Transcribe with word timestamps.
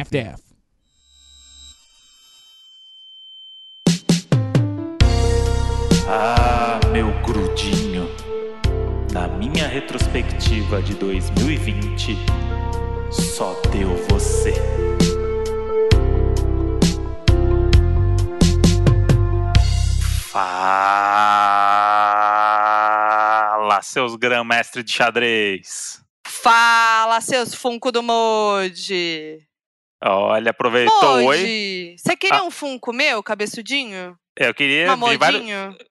half-deaf. 0.00 0.40
Ah, 6.08 6.80
meu 6.90 7.12
grudinho. 7.22 8.08
Na 9.12 9.28
minha 9.28 9.66
retrospectiva 9.66 10.82
de 10.82 10.94
2020, 10.94 12.16
só 13.10 13.60
deu 13.70 13.94
você. 14.08 14.54
Fala, 20.30 20.60
seus 23.82 24.14
grã-mestre 24.16 24.82
de 24.82 24.92
xadrez. 24.92 26.00
Fala, 26.26 27.20
seus 27.20 27.54
Funko 27.54 27.92
do 27.92 28.02
Modi. 28.02 29.49
Olha, 30.02 30.50
aproveitou 30.50 31.24
oi. 31.24 31.94
Você 31.98 32.16
queria 32.16 32.38
Ah. 32.38 32.42
um 32.44 32.50
Funko 32.50 32.92
meu, 32.92 33.22
cabeçudinho? 33.22 34.16
Eu 34.36 34.54
queria 34.54 34.86
de 34.96 35.16
vários, 35.18 35.42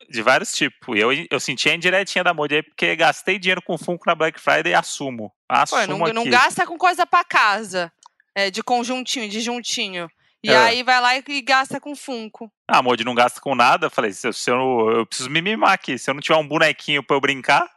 de 0.10 0.22
vários 0.24 0.52
tipos. 0.54 0.98
E 0.98 1.00
eu, 1.00 1.10
eu 1.30 1.40
senti 1.40 1.70
a 1.70 1.76
indiretinha 1.76 2.24
da 2.24 2.34
Modi 2.34 2.56
aí, 2.56 2.64
porque 2.64 2.96
gastei 2.96 3.38
dinheiro 3.38 3.62
com 3.62 3.78
Funko 3.78 4.06
na 4.08 4.16
Black 4.16 4.40
Friday 4.42 4.72
e 4.72 4.76
assumo. 4.76 5.30
Pô, 5.30 5.34
Assumo 5.50 6.08
não, 6.08 6.14
não 6.14 6.22
aqui. 6.24 6.32
gasta 6.32 6.66
com 6.66 6.78
coisa 6.78 7.06
pra 7.06 7.24
casa. 7.24 7.92
É, 8.34 8.50
de 8.50 8.64
conjuntinho, 8.64 9.30
de 9.30 9.42
juntinho. 9.42 10.10
E 10.44 10.50
É. 10.50 10.58
aí 10.58 10.84
vai 10.84 11.00
lá 11.02 11.16
e, 11.18 11.42
gasta 11.42 11.80
com 11.80 11.96
Funko. 11.96 12.50
Ah, 12.68 12.78
a 12.80 12.82
Modi 12.82 13.04
não 13.04 13.14
gasta 13.14 13.40
com 13.42 13.54
nada. 13.54 13.88
Eu 13.88 13.92
falei, 13.92 14.14
se, 14.14 14.28
eu- 14.28 14.34
se 14.34 14.50
eu, 14.50 14.56
não- 14.56 14.90
eu 14.92 15.06
preciso 15.06 15.30
me 15.30 15.42
mimar 15.42 15.74
aqui. 15.74 15.98
Se 16.00 16.10
eu 16.10 16.14
não 16.16 16.22
tiver 16.22 16.38
um 16.38 16.48
bonequinho 16.48 17.04
pra 17.04 17.16
eu 17.18 17.22
brincar, 17.22 17.70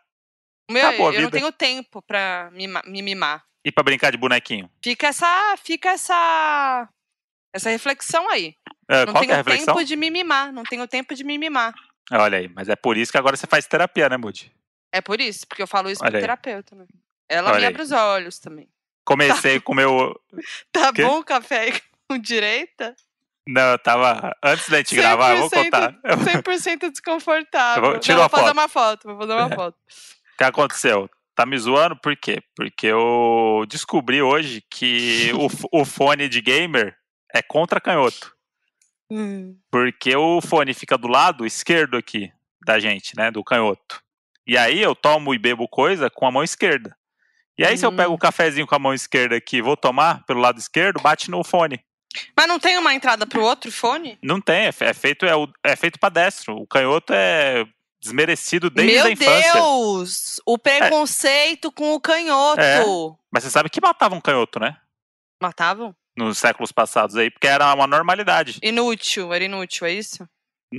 Meu, 0.70 0.90
eu 1.12 1.22
não 1.22 1.30
tenho 1.30 1.52
tempo 1.52 2.00
pra 2.00 2.48
mima- 2.52 2.82
me 2.86 3.02
mimar. 3.02 3.42
E 3.64 3.70
pra 3.72 3.82
brincar 3.82 4.10
de 4.10 4.16
bonequinho? 4.18 4.70
Fica 4.82 5.08
essa, 5.08 5.54
fica 5.62 5.90
essa, 5.90 6.88
essa 7.54 7.70
reflexão 7.70 8.28
aí. 8.30 8.54
É, 8.88 9.06
não 9.06 9.12
qual 9.12 9.24
que 9.24 9.30
é 9.30 9.34
a 9.34 9.36
tenho 9.36 9.44
reflexão? 9.44 9.74
tempo 9.74 9.86
de 9.86 9.96
me 9.96 10.10
mimar. 10.10 10.52
Não 10.52 10.64
tenho 10.64 10.86
tempo 10.88 11.14
de 11.14 11.24
me 11.24 11.38
mimar. 11.38 11.74
Olha 12.10 12.38
aí, 12.38 12.48
mas 12.54 12.68
é 12.68 12.76
por 12.76 12.96
isso 12.96 13.10
que 13.12 13.18
agora 13.18 13.36
você 13.36 13.46
faz 13.46 13.66
terapia, 13.66 14.08
né, 14.08 14.16
Modi? 14.16 14.52
É 14.92 15.00
por 15.00 15.20
isso, 15.20 15.46
porque 15.46 15.62
eu 15.62 15.66
falo 15.66 15.88
isso 15.90 16.02
Olha 16.02 16.10
pro 16.10 16.18
aí. 16.18 16.22
terapeuta. 16.22 16.74
Né? 16.76 16.84
Ela 17.28 17.50
Olha 17.50 17.58
me 17.60 17.64
aí. 17.64 17.70
abre 17.70 17.82
os 17.82 17.92
olhos 17.92 18.38
também. 18.38 18.68
Comecei 19.04 19.58
com 19.60 19.72
o 19.72 19.76
meu. 19.76 20.20
Tá 20.72 20.92
Quê? 20.92 21.02
bom 21.04 21.18
o 21.20 21.24
café 21.24 21.60
aí 21.60 21.80
com 22.08 22.18
direita? 22.18 22.94
Não, 23.48 23.72
eu 23.72 23.78
tava. 23.78 24.36
Antes 24.42 24.68
da 24.68 24.76
gente 24.78 24.94
gravar, 24.94 25.30
eu 25.32 25.38
vou 25.38 25.50
100% 25.50 25.64
contar. 25.64 25.90
O 26.04 26.16
100% 26.24 26.90
desconfortável. 26.90 27.82
Eu 27.84 27.90
vou- 27.92 27.98
tira 28.00 28.14
Não, 28.16 28.22
uma 28.22 28.28
vou 28.28 28.38
fazer 28.38 28.48
foto. 28.48 28.58
uma 28.58 28.68
foto. 28.68 29.08
Vou 29.08 29.18
fazer 29.18 29.32
uma 29.32 29.52
É. 29.52 29.56
foto. 29.56 29.78
que 30.38 30.44
aconteceu? 30.44 31.10
Tá 31.42 31.46
me 31.46 31.58
zoando 31.58 31.96
por 31.96 32.16
quê? 32.16 32.40
Porque 32.54 32.86
eu 32.86 33.64
descobri 33.68 34.22
hoje 34.22 34.62
que 34.70 35.32
o, 35.32 35.80
o 35.80 35.84
fone 35.84 36.28
de 36.28 36.40
gamer 36.40 36.94
é 37.34 37.42
contra 37.42 37.80
canhoto. 37.80 38.32
Hum. 39.10 39.56
Porque 39.68 40.14
o 40.14 40.40
fone 40.40 40.72
fica 40.72 40.96
do 40.96 41.08
lado 41.08 41.44
esquerdo 41.44 41.96
aqui 41.96 42.30
da 42.64 42.78
gente, 42.78 43.16
né? 43.16 43.28
Do 43.32 43.42
canhoto. 43.42 44.00
E 44.46 44.56
aí 44.56 44.80
eu 44.80 44.94
tomo 44.94 45.34
e 45.34 45.38
bebo 45.38 45.66
coisa 45.66 46.08
com 46.08 46.24
a 46.26 46.30
mão 46.30 46.44
esquerda. 46.44 46.96
E 47.58 47.64
aí, 47.64 47.76
se 47.76 47.84
eu 47.84 47.90
Hum. 47.90 47.96
pego 47.96 48.14
o 48.14 48.18
cafezinho 48.18 48.64
com 48.64 48.76
a 48.76 48.78
mão 48.78 48.94
esquerda 48.94 49.34
aqui 49.34 49.60
vou 49.60 49.76
tomar 49.76 50.24
pelo 50.24 50.38
lado 50.38 50.60
esquerdo, 50.60 51.02
bate 51.02 51.28
no 51.28 51.42
fone. 51.42 51.84
Mas 52.36 52.46
não 52.46 52.60
tem 52.60 52.78
uma 52.78 52.94
entrada 52.94 53.26
pro 53.26 53.42
outro 53.42 53.72
fone? 53.72 54.16
Não 54.22 54.40
tem, 54.40 54.66
é 54.66 54.72
é 54.78 54.94
feito, 54.94 55.26
é, 55.26 55.32
é 55.64 55.74
feito 55.74 55.98
para 55.98 56.08
destro. 56.08 56.54
O 56.54 56.68
canhoto 56.68 57.12
é 57.12 57.66
desmerecido 58.02 58.68
desde 58.68 58.94
Meu 58.94 59.04
a 59.06 59.10
infância. 59.10 59.52
Deus! 59.52 60.40
O 60.44 60.58
preconceito 60.58 61.70
com 61.70 61.94
o 61.94 62.00
canhoto. 62.00 62.60
É. 62.60 62.84
Mas 63.30 63.44
você 63.44 63.50
sabe 63.50 63.70
que 63.70 63.80
matavam 63.80 64.20
canhoto, 64.20 64.58
né? 64.58 64.76
Matavam? 65.40 65.94
Nos 66.16 66.38
séculos 66.38 66.72
passados 66.72 67.16
aí, 67.16 67.30
porque 67.30 67.46
era 67.46 67.72
uma 67.72 67.86
normalidade. 67.86 68.58
Inútil, 68.62 69.32
era 69.32 69.44
inútil, 69.44 69.86
é 69.86 69.92
isso? 69.92 70.28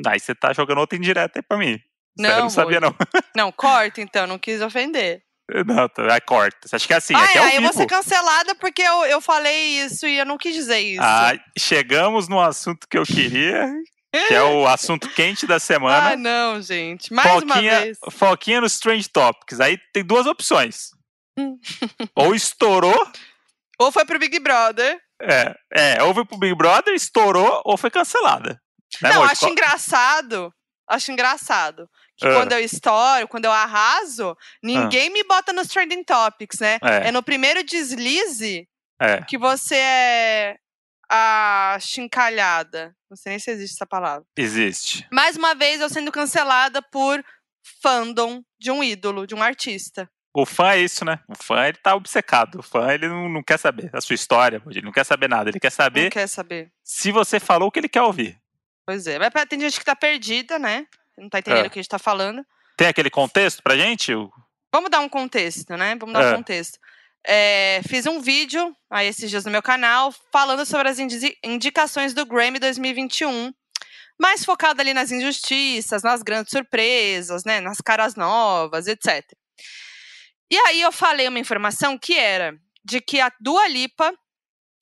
Aí 0.05 0.19
você 0.19 0.35
tá 0.35 0.53
jogando 0.53 0.79
outra 0.79 0.97
indireta 0.97 1.39
aí 1.39 1.43
pra 1.43 1.57
mim. 1.57 1.79
Não, 2.17 2.29
eu 2.29 2.39
não 2.41 2.49
sabia, 2.49 2.79
não. 2.79 2.93
Não, 3.35 3.51
corta 3.51 3.99
então, 3.99 4.27
não 4.27 4.37
quis 4.37 4.61
ofender. 4.61 5.23
Não, 5.65 5.89
aí 6.11 6.21
corta. 6.21 6.67
Você 6.67 6.75
acha 6.75 6.85
que 6.87 6.93
é 6.93 6.97
assim? 6.97 7.15
Aqui 7.15 7.37
é 7.37 7.41
ao 7.41 7.45
aí 7.47 7.55
eu 7.55 7.61
vou 7.63 7.73
ser 7.73 7.87
cancelada 7.87 8.53
porque 8.55 8.81
eu, 8.83 9.05
eu 9.05 9.19
falei 9.19 9.79
isso 9.79 10.05
e 10.05 10.19
eu 10.19 10.25
não 10.25 10.37
quis 10.37 10.53
dizer 10.53 10.79
isso. 10.79 11.01
Ah, 11.01 11.33
chegamos 11.57 12.27
no 12.27 12.39
assunto 12.39 12.87
que 12.87 12.97
eu 12.97 13.03
queria, 13.03 13.67
que 14.27 14.33
é 14.33 14.41
o 14.43 14.67
assunto 14.67 15.09
quente 15.09 15.47
da 15.47 15.59
semana. 15.59 16.11
Ah, 16.11 16.15
não, 16.15 16.61
gente. 16.61 17.11
Mais 17.13 17.41
uma 17.43 17.55
foquinha, 17.55 17.79
vez. 17.81 17.97
foquinha 18.11 18.61
nos 18.61 18.73
Strange 18.73 19.09
Topics. 19.09 19.59
Aí 19.59 19.77
tem 19.91 20.03
duas 20.03 20.25
opções. 20.27 20.91
Hum. 21.37 21.57
ou 22.15 22.35
estourou, 22.35 23.07
Ou 23.79 23.91
foi 23.91 24.05
pro 24.05 24.19
Big 24.19 24.39
Brother. 24.39 24.99
é, 25.21 25.55
é, 25.73 26.03
ou 26.03 26.13
foi 26.13 26.23
pro 26.25 26.37
Big 26.37 26.53
Brother, 26.55 26.93
estourou, 26.93 27.61
ou 27.65 27.75
foi 27.75 27.89
cancelada. 27.89 28.61
Né, 29.01 29.09
não, 29.11 29.21
Moji? 29.21 29.31
acho 29.31 29.47
engraçado. 29.49 30.53
Acho 30.87 31.11
engraçado. 31.11 31.89
Que 32.17 32.27
Ah. 32.27 32.33
quando 32.35 32.51
eu 32.51 32.59
estouro, 32.59 33.27
quando 33.27 33.45
eu 33.45 33.51
arraso, 33.51 34.37
ninguém 34.61 35.09
me 35.09 35.23
bota 35.23 35.51
nos 35.51 35.67
trending 35.67 36.03
topics, 36.03 36.59
né? 36.59 36.77
É. 36.83 37.07
É 37.07 37.11
no 37.11 37.23
primeiro 37.23 37.63
deslize 37.63 38.67
É, 39.01 39.23
que 39.23 39.37
você 39.37 39.75
é 39.75 40.55
a 41.09 41.77
chincalhada. 41.81 42.93
Não 43.13 43.17
sei 43.17 43.29
nem 43.33 43.39
se 43.39 43.51
existe 43.51 43.75
essa 43.75 43.85
palavra. 43.85 44.25
existe. 44.35 45.07
Mais 45.11 45.37
uma 45.37 45.53
vez 45.53 45.79
eu 45.79 45.87
sendo 45.87 46.11
cancelada 46.11 46.81
por 46.81 47.23
fandom 47.81 48.41
de 48.59 48.71
um 48.71 48.83
ídolo, 48.83 49.27
de 49.27 49.35
um 49.35 49.43
artista. 49.43 50.09
O 50.35 50.47
fã 50.47 50.71
é 50.71 50.79
isso, 50.81 51.05
né? 51.05 51.19
O 51.29 51.35
fã, 51.35 51.67
ele 51.67 51.77
tá 51.77 51.93
obcecado. 51.93 52.59
O 52.59 52.63
fã, 52.63 52.91
ele 52.91 53.07
não, 53.07 53.29
não 53.29 53.43
quer 53.43 53.59
saber 53.59 53.91
a 53.93 54.01
sua 54.01 54.15
história, 54.15 54.59
ele 54.67 54.81
não 54.81 54.91
quer 54.91 55.03
saber 55.03 55.29
nada. 55.29 55.47
Ele 55.51 55.59
quer 55.59 55.67
Não 55.69 55.75
saber 55.75 56.09
quer 56.11 56.25
saber. 56.27 56.71
se 56.83 57.11
você 57.11 57.39
falou 57.39 57.67
o 57.67 57.71
que 57.71 57.79
ele 57.79 57.87
quer 57.87 58.01
ouvir. 58.01 58.41
Pois 58.83 59.05
é. 59.05 59.19
Mas 59.19 59.31
tem 59.47 59.59
gente 59.59 59.77
que 59.77 59.85
tá 59.85 59.95
perdida, 59.95 60.57
né? 60.57 60.87
Não 61.15 61.29
tá 61.29 61.37
entendendo 61.37 61.65
É. 61.65 61.67
o 61.67 61.69
que 61.69 61.77
a 61.77 61.81
gente 61.83 61.89
tá 61.89 61.99
falando. 61.99 62.43
Tem 62.75 62.87
aquele 62.87 63.11
contexto 63.11 63.61
pra 63.61 63.77
gente? 63.77 64.11
Vamos 64.73 64.89
dar 64.89 65.01
um 65.01 65.07
contexto, 65.07 65.77
né? 65.77 65.95
Vamos 65.99 66.13
dar 66.13 66.23
É. 66.23 66.33
um 66.33 66.37
contexto. 66.37 66.79
É, 67.25 67.81
fiz 67.87 68.05
um 68.05 68.19
vídeo 68.19 68.75
aí 68.89 69.07
esses 69.07 69.29
dias 69.29 69.45
no 69.45 69.51
meu 69.51 69.61
canal 69.61 70.13
falando 70.31 70.65
sobre 70.65 70.89
as 70.89 70.99
indi- 70.99 71.37
indicações 71.43 72.13
do 72.13 72.25
Grammy 72.25 72.59
2021, 72.59 73.53
mais 74.19 74.43
focado 74.43 74.81
ali 74.81 74.93
nas 74.93 75.11
injustiças, 75.11 76.03
nas 76.03 76.21
grandes 76.21 76.51
surpresas, 76.51 77.43
né? 77.45 77.61
Nas 77.61 77.79
caras 77.79 78.15
novas, 78.15 78.87
etc. 78.87 79.23
E 80.51 80.57
aí 80.67 80.81
eu 80.81 80.91
falei 80.91 81.27
uma 81.27 81.39
informação 81.39 81.97
que 81.97 82.13
era 82.13 82.57
de 82.83 82.99
que 82.99 83.19
a 83.21 83.31
Dua 83.39 83.67
Lipa 83.67 84.13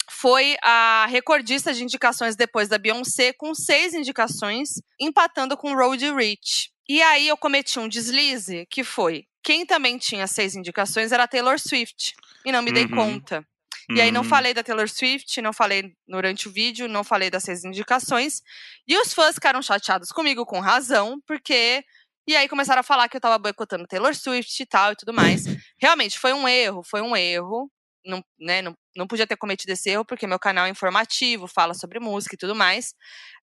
foi 0.10 0.58
a 0.62 1.06
recordista 1.10 1.74
de 1.74 1.84
indicações 1.84 2.36
depois 2.36 2.68
da 2.68 2.78
Beyoncé, 2.78 3.32
com 3.34 3.56
seis 3.56 3.94
indicações, 3.94 4.82
empatando 5.00 5.56
com 5.56 5.74
Road 5.74 6.12
Rich. 6.14 6.72
E 6.90 7.02
aí 7.02 7.28
eu 7.28 7.38
cometi 7.38 7.80
um 7.80 7.88
deslize, 7.88 8.66
que 8.70 8.84
foi, 8.84 9.26
quem 9.42 9.66
também 9.66 9.98
tinha 9.98 10.28
seis 10.28 10.56
indicações 10.56 11.14
era 11.14 11.28
Taylor 11.28 11.58
Swift, 11.58 12.14
e 12.46 12.52
não 12.52 12.62
me 12.62 12.72
dei 12.72 12.84
Uhum. 12.86 12.90
conta. 12.96 13.46
E 13.90 14.00
aí 14.00 14.12
não 14.12 14.22
Hum, 14.22 14.26
falei 14.26 14.54
da 14.54 14.64
Taylor 14.64 14.88
Swift, 14.88 15.42
não 15.42 15.52
falei 15.52 15.92
durante 16.08 16.48
o 16.48 16.52
vídeo, 16.52 16.88
não 16.88 17.04
falei 17.04 17.30
das 17.30 17.44
seis 17.44 17.64
indicações. 17.66 18.42
E 18.88 18.98
os 18.98 19.14
fãs 19.14 19.36
ficaram 19.36 19.62
chateados 19.62 20.10
comigo, 20.12 20.46
com 20.46 20.60
razão, 20.60 21.20
porque... 21.28 21.84
E 22.28 22.36
aí 22.36 22.48
começaram 22.48 22.80
a 22.82 22.84
falar 22.84 23.10
que 23.10 23.18
eu 23.18 23.22
tava 23.22 23.38
boicotando 23.40 23.88
Taylor 23.88 24.14
Swift 24.16 24.62
e 24.62 24.66
tal 24.66 24.92
e 24.92 24.96
tudo 24.96 25.12
mais. 25.12 25.44
Realmente, 25.82 26.20
foi 26.20 26.32
um 26.32 26.48
erro, 26.48 26.84
foi 26.84 27.02
um 27.02 27.16
erro. 27.16 27.70
Não, 28.06 28.24
né, 28.40 28.62
não, 28.62 28.74
não 28.96 29.08
podia 29.08 29.28
ter 29.28 29.36
cometido 29.36 29.74
esse 29.74 29.90
erro, 29.90 30.06
porque 30.06 30.26
meu 30.28 30.40
canal 30.40 30.66
é 30.66 30.70
informativo, 30.70 31.48
fala 31.48 31.74
sobre 31.74 32.00
música 32.00 32.36
e 32.36 32.38
tudo 32.38 32.56
mais. 32.56 32.94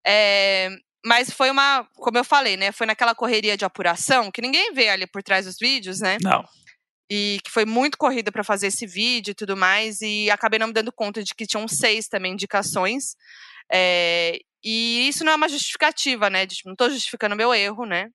É, 0.06 0.68
mas 1.04 1.30
foi 1.30 1.50
uma, 1.50 1.86
como 1.94 2.18
eu 2.18 2.24
falei, 2.24 2.56
né? 2.56 2.72
Foi 2.72 2.86
naquela 2.86 3.14
correria 3.14 3.56
de 3.56 3.64
apuração, 3.64 4.30
que 4.30 4.40
ninguém 4.40 4.72
vê 4.72 4.88
ali 4.88 5.06
por 5.06 5.22
trás 5.22 5.44
dos 5.44 5.56
vídeos, 5.60 6.00
né? 6.00 6.16
Não. 6.22 6.44
E 7.10 7.38
que 7.44 7.50
foi 7.50 7.64
muito 7.64 7.96
corrida 7.96 8.30
para 8.30 8.44
fazer 8.44 8.68
esse 8.68 8.86
vídeo 8.86 9.32
e 9.32 9.34
tudo 9.34 9.56
mais, 9.56 10.00
e 10.02 10.30
acabei 10.30 10.58
não 10.58 10.68
me 10.68 10.72
dando 10.72 10.92
conta 10.92 11.22
de 11.22 11.34
que 11.34 11.46
tinham 11.46 11.66
seis 11.66 12.06
também 12.08 12.32
indicações. 12.32 13.16
É, 13.72 14.38
e 14.62 15.08
isso 15.08 15.24
não 15.24 15.32
é 15.32 15.36
uma 15.36 15.48
justificativa, 15.48 16.28
né? 16.28 16.46
tipo, 16.46 16.68
não 16.68 16.74
estou 16.74 16.90
justificando 16.90 17.36
meu 17.36 17.54
erro, 17.54 17.84
né? 17.86 18.08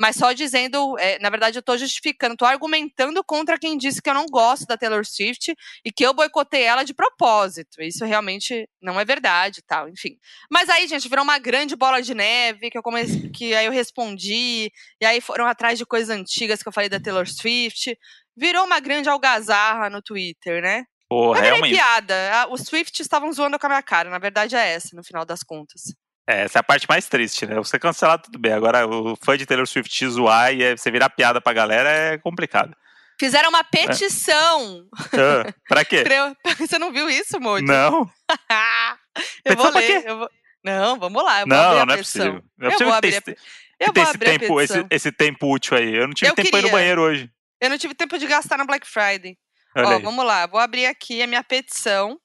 Mas 0.00 0.16
só 0.16 0.32
dizendo, 0.32 0.98
é, 0.98 1.18
na 1.18 1.30
verdade, 1.30 1.58
eu 1.58 1.60
estou 1.60 1.76
justificando, 1.76 2.34
estou 2.34 2.46
argumentando 2.46 3.22
contra 3.24 3.58
quem 3.58 3.76
disse 3.76 4.00
que 4.00 4.08
eu 4.08 4.14
não 4.14 4.26
gosto 4.26 4.66
da 4.66 4.76
Taylor 4.76 5.04
Swift 5.04 5.54
e 5.84 5.90
que 5.90 6.04
eu 6.04 6.14
boicotei 6.14 6.62
ela 6.62 6.84
de 6.84 6.94
propósito. 6.94 7.82
Isso 7.82 8.04
realmente 8.04 8.68
não 8.80 8.98
é 8.98 9.04
verdade 9.04 9.62
tal, 9.66 9.88
enfim. 9.88 10.16
Mas 10.50 10.68
aí, 10.68 10.86
gente, 10.86 11.08
virou 11.08 11.24
uma 11.24 11.38
grande 11.38 11.74
bola 11.74 12.00
de 12.00 12.14
neve 12.14 12.70
que 12.70 12.78
eu 12.78 12.82
comecei, 12.82 13.28
que 13.30 13.54
aí 13.54 13.66
eu 13.66 13.72
respondi, 13.72 14.70
e 15.00 15.04
aí 15.04 15.20
foram 15.20 15.46
atrás 15.46 15.78
de 15.78 15.84
coisas 15.84 16.10
antigas 16.10 16.62
que 16.62 16.68
eu 16.68 16.72
falei 16.72 16.88
da 16.88 17.00
Taylor 17.00 17.26
Swift 17.26 17.96
virou 18.38 18.64
uma 18.64 18.78
grande 18.78 19.08
algazarra 19.08 19.90
no 19.90 20.00
Twitter, 20.00 20.62
né? 20.62 20.84
Porra, 21.08 21.40
Mas 21.40 21.48
é 21.48 21.54
virei 21.54 21.60
uma... 21.60 21.68
piada. 21.68 22.48
Os 22.50 22.62
Swift 22.62 23.00
estavam 23.00 23.32
zoando 23.32 23.58
com 23.58 23.66
a 23.66 23.70
minha 23.70 23.82
cara. 23.82 24.10
Na 24.10 24.18
verdade 24.18 24.54
é 24.54 24.74
essa, 24.74 24.94
no 24.94 25.02
final 25.02 25.24
das 25.24 25.42
contas. 25.42 25.94
É, 26.28 26.42
essa 26.42 26.58
é 26.58 26.60
a 26.60 26.62
parte 26.62 26.86
mais 26.88 27.08
triste, 27.08 27.46
né? 27.46 27.54
Você 27.56 27.78
cancelar 27.78 28.20
tudo 28.20 28.38
bem. 28.38 28.52
Agora, 28.52 28.86
o 28.86 29.16
fã 29.24 29.36
de 29.36 29.46
Taylor 29.46 29.66
Swift 29.66 29.90
te 29.90 30.06
zoar 30.08 30.52
e 30.52 30.62
é- 30.62 30.76
você 30.76 30.90
virar 30.90 31.08
piada 31.10 31.40
pra 31.40 31.52
galera 31.54 31.88
é 31.88 32.18
complicado. 32.18 32.76
Fizeram 33.18 33.48
uma 33.48 33.64
petição. 33.64 34.84
Ah, 35.12 35.52
pra 35.68 35.84
quê? 35.84 36.04
eu- 36.06 36.36
Você 36.68 36.78
não 36.78 36.92
viu 36.92 37.08
isso, 37.08 37.40
Moody? 37.40 37.64
Não, 37.66 38.08
eu 39.44 39.56
vou 39.56 39.72
Petição 39.72 39.98
ler. 40.00 40.06
eu 40.06 40.18
vou- 40.18 40.30
Não, 40.62 40.98
vamos 40.98 41.24
lá. 41.24 41.40
Eu 41.40 41.46
vou 41.48 41.56
não, 41.56 41.78
a 41.80 41.86
não 41.86 41.94
é 41.94 41.96
possível. 41.96 42.42
Não 42.58 42.66
é 42.66 42.66
Eu 42.66 42.70
possível 42.72 42.92
vou 42.92 43.00
que 43.00 43.06
abrir 43.08 43.22
tem 43.22 43.34
a 43.34 43.36
Eu 43.86 43.92
vou 43.92 44.02
esse 44.02 44.14
abrir 44.14 44.28
a 44.30 44.38
tempo, 44.38 44.60
esse, 44.60 44.86
esse 44.90 45.12
tempo 45.12 45.52
útil 45.52 45.76
aí. 45.76 45.94
Eu 45.94 46.06
não 46.08 46.14
tive 46.14 46.30
Eu 46.30 46.34
tempo 46.34 46.50
pra 46.50 46.58
ir 46.58 46.62
no 46.62 46.68
queria. 46.68 46.78
banheiro 46.78 47.02
hoje. 47.02 47.30
Eu 47.60 47.70
não 47.70 47.78
tive 47.78 47.94
tempo 47.94 48.18
de 48.18 48.26
gastar 48.26 48.58
no 48.58 48.66
Black 48.66 48.86
Friday. 48.86 49.36
Olha 49.76 49.86
Ó, 49.88 49.92
aí. 49.96 50.02
vamos 50.02 50.24
lá. 50.24 50.46
Vou 50.46 50.60
abrir 50.60 50.86
aqui 50.86 51.22
a 51.22 51.26
minha 51.26 51.42
petição. 51.42 52.18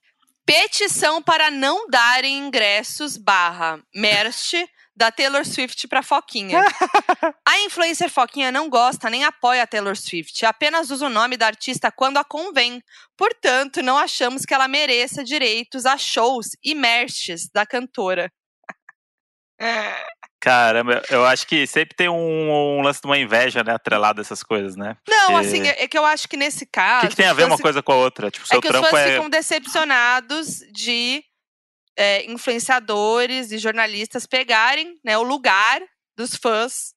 Petição 0.45 1.21
para 1.21 1.49
não 1.49 1.87
darem 1.87 2.37
ingressos 2.37 3.15
barra 3.15 3.81
merch 3.95 4.53
da 4.95 5.11
Taylor 5.11 5.45
Swift 5.45 5.87
para 5.87 6.03
Foquinha. 6.03 6.59
a 7.47 7.59
influencer 7.61 8.09
Foquinha 8.09 8.51
não 8.51 8.69
gosta 8.69 9.09
nem 9.09 9.23
apoia 9.23 9.63
a 9.63 9.67
Taylor 9.67 9.95
Swift, 9.95 10.45
apenas 10.45 10.91
usa 10.91 11.07
o 11.07 11.09
nome 11.09 11.37
da 11.37 11.47
artista 11.47 11.91
quando 11.91 12.17
a 12.17 12.23
convém. 12.23 12.83
Portanto, 13.17 13.81
não 13.81 13.97
achamos 13.97 14.45
que 14.45 14.53
ela 14.53 14.67
mereça 14.67 15.23
direitos 15.23 15.85
a 15.85 15.97
shows 15.97 16.49
e 16.63 16.75
merches 16.75 17.49
da 17.49 17.65
cantora. 17.65 18.31
Caramba, 20.43 21.01
eu 21.09 21.25
acho 21.25 21.47
que 21.47 21.65
sempre 21.65 21.95
tem 21.95 22.09
um, 22.09 22.51
um 22.77 22.81
lance 22.81 22.99
de 22.99 23.07
uma 23.07 23.17
inveja, 23.17 23.63
né? 23.63 23.73
Atrelado 23.73 24.19
a 24.19 24.21
essas 24.23 24.43
coisas, 24.43 24.75
né? 24.75 24.97
Não, 25.07 25.27
Porque- 25.31 25.47
assim, 25.47 25.65
é 25.65 25.83
é 25.83 25.87
que 25.87 25.97
eu 25.97 26.03
acho 26.03 26.27
que 26.27 26.35
nesse 26.35 26.65
O 26.65 26.69
caso. 26.69 27.01
que, 27.03 27.07
que 27.11 27.15
tem 27.15 27.27
a 27.27 27.33
ver 27.33 27.45
uma 27.45 27.57
coisa 27.57 27.81
com 27.81 27.93
a 27.93 27.95
outra? 27.95 28.29
Tipo, 28.29 28.45
seu 28.45 28.57
é 28.57 28.61
que 28.61 28.67
os 28.67 28.89
fãs 28.89 28.93
é. 28.93 29.13
ficam 29.13 29.29
decepcionados 29.29 30.59
de 30.73 31.23
é, 31.97 32.29
influenciadores 32.29 33.53
e 33.53 33.57
jornalistas 33.57 34.25
pegarem 34.25 34.99
né, 35.01 35.17
o 35.17 35.23
lugar 35.23 35.81
dos 36.17 36.35
fãs, 36.35 36.93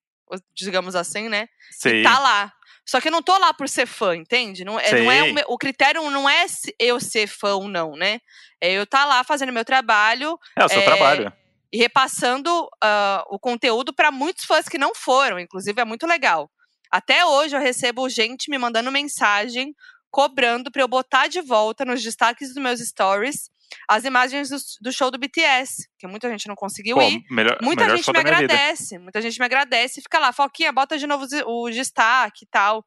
digamos 0.53 0.97
assim, 0.97 1.29
né? 1.29 1.47
Sim. 1.71 1.91
E 1.91 2.03
tá 2.03 2.19
lá. 2.19 2.53
Só 2.85 3.01
que 3.01 3.07
eu 3.07 3.13
não 3.13 3.23
tô 3.23 3.39
lá 3.39 3.55
por 3.55 3.69
ser 3.69 3.87
fã, 3.87 4.17
entende? 4.17 4.65
Não, 4.65 4.77
é, 4.81 4.91
não 4.91 5.13
é 5.13 5.23
o, 5.23 5.33
meu- 5.33 5.45
o 5.51 5.57
critério 5.57 6.11
não 6.11 6.29
é 6.29 6.47
eu 6.81 6.99
ser 6.99 7.29
fã 7.29 7.55
ou 7.55 7.69
não, 7.69 7.95
né? 7.95 8.19
É 8.61 8.73
eu 8.73 8.85
tá 8.85 9.05
lá 9.05 9.23
fazendo 9.23 9.53
meu 9.53 9.65
trabalho 9.65 10.37
É 10.57 10.65
o 10.65 10.69
seu 10.69 10.81
é, 10.81 10.85
trabalho. 10.85 11.33
E 11.73 11.79
repassando 11.79 12.69
ah, 12.83 13.25
o 13.29 13.39
conteúdo 13.39 13.95
para 13.95 14.11
muitos 14.11 14.45
fãs 14.45 14.69
que 14.69 14.79
não 14.79 14.95
foram. 14.95 15.39
Inclusive, 15.39 15.81
é 15.81 15.85
muito 15.85 16.07
legal. 16.07 16.51
Até 16.91 17.25
hoje 17.25 17.57
eu 17.57 17.61
recebo 17.61 18.09
gente 18.09 18.51
me 18.51 18.59
mandando 18.59 18.93
mensagem 18.93 19.75
cobrando 20.11 20.71
para 20.71 20.83
eu 20.83 20.89
botar 20.89 21.27
de 21.27 21.41
volta 21.41 21.85
nos 21.85 22.03
destaques 22.03 22.55
dos 22.55 22.63
meus 22.63 22.81
stories 22.81 23.51
as 23.89 24.05
imagens 24.05 24.49
do, 24.49 24.57
do 24.81 24.93
show 24.93 25.11
do 25.11 25.19
BTS, 25.19 25.89
que 25.99 26.07
muita 26.07 26.31
gente 26.31 26.47
não 26.49 26.55
conseguiu 26.55 26.97
Pô, 26.97 27.03
ir. 27.03 27.23
melhor, 27.31 27.59
Muita 27.63 27.85
melhor 27.85 27.97
gente 27.97 28.07
me 28.07 28.12
minha 28.12 28.23
vida. 28.25 28.53
agradece, 28.55 28.99
muita 28.99 29.21
gente 29.21 29.39
me 29.39 29.45
agradece 29.45 30.01
e 30.01 30.03
fica 30.03 30.19
lá, 30.19 30.33
Foquinha, 30.33 30.73
bota 30.73 30.99
de 30.99 31.07
novo 31.07 31.27
o 31.47 31.71
destaque 31.71 32.45
e 32.45 32.49
tal. 32.49 32.85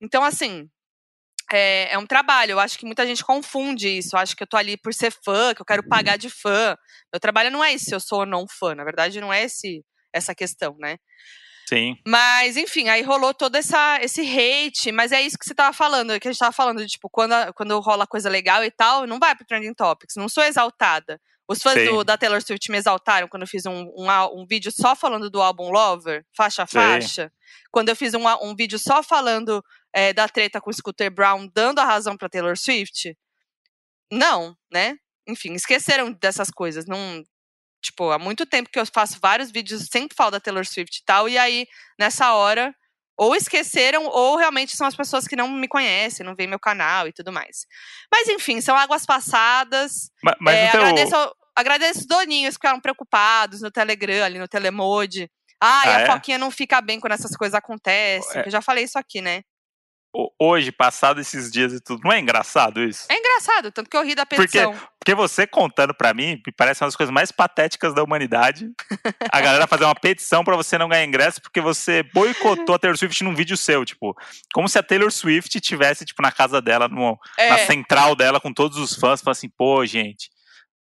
Então, 0.00 0.22
assim, 0.24 0.68
é, 1.52 1.92
é 1.92 1.98
um 1.98 2.06
trabalho. 2.06 2.52
Eu 2.52 2.60
acho 2.60 2.78
que 2.78 2.86
muita 2.86 3.06
gente 3.06 3.24
confunde 3.24 3.88
isso. 3.88 4.16
Eu 4.16 4.20
acho 4.20 4.36
que 4.36 4.42
eu 4.42 4.46
tô 4.46 4.56
ali 4.56 4.76
por 4.76 4.92
ser 4.94 5.12
fã, 5.24 5.54
que 5.54 5.60
eu 5.62 5.66
quero 5.66 5.82
pagar 5.88 6.16
de 6.16 6.28
fã. 6.30 6.76
Meu 7.12 7.20
trabalho 7.20 7.50
não 7.50 7.62
é 7.62 7.72
isso 7.72 7.86
se 7.86 7.94
eu 7.94 8.00
sou 8.00 8.20
ou 8.20 8.26
não 8.26 8.46
fã. 8.48 8.74
Na 8.74 8.84
verdade, 8.84 9.20
não 9.20 9.32
é 9.32 9.42
esse, 9.44 9.84
essa 10.12 10.34
questão, 10.34 10.76
né? 10.78 10.96
Sim. 11.68 11.96
Mas, 12.06 12.56
enfim, 12.58 12.88
aí 12.90 13.00
rolou 13.02 13.32
todo 13.32 13.56
essa, 13.56 13.98
esse 14.02 14.20
hate, 14.20 14.92
mas 14.92 15.12
é 15.12 15.22
isso 15.22 15.38
que 15.38 15.46
você 15.46 15.54
tava 15.54 15.72
falando, 15.72 16.18
que 16.20 16.28
a 16.28 16.30
gente 16.30 16.38
tava 16.38 16.52
falando, 16.52 16.78
de, 16.82 16.86
tipo, 16.88 17.08
quando, 17.10 17.32
a- 17.32 17.52
quando 17.54 17.78
rola 17.80 18.06
coisa 18.06 18.28
legal 18.28 18.62
e 18.62 18.70
tal, 18.70 19.06
não 19.06 19.18
vai 19.18 19.34
pro 19.34 19.46
Trending 19.46 19.72
Topics, 19.72 20.14
não 20.16 20.28
sou 20.28 20.44
exaltada. 20.44 21.18
Os 21.48 21.62
fãs 21.62 21.74
do- 21.90 22.04
da 22.04 22.18
Taylor 22.18 22.42
Swift 22.42 22.70
me 22.70 22.76
exaltaram 22.76 23.28
quando 23.28 23.42
eu 23.44 23.48
fiz 23.48 23.64
um, 23.64 23.90
um, 23.96 24.06
um 24.42 24.46
vídeo 24.46 24.70
só 24.70 24.94
falando 24.94 25.30
do 25.30 25.40
álbum 25.40 25.70
Lover, 25.70 26.22
faixa 26.36 26.64
a 26.64 26.66
faixa. 26.66 27.32
Quando 27.70 27.88
eu 27.88 27.96
fiz 27.96 28.12
um, 28.12 28.26
um 28.42 28.54
vídeo 28.54 28.78
só 28.78 29.02
falando 29.02 29.64
é, 29.94 30.12
da 30.12 30.28
treta 30.28 30.60
com 30.60 30.70
o 30.70 30.74
Scooter 30.74 31.10
Brown, 31.10 31.46
dando 31.54 31.78
a 31.78 31.84
razão 31.84 32.16
pra 32.16 32.28
Taylor 32.28 32.56
Swift. 32.58 33.16
Não, 34.10 34.56
né? 34.72 34.96
Enfim, 35.26 35.54
esqueceram 35.54 36.12
dessas 36.12 36.50
coisas. 36.50 36.86
Não, 36.86 37.22
tipo, 37.82 38.10
há 38.10 38.18
muito 38.18 38.44
tempo 38.46 38.70
que 38.70 38.78
eu 38.78 38.86
faço 38.86 39.18
vários 39.20 39.50
vídeos, 39.50 39.86
sempre 39.90 40.16
falo 40.16 40.32
da 40.32 40.40
Taylor 40.40 40.66
Swift 40.66 40.98
e 41.00 41.04
tal, 41.04 41.28
e 41.28 41.38
aí, 41.38 41.66
nessa 41.98 42.34
hora, 42.34 42.74
ou 43.16 43.34
esqueceram, 43.34 44.04
ou 44.06 44.36
realmente 44.36 44.76
são 44.76 44.86
as 44.86 44.96
pessoas 44.96 45.26
que 45.26 45.36
não 45.36 45.48
me 45.48 45.68
conhecem, 45.68 46.26
não 46.26 46.34
veem 46.34 46.48
meu 46.48 46.58
canal 46.58 47.06
e 47.08 47.12
tudo 47.12 47.32
mais. 47.32 47.64
Mas 48.12 48.28
enfim, 48.28 48.60
são 48.60 48.76
águas 48.76 49.06
passadas. 49.06 50.10
Ma- 50.22 50.36
Mas 50.40 50.54
É, 50.56 50.70
teu. 50.72 50.80
agradeço, 50.80 51.34
agradeço 51.54 52.00
os 52.00 52.06
doninhos 52.06 52.54
que 52.56 52.58
ficaram 52.60 52.80
preocupados 52.80 53.60
no 53.62 53.70
Telegram, 53.70 54.24
ali 54.24 54.38
no 54.38 54.48
Telemode. 54.48 55.30
Ai, 55.60 55.88
Ah, 55.88 55.96
a 55.96 56.00
é? 56.00 56.06
Foquinha 56.06 56.36
não 56.38 56.50
fica 56.50 56.80
bem 56.80 56.98
quando 57.00 57.12
essas 57.12 57.36
coisas 57.36 57.54
acontecem. 57.54 58.42
É. 58.42 58.46
Eu 58.46 58.50
já 58.50 58.60
falei 58.60 58.84
isso 58.84 58.98
aqui, 58.98 59.20
né? 59.22 59.42
Ho- 60.14 60.30
Hoje, 60.40 60.70
passado 60.72 61.20
esses 61.20 61.50
dias 61.50 61.72
e 61.72 61.80
tudo, 61.80 62.00
não 62.04 62.12
é 62.12 62.18
engraçado 62.20 62.82
isso? 62.82 63.06
É 63.10 63.16
engraçado, 63.18 63.72
tanto 63.72 63.88
que 63.90 63.96
eu 63.96 64.04
ri 64.04 64.14
da 64.14 64.24
Porque- 64.26 64.42
petição. 64.42 64.74
Porque 64.98 65.14
você 65.14 65.46
contando 65.46 65.92
pra 65.94 66.14
mim, 66.14 66.40
me 66.46 66.52
parece 66.56 66.82
uma 66.82 66.86
das 66.88 66.96
coisas 66.96 67.12
mais 67.12 67.30
patéticas 67.30 67.92
da 67.94 68.02
humanidade. 68.02 68.70
A 69.30 69.40
galera 69.40 69.66
fazer 69.66 69.84
uma 69.84 69.94
petição 69.94 70.42
pra 70.44 70.56
você 70.56 70.78
não 70.78 70.88
ganhar 70.88 71.04
ingresso 71.04 71.42
porque 71.42 71.60
você 71.60 72.02
boicotou 72.14 72.74
a 72.74 72.78
Taylor 72.78 72.96
Swift 72.96 73.22
num 73.24 73.34
vídeo 73.34 73.56
seu, 73.56 73.84
tipo, 73.84 74.14
como 74.54 74.68
se 74.68 74.78
a 74.78 74.82
Taylor 74.82 75.10
Swift 75.12 75.60
tivesse 75.60 76.04
tipo 76.06 76.22
na 76.22 76.32
casa 76.32 76.62
dela, 76.62 76.88
no, 76.88 77.18
na 77.36 77.44
É, 77.44 77.66
central 77.66 78.16
dela 78.16 78.40
com 78.40 78.52
todos 78.52 78.78
os 78.78 78.94
fãs, 78.94 79.20
falando 79.20 79.36
assim, 79.36 79.48
pô, 79.50 79.84
gente, 79.84 80.30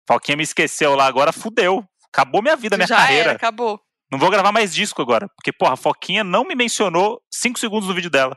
Falquinha 0.07 0.35
me 0.35 0.43
esqueceu 0.43 0.95
lá, 0.95 1.05
agora 1.05 1.31
fudeu. 1.31 1.83
Acabou 2.11 2.41
minha 2.41 2.55
vida, 2.55 2.75
minha 2.75 2.87
já 2.87 2.97
carreira. 2.97 3.29
era, 3.29 3.31
acabou. 3.33 3.79
Não 4.11 4.17
vou 4.17 4.31
gravar 4.31 4.51
mais 4.51 4.73
disco 4.73 5.01
agora. 5.01 5.29
Porque, 5.37 5.53
porra, 5.53 5.73
a 5.73 5.77
Foquinha 5.77 6.23
não 6.23 6.43
me 6.43 6.55
mencionou 6.55 7.21
5 7.31 7.59
segundos 7.59 7.87
no 7.87 7.93
vídeo 7.93 8.09
dela. 8.09 8.35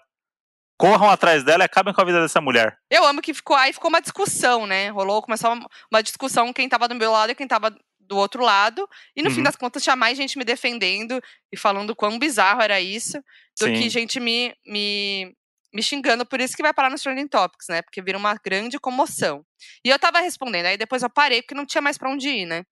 Corram 0.78 1.08
atrás 1.10 1.44
dela 1.44 1.62
e 1.62 1.66
acabem 1.66 1.94
com 1.94 2.00
a 2.00 2.04
vida 2.04 2.20
dessa 2.20 2.40
mulher. 2.40 2.76
Eu 2.90 3.04
amo 3.04 3.22
que 3.22 3.32
ficou 3.32 3.54
aí 3.56 3.72
ficou 3.72 3.88
uma 3.88 4.00
discussão, 4.00 4.66
né? 4.66 4.88
Rolou, 4.90 5.22
começou 5.22 5.52
uma, 5.52 5.66
uma 5.90 6.02
discussão 6.02 6.52
quem 6.52 6.68
tava 6.68 6.88
do 6.88 6.94
meu 6.94 7.10
lado 7.12 7.30
e 7.30 7.34
quem 7.34 7.46
tava 7.46 7.74
do 8.00 8.16
outro 8.16 8.42
lado. 8.42 8.88
E 9.14 9.22
no 9.22 9.30
fim 9.30 9.38
Uhum. 9.38 9.42
das 9.44 9.56
contas 9.56 9.82
tinha 9.82 9.94
mais 9.94 10.16
gente 10.18 10.36
me 10.36 10.44
defendendo 10.44 11.20
e 11.52 11.56
falando 11.56 11.94
quão 11.94 12.18
bizarro 12.18 12.60
era 12.60 12.80
isso 12.80 13.18
do 13.60 13.66
Sim. 13.66 13.74
que 13.74 13.88
gente 13.88 14.18
me, 14.18 14.52
me, 14.66 15.32
me 15.72 15.82
xingando. 15.82 16.26
Por 16.26 16.40
isso 16.40 16.56
que 16.56 16.62
vai 16.62 16.72
parar 16.74 16.90
nos 16.90 17.00
Trending 17.02 17.28
Topics, 17.28 17.68
né? 17.68 17.80
Porque 17.82 18.02
vira 18.02 18.18
uma 18.18 18.34
grande 18.44 18.78
comoção. 18.80 19.44
E 19.84 19.88
eu 19.90 19.98
tava 20.00 20.18
respondendo, 20.20 20.66
aí 20.66 20.76
depois 20.76 21.02
eu 21.04 21.10
parei 21.10 21.42
porque 21.42 21.54
não 21.54 21.64
tinha 21.66 21.80
mais 21.82 21.96
pra 21.96 22.10
onde 22.10 22.28
ir, 22.28 22.46
né? 22.46 22.64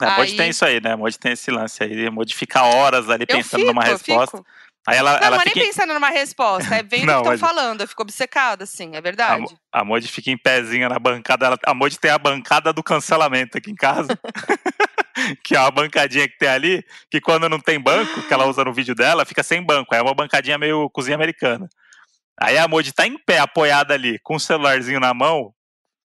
Mod 0.00 0.30
Aí- 0.30 0.36
tem 0.36 0.50
isso 0.50 0.64
aí, 0.64 0.80
né? 0.80 0.94
Mod 0.94 1.18
tem 1.18 1.32
esse 1.32 1.50
lance 1.50 1.82
aí, 1.82 2.08
modificar 2.10 2.64
horas 2.64 3.08
ali 3.10 3.24
Eu 3.28 3.36
pensando 3.36 3.60
fico, 3.62 3.72
numa 3.72 3.82
resposta. 3.82 4.36
fico. 4.36 4.46
Aí 4.88 4.96
ela, 4.96 5.12
Não, 5.12 5.26
ela 5.26 5.36
não 5.36 5.42
é 5.42 5.44
fica. 5.44 5.54
nem 5.56 5.64
em- 5.64 5.68
pensando 5.68 5.94
numa 5.94 6.08
resposta, 6.08 6.74
é 6.76 6.82
vendo 6.82 7.02
o 7.10 7.14
que 7.14 7.18
estão 7.18 7.24
mas- 7.32 7.40
falando. 7.40 7.80
Eu 7.82 7.88
fico 7.88 8.02
obcecada, 8.02 8.64
assim, 8.64 8.94
é 8.94 8.98
A, 8.98 9.00
verdade. 9.00 9.42
Mo- 9.42 9.58
a 9.72 9.84
Mod 9.84 10.08
fica 10.08 10.30
em 10.30 10.38
pezinha 10.38 10.88
na 10.88 10.98
bancada. 10.98 11.46
Ela, 11.46 11.58
a 11.66 11.74
Mod 11.74 11.98
tem 11.98 12.10
a 12.10 12.18
bancada 12.18 12.72
do 12.72 12.82
cancelamento 12.82 13.58
aqui 13.58 13.70
em 13.70 13.74
casa. 13.74 14.08
que 15.44 15.56
é 15.56 15.60
uma 15.60 15.70
bancadinha 15.70 16.28
que 16.28 16.38
tem 16.38 16.48
ali, 16.48 16.84
que 17.10 17.20
quando 17.20 17.48
não 17.48 17.58
tem 17.60 17.78
banco, 17.80 18.22
que 18.22 18.32
ela 18.32 18.46
usa 18.46 18.64
no 18.64 18.72
vídeo 18.72 18.94
dela, 18.94 19.24
fica 19.26 19.42
sem 19.42 19.62
banco. 19.62 19.94
Aí 19.94 20.00
é 20.00 20.02
uma 20.02 20.14
bancadinha 20.14 20.56
meio 20.56 20.88
cozinha 20.90 21.16
americana. 21.16 21.68
Aí 22.40 22.56
a 22.56 22.68
Mod 22.68 22.92
tá 22.92 23.06
em 23.06 23.18
pé, 23.18 23.38
apoiada 23.40 23.94
ali, 23.94 24.18
com 24.20 24.36
o 24.36 24.40
celularzinho 24.40 25.00
na 25.00 25.12
mão, 25.12 25.52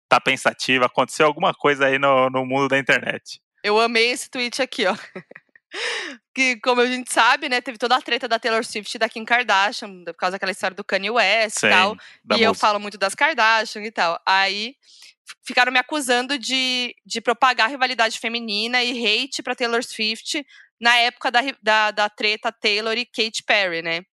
tá 0.08 0.18
pensativa, 0.20 0.86
aconteceu 0.86 1.26
alguma 1.26 1.52
coisa 1.52 1.86
aí 1.86 1.98
no, 1.98 2.30
no 2.30 2.46
mundo 2.46 2.66
da 2.68 2.78
internet. 2.78 3.40
Eu 3.62 3.78
amei 3.78 4.10
esse 4.10 4.30
tweet 4.30 4.60
aqui, 4.62 4.86
ó. 4.86 4.94
que, 6.34 6.56
como 6.60 6.80
a 6.80 6.86
gente 6.86 7.12
sabe, 7.12 7.48
né, 7.48 7.60
teve 7.60 7.78
toda 7.78 7.96
a 7.96 8.02
treta 8.02 8.28
da 8.28 8.38
Taylor 8.38 8.64
Swift 8.64 8.94
e 8.94 8.98
da 8.98 9.08
Kim 9.08 9.24
Kardashian, 9.24 10.04
por 10.04 10.14
causa 10.14 10.32
daquela 10.32 10.52
história 10.52 10.76
do 10.76 10.84
Kanye 10.84 11.10
West 11.10 11.60
Sim, 11.60 11.66
e 11.66 11.70
tal. 11.70 11.96
e 12.36 12.42
eu 12.42 12.54
falo 12.54 12.80
muito 12.80 12.98
das 12.98 13.14
Kardashian 13.14 13.82
e 13.82 13.90
tal. 13.90 14.20
Aí 14.26 14.76
ficaram 15.42 15.72
me 15.72 15.78
acusando 15.78 16.38
de, 16.38 16.94
de 17.04 17.20
propagar 17.20 17.70
rivalidade 17.70 18.18
feminina 18.18 18.82
e 18.82 19.04
hate 19.04 19.42
pra 19.42 19.54
Taylor 19.54 19.82
Swift 19.82 20.44
na 20.80 20.96
época 20.98 21.30
da, 21.30 21.40
da, 21.62 21.90
da 21.90 22.08
treta 22.08 22.52
Taylor 22.52 22.96
e 22.96 23.06
Katy 23.06 23.42
Perry, 23.44 23.82
né? 23.82 24.04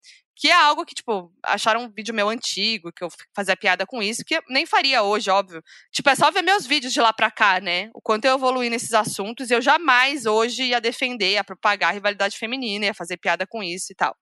Que 0.41 0.47
é 0.47 0.55
algo 0.55 0.83
que, 0.83 0.95
tipo, 0.95 1.31
acharam 1.43 1.83
um 1.83 1.91
vídeo 1.91 2.15
meu 2.15 2.27
antigo, 2.27 2.91
que 2.91 3.03
eu 3.03 3.09
fazia 3.31 3.55
piada 3.55 3.85
com 3.85 4.01
isso, 4.01 4.25
que 4.25 4.37
eu 4.37 4.41
nem 4.49 4.65
faria 4.65 5.03
hoje, 5.03 5.29
óbvio. 5.29 5.63
Tipo, 5.91 6.09
é 6.09 6.15
só 6.15 6.31
ver 6.31 6.41
meus 6.41 6.65
vídeos 6.65 6.91
de 6.91 6.99
lá 6.99 7.13
pra 7.13 7.29
cá, 7.29 7.59
né? 7.59 7.91
O 7.93 8.01
quanto 8.01 8.25
eu 8.25 8.33
evoluí 8.33 8.67
nesses 8.67 8.91
assuntos, 8.91 9.51
eu 9.51 9.61
jamais 9.61 10.25
hoje 10.25 10.63
ia 10.63 10.81
defender, 10.81 11.33
ia 11.33 11.43
propagar 11.43 11.91
a 11.91 11.93
rivalidade 11.93 12.39
feminina, 12.39 12.87
ia 12.87 12.93
fazer 12.93 13.17
piada 13.17 13.45
com 13.45 13.61
isso 13.61 13.91
e 13.91 13.95
tal. 13.95 14.17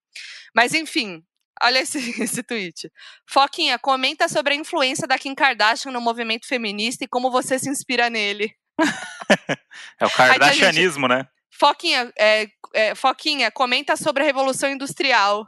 Mas, 0.53 0.73
enfim, 0.73 1.23
olha 1.63 1.79
esse, 1.79 1.97
esse 2.21 2.43
tweet. 2.43 2.91
Foquinha, 3.25 3.79
comenta 3.79 4.27
sobre 4.27 4.53
a 4.53 4.57
influência 4.57 5.07
da 5.07 5.17
Kim 5.17 5.33
Kardashian 5.33 5.93
no 5.93 6.01
movimento 6.01 6.45
feminista 6.45 7.05
e 7.05 7.07
como 7.07 7.31
você 7.31 7.57
se 7.57 7.69
inspira 7.69 8.09
nele. 8.09 8.53
É 10.01 10.05
o 10.05 10.09
Kardashianismo, 10.09 11.07
né? 11.07 11.27
Foquinha, 11.60 12.12
é, 12.18 12.48
é, 12.74 12.96
Foquinha, 12.96 13.51
comenta 13.51 13.96
sobre 13.98 14.24
a 14.24 14.25
Revolução 14.25 14.70
Industrial. 14.70 15.48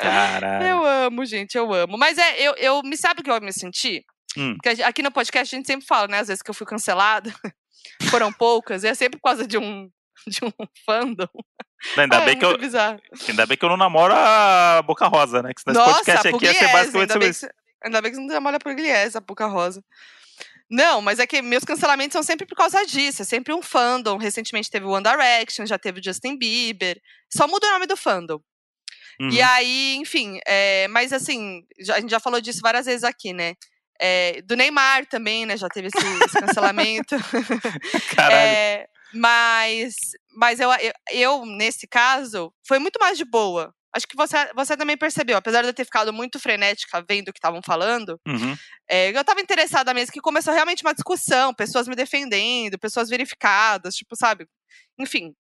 Caralho. 0.00 0.66
Eu 0.66 0.84
amo, 0.84 1.24
gente, 1.24 1.56
eu 1.56 1.72
amo. 1.72 1.96
Mas 1.96 2.18
é, 2.18 2.40
eu, 2.40 2.54
eu 2.56 2.82
me 2.82 2.96
sabe 2.96 3.20
o 3.20 3.24
que 3.24 3.30
eu 3.30 3.40
me 3.40 3.52
senti? 3.52 4.04
Hum. 4.36 4.54
Porque 4.62 4.82
aqui 4.82 5.02
no 5.02 5.10
podcast 5.10 5.54
a 5.54 5.58
gente 5.58 5.66
sempre 5.66 5.86
fala, 5.86 6.06
né? 6.08 6.18
Às 6.18 6.28
vezes 6.28 6.42
que 6.42 6.50
eu 6.50 6.54
fui 6.54 6.66
cancelada. 6.66 7.32
Foram 8.10 8.32
poucas, 8.32 8.84
e 8.84 8.88
é 8.88 8.94
sempre 8.94 9.18
por 9.18 9.28
causa 9.28 9.46
de 9.46 9.56
um, 9.58 9.90
de 10.26 10.44
um 10.44 10.50
fandom. 10.86 11.26
Ainda, 11.96 12.18
Ah, 12.18 12.22
é 12.22 12.24
bem 12.26 12.38
que 12.38 12.44
eu, 12.44 12.56
bizarro. 12.58 13.00
ainda 13.28 13.46
bem 13.46 13.56
que 13.56 13.64
eu 13.64 13.68
não 13.70 13.76
namoro 13.76 14.14
a 14.14 14.82
Boca 14.82 15.06
Rosa, 15.06 15.42
né? 15.42 15.52
Que 15.54 15.60
esse 15.60 15.78
Nossa, 15.78 15.94
podcast 15.94 16.28
aqui 16.28 16.44
ia 16.44 16.54
ser 16.54 16.68
basicamente 16.68 17.12
sobre 17.12 17.28
isso. 17.28 17.48
ainda 17.82 18.02
bem 18.02 18.10
que 18.10 18.16
você 18.16 18.20
não 18.20 18.28
trabalha 18.28 18.58
por 18.58 18.70
Pugliese, 18.74 19.16
a 19.16 19.20
Puca 19.20 19.46
Rosa. 19.46 19.82
Não, 20.70 21.02
mas 21.02 21.18
é 21.18 21.26
que 21.26 21.42
meus 21.42 21.64
cancelamentos 21.64 22.12
são 22.12 22.22
sempre 22.22 22.46
por 22.46 22.54
causa 22.56 22.84
disso. 22.86 23.22
É 23.22 23.24
sempre 23.24 23.52
um 23.52 23.60
fandom. 23.60 24.16
Recentemente 24.16 24.70
teve 24.70 24.86
o 24.86 24.90
One 24.90 25.02
Direction, 25.02 25.66
já 25.66 25.78
teve 25.78 26.00
o 26.00 26.04
Justin 26.04 26.38
Bieber. 26.38 27.00
Só 27.32 27.48
muda 27.48 27.66
o 27.66 27.72
nome 27.72 27.86
do 27.86 27.96
fandom. 27.96 28.40
Uhum. 29.20 29.30
E 29.30 29.42
aí, 29.42 29.96
enfim, 29.96 30.38
é, 30.46 30.86
mas 30.88 31.12
assim, 31.12 31.62
já- 31.80 31.96
a 31.96 32.00
gente 32.00 32.10
já 32.10 32.20
falou 32.20 32.40
disso 32.40 32.60
várias 32.62 32.86
vezes 32.86 33.04
aqui, 33.04 33.32
né? 33.32 33.54
É, 34.00 34.40
do 34.42 34.56
Neymar 34.56 35.04
também, 35.06 35.44
né? 35.44 35.56
Já 35.56 35.68
teve 35.68 35.88
esse, 35.88 36.24
esse 36.24 36.40
cancelamento. 36.40 37.16
Caralho. 38.14 38.34
É, 38.36 38.86
mas 39.12 39.94
mas 40.36 40.60
eu, 40.60 40.70
eu, 40.74 40.92
eu, 41.10 41.44
nesse 41.46 41.86
caso, 41.88 42.52
foi 42.66 42.78
muito 42.78 42.98
mais 43.00 43.18
de 43.18 43.24
boa. 43.24 43.74
Acho 43.94 44.06
que 44.06 44.16
você, 44.16 44.36
você 44.54 44.76
também 44.76 44.96
percebeu, 44.96 45.36
apesar 45.36 45.62
de 45.62 45.68
eu 45.68 45.74
ter 45.74 45.84
ficado 45.84 46.12
muito 46.12 46.38
frenética 46.38 47.04
vendo 47.08 47.28
o 47.28 47.32
que 47.32 47.38
estavam 47.38 47.60
falando, 47.64 48.20
Uhum. 48.26 48.56
é, 48.88 49.10
eu 49.16 49.24
tava 49.24 49.40
interessada 49.40 49.92
mesmo 49.92 50.12
que 50.12 50.20
começou 50.20 50.54
realmente 50.54 50.82
uma 50.84 50.94
discussão, 50.94 51.52
pessoas 51.52 51.88
me 51.88 51.96
defendendo, 51.96 52.78
pessoas 52.78 53.08
verificadas, 53.08 53.94
tipo, 53.94 54.14
sabe? 54.16 54.46
Enfim. 54.98 55.34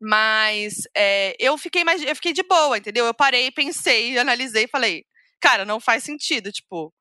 Mas 0.00 0.82
é, 0.96 1.34
eu 1.38 1.58
fiquei 1.58 1.84
mais. 1.84 2.02
Eu 2.02 2.14
fiquei 2.14 2.32
de 2.32 2.42
boa, 2.42 2.78
entendeu? 2.78 3.04
Eu 3.06 3.14
parei, 3.14 3.50
pensei, 3.50 4.18
analisei 4.18 4.64
e 4.64 4.68
falei, 4.68 5.04
cara, 5.40 5.64
não 5.64 5.78
faz 5.80 6.04
sentido, 6.04 6.50
tipo, 6.50 6.92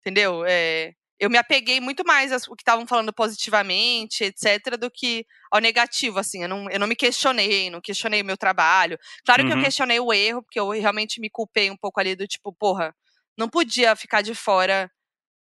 entendeu? 0.00 0.44
É, 0.46 0.92
eu 1.18 1.30
me 1.30 1.38
apeguei 1.38 1.80
muito 1.80 2.04
mais 2.04 2.32
ao 2.32 2.40
que 2.56 2.62
estavam 2.62 2.86
falando 2.86 3.12
positivamente, 3.12 4.24
etc., 4.24 4.76
do 4.78 4.90
que 4.90 5.24
ao 5.50 5.60
negativo, 5.60 6.18
assim. 6.18 6.42
Eu 6.42 6.48
não, 6.48 6.70
eu 6.70 6.80
não 6.80 6.86
me 6.86 6.96
questionei, 6.96 7.70
não 7.70 7.80
questionei 7.80 8.22
o 8.22 8.24
meu 8.24 8.36
trabalho. 8.36 8.98
Claro 9.24 9.44
que 9.44 9.50
Uhum. 9.52 9.58
eu 9.58 9.64
questionei 9.64 10.00
o 10.00 10.12
erro, 10.12 10.42
porque 10.42 10.58
eu 10.60 10.70
realmente 10.70 11.20
me 11.20 11.30
culpei 11.30 11.70
um 11.70 11.76
pouco 11.76 12.00
ali 12.00 12.16
do 12.16 12.26
tipo, 12.26 12.52
porra, 12.52 12.94
não 13.38 13.48
podia 13.48 13.94
ficar 13.96 14.22
de 14.22 14.34
fora 14.34 14.90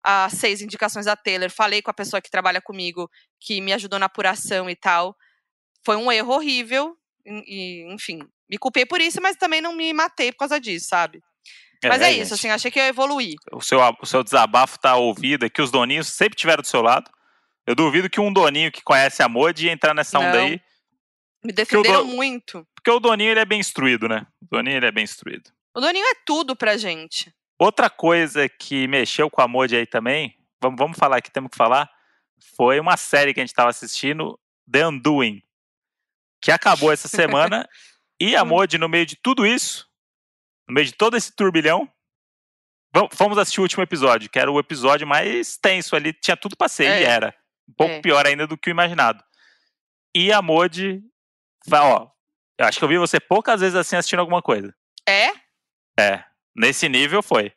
as 0.03 0.33
seis 0.33 0.61
indicações 0.61 1.05
da 1.05 1.15
Taylor. 1.15 1.49
Falei 1.51 1.81
com 1.81 1.91
a 1.91 1.93
pessoa 1.93 2.21
que 2.21 2.29
trabalha 2.31 2.61
comigo, 2.61 3.09
que 3.39 3.61
me 3.61 3.73
ajudou 3.73 3.99
na 3.99 4.05
apuração 4.07 4.69
e 4.69 4.75
tal. 4.75 5.15
Foi 5.85 5.95
um 5.97 6.11
erro 6.11 6.33
horrível, 6.33 6.95
e, 7.25 7.85
enfim. 7.93 8.19
Me 8.49 8.57
culpei 8.57 8.85
por 8.85 8.99
isso, 9.01 9.21
mas 9.21 9.35
também 9.37 9.61
não 9.61 9.73
me 9.73 9.93
matei 9.93 10.31
por 10.31 10.39
causa 10.39 10.59
disso, 10.59 10.87
sabe? 10.89 11.21
Mas 11.83 12.01
é, 12.01 12.11
isso, 12.11 12.21
gente. 12.21 12.33
assim, 12.33 12.49
achei 12.49 12.69
que 12.71 12.79
eu 12.79 12.83
evoluí. 12.85 13.35
o 13.53 13.61
seu, 13.61 13.79
o 14.01 14.05
seu 14.05 14.23
desabafo 14.23 14.77
tá 14.79 14.95
ouvido, 14.95 15.45
é 15.45 15.49
que 15.49 15.61
os 15.61 15.71
doninhos 15.71 16.07
sempre 16.07 16.37
tiveram 16.37 16.61
do 16.61 16.67
seu 16.67 16.81
lado. 16.81 17.09
Eu 17.65 17.73
duvido 17.75 18.09
que 18.09 18.19
um 18.19 18.33
doninho 18.33 18.71
que 18.71 18.81
conhece 18.81 19.21
a 19.23 19.29
Modi 19.29 19.67
ia 19.67 19.71
entrar 19.71 19.93
nessa 19.93 20.19
onda 20.19 20.33
Não. 20.39 20.45
aí, 20.47 20.61
Me 21.43 21.53
defenderam 21.53 22.03
muito. 22.05 22.67
porque 22.75 22.91
o 22.91 22.99
doninho 22.99 23.31
ele 23.31 23.39
é 23.39 23.45
bem 23.45 23.59
instruído, 23.59 24.09
né? 24.09 24.25
O 24.41 24.47
doninho 24.57 24.77
ele 24.77 24.85
é 24.87 24.91
bem 24.91 25.03
instruído. 25.03 25.51
O 25.75 25.79
Doninho 25.79 26.05
é 26.05 26.13
tudo 26.25 26.55
pra 26.55 26.75
gente. 26.77 27.31
Outra 27.57 27.89
coisa 27.89 28.49
que 28.49 28.87
mexeu 28.87 29.29
com 29.29 29.41
a 29.41 29.47
Modi 29.47 29.75
aí 29.75 29.85
também, 29.85 30.35
vamos, 30.61 30.77
vamos 30.77 30.97
falar 30.97 31.17
aqui, 31.17 31.31
temos 31.31 31.51
que 31.51 31.57
falar, 31.57 31.89
foi 32.57 32.79
uma 32.79 32.97
série 32.97 33.33
que 33.33 33.39
a 33.39 33.45
gente 33.45 33.53
tava 33.55 33.69
assistindo, 33.69 34.37
The 34.69 34.87
Undoing, 34.87 35.41
que 36.41 36.51
acabou 36.51 36.91
essa 36.91 37.07
semana, 37.07 37.67
e 38.19 38.35
a 38.35 38.43
Hum. 38.43 38.47
Modi, 38.47 38.77
no 38.77 38.89
meio 38.89 39.05
de 39.05 39.15
tudo 39.15 39.45
isso, 39.45 39.87
no 40.69 40.73
meio 40.75 40.85
de 40.85 40.93
todo 40.93 41.17
esse 41.17 41.31
turbilhão, 41.35 41.91
vam- 42.93 43.09
fomos 43.11 43.37
assistir 43.37 43.59
o 43.59 43.63
último 43.63 43.83
episódio, 43.83 44.29
que 44.29 44.39
era 44.39 44.51
o 44.51 44.59
episódio 44.59 45.05
mais 45.07 45.57
tenso 45.57 45.95
ali, 45.95 46.13
tinha 46.13 46.37
tudo 46.37 46.55
pra 46.55 46.69
ser, 46.69 46.85
e 47.01 47.03
É. 47.03 47.07
era. 47.09 47.35
Um 47.67 47.73
pouco 47.73 47.93
É. 47.95 48.01
pior 48.01 48.25
ainda 48.25 48.47
do 48.47 48.57
que 48.57 48.69
o 48.69 48.71
imaginado. 48.71 49.23
E 50.15 50.31
a 50.31 50.41
Modi, 50.41 51.03
ó, 51.71 52.07
eu 52.57 52.65
acho 52.65 52.79
que 52.79 52.83
eu 52.85 52.89
vi 52.89 52.97
você 52.97 53.19
poucas 53.19 53.61
vezes 53.61 53.75
assim 53.75 53.95
assistindo 53.95 54.19
alguma 54.19 54.41
coisa. 54.41 54.73
É? 55.07 55.29
É, 55.99 56.23
nesse 56.55 56.87
nível 56.89 57.21
foi. 57.21 57.51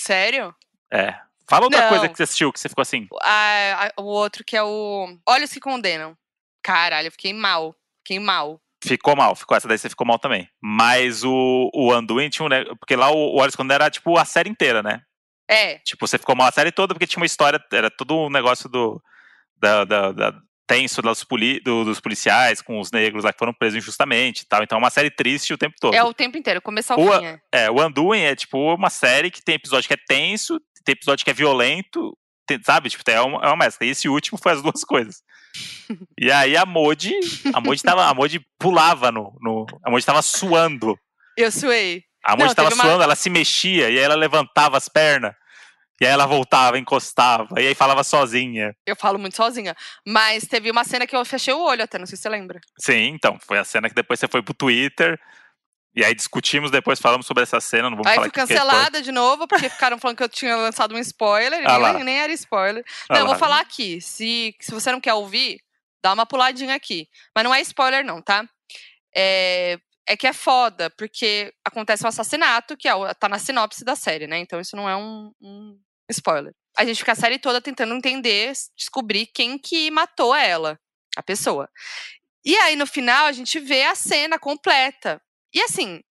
Sério? 0.00 0.54
É. 0.92 1.18
Fala 1.48 1.64
outra 1.64 1.88
coisa 1.88 2.04
Não. 2.04 2.10
que 2.10 2.16
você 2.16 2.24
assistiu, 2.24 2.52
que 2.52 2.58
você 2.58 2.68
ficou 2.68 2.82
assim. 2.82 3.06
A- 3.22 3.86
a- 3.86 4.00
o 4.00 4.04
outro 4.04 4.44
que 4.44 4.56
é 4.56 4.62
o 4.62 5.16
Olhos 5.28 5.52
que 5.52 5.60
Condenam. 5.60 6.16
Caralho, 6.62 7.06
eu 7.06 7.12
fiquei 7.12 7.32
mal. 7.32 7.74
Fiquei 8.04 8.18
mal. 8.18 8.60
Ficou 8.84 9.16
mal, 9.16 9.34
ficou 9.34 9.56
essa 9.56 9.66
daí 9.66 9.78
você 9.78 9.88
ficou 9.88 10.06
mal 10.06 10.18
também. 10.18 10.48
Mas 10.62 11.24
o, 11.24 11.70
o 11.74 11.92
Anduin 11.92 12.28
tinha 12.28 12.44
um. 12.46 12.48
ne- 12.48 12.64
Porque 12.76 12.94
lá 12.94 13.10
o, 13.10 13.36
o 13.40 13.52
quando 13.56 13.70
era 13.72 13.90
tipo 13.90 14.16
a 14.18 14.24
série 14.24 14.50
inteira, 14.50 14.82
né? 14.82 15.00
É, 15.48 15.78
Tipo, 15.78 16.06
você 16.06 16.18
ficou 16.18 16.34
mal 16.36 16.48
a 16.48 16.52
série 16.52 16.72
toda 16.72 16.92
porque 16.94 17.06
tinha 17.06 17.20
uma 17.20 17.26
história, 17.26 17.58
era 17.72 17.90
todo 17.90 18.16
um 18.16 18.30
negócio 18.30 18.68
do. 18.68 19.00
Da, 19.58 19.84
da, 19.84 20.12
da- 20.12 20.34
tenso 20.68 21.00
dos, 21.00 21.22
poli, 21.22 21.60
do- 21.60 21.84
dos 21.84 22.00
policiais 22.00 22.60
com 22.60 22.80
os 22.80 22.90
negros 22.90 23.22
lá 23.22 23.32
que 23.32 23.38
foram 23.38 23.54
presos 23.54 23.78
injustamente 23.78 24.42
e 24.42 24.46
tal. 24.46 24.62
Então 24.64 24.76
é 24.76 24.78
uma 24.80 24.90
série 24.90 25.10
triste 25.10 25.54
o 25.54 25.58
tempo 25.58 25.76
todo. 25.80 25.94
é 25.94 26.02
o 26.02 26.12
tempo 26.12 26.36
inteiro, 26.36 26.60
começo 26.60 26.92
ao 26.92 26.98
O- 27.00 27.12
fim. 27.18 27.24
É. 27.24 27.40
É, 27.52 27.70
o 27.70 27.80
Anduin 27.80 28.18
é 28.20 28.34
tipo 28.34 28.74
uma 28.74 28.90
série 28.90 29.30
que 29.30 29.40
tem 29.42 29.54
episódio 29.54 29.86
que 29.86 29.94
é 29.94 29.98
tenso, 30.08 30.60
tem 30.84 30.92
episódio 30.94 31.24
que 31.24 31.30
é 31.30 31.34
violento, 31.34 32.18
tem- 32.46 32.60
sabe? 32.64 32.90
Tipo, 32.90 33.08
é 33.08 33.20
uma, 33.20 33.38
é 33.44 33.46
uma 33.46 33.56
mescla. 33.64 33.86
E 33.86 33.90
esse 33.90 34.08
último 34.08 34.38
foi 34.42 34.52
as 34.52 34.60
duas 34.62 34.82
coisas. 34.84 35.22
E 36.18 36.32
aí 36.32 36.56
a 36.56 36.66
Modi, 36.66 37.12
a 37.54 37.60
Modi 37.60 37.80
tava, 37.82 38.06
a 38.06 38.12
Modi 38.14 38.40
pulava 38.58 39.12
no, 39.12 39.32
no 39.40 39.66
a 39.84 39.90
Modi 39.90 40.04
tava 40.04 40.20
suando. 40.22 40.98
Eu 41.36 41.52
suei. 41.52 42.02
A 42.24 42.32
Modi 42.32 42.48
Não, 42.48 42.54
tava 42.54 42.68
teve 42.70 42.80
uma- 42.80 42.84
suando, 42.88 43.02
ela 43.04 43.14
se 43.14 43.30
mexia 43.30 43.88
e 43.90 43.98
aí 43.98 44.04
ela 44.04 44.16
levantava 44.16 44.76
as 44.76 44.88
pernas. 44.88 45.32
E 46.00 46.04
aí 46.04 46.12
ela 46.12 46.26
voltava, 46.26 46.78
encostava, 46.78 47.58
e 47.58 47.68
aí 47.68 47.74
falava 47.74 48.04
sozinha. 48.04 48.74
Eu 48.84 48.94
falo 48.96 49.18
muito 49.18 49.36
sozinha. 49.36 49.74
Mas 50.06 50.44
teve 50.46 50.70
uma 50.70 50.84
cena 50.84 51.06
que 51.06 51.16
eu 51.16 51.24
fechei 51.24 51.54
o 51.54 51.62
olho 51.62 51.82
até, 51.84 51.98
não 51.98 52.04
sei 52.06 52.16
se 52.16 52.22
você 52.22 52.28
lembra. 52.28 52.60
Sim, 52.78 53.12
então, 53.14 53.38
foi 53.46 53.58
a 53.58 53.64
cena 53.64 53.88
que 53.88 53.94
depois 53.94 54.20
você 54.20 54.28
foi 54.28 54.42
pro 54.42 54.52
Twitter. 54.52 55.18
E 55.96 56.04
aí 56.04 56.14
discutimos 56.14 56.70
depois, 56.70 57.00
falamos 57.00 57.26
sobre 57.26 57.42
essa 57.42 57.58
cena, 57.58 57.88
não 57.88 57.96
vamos 57.96 58.06
Aí 58.06 58.16
falar 58.16 58.26
fui 58.26 58.28
aqui 58.28 58.34
que 58.34 58.52
é 58.52 58.56
cancelada 58.56 59.00
de 59.00 59.10
novo, 59.10 59.48
porque 59.48 59.70
ficaram 59.70 59.98
falando 59.98 60.18
que 60.18 60.22
eu 60.22 60.28
tinha 60.28 60.54
lançado 60.54 60.94
um 60.94 60.98
spoiler, 60.98 61.62
Ah 61.66 61.94
nem, 61.94 62.04
nem 62.04 62.20
era 62.20 62.32
spoiler. 62.34 62.84
Ah 63.08 63.14
Não, 63.14 63.20
eu 63.20 63.26
vou 63.28 63.36
falar 63.36 63.60
aqui. 63.60 63.98
Se, 64.02 64.54
se 64.60 64.72
você 64.72 64.92
não 64.92 65.00
quer 65.00 65.14
ouvir, 65.14 65.58
dá 66.02 66.12
uma 66.12 66.26
puladinha 66.26 66.74
aqui. 66.74 67.08
Mas 67.34 67.44
não 67.44 67.54
é 67.54 67.62
spoiler, 67.62 68.04
não, 68.04 68.20
tá? 68.20 68.46
É, 69.16 69.78
é 70.06 70.16
que 70.18 70.26
é 70.26 70.34
foda, 70.34 70.90
porque 70.90 71.50
acontece 71.64 72.04
um 72.04 72.08
assassinato, 72.08 72.76
que 72.76 72.86
é, 72.86 72.92
tá 73.14 73.26
na 73.26 73.38
sinopse 73.38 73.82
da 73.82 73.96
série, 73.96 74.26
né? 74.26 74.38
Então 74.38 74.60
isso 74.60 74.76
não 74.76 74.86
é 74.86 74.94
um, 74.94 75.32
um 75.40 75.80
spoiler. 76.10 76.52
A 76.76 76.84
gente 76.84 76.98
fica 76.98 77.12
a 77.12 77.16
série 77.16 77.38
toda 77.38 77.58
tentando 77.58 77.94
entender, 77.94 78.52
descobrir 78.76 79.26
quem 79.26 79.56
que 79.56 79.90
matou 79.90 80.34
ela, 80.34 80.78
a 81.16 81.22
pessoa. 81.22 81.70
E 82.44 82.54
aí, 82.58 82.76
no 82.76 82.86
final, 82.86 83.26
a 83.26 83.32
gente 83.32 83.58
vê 83.58 83.84
a 83.84 83.94
cena 83.94 84.38
completa. 84.38 85.20
E 85.56 85.62
assim, 85.62 86.02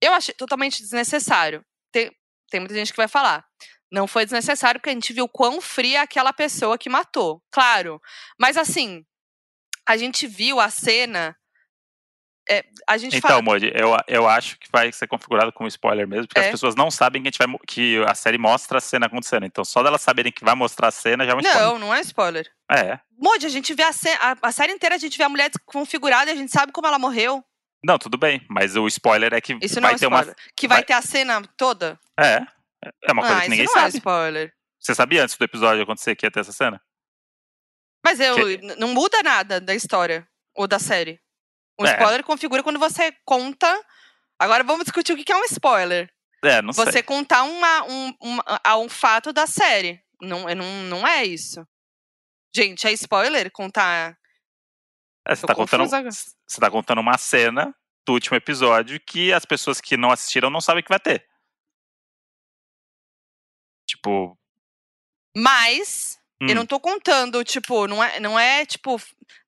eu 0.00 0.14
achei 0.14 0.34
totalmente 0.34 0.80
desnecessário. 0.80 1.62
Tem, 1.92 2.10
tem 2.50 2.58
muita 2.60 2.74
gente 2.74 2.90
que 2.90 2.96
vai 2.96 3.08
falar. 3.08 3.44
Não 3.92 4.06
foi 4.06 4.24
desnecessário 4.24 4.80
porque 4.80 4.90
a 4.90 4.94
gente 4.94 5.12
viu 5.12 5.28
quão 5.28 5.60
fria 5.60 5.98
é 5.98 6.02
aquela 6.02 6.32
pessoa 6.32 6.78
que 6.78 6.88
matou. 6.88 7.42
Claro. 7.50 8.00
Mas 8.40 8.56
assim, 8.56 9.04
a 9.86 9.96
gente 9.96 10.26
viu 10.26 10.58
a 10.58 10.70
cena. 10.70 11.36
é, 12.50 12.64
a 12.86 12.96
gente 12.96 13.16
Então, 13.16 13.28
fala. 13.28 13.42
Modi, 13.42 13.70
eu, 13.74 13.94
eu 14.06 14.26
acho 14.26 14.58
que 14.58 14.68
vai 14.72 14.90
ser 14.90 15.06
configurado 15.06 15.52
como 15.52 15.68
spoiler 15.68 16.08
mesmo, 16.08 16.26
porque 16.26 16.40
É. 16.40 16.44
as 16.46 16.50
pessoas 16.50 16.74
não 16.74 16.90
sabem 16.90 17.20
que, 17.22 17.28
a 17.28 17.30
gente 17.30 17.38
vai, 17.46 17.58
que 17.66 18.02
a 18.06 18.14
série 18.14 18.38
mostra 18.38 18.78
a 18.78 18.80
cena 18.80 19.04
acontecendo. 19.04 19.44
Então, 19.44 19.62
só 19.66 19.82
delas 19.82 20.00
saberem 20.00 20.32
que 20.32 20.44
vai 20.44 20.54
mostrar 20.54 20.88
a 20.88 20.90
cena 20.90 21.26
já 21.26 21.32
é 21.32 21.34
um 21.34 21.40
spoiler. 21.40 21.62
Não, 21.66 21.78
não 21.78 21.94
é 21.94 22.00
spoiler. 22.00 22.50
É. 22.70 22.98
Modi, 23.18 23.44
a 23.44 23.50
gente 23.50 23.74
vê 23.74 23.82
a, 23.82 23.92
cena, 23.92 24.18
a, 24.22 24.48
a 24.48 24.52
série 24.52 24.72
inteira, 24.72 24.94
a 24.94 24.98
gente 24.98 25.18
vê 25.18 25.24
a 25.24 25.28
mulher 25.28 25.50
desconfigurada 25.50 26.30
e 26.30 26.34
a 26.34 26.36
gente 26.36 26.50
sabe 26.50 26.72
como 26.72 26.86
ela 26.86 26.98
morreu. 26.98 27.44
Não, 27.84 27.98
tudo 27.98 28.18
bem, 28.18 28.44
mas 28.50 28.76
o 28.76 28.86
spoiler 28.88 29.32
é 29.32 29.40
que 29.40 29.56
Isso 29.62 29.74
vai 29.80 29.82
não 29.82 29.88
é 29.90 29.98
ter 29.98 30.06
spoiler. 30.06 30.36
Que 30.56 30.68
vai, 30.68 30.78
vai- 30.78 30.84
ter 30.84 30.92
a 30.94 31.02
cena 31.02 31.42
toda? 31.56 31.98
uma. 32.18 32.26
É. 32.26 32.46
É 33.04 33.12
uma 33.12 33.22
coisa 33.22 33.38
ah, 33.38 33.42
que 33.42 33.48
ninguém 33.48 33.66
não 33.66 33.72
é 33.72 33.80
sabe. 33.80 33.96
spoiler. 33.98 34.52
Você 34.80 34.94
sabia 34.94 35.22
antes 35.24 35.36
do 35.36 35.44
episódio 35.44 35.82
acontecer 35.82 36.14
que 36.16 36.24
ia 36.26 36.30
ter 36.30 36.40
essa 36.40 36.52
cena? 36.52 36.80
Mas 38.04 38.20
eu, 38.20 38.36
Que- 38.36 38.58
não 38.76 38.88
muda 38.88 39.22
nada 39.22 39.60
da 39.60 39.74
história 39.74 40.26
ou 40.56 40.66
da 40.68 40.78
série. 40.78 41.20
O 41.80 41.86
É. 41.86 41.92
spoiler 41.92 42.24
configura 42.24 42.62
quando 42.62 42.78
você 42.78 43.12
conta. 43.24 43.68
Agora 44.40 44.62
vamos 44.64 44.84
discutir 44.84 45.12
o 45.12 45.16
que 45.16 45.32
é 45.32 45.36
um 45.36 45.44
spoiler. 45.44 46.08
É, 46.44 46.62
não 46.62 46.72
Você 46.72 46.92
sei. 46.92 47.02
contar 47.02 47.42
uma, 47.42 47.84
um, 47.84 48.14
uma- 48.20 48.60
a 48.62 48.76
um 48.78 48.88
fato 48.88 49.32
da 49.32 49.46
série. 49.46 50.00
Não, 50.22 50.48
é- 50.48 50.54
não, 50.54 50.64
não 50.84 51.06
é 51.06 51.24
isso. 51.24 51.66
Gente, 52.54 52.86
é 52.86 52.92
spoiler 52.92 53.50
contar. 53.50 54.16
É, 55.28 55.34
você, 55.34 55.42
tô 55.42 55.46
tá 55.48 55.54
contando, 55.54 55.86
você 55.86 56.60
tá 56.60 56.70
contando 56.70 57.00
uma 57.00 57.18
cena 57.18 57.74
do 58.06 58.14
último 58.14 58.36
episódio 58.36 58.98
que 58.98 59.32
as 59.32 59.44
pessoas 59.44 59.80
que 59.80 59.96
não 59.96 60.10
assistiram 60.10 60.48
não 60.48 60.60
sabem 60.60 60.82
que 60.82 60.88
vai 60.88 60.98
ter. 60.98 61.26
Tipo. 63.86 64.38
Mas 65.36 66.18
hum, 66.40 66.46
eu 66.48 66.54
não 66.54 66.66
tô 66.66 66.80
contando, 66.80 67.44
tipo, 67.44 67.86
não 67.86 68.02
é, 68.02 68.18
não 68.18 68.38
é 68.38 68.64
tipo, 68.64 69.00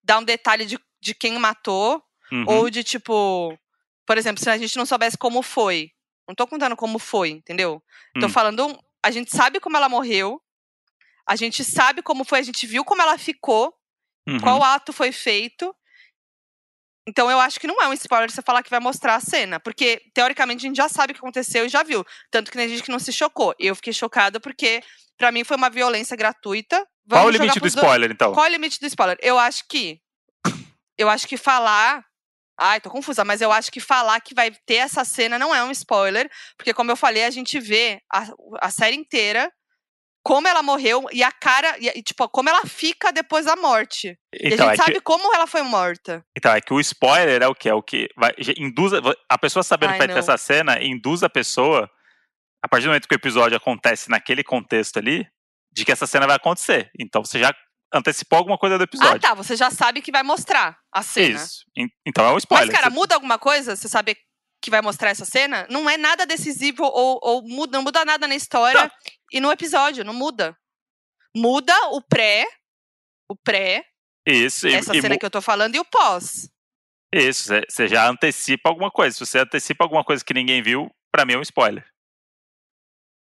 dar 0.02 0.18
um 0.18 0.24
detalhe 0.24 0.66
de, 0.66 0.78
de 1.00 1.14
quem 1.14 1.38
matou, 1.38 2.02
uhum, 2.30 2.44
ou 2.46 2.70
de 2.70 2.84
tipo. 2.84 3.58
Por 4.06 4.18
exemplo, 4.18 4.42
se 4.42 4.50
a 4.50 4.58
gente 4.58 4.76
não 4.76 4.84
soubesse 4.84 5.16
como 5.16 5.42
foi. 5.42 5.92
Não 6.28 6.34
tô 6.34 6.46
contando 6.46 6.76
como 6.76 6.98
foi, 6.98 7.30
entendeu? 7.30 7.82
Tô 8.20 8.26
Hum. 8.26 8.30
falando. 8.30 8.78
A 9.02 9.10
gente 9.10 9.34
sabe 9.34 9.60
como 9.60 9.76
ela 9.76 9.88
morreu. 9.88 10.42
A 11.26 11.36
gente 11.36 11.64
sabe 11.64 12.02
como 12.02 12.24
foi, 12.24 12.40
a 12.40 12.42
gente 12.42 12.66
viu 12.66 12.84
como 12.84 13.00
ela 13.00 13.16
ficou, 13.16 13.72
uhum. 14.28 14.40
qual 14.40 14.62
ato 14.62 14.92
foi 14.92 15.12
feito. 15.12 15.74
Então 17.08 17.30
eu 17.30 17.40
acho 17.40 17.58
que 17.58 17.66
não 17.66 17.80
é 17.82 17.88
um 17.88 17.92
spoiler 17.92 18.30
você 18.30 18.42
falar 18.42 18.62
que 18.62 18.70
vai 18.70 18.78
mostrar 18.78 19.16
a 19.16 19.20
cena, 19.20 19.58
porque 19.58 20.02
teoricamente 20.14 20.64
a 20.64 20.68
gente 20.68 20.76
já 20.76 20.88
sabe 20.88 21.12
o 21.12 21.14
que 21.14 21.20
aconteceu 21.20 21.64
e 21.66 21.68
já 21.68 21.82
viu. 21.82 22.04
Tanto 22.30 22.50
que 22.50 22.56
tem 22.56 22.68
gente 22.68 22.82
que 22.82 22.90
não 22.90 22.98
se 22.98 23.12
chocou. 23.12 23.54
Eu 23.58 23.74
fiquei 23.74 23.92
chocada 23.92 24.38
porque 24.38 24.82
para 25.18 25.32
mim 25.32 25.42
foi 25.44 25.56
uma 25.56 25.70
violência 25.70 26.16
gratuita. 26.16 26.76
Qual 27.08 27.22
o 27.22 27.24
Vamos 27.24 27.32
limite 27.32 27.54
do 27.54 27.60
pros 27.60 27.74
dois- 27.74 27.84
spoiler, 27.84 28.10
então? 28.12 28.32
Qual 28.32 28.46
o 28.46 28.48
limite 28.48 28.78
do 28.78 28.86
spoiler? 28.86 29.18
Eu 29.20 29.38
acho 29.38 29.64
que. 29.68 30.00
Eu 30.96 31.08
acho 31.08 31.26
que 31.26 31.36
falar. 31.36 32.04
Ai, 32.62 32.78
tô 32.78 32.90
confusa, 32.90 33.24
mas 33.24 33.40
eu 33.40 33.50
acho 33.50 33.72
que 33.72 33.80
falar 33.80 34.20
que 34.20 34.34
vai 34.34 34.50
ter 34.66 34.74
essa 34.74 35.02
cena 35.02 35.38
não 35.38 35.54
é 35.54 35.64
um 35.64 35.70
spoiler, 35.70 36.30
porque, 36.58 36.74
como 36.74 36.90
eu 36.90 36.96
falei, 36.96 37.24
a 37.24 37.30
gente 37.30 37.58
vê 37.58 38.02
a, 38.12 38.26
a 38.60 38.70
série 38.70 38.94
inteira, 38.96 39.50
como 40.22 40.46
ela 40.46 40.62
morreu 40.62 41.06
e 41.12 41.22
a 41.22 41.32
cara. 41.32 41.76
E, 41.78 41.88
e, 41.98 42.02
tipo, 42.02 42.28
como 42.28 42.48
ela 42.48 42.64
fica 42.66 43.12
depois 43.12 43.46
da 43.46 43.56
morte. 43.56 44.18
e 44.34 44.48
Então 44.54 44.66
a 44.68 44.72
é, 44.72 44.74
gente 44.76 44.84
sabe 44.84 44.94
que, 44.96 45.00
como 45.00 45.34
ela 45.34 45.46
foi 45.46 45.62
morta. 45.62 46.24
então, 46.36 46.52
é 46.52 46.60
que 46.60 46.72
o 46.74 46.80
spoiler 46.80 47.42
é 47.42 47.48
o 47.48 47.54
que? 47.54 47.68
É 47.68 47.74
o 47.74 47.82
que 47.82 48.08
vai, 48.16 48.32
induz, 48.58 48.92
a- 49.28 49.38
pessoa 49.38 49.62
sabendo 49.62 49.90
Ai, 49.90 49.94
que 49.94 49.98
vai 49.98 50.08
ter 50.08 50.14
não. 50.14 50.18
essa 50.20 50.36
cena, 50.36 50.82
induz 50.82 51.22
a 51.22 51.28
pessoa, 51.30 51.90
a 52.62 52.68
partir 52.68 52.84
do 52.84 52.88
momento 52.90 53.08
que 53.08 53.14
o 53.14 53.16
episódio 53.16 53.56
acontece 53.56 54.10
naquele 54.10 54.44
contexto 54.44 54.98
ali, 54.98 55.26
de 55.72 55.84
que 55.84 55.92
essa 55.92 56.06
cena 56.06 56.26
vai 56.26 56.36
acontecer. 56.36 56.90
Então 56.98 57.24
você 57.24 57.38
já 57.38 57.54
antecipou 57.92 58.36
alguma 58.38 58.58
coisa 58.58 58.76
do 58.78 58.82
Ah, 58.82 58.84
episódio. 58.84 59.20
tá. 59.20 59.34
Você 59.34 59.56
já 59.56 59.70
sabe 59.70 60.00
que 60.02 60.12
vai 60.12 60.22
mostrar 60.22 60.78
a 60.92 61.02
cena. 61.02 61.36
Isso. 61.36 61.64
En- 61.76 61.88
Então 62.06 62.24
é 62.24 62.32
um 62.32 62.38
spoiler. 62.38 62.66
Mas, 62.68 62.76
cara, 62.76 62.90
Você- 62.90 62.96
muda 62.96 63.14
alguma 63.14 63.38
coisa? 63.38 63.74
Você 63.74 63.88
saber 63.88 64.16
que 64.62 64.70
vai 64.70 64.80
mostrar 64.82 65.10
essa 65.10 65.24
cena? 65.24 65.66
Não 65.70 65.88
é 65.88 65.96
nada 65.96 66.26
decisivo 66.26 66.84
ou, 66.84 67.18
ou 67.22 67.42
muda, 67.42 67.78
não 67.78 67.82
muda 67.84 68.04
nada 68.04 68.26
na 68.28 68.34
história 68.34 68.82
Não. 68.82 68.90
e 69.32 69.40
no 69.40 69.50
episódio, 69.50 70.04
não 70.04 70.12
muda. 70.14 70.56
Muda 71.34 71.74
o 71.92 72.02
pré, 72.02 72.46
o 73.28 73.36
pré, 73.36 73.84
Isso, 74.26 74.68
e- 74.68 74.74
essa 74.74 74.94
e 74.96 75.00
cena 75.00 75.14
mu- 75.14 75.18
que 75.20 75.24
eu 75.26 75.30
tô 75.30 75.40
falando, 75.40 75.74
e 75.76 75.78
o 75.80 75.84
pós. 75.84 76.50
Isso, 77.12 77.44
você- 77.44 77.64
você 77.68 77.88
já 77.88 78.08
antecipa 78.08 78.68
alguma 78.68 78.90
coisa. 78.90 79.16
Se 79.16 79.24
você 79.26 79.38
antecipa 79.38 79.84
alguma 79.84 80.04
coisa 80.04 80.24
que 80.24 80.34
ninguém 80.34 80.62
viu, 80.62 80.90
pra 81.12 81.24
mim 81.24 81.32
é 81.34 81.38
um 81.38 81.42
spoiler. 81.42 81.84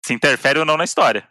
Se 0.05 0.13
interfere 0.13 0.59
ou 0.59 0.65
não 0.65 0.77
na 0.77 0.83
história. 0.83 1.27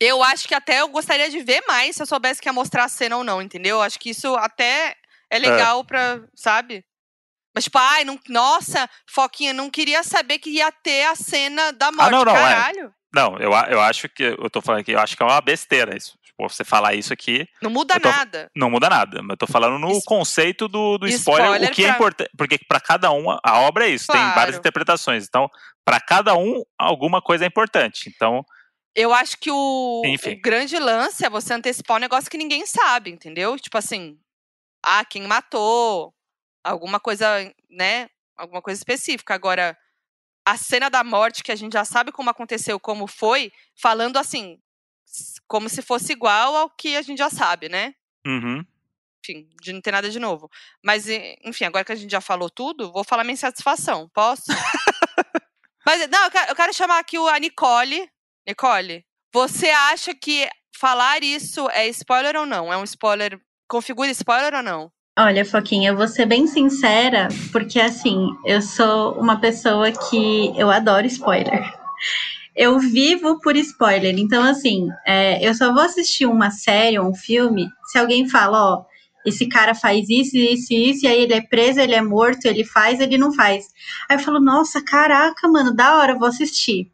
Eu 0.00 0.22
acho 0.22 0.46
que 0.46 0.54
até 0.54 0.80
eu 0.80 0.88
gostaria 0.88 1.28
de 1.30 1.40
ver 1.42 1.62
mais 1.66 1.96
se 1.96 2.02
eu 2.02 2.06
soubesse 2.06 2.40
que 2.40 2.48
ia 2.48 2.52
mostrar 2.52 2.84
a 2.84 2.88
cena 2.88 3.16
ou 3.16 3.24
não, 3.24 3.40
entendeu? 3.40 3.80
Acho 3.82 3.98
que 3.98 4.10
isso 4.10 4.34
até 4.36 4.94
é 5.30 5.38
legal 5.38 5.84
pra, 5.84 6.20
sabe? 6.34 6.84
Mas, 7.56 7.64
tipo, 7.64 7.78
ai, 7.78 8.04
não, 8.04 8.20
nossa, 8.28 8.88
Foquinha, 9.08 9.52
não 9.54 9.70
queria 9.70 10.02
saber 10.04 10.38
que 10.38 10.50
ia 10.50 10.70
ter 10.70 11.06
a 11.06 11.16
cena 11.16 11.72
da 11.72 11.90
morte. 11.90 12.06
Ah, 12.08 12.10
não, 12.10 12.24
não, 12.24 12.36
é. 12.36 12.54
Caralho. 12.54 12.94
Não, 13.14 13.38
eu, 13.38 13.50
eu 13.70 13.80
acho 13.80 14.08
que. 14.10 14.22
Eu 14.24 14.50
tô 14.50 14.60
falando 14.60 14.82
aqui, 14.82 14.92
eu 14.92 15.00
acho 15.00 15.16
que 15.16 15.22
é 15.22 15.26
uma 15.26 15.40
besteira 15.40 15.96
isso. 15.96 16.18
Tipo, 16.22 16.46
você 16.50 16.62
falar 16.64 16.92
isso 16.94 17.14
aqui 17.14 17.48
Não 17.62 17.70
muda 17.70 17.98
tô- 17.98 18.10
nada. 18.10 18.50
não 18.54 18.68
muda 18.70 18.90
nada. 18.90 19.22
Mas 19.22 19.30
eu 19.30 19.36
tô 19.38 19.46
falando 19.46 19.78
no 19.78 20.02
conceito 20.02 20.68
do, 20.68 20.98
do 20.98 21.08
spoiler, 21.08 21.46
Spoiler 21.46 21.70
o 21.70 21.74
que 21.74 21.82
é 21.82 21.86
pra- 21.86 21.94
importante. 21.96 22.30
Porque 22.36 22.58
pra 22.68 22.78
cada 22.78 23.10
um, 23.10 23.30
a- 23.30 23.40
obra 23.60 23.86
é 23.86 23.88
isso, 23.88 24.08
tem 24.12 24.20
várias 24.20 24.34
Claro. 24.34 24.56
interpretações. 24.58 25.24
Então, 25.26 25.48
pra 25.82 25.98
cada 25.98 26.34
um, 26.36 26.62
alguma 26.78 27.22
coisa 27.22 27.44
é 27.44 27.48
importante. 27.48 28.12
Então, 28.14 28.44
Eu 28.94 29.12
acho 29.14 29.38
que 29.38 29.50
o, 29.50 30.02
o 30.04 30.40
grande 30.42 30.78
lance 30.78 31.24
é 31.24 31.28
você 31.30 31.52
antecipar 31.54 31.96
um 31.96 32.00
negócio 32.00 32.30
que 32.30 32.36
ninguém 32.38 32.64
sabe, 32.66 33.10
entendeu? 33.10 33.58
Tipo 33.58 33.76
assim, 33.78 34.18
ah, 34.84 35.04
quem 35.04 35.22
matou, 35.26 36.12
alguma 36.70 36.98
coisa, 37.00 37.26
né? 37.70 38.08
Alguma 38.36 38.60
coisa 38.62 38.78
específica. 38.78 39.34
Agora, 39.34 39.76
a 40.44 40.56
cena 40.56 40.88
da 40.90 41.02
morte, 41.02 41.42
que 41.42 41.52
a 41.52 41.56
gente 41.56 41.72
já 41.72 41.84
sabe 41.84 42.12
como 42.12 42.30
aconteceu, 42.30 42.78
como 42.78 43.06
foi, 43.06 43.52
falando 43.74 44.16
assim, 44.18 44.60
como 45.48 45.68
se 45.68 45.82
fosse 45.82 46.12
igual 46.12 46.54
ao 46.56 46.70
que 46.70 46.96
a 46.96 47.02
gente 47.02 47.18
já 47.18 47.30
sabe, 47.30 47.68
né? 47.68 47.94
uhum. 48.26 48.64
Enfim, 49.24 49.48
de 49.60 49.72
não 49.72 49.80
ter 49.80 49.90
nada 49.90 50.08
de 50.08 50.20
novo. 50.20 50.48
Mas, 50.84 51.06
enfim, 51.44 51.64
agora 51.64 51.84
que 51.84 51.90
a 51.90 51.96
gente 51.96 52.10
já 52.12 52.20
falou 52.20 52.48
tudo, 52.48 52.92
vou 52.92 53.02
falar 53.02 53.24
minha 53.24 53.32
insatisfação. 53.34 54.08
Posso? 54.14 54.44
Mas, 55.84 56.08
não, 56.08 56.24
eu 56.24 56.30
quero, 56.30 56.50
eu 56.50 56.54
quero 56.56 56.72
chamar 56.74 56.98
aqui 57.00 57.18
o- 57.18 57.26
a 57.28 57.38
Nicole. 57.38 58.08
Nicole, 58.46 59.04
você 59.32 59.70
acha 59.70 60.14
que 60.14 60.48
falar 60.78 61.22
isso 61.24 61.68
é 61.70 61.88
spoiler 61.88 62.36
ou 62.36 62.46
não? 62.46 62.72
É 62.72 62.76
um 62.76 62.84
spoiler. 62.84 63.40
Configura 63.68 64.10
spoiler 64.12 64.54
ou 64.54 64.62
não? 64.62 64.92
Olha, 65.18 65.46
Foquinha, 65.46 65.92
eu 65.92 65.96
vou 65.96 66.06
ser 66.06 66.26
bem 66.26 66.46
sincera, 66.46 67.28
porque 67.50 67.80
assim, 67.80 68.28
eu 68.44 68.60
sou 68.60 69.14
uma 69.14 69.40
pessoa 69.40 69.90
que 69.90 70.52
eu 70.58 70.70
adoro 70.70 71.06
spoiler. 71.06 71.72
Eu 72.54 72.78
vivo 72.78 73.40
por 73.40 73.56
spoiler. 73.56 74.14
Então, 74.18 74.42
assim, 74.42 74.88
é, 75.06 75.42
eu 75.46 75.54
só 75.54 75.72
vou 75.72 75.82
assistir 75.82 76.26
uma 76.26 76.50
série 76.50 76.98
ou 76.98 77.08
um 77.08 77.14
filme 77.14 77.66
se 77.86 77.96
alguém 77.98 78.28
fala, 78.28 78.74
ó, 78.74 78.84
esse 79.24 79.48
cara 79.48 79.74
faz 79.74 80.06
isso, 80.10 80.36
isso, 80.36 80.74
isso, 80.74 81.06
e 81.06 81.08
aí 81.08 81.22
ele 81.22 81.32
é 81.32 81.40
preso, 81.40 81.80
ele 81.80 81.94
é 81.94 82.02
morto, 82.02 82.44
ele 82.44 82.62
faz, 82.62 83.00
ele 83.00 83.16
não 83.16 83.32
faz. 83.32 83.64
Aí 84.10 84.18
eu 84.18 84.20
falo, 84.20 84.38
nossa, 84.38 84.84
caraca, 84.84 85.48
mano, 85.48 85.74
da 85.74 85.96
hora, 85.96 86.18
vou 86.18 86.28
assistir. 86.28 86.90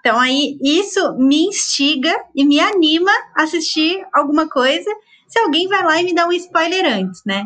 Então, 0.00 0.18
aí, 0.18 0.56
isso 0.62 1.18
me 1.18 1.44
instiga 1.44 2.12
e 2.34 2.46
me 2.46 2.58
anima 2.60 3.12
a 3.36 3.42
assistir 3.42 4.02
alguma 4.10 4.48
coisa 4.48 4.90
se 5.32 5.38
alguém 5.40 5.66
vai 5.68 5.82
lá 5.82 6.00
e 6.00 6.04
me 6.04 6.14
dá 6.14 6.26
um 6.26 6.32
spoiler 6.32 6.84
antes, 6.86 7.22
né? 7.24 7.44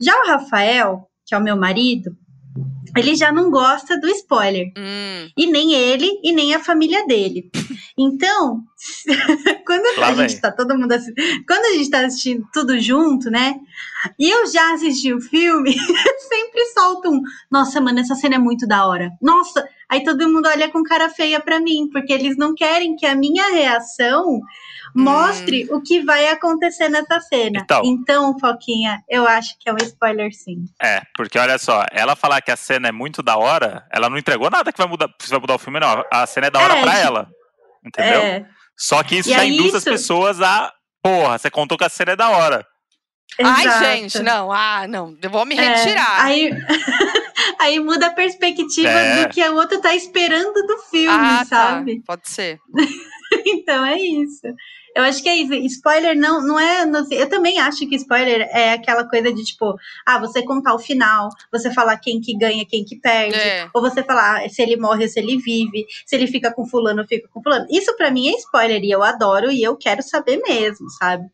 Já 0.00 0.14
o 0.22 0.26
Rafael, 0.26 1.08
que 1.26 1.34
é 1.34 1.38
o 1.38 1.42
meu 1.42 1.56
marido, 1.56 2.16
ele 2.96 3.14
já 3.14 3.32
não 3.32 3.50
gosta 3.50 3.98
do 3.98 4.06
spoiler. 4.08 4.66
Hum, 4.76 5.28
E 5.36 5.46
nem 5.46 5.72
ele 5.72 6.10
e 6.22 6.32
nem 6.32 6.54
a 6.54 6.60
família 6.60 7.06
dele. 7.06 7.50
Então, 7.96 8.60
quando 9.66 9.98
Lá 10.00 10.08
a 10.08 10.14
gente 10.14 10.32
vem. 10.32 10.40
tá 10.40 10.50
todo 10.52 10.76
mundo 10.76 10.92
assi- 10.92 11.14
quando 11.46 11.64
a 11.66 11.76
gente 11.78 11.90
tá 11.90 12.04
assistindo 12.04 12.46
tudo 12.52 12.78
junto, 12.80 13.30
né? 13.30 13.54
E 14.18 14.28
eu 14.28 14.46
já 14.46 14.74
assisti 14.74 15.12
o 15.12 15.20
filme, 15.20 15.72
sempre 16.28 16.66
solto 16.74 17.08
um, 17.10 17.22
nossa, 17.50 17.80
mano, 17.80 18.00
essa 18.00 18.14
cena 18.14 18.34
é 18.34 18.38
muito 18.38 18.66
da 18.66 18.86
hora. 18.86 19.10
Nossa, 19.22 19.66
aí 19.88 20.02
todo 20.04 20.28
mundo 20.28 20.46
olha 20.48 20.68
com 20.70 20.82
cara 20.82 21.08
feia 21.08 21.40
pra 21.40 21.60
mim, 21.60 21.88
porque 21.92 22.12
eles 22.12 22.36
não 22.36 22.54
querem 22.54 22.96
que 22.96 23.06
a 23.06 23.14
minha 23.14 23.50
reação 23.52 24.40
mostre 24.94 25.66
o 25.70 25.80
que 25.82 26.02
vai 26.04 26.28
acontecer 26.28 26.88
nessa 26.88 27.20
cena. 27.20 27.60
Então. 27.62 27.82
então, 27.84 28.38
Foquinha, 28.38 29.00
eu 29.08 29.26
acho 29.26 29.56
que 29.58 29.68
é 29.68 29.72
um 29.72 29.76
spoiler 29.82 30.32
sim. 30.32 30.64
É, 30.82 31.02
porque 31.16 31.38
olha 31.38 31.58
só, 31.58 31.84
ela 31.92 32.14
falar 32.16 32.40
que 32.42 32.50
a 32.50 32.56
cena 32.56 32.88
é 32.88 32.92
muito 32.92 33.22
da 33.22 33.36
hora, 33.36 33.86
ela 33.92 34.08
não 34.10 34.18
entregou 34.18 34.50
nada 34.50 34.72
que 34.72 34.78
vai 34.78 34.86
mudar, 34.88 35.08
vai 35.28 35.40
mudar 35.40 35.54
o 35.54 35.58
filme, 35.58 35.80
não. 35.80 36.04
A 36.12 36.26
cena 36.26 36.46
é 36.48 36.50
da 36.50 36.60
hora 36.60 36.78
É, 36.78 36.82
pra 36.82 36.98
ela. 36.98 37.28
Entendeu? 37.84 38.20
É, 38.20 38.46
Só 38.76 39.02
que 39.02 39.16
isso 39.16 39.28
E 39.30 39.32
já 39.34 39.40
aí 39.40 39.50
induz 39.54 39.74
as 39.74 39.82
isso- 39.82 39.90
pessoas 39.90 40.40
a. 40.40 40.72
Porra, 41.02 41.36
você 41.38 41.50
contou 41.50 41.76
que 41.76 41.84
a 41.84 41.88
cena 41.88 42.12
é 42.12 42.16
da 42.16 42.30
hora. 42.30 42.64
Ai, 43.42 43.64
exato. 43.66 43.84
gente, 43.84 44.18
não, 44.22 44.52
ah, 44.52 44.86
não, 44.86 45.16
eu 45.22 45.30
vou 45.30 45.46
me 45.46 45.56
É, 45.56 45.74
retirar. 45.74 46.22
aí, 46.22 46.50
aí 47.58 47.80
muda 47.80 48.08
a 48.08 48.12
perspectiva 48.12 48.90
É. 48.90 49.22
do 49.24 49.30
que 49.32 49.40
a 49.42 49.52
outra 49.52 49.80
tá 49.80 49.94
esperando 49.94 50.52
do 50.66 50.78
filme, 50.90 51.08
ah, 51.18 51.42
sabe? 51.46 51.96
tá, 52.00 52.02
pode 52.06 52.28
ser. 52.28 52.58
Então 53.46 53.82
é 53.86 53.96
isso. 53.98 54.42
Eu 54.94 55.04
acho 55.04 55.22
que 55.22 55.28
é 55.28 55.36
isso. 55.36 55.54
Spoiler 55.54 56.16
não, 56.16 56.40
não 56.46 56.60
é. 56.60 56.84
não 56.84 57.06
eu 57.10 57.28
também 57.28 57.58
acho 57.58 57.88
que 57.88 57.96
spoiler 57.96 58.42
é 58.52 58.72
aquela 58.74 59.08
coisa 59.08 59.32
de 59.32 59.42
tipo, 59.44 59.74
ah, 60.06 60.18
você 60.18 60.42
contar 60.42 60.74
o 60.74 60.78
final, 60.78 61.30
você 61.50 61.72
falar 61.72 61.96
quem 61.98 62.20
que 62.20 62.36
ganha, 62.36 62.64
quem 62.66 62.84
que 62.84 62.96
perde, 62.96 63.36
É. 63.36 63.68
ou 63.72 63.80
você 63.80 64.02
falar 64.02 64.48
se 64.50 64.60
ele 64.60 64.76
morre 64.76 65.04
ou 65.04 65.08
se 65.08 65.18
ele 65.18 65.38
vive, 65.38 65.86
se 66.04 66.14
ele 66.14 66.26
fica 66.26 66.52
com 66.52 66.66
fulano 66.66 67.00
ou 67.02 67.08
fica 67.08 67.26
com 67.28 67.42
fulano. 67.42 67.66
Isso 67.70 67.96
pra 67.96 68.10
mim 68.10 68.28
é 68.28 68.36
spoiler 68.38 68.82
e 68.84 68.90
eu 68.90 69.02
adoro 69.02 69.50
e 69.50 69.62
eu 69.62 69.76
quero 69.76 70.02
saber 70.02 70.40
mesmo, 70.46 70.90
sabe? 70.90 71.26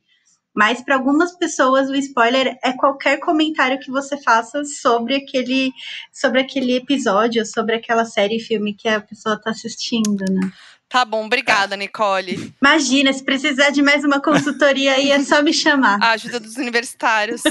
Mas 0.55 0.83
para 0.83 0.97
algumas 0.97 1.37
pessoas 1.37 1.89
o 1.89 1.95
spoiler 1.95 2.59
é 2.65 2.73
qualquer 2.73 3.19
comentário 3.21 3.79
que 3.79 3.93
você 3.93 4.21
faça 4.21 4.65
sobre 4.65 5.15
aquele, 5.15 5.73
sobre 6.13 6.41
aquele 6.41 6.75
episódio, 6.75 7.47
sobre 7.47 7.77
aquela 7.77 8.05
série, 8.05 8.41
filme 8.41 8.75
que 8.75 8.89
a 8.89 9.01
pessoa 9.01 9.41
tá 9.41 9.51
assistindo, 9.51 10.25
né? 10.29 10.51
Tá 10.89 11.05
bom, 11.05 11.27
obrigada, 11.27 11.77
Nicole. 11.77 12.55
Imagina, 12.63 13.13
se 13.13 13.23
precisar 13.23 13.69
de 13.71 13.83
mais 13.83 14.05
uma 14.05 14.23
consultoria 14.23 14.95
aí, 14.95 15.11
é 15.11 15.23
só 15.23 15.43
me 15.43 15.53
chamar. 15.53 16.03
A 16.03 16.13
ajuda 16.13 16.41
dos 16.41 16.57
universitários. 16.57 17.43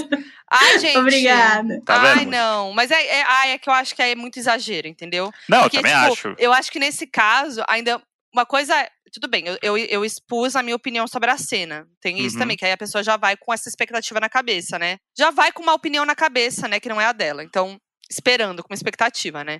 Ai, 0.50 0.80
gente. 0.80 0.98
Obrigada. 0.98 1.80
Tá 1.86 2.02
ai, 2.02 2.20
vendo? 2.20 2.32
não. 2.32 2.74
Mas 2.74 2.90
é, 2.90 3.00
é, 3.06 3.24
ai, 3.24 3.52
é 3.52 3.58
que 3.60 3.70
eu 3.70 3.74
acho 3.74 3.96
que 3.96 4.02
é 4.02 4.16
muito 4.16 4.40
exagero, 4.40 4.88
entendeu? 4.88 5.32
Não, 5.48 5.62
Porque, 5.62 5.78
eu 5.78 5.82
também 5.84 5.96
tipo, 6.00 6.14
acho. 6.14 6.36
eu 6.40 6.52
acho 6.52 6.72
que 6.72 6.80
nesse 6.80 7.06
caso, 7.06 7.64
ainda. 7.68 8.02
Uma 8.34 8.46
coisa. 8.46 8.74
Tudo 9.14 9.28
bem, 9.30 9.46
eu, 9.48 9.58
eu, 9.62 9.78
eu 9.78 10.04
expus 10.06 10.56
a 10.56 10.62
minha 10.64 10.76
opinião 10.76 11.08
sobre 11.08 11.30
a 11.32 11.38
cena. 11.38 11.88
Tem 12.02 12.20
isso 12.20 12.36
Uhum. 12.36 12.42
também, 12.42 12.58
que 12.58 12.66
aí 12.66 12.72
a 12.72 12.78
pessoa 12.78 13.04
já 13.04 13.18
vai 13.18 13.38
com 13.38 13.54
essa 13.54 13.70
expectativa 13.70 14.20
na 14.20 14.30
cabeça, 14.30 14.78
né? 14.80 14.98
Já 15.18 15.32
vai 15.32 15.52
com 15.52 15.64
uma 15.64 15.74
opinião 15.74 16.06
na 16.06 16.14
cabeça, 16.16 16.68
né? 16.68 16.80
Que 16.80 16.90
não 16.90 17.00
é 17.00 17.06
a 17.06 17.14
dela. 17.14 17.44
Então, 17.44 17.78
esperando, 18.10 18.64
com 18.64 18.72
uma 18.72 18.76
expectativa, 18.76 19.44
né? 19.44 19.60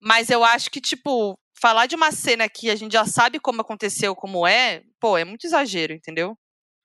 Mas 0.00 0.30
eu 0.30 0.44
acho 0.44 0.70
que, 0.70 0.80
tipo, 0.80 1.36
falar 1.60 1.86
de 1.86 1.94
uma 1.96 2.12
cena 2.12 2.48
que 2.48 2.70
a 2.70 2.76
gente 2.76 2.92
já 2.92 3.04
sabe 3.06 3.38
como 3.40 3.60
aconteceu, 3.60 4.14
como 4.14 4.46
é, 4.46 4.82
pô, 5.00 5.16
é 5.16 5.24
muito 5.24 5.46
exagero, 5.46 5.92
entendeu? 5.92 6.36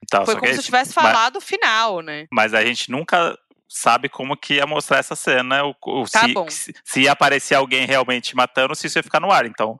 Então, 0.03 0.25
Foi 0.25 0.36
como 0.36 0.47
é 0.47 0.53
se 0.53 0.60
eu 0.60 0.63
tivesse 0.63 0.93
falado 0.93 1.36
o 1.38 1.41
final, 1.41 2.01
né? 2.01 2.27
Mas 2.31 2.53
a 2.53 2.63
gente 2.65 2.89
nunca 2.89 3.38
sabe 3.69 4.10
como 4.10 4.36
que 4.36 4.55
ia 4.55 4.65
mostrar 4.65 4.97
essa 4.97 5.15
cena, 5.15 5.63
o, 5.65 5.75
o- 5.86 6.03
Tá 6.10 6.21
se, 6.27 6.34
bom. 6.34 6.49
se, 6.49 6.73
se 6.84 7.01
ia 7.01 7.12
aparecer 7.12 7.55
alguém 7.55 7.86
realmente 7.86 8.36
matando, 8.36 8.75
se 8.75 8.88
isso 8.88 8.97
ia 8.97 9.03
ficar 9.03 9.19
no 9.19 9.31
ar. 9.31 9.45
Então, 9.45 9.79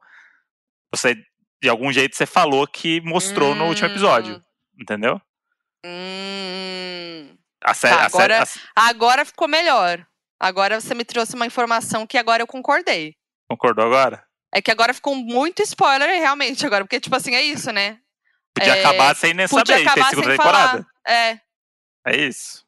você, 0.94 1.16
de 1.62 1.68
algum 1.70 1.92
jeito, 1.92 2.16
você 2.16 2.26
falou 2.26 2.68
que 2.68 3.02
mostrou 3.02 3.56
no 3.56 3.66
último 3.66 3.88
episódio, 3.88 4.42
entendeu? 4.80 5.20
Hum. 5.86 7.36
A 7.64 7.74
série, 7.74 7.96
Tá, 7.96 8.06
a 8.06 8.10
série- 8.10 8.34
agora- 8.34 8.44
a- 8.76 8.90
Agora 8.90 9.26
ficou 9.26 9.48
melhor. 9.48 10.06
Agora 10.40 10.80
você 10.82 10.94
me 10.96 11.06
trouxe 11.06 11.36
uma 11.36 11.46
informação 11.46 12.08
que 12.08 12.18
agora 12.18 12.42
eu 12.42 12.48
concordei. 12.48 13.16
Concordou 13.50 13.86
agora? 13.86 14.24
É 14.54 14.62
que 14.62 14.72
agora 14.72 14.94
ficou 14.94 15.16
muito 15.16 15.62
spoiler 15.64 16.10
realmente 16.20 16.66
agora, 16.66 16.84
porque 16.84 17.00
tipo 17.00 17.16
assim, 17.16 17.34
é 17.36 17.42
isso, 17.42 17.72
né? 17.72 17.98
Podia 18.54 18.76
É, 18.76 18.80
acabar 18.86 19.16
sem 19.16 19.34
nem 19.34 19.48
Podia 19.48 19.76
saber, 19.78 19.84
tem 19.84 19.88
acabar 19.88 20.10
segunda 20.10 20.28
sem 20.28 20.38
temporada. 20.38 20.86
É, 21.08 21.40
É 22.06 22.18
isso. 22.18 22.66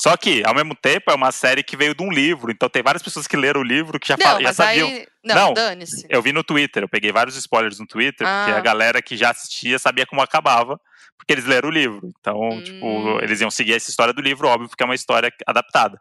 Só 0.00 0.16
que, 0.16 0.42
ao 0.44 0.52
mesmo 0.52 0.74
tempo, 0.74 1.12
é 1.12 1.14
uma 1.14 1.30
série 1.30 1.62
que 1.62 1.76
veio 1.76 1.94
de 1.94 2.02
um 2.02 2.10
livro. 2.10 2.50
Então 2.50 2.68
tem 2.68 2.82
várias 2.82 3.02
pessoas 3.04 3.28
que 3.28 3.36
leram 3.36 3.60
o 3.60 3.64
livro 3.64 4.00
que 4.00 4.08
já, 4.08 4.16
não, 4.16 4.40
já 4.40 4.52
sabiam. 4.52 4.88
aí. 4.88 5.06
Não, 5.22 5.34
Não. 5.36 5.54
dane-se. 5.54 6.04
Eu 6.08 6.20
vi 6.20 6.32
no 6.32 6.42
Twitter, 6.42 6.82
eu 6.82 6.88
peguei 6.88 7.12
vários 7.12 7.36
spoilers 7.36 7.78
no 7.78 7.86
Twitter, 7.86 8.26
porque 8.26 8.50
Ah. 8.50 8.56
a 8.56 8.60
galera 8.60 9.00
que 9.00 9.16
já 9.16 9.30
assistia 9.30 9.78
sabia 9.78 10.04
como 10.04 10.20
acabava, 10.20 10.80
porque 11.16 11.32
eles 11.32 11.44
leram 11.44 11.68
o 11.68 11.72
livro. 11.72 12.12
Então, 12.18 12.36
Hum. 12.40 12.62
tipo, 12.64 13.20
eles 13.22 13.40
iam 13.40 13.50
seguir 13.50 13.74
essa 13.74 13.90
história 13.90 14.12
do 14.12 14.20
livro, 14.20 14.48
óbvio, 14.48 14.68
porque 14.68 14.82
é 14.82 14.86
uma 14.86 14.96
história 14.96 15.32
adaptada. 15.46 16.00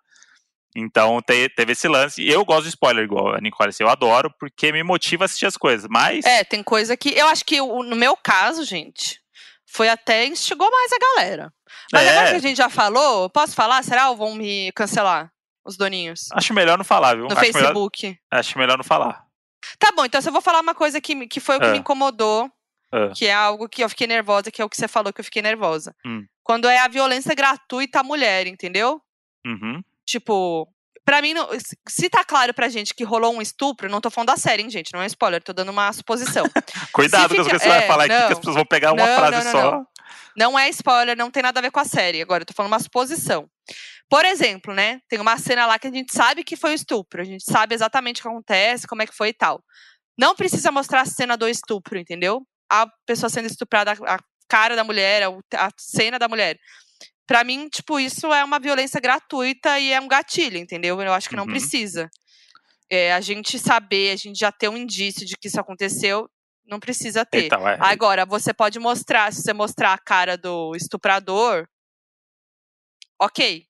Então, 0.75 1.21
te- 1.21 1.49
teve 1.49 1.73
esse 1.73 1.88
lance. 1.88 2.21
E 2.21 2.29
eu 2.31 2.45
gosto 2.45 2.63
de 2.63 2.69
spoiler, 2.69 3.03
igual 3.03 3.36
a 3.36 3.41
Nicole, 3.41 3.69
assim, 3.69 3.84
eu 3.84 3.89
adoro, 3.89 4.34
porque 4.39 4.71
me 4.71 4.84
motiva 4.84 5.23
a 5.23 5.25
assistir 5.25 5.45
as 5.45 5.57
coisas. 5.57 5.88
Mas, 5.89 6.23
É, 6.25 6.43
tem 6.43 6.63
coisa 6.63 6.95
que. 6.95 7.10
Eu 7.10 7.27
acho 7.27 7.43
que 7.45 7.57
no 7.60 7.95
meu 7.95 8.15
caso, 8.15 8.63
gente, 8.63 9.19
foi 9.69 9.89
até 9.89 10.25
instigou 10.25 10.69
mais 10.71 10.91
a 10.93 10.97
galera. 10.99 11.53
Mas 11.91 12.03
É. 12.03 12.10
agora 12.12 12.29
que 12.31 12.36
a 12.36 12.39
gente 12.39 12.57
já 12.57 12.69
falou, 12.69 13.29
posso 13.29 13.53
falar? 13.53 13.84
Será 13.84 14.10
ou 14.10 14.15
vão 14.15 14.34
me 14.36 14.71
cancelar? 14.73 15.31
Os 15.63 15.77
doninhos. 15.77 16.27
acho 16.34 16.53
melhor 16.55 16.75
não 16.77 16.84
falar, 16.86 17.15
viu? 17.15 17.25
No 17.25 17.31
acho, 17.34 17.41
melhor, 17.41 17.53
Facebook. 17.53 18.17
acho 18.31 18.57
melhor 18.57 18.77
não 18.77 18.84
falar. 18.84 19.23
Tá 19.77 19.91
bom, 19.95 20.03
então 20.05 20.19
se 20.19 20.27
eu 20.27 20.34
vou 20.34 20.41
falar 20.41 20.60
uma 20.60 20.73
coisa 20.73 20.99
que, 20.99 21.27
que 21.27 21.39
foi 21.39 21.57
o 21.57 21.60
que 21.60 21.67
Ah. 21.67 21.71
me 21.71 21.77
incomodou, 21.77 22.49
Ah. 22.91 23.12
que 23.15 23.27
é 23.27 23.34
algo 23.34 23.69
que 23.69 23.84
eu 23.84 23.88
fiquei 23.89 24.07
nervosa, 24.07 24.49
que 24.49 24.60
é 24.60 24.65
o 24.65 24.69
que 24.69 24.75
você 24.75 24.88
falou 24.88 25.13
que 25.13 25.21
eu 25.21 25.25
fiquei 25.25 25.41
nervosa. 25.43 25.95
Hum. 26.03 26.25
Quando 26.43 26.67
é 26.67 26.79
a 26.79 26.88
violência 26.88 27.36
gratuita 27.36 27.99
à 27.99 28.03
mulher, 28.03 28.47
entendeu? 28.47 28.99
Uhum. 29.45 29.84
Tipo, 30.12 30.67
pra 31.06 31.21
mim, 31.21 31.34
não- 31.34 31.47
se- 31.88 32.10
tá 32.10 32.26
claro 32.26 32.54
pra 32.54 32.67
gente 32.67 32.93
que 32.93 33.04
rolou 33.06 33.34
um 33.34 33.41
estupro, 33.41 33.89
não 33.89 34.02
tô 34.02 34.10
falando 34.12 34.28
da 34.28 34.36
série, 34.38 34.62
hein, 34.62 34.69
gente? 34.69 34.91
Não 34.93 35.02
é 35.02 35.06
spoiler, 35.06 35.41
tô 35.41 35.54
dando 35.54 35.69
uma 35.71 35.91
suposição. 35.93 36.43
Cuidado 36.91 37.34
com 37.34 37.43
que 37.45 37.54
você 37.60 37.67
vai 37.69 37.84
é, 37.84 37.88
falar 37.88 38.04
aqui, 38.06 38.13
que 38.13 38.19
não. 38.21 38.28
as 38.32 38.38
pessoas 38.39 38.56
vão 38.58 38.65
pegar 38.65 38.91
uma 38.91 39.06
Não, 39.06 39.15
frase 39.17 39.38
não, 39.38 39.43
não, 39.45 39.52
só. 39.52 39.71
não. 39.71 39.88
Não 40.36 40.60
é 40.60 40.67
spoiler, 40.69 41.15
não 41.17 41.32
tem 41.32 41.41
nada 41.43 41.60
a 41.60 41.63
ver 41.63 41.71
com 41.71 41.80
a 41.80 41.86
série. 41.86 42.21
Agora, 42.21 42.41
eu 42.41 42.45
tô 42.45 42.54
falando 42.54 42.71
uma 42.74 42.80
suposição. 42.80 43.50
Por 44.10 44.26
exemplo, 44.26 44.74
né? 44.74 45.00
Tem 45.08 45.19
uma 45.19 45.38
cena 45.38 45.65
lá 45.65 45.80
que 45.80 45.88
a 45.88 45.91
gente 45.91 46.13
sabe 46.13 46.43
que 46.43 46.58
foi 46.58 46.71
um 46.71 46.74
estupro. 46.74 47.21
A 47.21 47.26
gente 47.26 47.43
sabe 47.43 47.74
exatamente 47.74 48.19
o 48.19 48.24
que 48.24 48.28
acontece, 48.28 48.88
como 48.88 49.02
é 49.02 49.08
que 49.08 49.15
foi 49.15 49.30
e 49.30 49.34
tal. 49.34 49.63
Não 50.17 50.36
precisa 50.36 50.71
mostrar 50.71 51.02
a 51.02 51.06
cena 51.06 51.38
do 51.38 51.47
estupro, 51.47 51.97
entendeu? 51.97 52.41
A 52.69 52.86
pessoa 53.06 53.30
sendo 53.30 53.45
estuprada, 53.47 53.91
a 53.91 54.17
cara 54.50 54.76
da 54.76 54.84
mulher, 54.84 55.24
a 55.24 55.69
cena 55.78 56.19
da 56.19 56.28
mulher. 56.28 56.58
Pra 57.32 57.46
mim, 57.46 57.70
tipo, 57.70 57.98
isso 57.98 58.34
é 58.34 58.44
uma 58.44 58.60
violência 58.60 59.00
gratuita 59.00 59.80
e 59.80 59.94
é 59.94 60.02
um 60.02 60.08
gatilho, 60.08 60.58
entendeu? 60.58 61.00
Eu 61.02 61.13
acho 61.13 61.30
que 61.30 61.36
não 61.36 61.46
Uhum. 61.46 61.50
precisa. 61.50 62.10
É, 62.89 63.13
a 63.13 63.22
gente 63.22 63.58
saber, 63.58 64.12
a 64.12 64.17
gente 64.17 64.38
já 64.38 64.52
ter 64.52 64.67
um 64.67 64.76
indício 64.76 65.26
de 65.26 65.38
que 65.38 65.48
isso 65.48 65.58
aconteceu, 65.58 66.30
não 66.65 66.78
precisa 66.78 67.26
ter. 67.26 67.46
Então, 67.46 67.65
é. 67.67 67.78
Agora, 67.80 68.26
você 68.26 68.54
pode 68.54 68.78
mostrar, 68.80 69.32
se 69.32 69.44
você 69.44 69.54
mostrar 69.54 69.94
a 69.94 69.98
cara 69.98 70.36
do 70.38 70.76
estuprador, 70.76 71.65
ok. 73.20 73.65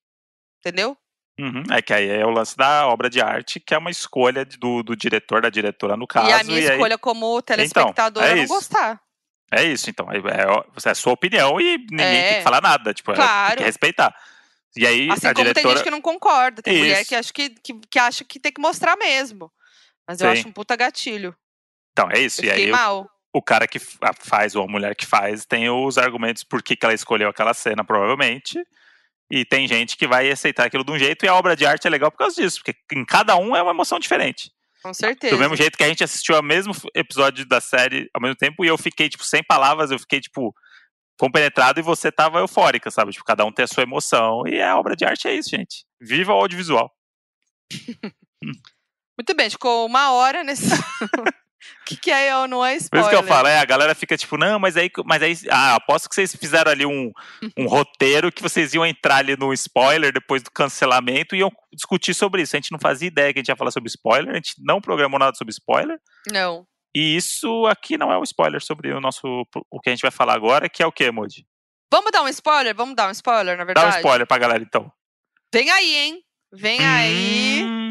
Entendeu? 0.58 0.96
Uhum, 1.38 1.62
É 1.72 1.80
que 1.80 1.92
aí 1.94 2.08
é 2.08 2.24
o 2.26 2.30
lance 2.30 2.56
da 2.56 2.86
obra 2.88 3.08
de 3.08 3.20
arte, 3.20 3.58
que 3.58 3.74
é 3.74 3.78
uma 3.78 3.90
escolha 3.90 4.44
do, 4.44 4.82
do 4.82 4.94
diretor, 4.96 5.40
da 5.40 5.50
diretora, 5.50 5.96
no 5.96 6.06
caso. 6.06 6.28
e 6.28 6.32
a 6.32 6.44
minha 6.44 6.58
e 6.60 6.66
aí- 6.68 6.72
escolha 6.74 6.98
como 6.98 7.40
telespectador 7.42 8.22
é 8.24 8.32
é 8.32 8.34
não 8.34 8.46
gostar. 8.46 9.00
É 9.52 9.64
isso, 9.64 9.90
então. 9.90 10.08
É, 10.10 10.16
é, 10.16 10.86
é 10.86 10.90
a 10.90 10.94
sua 10.94 11.12
opinião 11.12 11.60
e 11.60 11.76
ninguém 11.78 11.96
tem 11.96 12.06
É. 12.06 12.34
que 12.38 12.42
falar 12.42 12.60
nada. 12.62 12.94
Tipo, 12.94 13.12
é, 13.12 13.14
tem 13.14 13.24
Claro. 13.24 13.56
que 13.58 13.62
respeitar. 13.64 14.14
E 14.74 14.86
aí 14.86 15.10
Assim 15.10 15.26
a 15.26 15.34
como 15.34 15.44
tem 15.44 15.52
diretora. 15.52 15.74
gente 15.76 15.84
que 15.84 15.90
não 15.90 16.00
concorda. 16.00 16.62
Tem 16.62 16.78
mulher 16.78 17.00
Isso. 17.02 17.08
que 17.10 17.14
acha 17.14 17.32
que, 17.32 17.50
que, 17.50 17.74
que 17.90 17.98
acha 17.98 18.24
que 18.24 18.40
tem 18.40 18.50
que 18.52 18.60
mostrar 18.60 18.96
mesmo. 18.96 19.52
Mas 20.08 20.20
eu 20.20 20.26
Sim. 20.28 20.32
acho 20.38 20.48
um 20.48 20.52
puta 20.52 20.74
gatilho. 20.74 21.36
Então, 21.92 22.08
é 22.10 22.18
isso. 22.20 22.40
Eu 22.42 22.46
E 22.46 22.50
aí 22.50 22.68
o, 22.70 22.72
mal. 22.72 23.10
o 23.34 23.42
cara 23.42 23.66
que 23.68 23.78
fa- 23.78 24.14
faz, 24.18 24.56
ou 24.56 24.64
a 24.64 24.66
mulher 24.66 24.94
que 24.96 25.04
faz, 25.04 25.44
tem 25.44 25.68
os 25.68 25.98
argumentos 25.98 26.42
por 26.42 26.62
que, 26.62 26.74
que 26.74 26.86
ela 26.86 26.94
escolheu 26.94 27.28
aquela 27.28 27.52
cena, 27.52 27.84
provavelmente. 27.84 28.58
E 29.30 29.44
tem 29.44 29.68
gente 29.68 29.96
que 29.96 30.06
vai 30.06 30.30
aceitar 30.30 30.66
aquilo 30.66 30.84
de 30.84 30.90
um 30.92 30.98
jeito, 30.98 31.24
e 31.24 31.28
a 31.28 31.34
obra 31.34 31.54
de 31.54 31.64
arte 31.66 31.86
é 31.86 31.90
legal 31.90 32.10
por 32.10 32.18
causa 32.18 32.40
disso, 32.40 32.60
porque 32.62 32.74
em 32.94 33.04
cada 33.04 33.36
um 33.36 33.54
é 33.54 33.62
uma 33.62 33.72
emoção 33.72 33.98
diferente. 33.98 34.50
Com 34.82 34.92
certeza. 34.92 35.34
Do 35.34 35.40
mesmo 35.40 35.56
jeito 35.56 35.76
que 35.78 35.84
a 35.84 35.88
gente 35.88 36.02
assistiu 36.02 36.34
ao 36.34 36.42
mesmo 36.42 36.72
episódio 36.94 37.46
da 37.46 37.60
série 37.60 38.10
ao 38.12 38.20
mesmo 38.20 38.36
tempo, 38.36 38.64
e 38.64 38.68
eu 38.68 38.76
fiquei, 38.76 39.08
tipo, 39.08 39.24
sem 39.24 39.42
palavras, 39.42 39.90
eu 39.90 39.98
fiquei, 39.98 40.20
tipo, 40.20 40.52
compenetrado 41.18 41.78
e 41.78 41.82
você 41.82 42.10
tava 42.10 42.40
eufórica, 42.40 42.90
sabe? 42.90 43.12
Tipo, 43.12 43.24
cada 43.24 43.44
um 43.44 43.52
tem 43.52 43.64
a 43.64 43.68
sua 43.68 43.84
emoção. 43.84 44.46
E 44.46 44.60
a 44.60 44.76
obra 44.76 44.96
de 44.96 45.04
arte 45.04 45.28
é 45.28 45.34
isso, 45.34 45.50
gente. 45.50 45.84
Viva 46.00 46.32
o 46.32 46.36
audiovisual. 46.36 46.90
Muito 49.16 49.34
bem, 49.36 49.48
ficou 49.48 49.86
uma 49.86 50.12
hora 50.12 50.42
nesse. 50.42 50.64
O 51.80 51.84
que, 51.84 51.96
que 51.96 52.10
é 52.10 52.32
eu? 52.32 52.46
Não 52.46 52.64
é 52.64 52.72
Por 52.74 52.82
spoiler. 52.82 53.06
isso 53.06 53.10
que 53.10 53.24
eu 53.24 53.28
falo, 53.28 53.48
é, 53.48 53.58
a 53.58 53.64
galera 53.64 53.94
fica 53.94 54.16
tipo, 54.16 54.36
não, 54.36 54.58
mas 54.58 54.76
aí, 54.76 54.90
mas 55.04 55.22
aí, 55.22 55.36
ah, 55.50 55.76
aposto 55.76 56.08
que 56.08 56.14
vocês 56.14 56.34
fizeram 56.34 56.70
ali 56.70 56.86
um, 56.86 57.10
um 57.56 57.66
roteiro 57.66 58.30
que 58.32 58.42
vocês 58.42 58.72
iam 58.74 58.84
entrar 58.86 59.16
ali 59.16 59.36
no 59.36 59.52
spoiler 59.52 60.12
depois 60.12 60.42
do 60.42 60.50
cancelamento 60.50 61.34
e 61.34 61.40
iam 61.40 61.50
discutir 61.72 62.14
sobre 62.14 62.42
isso. 62.42 62.56
A 62.56 62.58
gente 62.60 62.72
não 62.72 62.78
fazia 62.78 63.08
ideia 63.08 63.32
que 63.32 63.38
a 63.38 63.42
gente 63.42 63.48
ia 63.48 63.56
falar 63.56 63.70
sobre 63.70 63.88
spoiler, 63.88 64.32
a 64.32 64.36
gente 64.36 64.54
não 64.58 64.80
programou 64.80 65.18
nada 65.18 65.36
sobre 65.36 65.52
spoiler. 65.52 65.98
Não. 66.30 66.66
E 66.94 67.16
isso 67.16 67.66
aqui 67.66 67.96
não 67.96 68.12
é 68.12 68.18
um 68.18 68.22
spoiler 68.22 68.62
sobre 68.62 68.92
o 68.92 69.00
nosso, 69.00 69.46
o 69.70 69.80
que 69.80 69.88
a 69.88 69.92
gente 69.92 70.02
vai 70.02 70.10
falar 70.10 70.34
agora, 70.34 70.68
que 70.68 70.82
é 70.82 70.86
o 70.86 70.92
que, 70.92 71.10
Moody? 71.10 71.46
Vamos 71.90 72.10
dar 72.12 72.22
um 72.22 72.28
spoiler? 72.28 72.74
Vamos 72.74 72.94
dar 72.94 73.08
um 73.08 73.12
spoiler, 73.12 73.56
na 73.56 73.64
Dá 73.64 73.66
verdade? 73.66 73.96
um 73.96 73.98
spoiler 73.98 74.26
pra 74.26 74.38
galera, 74.38 74.62
então. 74.62 74.90
Vem 75.52 75.70
aí, 75.70 75.94
hein? 75.96 76.22
Vem 76.52 76.78
aí. 76.84 77.62
Hum, 77.64 77.81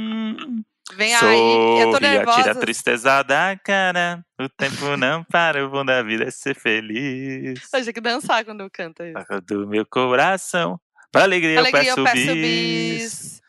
Vem 1.02 1.16
aí. 1.16 1.80
Eu 1.82 1.92
tô 1.92 2.00
nervosa. 2.00 2.38
tira 2.42 2.52
a 2.52 2.56
tristeza 2.56 3.24
da 3.24 3.58
cara. 3.58 4.24
O 4.40 4.48
tempo 4.50 4.96
não 4.98 5.24
para, 5.24 5.66
o 5.66 5.70
bom 5.70 5.84
da 5.84 6.02
vida 6.04 6.26
é 6.26 6.32
ser 6.32 6.56
feliz. 6.56 7.60
Eu 7.74 7.82
tinha 7.82 7.94
que 7.94 8.02
dançar 8.02 8.46
quando 8.46 8.62
eu 8.62 8.70
canto 8.72 9.04
isso. 9.04 9.42
Do 9.48 9.68
meu 9.68 9.86
coração. 9.86 10.80
Pra 11.12 11.24
alegria, 11.24 11.60
Alegria, 11.60 11.90
eu 11.92 11.98
eu 11.98 12.04
peço 12.04 12.16
peço 12.26 12.36
bis. 12.36 13.42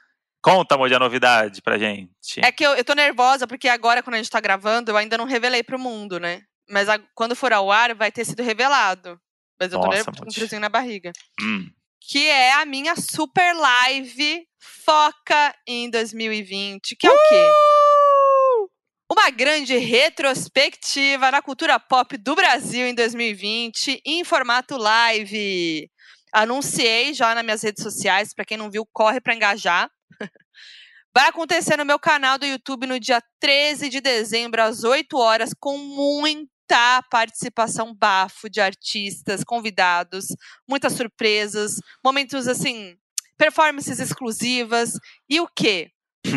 Conta, 0.43 0.77
Moody, 0.77 0.95
a 0.95 0.99
novidade 0.99 1.63
pra 1.63 1.79
gente. 1.79 2.41
É 2.43 2.51
que 2.51 2.65
eu, 2.67 2.75
eu 2.75 2.85
tô 2.85 2.95
nervosa 2.95 3.47
porque 3.47 3.69
agora, 3.69 4.03
quando 4.03 4.15
a 4.15 4.19
gente 4.19 4.31
tá 4.31 4.41
gravando, 4.41 4.91
eu 4.91 4.97
ainda 4.97 5.17
não 5.17 5.25
revelei 5.25 5.63
pro 5.63 5.79
mundo, 5.79 6.19
né? 6.19 6.43
Mas 6.69 6.89
a- 6.89 6.99
quando 7.15 7.37
for 7.37 7.53
ao 7.53 7.71
ar, 7.71 7.95
vai 7.95 8.11
ter 8.11 8.25
sido 8.25 8.43
revelado. 8.43 9.21
Mas 9.61 9.73
eu 9.73 9.79
tô 9.79 9.87
Nossa, 9.87 9.99
nervosa 9.99 10.19
com 10.21 10.29
um 10.29 10.33
friozinho 10.33 10.61
na 10.61 10.69
barriga. 10.69 11.13
Hum, 11.41 11.69
Que 12.09 12.27
é 12.27 12.53
a 12.55 12.65
minha 12.65 12.95
super 12.97 13.55
live 13.55 14.47
Foca 14.85 15.55
em 15.67 15.89
2020. 15.91 16.97
Que 16.97 17.07
é 17.07 17.11
o 17.11 17.15
quê? 17.15 17.53
Uma 19.11 19.31
grande 19.31 19.77
retrospectiva 19.77 21.31
na 21.31 21.43
cultura 21.43 21.79
pop 21.79 22.17
do 22.17 22.35
Brasil 22.35 22.87
em 22.87 22.95
2020 22.95 24.01
em 24.05 24.25
formato 24.25 24.77
live. 24.77 25.91
Anunciei 26.33 27.13
já 27.13 27.35
nas 27.35 27.45
minhas 27.45 27.63
redes 27.63 27.83
sociais, 27.83 28.33
para 28.33 28.45
quem 28.45 28.57
não 28.57 28.71
viu, 28.71 28.87
corre 28.91 29.21
para 29.21 29.35
engajar. 29.35 29.91
Vai 31.15 31.29
acontecer 31.29 31.77
no 31.77 31.85
meu 31.85 31.99
canal 31.99 32.39
do 32.39 32.47
YouTube 32.47 32.87
no 32.87 32.99
dia 32.99 33.23
13 33.39 33.91
de 33.91 34.01
dezembro, 34.01 34.63
às 34.63 34.83
8 34.83 35.15
horas, 35.19 35.51
com 35.61 35.77
muita 36.73 37.03
participação 37.11 37.95
bafo 37.95 38.49
de 38.49 38.59
artistas, 38.61 39.45
convidados, 39.45 40.29
muitas 40.67 40.95
surpresas, 40.95 41.77
momentos 42.03 42.49
assim, 42.49 42.97
performances 43.37 43.99
exclusivas. 44.01 44.95
E 45.29 45.39
o 45.39 45.47
quê? 45.47 45.91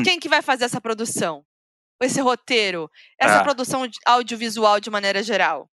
Quem 0.04 0.20
que 0.20 0.28
vai 0.28 0.42
fazer 0.42 0.66
essa 0.66 0.82
produção? 0.82 1.46
Esse 2.02 2.20
roteiro? 2.20 2.92
Essa 3.18 3.40
Ah. 3.40 3.44
produção 3.44 3.88
audiovisual 4.06 4.82
de 4.82 4.90
maneira 4.90 5.24
geral? 5.24 5.70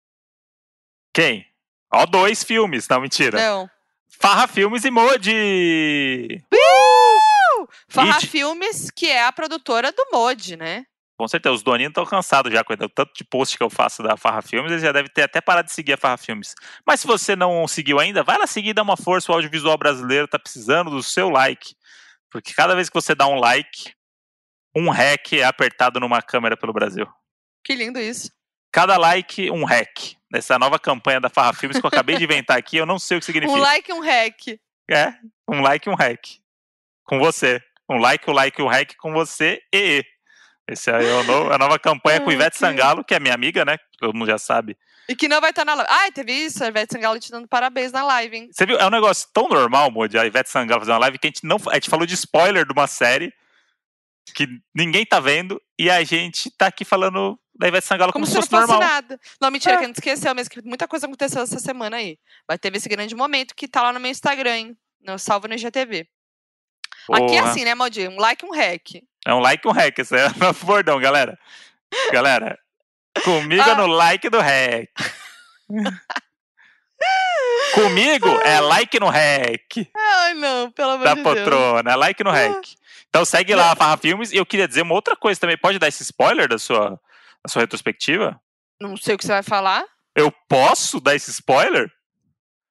Quem? 1.12 1.46
Ó, 1.92 2.06
dois 2.06 2.42
filmes. 2.42 2.88
Não, 2.88 3.00
mentira. 3.02 3.38
Não. 3.38 3.70
Farra 4.08 4.48
Filmes 4.48 4.84
e 4.86 4.90
Moody. 4.90 6.42
Farra 7.88 8.14
It. 8.14 8.26
Filmes, 8.28 8.90
que 8.90 9.06
é 9.06 9.22
a 9.22 9.32
produtora 9.32 9.92
do 9.92 10.06
Mode, 10.10 10.56
né? 10.56 10.86
Com 11.16 11.26
certeza, 11.26 11.54
os 11.54 11.62
doninhos 11.62 11.90
estão 11.90 12.04
cansados 12.04 12.52
já 12.52 12.62
com 12.62 12.74
o 12.74 12.76
tanto 12.76 13.12
de 13.14 13.24
post 13.24 13.56
que 13.56 13.62
eu 13.62 13.70
faço 13.70 14.02
da 14.02 14.16
Farra 14.18 14.42
Filmes, 14.42 14.70
eles 14.70 14.82
já 14.82 14.92
devem 14.92 15.10
ter 15.10 15.22
até 15.22 15.40
parado 15.40 15.66
de 15.66 15.72
seguir 15.72 15.94
a 15.94 15.96
Farra 15.96 16.18
Filmes. 16.18 16.54
Mas 16.86 17.00
se 17.00 17.06
você 17.06 17.34
não 17.34 17.66
seguiu 17.66 17.98
ainda, 17.98 18.22
vai 18.22 18.36
lá 18.36 18.46
seguir 18.46 18.70
e 18.70 18.74
dá 18.74 18.82
uma 18.82 18.98
força. 18.98 19.32
O 19.32 19.34
audiovisual 19.34 19.78
brasileiro 19.78 20.28
tá 20.28 20.38
precisando 20.38 20.90
do 20.90 21.02
seu 21.02 21.30
like. 21.30 21.74
Porque 22.30 22.52
cada 22.52 22.74
vez 22.74 22.90
que 22.90 22.94
você 22.94 23.14
dá 23.14 23.26
um 23.26 23.36
like, 23.36 23.94
um 24.76 24.90
hack 24.90 25.32
é 25.32 25.44
apertado 25.44 25.98
numa 25.98 26.20
câmera 26.20 26.54
pelo 26.54 26.72
Brasil. 26.72 27.06
Que 27.64 27.74
lindo 27.74 27.98
isso. 27.98 28.30
Cada 28.70 28.98
like, 28.98 29.50
um 29.50 29.64
hack. 29.64 30.16
Nessa 30.30 30.58
nova 30.58 30.78
campanha 30.78 31.18
da 31.18 31.30
Farra 31.30 31.54
Filmes 31.54 31.78
que 31.78 31.86
eu 31.86 31.88
acabei 31.88 32.18
de 32.18 32.24
inventar 32.24 32.58
aqui, 32.58 32.76
eu 32.76 32.84
não 32.84 32.98
sei 32.98 33.16
o 33.16 33.20
que 33.20 33.24
significa. 33.26 33.58
Um 33.58 33.62
like 33.62 33.90
um 33.90 34.00
hack. 34.00 34.60
É, 34.90 35.14
um 35.48 35.62
like 35.62 35.88
um 35.88 35.94
hack. 35.94 36.20
Com 37.04 37.18
você. 37.18 37.58
Um 37.88 37.96
like, 37.96 38.28
um 38.30 38.34
like 38.34 38.60
um 38.60 38.68
hack 38.68 38.94
com 38.98 39.12
você 39.12 39.62
e. 39.72 40.00
e. 40.00 40.15
Esse 40.68 40.90
aí 40.90 41.06
é 41.06 41.14
o 41.14 41.22
novo- 41.24 41.52
a 41.52 41.58
nova 41.58 41.78
campanha 41.78 42.20
com 42.20 42.32
Ivete 42.32 42.58
Sangalo, 42.58 43.04
que 43.04 43.14
é 43.14 43.20
minha 43.20 43.34
amiga, 43.34 43.64
né? 43.64 43.78
Todo 43.98 44.12
mundo 44.14 44.26
já 44.28 44.36
sabe 44.38 44.76
E 45.08 45.14
que 45.14 45.28
não 45.28 45.40
vai 45.40 45.50
estar 45.50 45.64
na 45.64 45.74
live. 45.74 45.90
Ai, 45.92 46.10
teve 46.10 46.32
isso, 46.32 46.64
a 46.64 46.66
Ivete 46.66 46.92
Sangalo 46.94 47.18
te 47.20 47.30
dando 47.30 47.46
parabéns 47.46 47.92
na 47.92 48.02
live, 48.02 48.36
hein? 48.36 48.48
Você 48.50 48.66
viu? 48.66 48.76
É 48.76 48.84
um 48.86 48.90
negócio 48.90 49.28
tão 49.32 49.48
normal, 49.48 49.90
Modi, 49.92 50.18
a 50.18 50.26
Ivete 50.26 50.50
Sangalo 50.50 50.80
fazer 50.80 50.90
uma 50.92 50.98
live 50.98 51.18
que 51.18 51.26
a 51.26 51.30
gente 51.30 51.44
não. 51.46 51.56
A 51.70 51.74
gente 51.74 51.88
falou 51.88 52.04
de 52.04 52.14
spoiler 52.14 52.66
de 52.66 52.72
uma 52.72 52.86
série 52.88 53.32
que 54.34 54.48
ninguém 54.74 55.06
tá 55.06 55.20
vendo 55.20 55.62
e 55.78 55.88
a 55.88 56.02
gente 56.02 56.50
tá 56.50 56.66
aqui 56.66 56.84
falando 56.84 57.38
da 57.54 57.68
Ivete 57.68 57.86
Sangalo 57.86 58.12
como, 58.12 58.26
Como, 58.26 58.26
se 58.26 58.32
se 58.32 58.36
não 58.36 58.42
fosse 58.42 58.50
fosse 58.66 58.72
normal. 58.72 58.88
nada. 58.94 59.20
Não, 59.40 59.50
mentira, 59.52 59.74
É. 59.74 59.78
que 59.78 59.84
a 59.84 59.86
gente 59.86 59.96
esqueceu 59.96 60.34
mesmo, 60.34 60.50
que 60.50 60.62
muita 60.62 60.88
coisa 60.88 61.06
aconteceu 61.06 61.42
essa 61.42 61.60
semana 61.60 61.98
aí. 61.98 62.18
Mas 62.48 62.58
teve 62.58 62.76
esse 62.78 62.88
grande 62.88 63.14
momento 63.14 63.54
que 63.54 63.68
tá 63.68 63.82
lá 63.82 63.92
no 63.92 64.00
meu 64.00 64.10
Instagram, 64.10 64.56
hein? 64.56 64.76
No 65.00 65.16
Salvo 65.18 65.46
no 65.46 65.54
IGTV. 65.54 66.08
Aqui 67.12 67.36
é 67.36 67.38
assim, 67.38 67.64
né, 67.64 67.72
Modi? 67.76 68.08
Um 68.08 68.16
like, 68.18 68.44
um 68.44 68.50
hack. 68.52 69.00
É 69.26 69.34
um 69.34 69.40
like 69.40 69.66
e 69.66 69.70
um 69.70 69.72
hack, 69.72 69.98
esse 69.98 70.16
é 70.16 70.28
o 70.30 70.38
novo 70.38 70.66
bordão, 70.66 70.98
galera. 71.00 71.38
Galera, 72.12 72.58
comigo 73.24 73.62
é 73.62 73.72
Ah. 73.72 73.74
no 73.74 73.86
like 73.86 74.28
do 74.30 74.40
hack. 74.40 74.88
comigo 77.74 78.28
é 78.40 78.58
like 78.60 78.98
no 78.98 79.08
hack 79.08 79.90
Ai, 79.94 80.34
não, 80.34 80.70
pelo 80.70 80.92
amor 80.92 81.04
da 81.04 81.14
de 81.14 81.22
Deus. 81.22 81.34
poltrona, 81.36 81.92
é 81.92 81.96
like 81.96 82.22
no 82.24 82.30
hack. 82.30 82.64
Então 83.08 83.24
segue 83.24 83.54
lá 83.54 83.74
Farra 83.76 83.96
Filmes 83.96 84.32
e 84.32 84.36
eu 84.36 84.46
queria 84.46 84.66
dizer 84.68 84.82
uma 84.82 84.94
outra 84.94 85.16
coisa 85.16 85.40
também. 85.40 85.56
Pode 85.56 85.78
dar 85.78 85.88
esse 85.88 86.02
spoiler 86.02 86.48
da 86.48 86.58
sua, 86.58 86.90
da 86.90 87.48
sua 87.48 87.60
retrospectiva? 87.62 88.40
Não 88.80 88.96
sei 88.96 89.14
o 89.14 89.18
que 89.18 89.24
você 89.24 89.32
vai 89.32 89.42
falar. 89.42 89.84
Eu 90.14 90.30
posso 90.48 91.00
dar 91.00 91.14
esse 91.14 91.30
spoiler? 91.30 91.90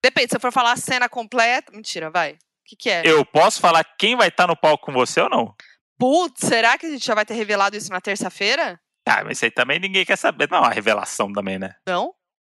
Depende, 0.03 0.29
se 0.29 0.35
eu 0.35 0.39
for 0.39 0.51
falar 0.51 0.73
a 0.73 0.77
cena 0.77 1.09
completa. 1.09 1.71
Mentira, 1.71 2.09
vai. 2.11 2.33
O 2.33 2.37
que, 2.65 2.75
que 2.75 2.89
é? 2.89 3.01
Eu 3.05 3.23
posso 3.25 3.59
falar 3.59 3.83
quem 3.97 4.15
vai 4.15 4.27
estar 4.27 4.47
no 4.47 4.55
palco 4.55 4.85
com 4.85 4.91
você 4.91 5.21
ou 5.21 5.29
não? 5.29 5.55
Putz, 5.97 6.47
será 6.47 6.77
que 6.77 6.85
a 6.85 6.89
gente 6.89 7.05
já 7.05 7.15
vai 7.15 7.25
ter 7.25 7.33
revelado 7.33 7.75
isso 7.75 7.91
na 7.91 8.01
terça-feira? 8.01 8.79
Ah, 9.07 9.23
mas 9.23 9.37
isso 9.37 9.45
aí 9.45 9.51
também 9.51 9.79
ninguém 9.79 10.05
quer 10.05 10.17
saber. 10.17 10.49
Não, 10.49 10.57
é 10.57 10.61
uma 10.61 10.69
revelação 10.73 11.31
também, 11.31 11.59
né? 11.59 11.75
Não? 11.87 12.13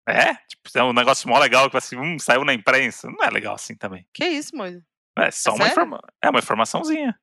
É? 0.07 0.35
Tipo, 0.35 0.69
é 0.75 0.83
um 0.83 0.93
negócio 0.93 1.27
mó 1.27 1.37
legal 1.37 1.69
que 1.69 1.75
assim, 1.77 1.97
hum, 1.97 2.17
saiu 2.17 2.45
na 2.45 2.53
imprensa. 2.53 3.09
Não 3.09 3.23
é 3.25 3.29
legal 3.29 3.55
assim 3.55 3.75
também. 3.75 4.07
Que 4.13 4.25
isso, 4.25 4.55
Moji? 4.55 4.81
É 5.19 5.31
só 5.31 5.51
É 5.51 5.53
uma, 5.53 5.67
informa 5.67 5.99
é 6.23 6.29
uma 6.29 6.39
informaçãozinha. 6.39 7.15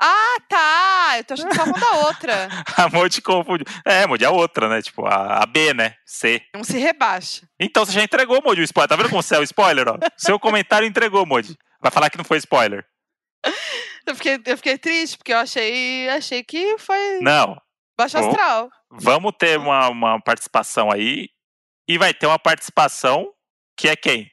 Ah, 0.00 0.36
tá! 0.48 1.14
Eu 1.18 1.24
tô 1.24 1.34
achando 1.34 1.50
que 1.50 1.56
falando 1.56 1.78
da 1.78 1.90
outra. 2.06 2.48
A 2.76 2.88
Modi 2.88 3.20
confundiu. 3.22 3.66
É, 3.84 4.06
Modi, 4.06 4.24
a 4.24 4.30
outra, 4.30 4.68
né? 4.68 4.82
Tipo, 4.82 5.06
a, 5.06 5.42
a 5.42 5.46
B, 5.46 5.72
né? 5.72 5.94
C. 6.04 6.42
Não 6.54 6.64
se 6.64 6.78
rebaixa. 6.78 7.46
Então 7.60 7.84
você 7.84 7.92
já 7.92 8.02
entregou, 8.02 8.42
Modi, 8.42 8.60
o 8.60 8.64
spoiler. 8.64 8.88
Tá 8.88 8.96
vendo 8.96 9.08
como 9.08 9.22
você 9.22 9.36
é 9.36 9.38
o 9.38 9.44
spoiler, 9.44 9.88
ó? 9.88 9.98
Seu 10.16 10.38
comentário 10.38 10.86
entregou, 10.86 11.24
Modi. 11.24 11.56
Vai 11.80 11.92
falar 11.92 12.10
que 12.10 12.18
não 12.18 12.24
foi 12.24 12.38
spoiler. 12.38 12.84
Eu 14.06 14.14
fiquei, 14.14 14.40
eu 14.44 14.56
fiquei 14.56 14.78
triste, 14.78 15.16
porque 15.16 15.32
eu 15.32 15.38
achei, 15.38 16.08
achei 16.10 16.42
que 16.44 16.76
foi 16.78 17.20
Não. 17.20 17.60
baixo 17.96 18.18
astral. 18.18 18.70
Vamos 18.90 19.32
ter 19.38 19.58
uma, 19.58 19.88
uma 19.88 20.20
participação 20.20 20.90
aí. 20.90 21.28
E 21.88 21.98
vai 21.98 22.14
ter 22.14 22.26
uma 22.26 22.38
participação 22.38 23.32
que 23.76 23.88
é 23.88 23.96
quem? 23.96 24.30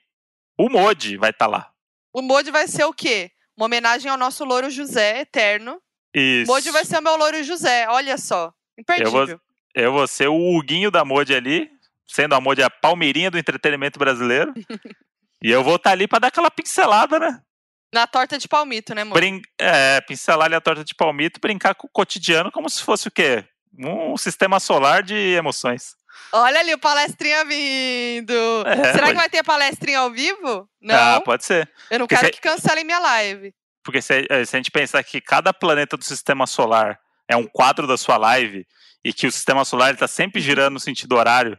O 0.58 0.70
Modi 0.70 1.18
vai 1.18 1.32
estar 1.32 1.48
lá. 1.48 1.72
O 2.14 2.22
Moji 2.22 2.52
vai 2.52 2.68
ser 2.68 2.84
o 2.86 2.94
quê? 2.94 3.32
Uma 3.56 3.66
homenagem 3.66 4.10
ao 4.12 4.18
nosso 4.18 4.44
louro 4.44 4.70
José, 4.70 5.22
eterno. 5.22 5.82
Isso. 6.14 6.52
Moji 6.52 6.72
vai 6.72 6.84
ser 6.84 7.00
o 7.00 7.02
meu 7.02 7.16
louro 7.16 7.44
José, 7.44 7.88
olha 7.90 8.18
só. 8.18 8.54
Imperdível. 8.78 9.40
Eu 9.74 9.94
vou 9.94 10.06
ser 10.08 10.28
o 10.28 10.58
Huguinho 10.58 10.92
da 10.92 11.06
Modi 11.06 11.34
ali, 11.34 11.70
sendo 12.06 12.36
a 12.36 12.42
Modi 12.42 12.62
a 12.62 12.70
palmeirinha 12.70 13.32
do 13.32 13.38
entretenimento 13.38 13.98
brasileiro. 13.98 14.54
e 15.42 15.50
eu 15.50 15.64
vou 15.64 15.78
estar 15.78 15.92
ali 15.92 16.08
pra 16.08 16.20
dar 16.20 16.28
aquela 16.28 16.52
pincelada, 16.52 17.18
né? 17.18 17.42
Na 17.94 18.08
torta 18.08 18.38
de 18.38 18.48
palmito, 18.48 18.96
né, 18.96 19.04
Moji? 19.04 19.14
Brin 19.20 19.42
é, 19.60 20.00
pincelar 20.02 20.46
ali 20.46 20.56
a 20.56 20.62
torta 20.62 20.84
de 20.84 20.96
palmito, 20.96 21.40
brincar 21.42 21.76
com 21.76 21.88
o 21.88 21.90
cotidiano 21.90 22.52
como 22.52 22.70
se 22.70 22.82
fosse 22.84 23.08
o 23.08 23.12
quê? 23.12 23.44
Um 23.78 24.16
sistema 24.18 24.60
solar 24.60 25.04
de 25.04 25.16
emoções. 25.16 25.96
Olha 26.34 26.60
ali 26.60 26.74
o 26.74 26.80
palestrinha 26.80 27.44
vindo. 27.46 28.34
É, 28.66 28.76
Será 28.94 29.02
Moji. 29.08 29.12
que 29.12 29.18
vai 29.18 29.30
ter 29.30 29.44
palestrinha 29.44 30.00
ao 30.00 30.12
vivo? 30.12 30.70
Não, 30.82 31.16
Ah, 31.18 31.22
pode 31.22 31.44
ser. 31.46 31.70
eu 31.90 32.00
não 32.00 32.06
porque 32.08 32.16
quero 32.16 32.28
cê- 32.28 32.34
que 32.34 32.42
cancelem 32.42 32.84
minha 32.86 33.00
live. 33.00 33.54
Porque 33.84 34.02
se, 34.02 34.26
eh, 34.30 34.46
se 34.46 34.56
a 34.56 34.60
gente 34.60 34.72
pensar 34.72 35.04
que 35.04 35.20
cada 35.20 35.54
planeta 35.54 35.98
do 35.98 36.04
sistema 36.06 36.46
solar 36.48 37.00
é 37.28 37.36
um 37.36 37.48
quadro 37.48 37.88
da 37.88 37.98
sua 37.98 38.16
live 38.18 38.66
e 39.04 39.12
que 39.12 39.26
o 39.28 39.32
sistema 39.32 39.66
solar 39.66 39.94
está 39.94 40.08
sempre 40.08 40.40
girando 40.40 40.74
no 40.76 40.80
sentido 40.80 41.16
horário 41.16 41.58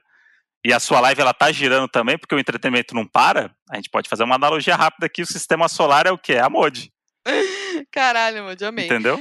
e 0.64 0.72
a 0.72 0.78
sua 0.80 1.00
live 1.00 1.20
ela 1.20 1.34
tá 1.34 1.50
girando 1.52 1.88
também 1.88 2.16
porque 2.18 2.34
o 2.34 2.38
entretenimento 2.38 2.94
não 2.94 3.06
para, 3.06 3.50
a 3.70 3.76
gente 3.76 3.90
pode 3.90 4.08
fazer 4.08 4.22
uma 4.24 4.34
analogia 4.36 4.76
rápida 4.76 5.06
aqui, 5.06 5.22
o 5.22 5.26
sistema 5.26 5.68
solar 5.68 6.06
é 6.06 6.10
o 6.12 6.18
quê? 6.18 6.34
É 6.34 6.40
a 6.40 6.50
Modi, 6.50 6.92
Caralho, 7.92 8.44
Moji, 8.44 8.64
amei. 8.64 8.86
entendeu? 8.86 9.18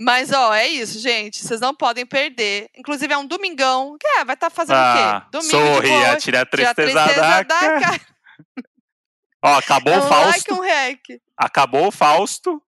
Mas, 0.00 0.32
ó, 0.32 0.54
é 0.54 0.68
isso, 0.68 1.00
gente. 1.00 1.38
Vocês 1.38 1.60
não 1.60 1.74
podem 1.74 2.06
perder. 2.06 2.68
Inclusive, 2.76 3.12
é 3.12 3.18
um 3.18 3.26
domingão. 3.26 3.96
Que 3.98 4.06
é, 4.06 4.24
vai 4.24 4.34
estar 4.34 4.48
fazendo 4.48 4.76
o 4.76 4.78
Ah, 4.80 5.22
quê? 5.22 5.28
Domingo 5.32 5.50
de 5.56 5.64
sorria, 5.72 5.98
boa. 6.06 6.16
tira 6.18 6.40
a 6.42 6.46
tristeza, 6.46 6.92
da 6.94 7.44
cara. 7.44 8.00
Ó, 9.44 9.54
acabou 9.58 9.92
É 9.94 9.98
o 9.98 10.04
um 10.04 10.08
Fausto, 10.08 10.28
like, 10.28 10.52
um 10.52 10.60
hack. 10.62 11.20
acabou 11.36 11.86
o 11.88 11.90
Fausto, 11.90 12.62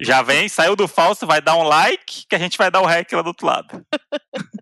já 0.00 0.20
vem, 0.20 0.46
saiu 0.48 0.74
do 0.76 0.86
Fausto, 0.88 1.26
vai 1.26 1.40
dar 1.40 1.54
um 1.56 1.62
like 1.62 2.26
que 2.28 2.34
a 2.34 2.38
gente 2.38 2.58
vai 2.58 2.70
dar 2.70 2.82
o 2.82 2.86
hack 2.86 3.10
lá 3.12 3.22
do 3.22 3.28
outro 3.28 3.46
lado. 3.46 3.86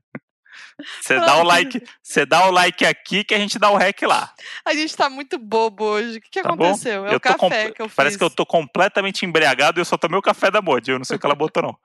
Você 1.00 1.16
dá 1.16 1.36
o 1.36 1.42
like, 1.42 1.82
você 2.02 2.26
dá 2.26 2.46
o 2.46 2.50
like 2.50 2.84
aqui 2.84 3.24
que 3.24 3.34
a 3.34 3.38
gente 3.38 3.58
dá 3.58 3.70
o 3.70 3.76
hack 3.76 4.02
lá. 4.02 4.32
A 4.64 4.74
gente 4.74 4.96
tá 4.96 5.08
muito 5.10 5.38
bobo 5.38 5.84
hoje. 5.84 6.18
O 6.18 6.20
que, 6.20 6.30
que 6.30 6.42
Tá 6.42 6.48
bom? 6.54 6.64
aconteceu? 6.66 7.06
É 7.06 7.12
Eu 7.12 7.16
o 7.16 7.20
tô 7.20 7.34
café 7.36 7.70
que 7.70 7.82
eu 7.82 7.88
fiz. 7.88 7.96
Parece 7.96 8.18
que 8.18 8.24
eu 8.24 8.30
tô 8.30 8.44
completamente 8.46 9.24
embriagado 9.24 9.78
e 9.78 9.82
eu 9.82 9.84
só 9.84 9.96
tomei 9.96 10.18
o 10.18 10.22
café 10.22 10.50
da 10.50 10.60
Modi. 10.62 10.90
Eu 10.90 10.98
não 10.98 11.04
sei 11.04 11.16
o 11.16 11.18
que 11.20 11.26
ela 11.26 11.34
botou, 11.34 11.62
não. 11.62 11.76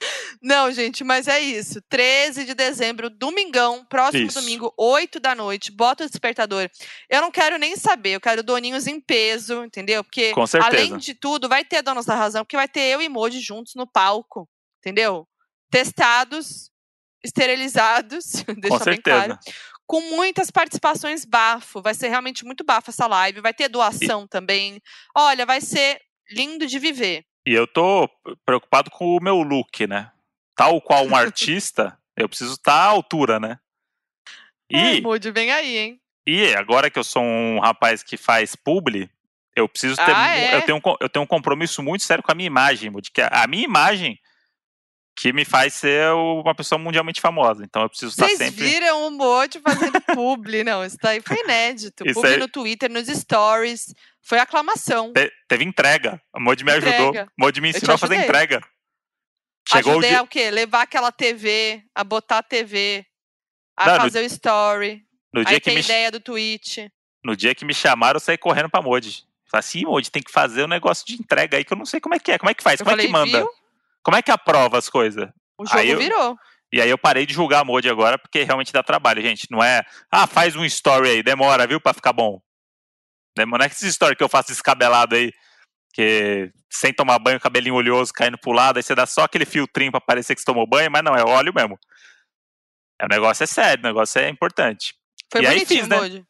Não, 0.42 0.70
gente, 0.72 1.04
mas 1.04 1.28
é 1.28 1.40
isso. 1.40 1.80
13 1.88 2.44
de 2.44 2.52
dezembro, 2.52 3.08
domingão, 3.08 3.84
próximo 3.88 4.26
Isso. 4.26 4.38
domingo, 4.40 4.74
8 4.76 5.18
da 5.20 5.34
noite. 5.34 5.70
Bota 5.70 6.04
o 6.04 6.06
despertador. 6.06 6.68
Eu 7.08 7.22
não 7.22 7.30
quero 7.30 7.56
nem 7.56 7.76
saber, 7.76 8.10
eu 8.16 8.20
quero 8.20 8.42
doninhos 8.42 8.86
em 8.86 9.00
peso, 9.00 9.64
entendeu? 9.64 10.02
Porque, 10.04 10.32
além 10.60 10.98
de 10.98 11.14
tudo, 11.14 11.48
vai 11.48 11.64
ter 11.64 11.80
Donos 11.80 12.04
da 12.04 12.14
Razão, 12.16 12.44
porque 12.44 12.56
vai 12.56 12.68
ter 12.68 12.80
eu 12.80 13.00
e 13.00 13.08
Moji 13.08 13.40
juntos 13.40 13.74
no 13.76 13.86
palco, 13.86 14.46
entendeu? 14.80 15.26
Testados, 15.70 16.70
esterilizados, 17.24 18.44
deixa 18.58 18.78
Com 18.78 18.84
bem 18.84 18.94
certeza. 18.94 19.24
claro. 19.26 19.38
Com 19.86 20.00
muitas 20.16 20.50
participações 20.50 21.24
bafo. 21.24 21.82
Vai 21.82 21.94
ser 21.94 22.08
realmente 22.08 22.44
muito 22.44 22.64
bafo 22.64 22.90
essa 22.90 23.06
live. 23.06 23.40
Vai 23.40 23.52
ter 23.52 23.68
doação 23.68 24.26
também. 24.26 24.80
Olha, 25.14 25.44
vai 25.44 25.60
ser 25.60 26.00
lindo 26.30 26.66
de 26.66 26.78
viver. 26.78 27.24
E 27.46 27.52
eu 27.52 27.66
tô 27.66 28.08
preocupado 28.46 28.90
com 28.90 29.16
o 29.16 29.22
meu 29.22 29.42
look, 29.42 29.86
né? 29.86 30.10
Tal 30.56 30.80
qual 30.80 31.04
um 31.04 31.14
artista, 31.16 31.98
eu 32.16 32.28
preciso 32.28 32.54
estar 32.54 32.72
à 32.74 32.86
altura, 32.86 33.38
né? 33.38 33.58
Ai, 34.72 34.96
E, 34.96 35.00
Moji, 35.02 35.30
vem 35.30 35.50
aí, 35.52 35.76
hein? 35.76 36.00
e 36.26 36.54
agora 36.54 36.88
que 36.88 36.98
eu 36.98 37.04
sou 37.04 37.22
um 37.22 37.60
rapaz 37.60 38.02
que 38.02 38.16
faz 38.16 38.56
publi, 38.56 39.10
eu 39.54 39.68
preciso 39.68 39.96
ter. 39.96 40.14
Ah, 40.16 40.34
é? 40.34 40.56
eu, 40.56 40.62
tenho 40.62 40.78
um, 40.78 40.94
eu 40.98 41.08
tenho 41.10 41.22
um 41.22 41.28
compromisso 41.28 41.82
muito 41.82 42.02
sério 42.02 42.24
com 42.24 42.32
a 42.32 42.34
minha 42.34 42.46
imagem, 42.46 42.88
Modi, 42.88 43.10
que 43.12 43.20
é 43.20 43.28
a 43.30 43.46
minha 43.46 43.64
imagem 43.64 44.18
que 45.16 45.32
me 45.32 45.44
faz 45.44 45.74
ser 45.74 46.12
uma 46.12 46.54
pessoa 46.54 46.78
mundialmente 46.78 47.20
famosa. 47.20 47.62
Então 47.64 47.82
eu 47.82 47.88
preciso 47.88 48.10
estar 48.10 48.26
Vocês 48.26 48.38
sempre. 48.38 48.64
viram 48.64 49.06
o 49.06 49.10
Moji 49.10 49.60
fazendo 49.60 50.00
publi? 50.14 50.64
Não, 50.64 50.84
isso 50.84 50.96
daí 51.00 51.20
foi 51.20 51.38
inédito. 51.40 52.04
Isso 52.04 52.14
publi 52.14 52.32
aí- 52.34 52.38
no 52.38 52.48
Twitter, 52.48 52.90
nos 52.90 53.06
stories. 53.08 53.94
Foi 54.22 54.38
aclamação. 54.38 55.12
Te- 55.12 55.30
teve 55.46 55.64
entrega. 55.64 56.20
A 56.32 56.40
Modi 56.40 56.64
me 56.64 56.72
ajudou. 56.72 57.08
Entrega. 57.10 57.30
Modi 57.38 57.60
me 57.60 57.68
ensinou 57.70 57.94
a 57.94 57.98
fazer 57.98 58.16
entrega. 58.16 58.60
Chegou 59.68 59.92
o 59.92 59.94
Ajudei 59.96 60.10
dia. 60.10 60.18
a 60.20 60.22
o 60.22 60.26
quê? 60.26 60.50
Levar 60.50 60.82
aquela 60.82 61.10
TV, 61.12 61.82
a 61.94 62.02
botar 62.04 62.38
a 62.38 62.42
TV, 62.42 63.04
a 63.76 63.86
Não, 63.86 63.94
no- 63.96 64.00
fazer 64.02 64.20
o 64.20 64.24
story. 64.26 65.02
No 65.32 65.44
dia, 65.44 65.54
Aí 65.56 65.60
que 65.60 65.64
tem 65.66 65.74
me, 65.74 65.80
ideia 65.80 66.10
do 66.10 66.20
tweet. 66.20 66.90
no 67.24 67.34
dia 67.36 67.54
que 67.54 67.64
me 67.64 67.74
chamaram, 67.74 68.16
eu 68.16 68.20
saí 68.20 68.36
correndo 68.38 68.68
pra 68.68 68.80
Modi. 68.82 69.24
Falei 69.50 69.60
assim, 69.60 69.82
Modi, 69.84 70.10
tem 70.10 70.22
que 70.22 70.30
fazer 70.32 70.64
um 70.64 70.68
negócio 70.68 71.04
de 71.06 71.14
entrega 71.14 71.56
aí 71.56 71.64
que 71.64 71.72
eu 71.72 71.76
não 71.76 71.84
sei 71.86 71.98
como 72.00 72.14
é 72.14 72.18
que 72.18 72.32
é. 72.32 72.38
Como 72.38 72.50
é 72.50 72.54
que 72.54 72.62
faz? 72.62 72.80
Eu 72.80 72.84
Como 72.84 72.92
falei, 72.96 73.06
é 73.06 73.08
que 73.08 73.12
manda? 73.12 73.38
viu? 73.38 73.50
Como 74.04 74.16
é 74.16 74.22
que 74.22 74.30
aprova 74.30 74.78
as 74.78 74.88
coisas? 74.88 75.28
O 75.58 75.66
jogo 75.66 75.78
Aí 75.78 75.90
eu- 75.90 75.98
virou. 75.98 76.36
E 76.72 76.80
aí 76.80 76.90
eu 76.90 76.98
parei 76.98 77.24
de 77.24 77.32
julgar 77.32 77.60
a 77.60 77.64
Modi 77.64 77.88
agora, 77.88 78.18
porque 78.18 78.42
realmente 78.42 78.72
dá 78.72 78.82
trabalho, 78.82 79.22
gente. 79.22 79.46
Não 79.48 79.62
é, 79.62 79.82
ah, 80.10 80.26
faz 80.26 80.56
um 80.56 80.64
story 80.64 81.08
aí, 81.08 81.22
demora, 81.22 81.66
viu, 81.68 81.80
pra 81.80 81.94
ficar 81.94 82.12
bom. 82.12 82.40
Demora, 83.36 83.60
não 83.60 83.66
é 83.66 83.68
que 83.68 83.76
esse 83.76 83.86
story 83.88 84.16
que 84.16 84.24
eu 84.24 84.28
faço 84.28 84.48
descabelado 84.48 85.14
aí, 85.14 85.32
que 85.92 86.50
sem 86.68 86.92
tomar 86.92 87.20
banho, 87.20 87.38
cabelinho 87.38 87.76
oleoso 87.76 88.12
caindo 88.12 88.36
pro 88.36 88.50
lado, 88.50 88.76
aí 88.76 88.82
você 88.82 88.92
dá 88.94 89.06
só 89.06 89.22
aquele 89.22 89.44
filtrinho 89.44 89.92
pra 89.92 90.00
parecer 90.00 90.34
que 90.34 90.40
você 90.40 90.44
tomou 90.44 90.66
banho, 90.66 90.90
mas 90.90 91.02
não, 91.04 91.14
é 91.14 91.22
óleo 91.22 91.52
mesmo. 91.54 91.78
É, 93.00 93.04
o 93.04 93.08
negócio 93.08 93.44
é 93.44 93.46
sério, 93.46 93.82
o 93.84 93.86
negócio 93.86 94.20
é 94.20 94.28
importante. 94.28 94.94
Foi 95.30 95.42
E 95.42 95.46
aí 95.46 95.54
bonitinho, 95.54 95.80
fiz, 95.80 95.88
né? 95.88 95.96
Moji. 95.96 96.24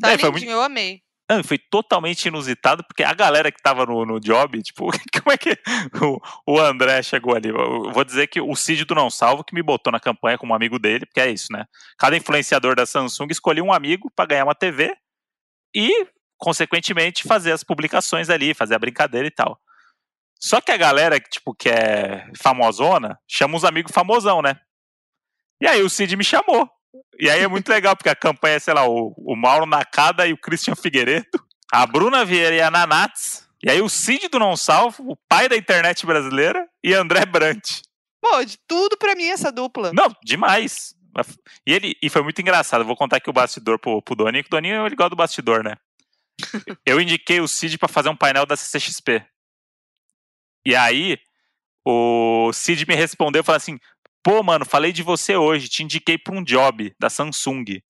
Tá 0.00 0.12
É, 0.12 0.18
foi 0.18 0.30
lindinho, 0.30 0.52
eu 0.52 0.62
amei. 0.62 1.02
Não, 1.30 1.44
foi 1.44 1.58
totalmente 1.58 2.26
inusitado, 2.26 2.82
porque 2.82 3.04
a 3.04 3.14
galera 3.14 3.52
que 3.52 3.62
tava 3.62 3.86
no, 3.86 4.04
no 4.04 4.18
job, 4.18 4.60
tipo, 4.64 4.90
como 5.22 5.32
é 5.32 5.38
que 5.38 5.56
o, 6.02 6.20
o 6.44 6.58
André 6.58 7.04
chegou 7.04 7.36
ali? 7.36 7.50
Eu 7.50 7.92
vou 7.92 8.04
dizer 8.04 8.26
que 8.26 8.40
o 8.40 8.56
Cid 8.56 8.84
do 8.84 8.96
Não 8.96 9.08
Salvo 9.08 9.44
que 9.44 9.54
me 9.54 9.62
botou 9.62 9.92
na 9.92 10.00
campanha 10.00 10.36
como 10.36 10.52
amigo 10.52 10.76
dele, 10.76 11.06
porque 11.06 11.20
é 11.20 11.30
isso, 11.30 11.52
né? 11.52 11.66
Cada 11.96 12.16
influenciador 12.16 12.74
da 12.74 12.84
Samsung 12.84 13.28
escolhia 13.30 13.62
um 13.62 13.72
amigo 13.72 14.10
para 14.10 14.26
ganhar 14.26 14.42
uma 14.42 14.56
TV 14.56 14.92
e, 15.72 16.04
consequentemente, 16.36 17.22
fazer 17.22 17.52
as 17.52 17.62
publicações 17.62 18.28
ali, 18.28 18.52
fazer 18.52 18.74
a 18.74 18.80
brincadeira 18.80 19.28
e 19.28 19.30
tal. 19.30 19.56
Só 20.40 20.60
que 20.60 20.72
a 20.72 20.76
galera, 20.76 21.20
tipo, 21.20 21.54
que 21.54 21.68
é 21.68 22.28
famosona, 22.36 23.16
chama 23.28 23.56
uns 23.56 23.62
amigos 23.62 23.92
famosão, 23.92 24.42
né? 24.42 24.58
E 25.60 25.68
aí 25.68 25.80
o 25.80 25.88
Cid 25.88 26.16
me 26.16 26.24
chamou. 26.24 26.68
E 27.18 27.28
aí 27.28 27.42
é 27.42 27.48
muito 27.48 27.68
legal, 27.68 27.96
porque 27.96 28.08
a 28.08 28.16
campanha 28.16 28.56
é, 28.56 28.58
sei 28.58 28.74
lá, 28.74 28.88
o, 28.88 29.14
o 29.16 29.36
Mauro 29.36 29.66
Nakada 29.66 30.26
e 30.26 30.32
o 30.32 30.38
Christian 30.38 30.74
Figueiredo, 30.74 31.28
a 31.72 31.86
Bruna 31.86 32.24
Vieira 32.24 32.54
e 32.54 32.60
a 32.60 32.70
Nanatz, 32.70 33.48
e 33.62 33.70
aí 33.70 33.80
o 33.80 33.88
Cid 33.88 34.28
do 34.28 34.38
Não 34.38 34.56
Salvo, 34.56 35.12
o 35.12 35.16
pai 35.28 35.48
da 35.48 35.56
internet 35.56 36.06
brasileira, 36.06 36.66
e 36.82 36.94
André 36.94 37.26
Brant. 37.26 37.82
Pô, 38.20 38.44
de 38.44 38.58
tudo 38.66 38.96
pra 38.96 39.14
mim 39.14 39.28
essa 39.28 39.52
dupla. 39.52 39.92
Não, 39.92 40.14
demais. 40.24 40.94
E 41.66 41.72
ele 41.72 41.96
e 42.02 42.08
foi 42.08 42.22
muito 42.22 42.40
engraçado. 42.40 42.84
Vou 42.84 42.96
contar 42.96 43.16
aqui 43.16 43.28
o 43.28 43.32
bastidor 43.32 43.78
pro, 43.78 44.00
pro 44.02 44.14
Doninho, 44.14 44.42
que 44.44 44.48
o 44.48 44.50
Doninho 44.50 44.86
é 44.86 44.88
igual 44.88 45.10
do 45.10 45.16
bastidor, 45.16 45.62
né? 45.62 45.76
Eu 46.86 47.00
indiquei 47.00 47.40
o 47.40 47.48
Cid 47.48 47.76
para 47.78 47.88
fazer 47.88 48.08
um 48.08 48.16
painel 48.16 48.46
da 48.46 48.56
CCXP. 48.56 49.24
E 50.64 50.76
aí, 50.76 51.18
o 51.86 52.52
Cid 52.52 52.86
me 52.86 52.94
respondeu 52.94 53.40
e 53.40 53.44
falou 53.44 53.56
assim: 53.56 53.78
pô, 54.22 54.42
mano, 54.42 54.64
falei 54.64 54.92
de 54.92 55.02
você 55.02 55.36
hoje, 55.36 55.68
te 55.68 55.82
indiquei 55.82 56.18
pra 56.18 56.34
um 56.34 56.42
job 56.42 56.94
da 56.98 57.10
Samsung. 57.10 57.82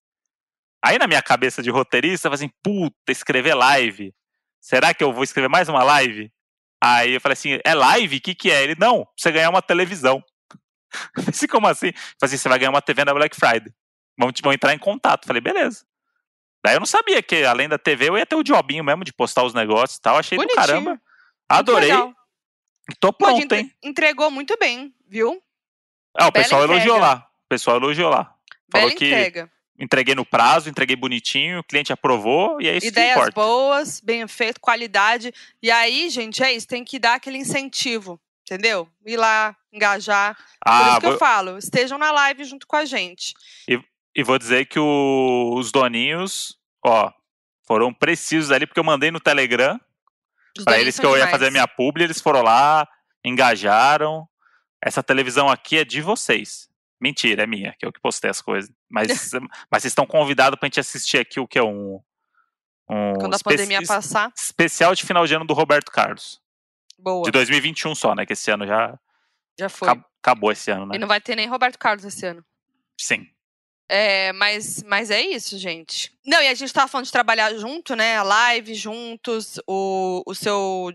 Aí 0.82 0.98
na 0.98 1.06
minha 1.06 1.22
cabeça 1.22 1.62
de 1.62 1.70
roteirista, 1.70 2.28
eu 2.28 2.32
falei 2.32 2.46
assim, 2.46 2.54
puta, 2.62 3.12
escrever 3.12 3.54
live. 3.54 4.14
Será 4.60 4.94
que 4.94 5.04
eu 5.04 5.12
vou 5.12 5.24
escrever 5.24 5.48
mais 5.48 5.68
uma 5.68 5.82
live? 5.82 6.32
Aí 6.82 7.12
eu 7.12 7.20
falei 7.20 7.34
assim, 7.34 7.58
é 7.64 7.74
live? 7.74 8.16
O 8.16 8.20
que 8.20 8.34
que 8.34 8.50
é? 8.50 8.62
Ele, 8.62 8.74
não, 8.78 9.06
você 9.16 9.30
ganhar 9.30 9.50
uma 9.50 9.62
televisão. 9.62 10.22
Eu 11.16 11.22
falei 11.22 11.30
assim, 11.30 11.46
como 11.46 11.68
assim? 11.68 11.86
Eu 11.88 11.92
falei 11.92 12.16
assim, 12.22 12.36
você 12.36 12.48
vai 12.48 12.58
ganhar 12.58 12.70
uma 12.70 12.82
TV 12.82 13.04
na 13.04 13.14
Black 13.14 13.36
Friday. 13.36 13.72
Vamos, 14.18 14.34
entrar 14.52 14.74
em 14.74 14.78
contato. 14.78 15.22
Eu 15.22 15.26
falei, 15.28 15.40
beleza. 15.40 15.84
Daí 16.64 16.74
eu 16.74 16.80
não 16.80 16.86
sabia 16.86 17.22
que, 17.22 17.44
além 17.44 17.68
da 17.68 17.78
TV, 17.78 18.08
eu 18.08 18.18
ia 18.18 18.26
ter 18.26 18.34
o 18.34 18.42
jobinho 18.42 18.84
mesmo 18.84 19.04
de 19.04 19.12
postar 19.12 19.44
os 19.44 19.54
negócios 19.54 19.98
e 19.98 20.00
tal. 20.00 20.18
Achei 20.18 20.36
Bonitinho. 20.36 20.60
do 20.60 20.66
caramba. 20.66 21.00
Adorei. 21.48 21.90
Tô 22.98 23.12
pronto, 23.12 23.54
hein? 23.54 23.72
Entregou 23.82 24.30
muito 24.30 24.56
bem, 24.58 24.92
viu? 25.08 25.40
Ah, 26.16 26.28
o 26.28 26.30
Bela 26.30 26.44
pessoal 26.44 26.64
entrega. 26.64 26.80
elogiou 26.82 26.98
lá. 26.98 27.26
O 27.44 27.48
pessoal 27.48 27.76
elogiou 27.76 28.10
lá. 28.10 28.34
Falou 28.70 28.88
Bela 28.88 28.98
que 28.98 29.06
entrega. 29.06 29.50
entreguei 29.78 30.14
no 30.14 30.24
prazo, 30.24 30.68
entreguei 30.68 30.96
bonitinho, 30.96 31.60
o 31.60 31.64
cliente 31.64 31.92
aprovou 31.92 32.60
e 32.60 32.68
é 32.68 32.76
isso 32.76 32.86
Ideias 32.86 33.14
que 33.14 33.20
importa. 33.20 33.40
boas, 33.40 34.00
bem 34.00 34.26
feito, 34.28 34.60
qualidade. 34.60 35.32
E 35.62 35.70
aí, 35.70 36.08
gente, 36.10 36.42
é 36.42 36.52
isso, 36.52 36.66
tem 36.68 36.84
que 36.84 36.98
dar 36.98 37.14
aquele 37.14 37.38
incentivo, 37.38 38.20
entendeu? 38.44 38.88
Ir 39.06 39.16
lá, 39.16 39.56
engajar. 39.72 40.36
Ah, 40.64 40.78
Por 40.78 40.86
isso 40.88 41.00
que 41.00 41.06
vou... 41.06 41.12
eu 41.14 41.18
falo, 41.18 41.58
estejam 41.58 41.98
na 41.98 42.10
live 42.12 42.44
junto 42.44 42.66
com 42.66 42.76
a 42.76 42.84
gente. 42.84 43.34
E, 43.68 43.80
e 44.14 44.22
vou 44.22 44.38
dizer 44.38 44.66
que 44.66 44.78
o, 44.78 45.54
os 45.56 45.72
doninhos, 45.72 46.56
ó, 46.84 47.12
foram 47.66 47.92
precisos 47.94 48.50
ali, 48.50 48.66
porque 48.66 48.80
eu 48.80 48.84
mandei 48.84 49.10
no 49.10 49.20
Telegram 49.20 49.80
para 50.64 50.80
eles 50.80 50.98
que 50.98 51.06
eu 51.06 51.16
ia 51.16 51.28
fazer 51.28 51.46
a 51.46 51.50
minha 51.50 51.66
publi, 51.68 52.02
eles 52.04 52.20
foram 52.20 52.42
lá, 52.42 52.86
engajaram, 53.24 54.28
essa 54.82 55.02
televisão 55.02 55.48
aqui 55.48 55.78
é 55.78 55.84
de 55.84 56.00
vocês. 56.00 56.68
Mentira, 57.00 57.44
é 57.44 57.46
minha, 57.46 57.74
que 57.78 57.86
eu 57.86 57.92
que 57.92 58.00
postei 58.00 58.30
as 58.30 58.42
coisas. 58.42 58.70
Mas, 58.88 59.08
mas 59.70 59.82
vocês 59.82 59.92
estão 59.92 60.06
convidados 60.06 60.58
pra 60.58 60.66
gente 60.66 60.80
assistir 60.80 61.18
aqui 61.18 61.40
o 61.40 61.48
que 61.48 61.58
é 61.58 61.62
um. 61.62 62.00
um 62.88 63.14
Quando 63.14 63.34
a 63.34 63.38
pandemia 63.38 63.82
passar. 63.82 64.32
Especial 64.36 64.94
de 64.94 65.04
final 65.04 65.26
de 65.26 65.34
ano 65.34 65.46
do 65.46 65.54
Roberto 65.54 65.90
Carlos. 65.90 66.40
Boa. 66.98 67.24
De 67.24 67.30
2021 67.30 67.94
só, 67.94 68.14
né? 68.14 68.26
Que 68.26 68.34
esse 68.34 68.50
ano 68.50 68.66
já. 68.66 68.98
Já 69.58 69.68
foi. 69.68 69.88
Acabou 70.22 70.52
esse 70.52 70.70
ano, 70.70 70.86
né? 70.86 70.96
E 70.96 70.98
não 70.98 71.08
vai 71.08 71.20
ter 71.20 71.34
nem 71.34 71.46
Roberto 71.46 71.78
Carlos 71.78 72.04
esse 72.04 72.26
ano. 72.26 72.44
Sim. 72.98 73.26
É, 73.88 74.32
mas, 74.34 74.84
mas 74.84 75.10
é 75.10 75.20
isso, 75.20 75.58
gente. 75.58 76.12
Não, 76.24 76.40
e 76.40 76.46
a 76.46 76.54
gente 76.54 76.72
tava 76.72 76.86
falando 76.86 77.06
de 77.06 77.12
trabalhar 77.12 77.52
junto, 77.54 77.96
né? 77.96 78.18
A 78.18 78.22
live 78.22 78.74
juntos, 78.74 79.58
o, 79.66 80.22
o 80.26 80.34
seu 80.34 80.92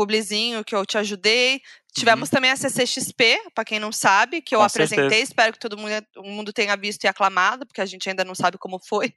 publizinho 0.00 0.64
que 0.64 0.74
eu 0.74 0.86
te 0.86 0.96
ajudei. 0.96 1.60
Tivemos 1.92 2.30
uhum. 2.30 2.32
também 2.36 2.50
a 2.50 2.56
CCXP, 2.56 3.50
para 3.54 3.66
quem 3.66 3.78
não 3.78 3.92
sabe, 3.92 4.40
que 4.40 4.54
eu 4.54 4.60
Com 4.60 4.64
apresentei. 4.64 5.04
Certeza. 5.10 5.22
Espero 5.22 5.52
que 5.52 5.58
todo 5.58 5.76
mundo, 5.76 5.92
o 6.16 6.22
mundo 6.22 6.52
tenha 6.54 6.74
visto 6.74 7.04
e 7.04 7.08
aclamado, 7.08 7.66
porque 7.66 7.82
a 7.82 7.86
gente 7.86 8.08
ainda 8.08 8.24
não 8.24 8.34
sabe 8.34 8.56
como 8.56 8.78
foi. 8.78 9.12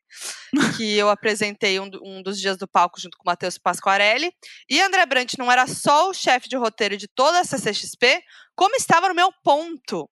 que 0.78 0.98
eu 0.98 1.10
apresentei 1.10 1.80
um, 1.80 1.89
um, 2.02 2.22
dos 2.22 2.38
dias 2.38 2.58
do 2.58 2.67
palco 2.67 3.00
junto 3.00 3.17
com 3.17 3.24
o 3.24 3.32
Matheus 3.32 3.58
Pasquarelli. 3.58 4.30
E 4.69 4.82
André 4.82 5.06
Brant 5.06 5.36
não 5.38 5.50
era 5.50 5.65
só 5.67 6.10
o 6.10 6.13
chefe 6.13 6.50
de 6.50 6.58
roteiro 6.58 6.98
de 6.98 7.08
toda 7.08 7.39
a 7.39 7.46
CCXP, 7.46 8.22
como 8.54 8.76
estava 8.76 9.08
no 9.08 9.15
meu 9.15 9.32
ponto, 9.41 10.10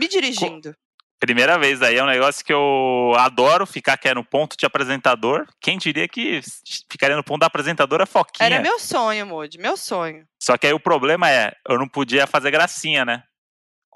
me 0.00 0.08
dirigindo. 0.08 0.74
Primeira 1.22 1.56
vez 1.56 1.80
aí, 1.80 1.98
é 1.98 2.02
um 2.02 2.08
negócio 2.08 2.44
que 2.44 2.52
eu 2.52 3.12
adoro 3.16 3.64
ficar 3.64 3.96
que 3.96 4.08
é 4.08 4.14
no 4.14 4.24
ponto 4.24 4.56
de 4.58 4.66
apresentador. 4.66 5.46
Quem 5.60 5.78
diria 5.78 6.08
que 6.08 6.40
ficaria 6.90 7.14
no 7.14 7.22
ponto 7.22 7.38
da 7.38 7.46
apresentadora 7.46 8.04
Foquinha? 8.06 8.44
Era 8.44 8.60
meu 8.60 8.76
sonho, 8.80 9.24
Moody, 9.24 9.56
meu 9.56 9.76
sonho. 9.76 10.26
Só 10.42 10.58
que 10.58 10.66
aí 10.66 10.72
o 10.72 10.80
problema 10.80 11.30
é, 11.30 11.52
eu 11.68 11.78
não 11.78 11.86
podia 11.86 12.26
fazer 12.26 12.50
gracinha, 12.50 13.04
né? 13.04 13.22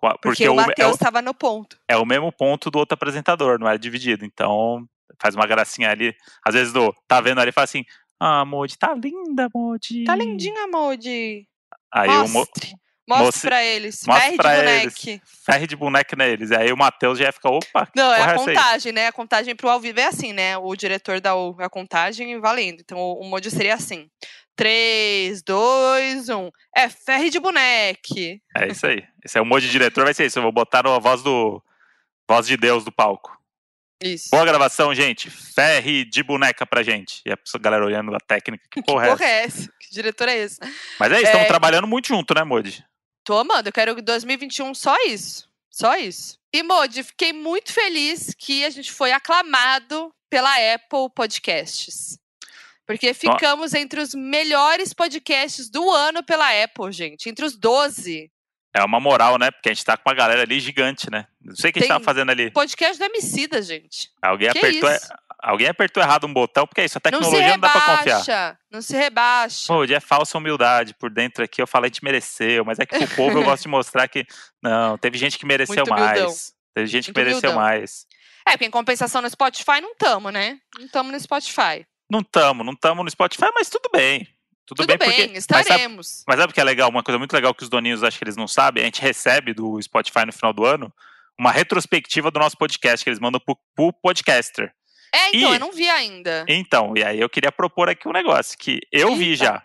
Porque, 0.00 0.18
Porque 0.22 0.48
o 0.48 0.54
Matheus 0.54 0.92
estava 0.92 1.18
é 1.18 1.22
no 1.22 1.34
ponto. 1.34 1.76
É 1.88 1.96
o 1.96 2.06
mesmo 2.06 2.30
ponto 2.30 2.70
do 2.70 2.78
outro 2.78 2.94
apresentador, 2.94 3.58
não 3.58 3.68
é 3.68 3.76
dividido. 3.76 4.24
Então, 4.24 4.86
faz 5.20 5.34
uma 5.34 5.48
gracinha 5.48 5.90
ali. 5.90 6.14
Às 6.44 6.54
vezes, 6.54 6.72
do, 6.72 6.94
tá 7.08 7.20
vendo 7.20 7.40
ali 7.40 7.50
e 7.50 7.52
fala 7.52 7.64
assim, 7.64 7.84
ah, 8.20 8.44
Moody, 8.44 8.78
tá 8.78 8.94
linda, 8.94 9.48
Moody. 9.52 10.04
Tá 10.04 10.14
lindinha, 10.14 10.68
Moody. 10.68 11.44
Aí 11.92 12.08
Mostre. 12.28 12.72
o 12.72 12.85
Mostre 13.08 13.48
pra 13.48 13.64
eles. 13.64 14.02
Ferre 14.04 14.30
de 14.30 14.36
boneque. 14.36 15.22
Ferre 15.44 15.66
de 15.66 15.76
boneque 15.76 16.16
neles. 16.16 16.50
Aí 16.50 16.72
o 16.72 16.76
Matheus 16.76 17.18
já 17.18 17.30
fica, 17.30 17.48
opa. 17.48 17.88
Não, 17.94 18.12
é 18.12 18.22
a 18.22 18.34
contagem, 18.34 18.92
né? 18.92 19.06
A 19.06 19.12
contagem 19.12 19.54
pro 19.54 19.68
ao 19.68 19.80
vivo 19.80 20.00
é 20.00 20.06
assim, 20.06 20.32
né? 20.32 20.58
O 20.58 20.74
diretor 20.74 21.20
dá 21.20 21.32
a 21.58 21.70
contagem 21.70 22.38
valendo. 22.40 22.80
Então 22.80 22.98
o, 22.98 23.20
o 23.20 23.24
mod 23.24 23.48
seria 23.50 23.74
assim. 23.74 24.10
3, 24.56 25.42
2, 25.42 26.28
1. 26.30 26.50
É 26.74 26.88
ferre 26.88 27.30
de 27.30 27.38
boneque. 27.38 28.40
É 28.56 28.68
isso 28.68 28.86
aí. 28.86 29.04
Esse 29.24 29.38
é 29.38 29.40
o 29.40 29.46
mod 29.46 29.68
diretor, 29.68 30.04
vai 30.04 30.14
ser 30.14 30.26
isso. 30.26 30.38
Eu 30.38 30.42
vou 30.42 30.52
botar 30.52 30.86
a 30.86 30.98
voz 30.98 31.22
do. 31.22 31.62
Voz 32.28 32.46
de 32.46 32.56
Deus 32.56 32.84
do 32.84 32.90
palco. 32.90 33.36
Isso. 34.02 34.30
Boa 34.30 34.44
gravação, 34.44 34.94
gente. 34.94 35.30
Ferre 35.30 36.04
de 36.04 36.22
boneca 36.22 36.66
pra 36.66 36.82
gente. 36.82 37.22
E 37.24 37.32
a 37.32 37.38
galera 37.58 37.84
olhando 37.84 38.14
a 38.14 38.20
técnica. 38.20 38.64
Que 38.70 38.82
porra, 38.82 39.04
que 39.04 39.10
porra 39.10 39.24
é 39.24 39.44
essa? 39.44 39.72
Que 39.80 39.90
diretor 39.90 40.28
é 40.28 40.36
esse? 40.36 40.58
Mas 40.98 41.12
é 41.12 41.16
isso, 41.16 41.24
estamos 41.26 41.44
é... 41.44 41.48
trabalhando 41.48 41.86
muito 41.86 42.08
junto, 42.08 42.34
né, 42.34 42.42
Modi? 42.42 42.84
Tô 43.26 43.36
amando, 43.36 43.68
eu 43.68 43.72
quero 43.72 44.00
2021 44.00 44.72
só 44.72 44.94
isso. 45.04 45.48
Só 45.68 45.96
isso. 45.96 46.38
E, 46.54 46.62
Modi, 46.62 47.02
fiquei 47.02 47.32
muito 47.32 47.72
feliz 47.72 48.32
que 48.38 48.64
a 48.64 48.70
gente 48.70 48.92
foi 48.92 49.10
aclamado 49.10 50.14
pela 50.30 50.54
Apple 50.74 51.10
Podcasts. 51.12 52.20
Porque 52.86 53.12
ficamos 53.12 53.74
entre 53.74 54.00
os 54.00 54.14
melhores 54.14 54.92
podcasts 54.92 55.68
do 55.68 55.90
ano 55.90 56.22
pela 56.22 56.46
Apple, 56.62 56.92
gente. 56.92 57.28
Entre 57.28 57.44
os 57.44 57.56
12. 57.56 58.30
É 58.72 58.84
uma 58.84 59.00
moral, 59.00 59.38
né? 59.38 59.50
Porque 59.50 59.70
a 59.70 59.74
gente 59.74 59.84
tá 59.84 59.96
com 59.96 60.08
uma 60.08 60.14
galera 60.14 60.42
ali 60.42 60.60
gigante, 60.60 61.10
né? 61.10 61.26
Não 61.40 61.56
sei 61.56 61.70
o 61.70 61.72
que 61.72 61.80
Tem 61.80 61.90
a 61.90 61.94
gente 61.94 62.04
tava 62.04 62.04
fazendo 62.04 62.30
ali. 62.30 62.52
Podcast 62.52 62.96
do 62.96 63.06
Emicida, 63.06 63.60
gente. 63.60 64.08
Alguém 64.22 64.52
que 64.52 64.58
apertou. 64.58 64.88
Isso? 64.88 65.08
Alguém 65.46 65.68
apertou 65.68 66.02
errado 66.02 66.26
um 66.26 66.32
botão, 66.32 66.66
porque 66.66 66.80
é 66.80 66.86
isso, 66.86 66.98
a 66.98 67.00
tecnologia 67.00 67.40
não, 67.40 67.50
não 67.50 67.58
dá 67.60 67.70
pra 67.70 67.98
confiar. 67.98 68.58
Não 68.68 68.82
se 68.82 68.96
rebaixa. 68.96 69.66
Pô, 69.68 69.84
é 69.84 70.00
falsa 70.00 70.36
humildade 70.36 70.92
por 70.94 71.08
dentro 71.08 71.44
aqui. 71.44 71.62
Eu 71.62 71.68
falei, 71.68 71.86
a 71.86 71.92
gente 71.92 72.02
mereceu, 72.02 72.64
mas 72.64 72.80
é 72.80 72.84
que 72.84 72.98
pro 72.98 73.14
povo 73.14 73.38
eu 73.38 73.44
gosto 73.46 73.62
de 73.62 73.68
mostrar 73.68 74.08
que. 74.08 74.26
Não, 74.60 74.98
teve 74.98 75.16
gente 75.16 75.38
que 75.38 75.46
mereceu 75.46 75.76
Muito 75.76 75.90
mais. 75.90 76.18
Humildão. 76.18 76.36
Teve 76.74 76.86
gente 76.88 77.06
Muito 77.06 77.14
que 77.14 77.20
mereceu 77.20 77.50
humildão. 77.50 77.64
mais. 77.64 78.06
É, 78.44 78.50
porque 78.52 78.64
em 78.64 78.70
compensação 78.72 79.22
no 79.22 79.30
Spotify 79.30 79.80
não 79.80 79.94
tamo, 79.94 80.30
né? 80.30 80.58
Não 80.80 80.88
tamo 80.88 81.12
no 81.12 81.20
Spotify. 81.20 81.86
Não 82.10 82.24
tamo, 82.24 82.64
não 82.64 82.74
tamo 82.74 83.04
no 83.04 83.10
Spotify, 83.10 83.50
mas 83.54 83.68
tudo 83.68 83.88
bem. 83.92 84.26
Tudo, 84.66 84.78
tudo 84.78 84.88
bem, 84.88 84.98
bem 84.98 85.26
porque, 85.26 85.38
estaremos. 85.38 86.24
Mas 86.26 86.40
sabe, 86.40 86.50
o 86.50 86.54
que 86.54 86.60
é 86.60 86.64
legal? 86.64 86.90
Uma 86.90 87.04
coisa 87.04 87.18
muito 87.18 87.32
legal 87.32 87.54
que 87.54 87.62
os 87.62 87.68
doninhos 87.68 88.02
acho 88.02 88.18
que 88.18 88.24
eles 88.24 88.36
não 88.36 88.48
sabem, 88.48 88.82
a 88.82 88.86
gente 88.86 89.00
recebe 89.00 89.54
do 89.54 89.80
Spotify 89.80 90.26
no 90.26 90.32
final 90.32 90.52
do 90.52 90.64
ano 90.64 90.92
uma 91.38 91.52
retrospectiva 91.52 92.32
do 92.32 92.40
nosso 92.40 92.56
podcast 92.56 93.04
que 93.04 93.10
eles 93.10 93.20
mandam 93.20 93.40
pro, 93.40 93.56
pro 93.76 93.92
podcaster. 93.92 94.72
É, 95.14 95.28
então, 95.28 95.50
e, 95.50 95.54
eu 95.54 95.60
não 95.60 95.72
vi 95.72 95.88
ainda. 95.88 96.44
Então, 96.48 96.94
e 96.96 97.02
aí 97.02 97.20
eu 97.20 97.28
queria 97.28 97.52
propor 97.52 97.88
aqui 97.88 98.08
um 98.08 98.12
negócio 98.12 98.56
que 98.58 98.80
eu 98.92 99.08
Eita. 99.08 99.18
vi 99.18 99.36
já. 99.36 99.62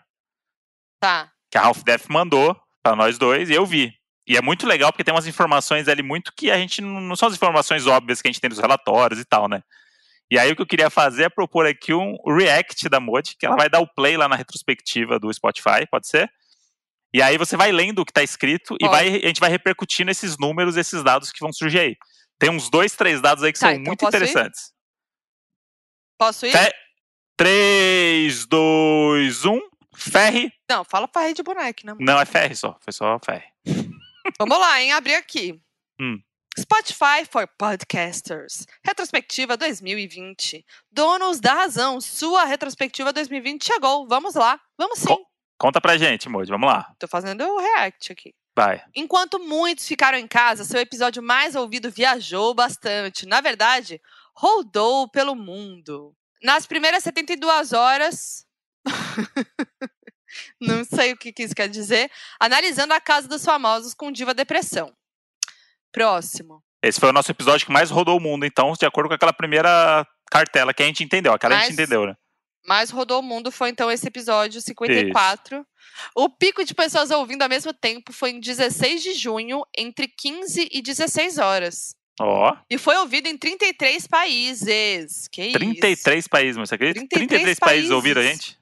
Tá. 1.00 1.30
Que 1.50 1.58
a 1.58 1.62
Half 1.62 1.82
Death 1.82 2.06
mandou 2.08 2.56
para 2.82 2.96
nós 2.96 3.18
dois 3.18 3.50
e 3.50 3.54
eu 3.54 3.66
vi. 3.66 3.92
E 4.26 4.36
é 4.36 4.40
muito 4.40 4.66
legal 4.66 4.92
porque 4.92 5.04
tem 5.04 5.12
umas 5.12 5.26
informações 5.26 5.88
ali 5.88 6.02
muito 6.02 6.32
que 6.34 6.50
a 6.50 6.56
gente 6.56 6.80
não 6.80 7.16
são 7.16 7.28
as 7.28 7.34
informações 7.34 7.86
óbvias 7.86 8.22
que 8.22 8.28
a 8.28 8.30
gente 8.30 8.40
tem 8.40 8.50
nos 8.50 8.58
relatórios 8.58 9.20
e 9.20 9.24
tal, 9.24 9.48
né? 9.48 9.62
E 10.30 10.38
aí 10.38 10.50
o 10.50 10.56
que 10.56 10.62
eu 10.62 10.66
queria 10.66 10.88
fazer 10.88 11.24
é 11.24 11.28
propor 11.28 11.66
aqui 11.66 11.92
um 11.92 12.16
react 12.26 12.88
da 12.88 12.98
Modi, 12.98 13.36
que 13.36 13.44
ela 13.44 13.56
vai 13.56 13.68
dar 13.68 13.80
o 13.80 13.86
play 13.86 14.16
lá 14.16 14.28
na 14.28 14.36
retrospectiva 14.36 15.18
do 15.18 15.32
Spotify, 15.32 15.86
pode 15.90 16.08
ser? 16.08 16.30
E 17.12 17.20
aí 17.20 17.36
você 17.36 17.56
vai 17.56 17.70
lendo 17.70 17.98
o 17.98 18.04
que 18.04 18.10
está 18.10 18.22
escrito 18.22 18.68
pode. 18.68 18.84
e 18.84 18.88
vai, 18.88 19.08
a 19.08 19.28
gente 19.28 19.40
vai 19.40 19.50
repercutindo 19.50 20.10
esses 20.10 20.38
números, 20.38 20.76
esses 20.76 21.02
dados 21.02 21.30
que 21.30 21.40
vão 21.40 21.52
surgir 21.52 21.80
aí. 21.80 21.96
Tem 22.38 22.48
uns 22.48 22.70
dois, 22.70 22.96
três 22.96 23.20
dados 23.20 23.44
aí 23.44 23.52
que 23.52 23.58
tá, 23.58 23.66
são 23.66 23.74
então 23.74 23.84
muito 23.84 24.06
interessantes. 24.06 24.68
Ir? 24.68 24.81
Posso 26.22 26.46
ir? 26.46 26.52
3, 27.36 28.46
2, 28.46 29.44
1. 29.44 29.60
Ferre. 29.92 30.52
Não, 30.70 30.84
fala 30.84 31.08
ferre 31.08 31.34
de 31.34 31.42
boneco, 31.42 31.80
né? 31.84 31.96
Não, 31.98 32.20
é 32.20 32.24
ferre 32.24 32.54
só. 32.54 32.78
Foi 32.80 32.92
só 32.92 33.18
ferre. 33.24 33.42
Vamos 34.38 34.56
lá, 34.56 34.80
hein? 34.80 34.92
Abri 34.92 35.16
aqui. 35.16 35.60
Hum. 36.00 36.20
Spotify 36.56 37.26
for 37.28 37.48
Podcasters. 37.58 38.68
Retrospectiva 38.84 39.56
2020. 39.56 40.64
Donos 40.92 41.40
da 41.40 41.54
razão. 41.54 42.00
Sua 42.00 42.44
retrospectiva 42.44 43.12
2020 43.12 43.64
chegou. 43.64 44.06
Vamos 44.06 44.36
lá. 44.36 44.60
Vamos 44.78 45.00
sim. 45.00 45.16
conta 45.58 45.80
pra 45.80 45.98
gente, 45.98 46.28
Moody. 46.28 46.52
Vamos 46.52 46.68
lá. 46.68 46.94
Tô 47.00 47.08
fazendo 47.08 47.42
o 47.44 47.58
react 47.58 48.12
aqui. 48.12 48.32
Vai. 48.54 48.82
Enquanto 48.94 49.38
muitos 49.40 49.88
ficaram 49.88 50.18
em 50.18 50.28
casa, 50.28 50.64
seu 50.64 50.78
episódio 50.78 51.22
mais 51.22 51.56
ouvido 51.56 51.90
viajou 51.90 52.54
bastante. 52.54 53.26
Na 53.26 53.40
verdade, 53.40 54.00
rodou 54.34 55.08
pelo 55.08 55.34
mundo. 55.34 56.14
Nas 56.42 56.66
primeiras 56.66 57.04
72 57.04 57.72
horas. 57.72 58.46
Não 60.60 60.84
sei 60.84 61.12
o 61.12 61.16
que 61.16 61.32
que 61.32 61.42
isso 61.42 61.54
quer 61.54 61.68
dizer. 61.68 62.10
Analisando 62.40 62.94
a 62.94 63.00
casa 63.00 63.28
dos 63.28 63.44
famosos 63.44 63.94
com 63.94 64.10
Diva 64.10 64.34
Depressão. 64.34 64.92
Próximo. 65.92 66.62
Esse 66.82 66.98
foi 66.98 67.10
o 67.10 67.12
nosso 67.12 67.30
episódio 67.30 67.66
que 67.66 67.72
mais 67.72 67.90
rodou 67.90 68.16
o 68.16 68.20
mundo, 68.20 68.44
então, 68.44 68.72
de 68.72 68.84
acordo 68.84 69.08
com 69.08 69.14
aquela 69.14 69.32
primeira 69.32 70.06
cartela 70.30 70.74
que 70.74 70.82
a 70.82 70.86
gente 70.86 71.04
entendeu. 71.04 71.32
Aquela 71.32 71.56
a 71.56 71.60
gente 71.60 71.74
entendeu, 71.74 72.06
né? 72.06 72.16
Mais 72.66 72.90
rodou 72.90 73.20
o 73.20 73.22
mundo 73.22 73.50
foi 73.52 73.70
então 73.70 73.90
esse 73.90 74.06
episódio 74.06 74.60
54. 74.60 75.66
O 76.16 76.28
pico 76.28 76.64
de 76.64 76.74
pessoas 76.74 77.10
ouvindo 77.10 77.42
ao 77.42 77.48
mesmo 77.48 77.72
tempo 77.72 78.12
foi 78.12 78.30
em 78.30 78.40
16 78.40 79.02
de 79.02 79.14
junho, 79.14 79.62
entre 79.76 80.08
15 80.08 80.68
e 80.70 80.80
16 80.80 81.38
horas. 81.38 81.94
Ó, 82.20 82.54
E 82.70 82.76
foi 82.78 82.96
ouvido 82.98 83.26
em 83.26 83.36
33 83.38 84.06
países. 84.06 85.26
Que 85.28 85.46
isso? 85.46 85.58
33 85.58 86.28
países, 86.28 86.56
mas 86.56 86.68
você 86.68 86.74
acredita? 86.74 87.00
33 87.08 87.28
33 87.28 87.58
países 87.58 87.90
ouviram 87.90 88.20
a 88.20 88.24
países. 88.24 88.44
gente? 88.44 88.58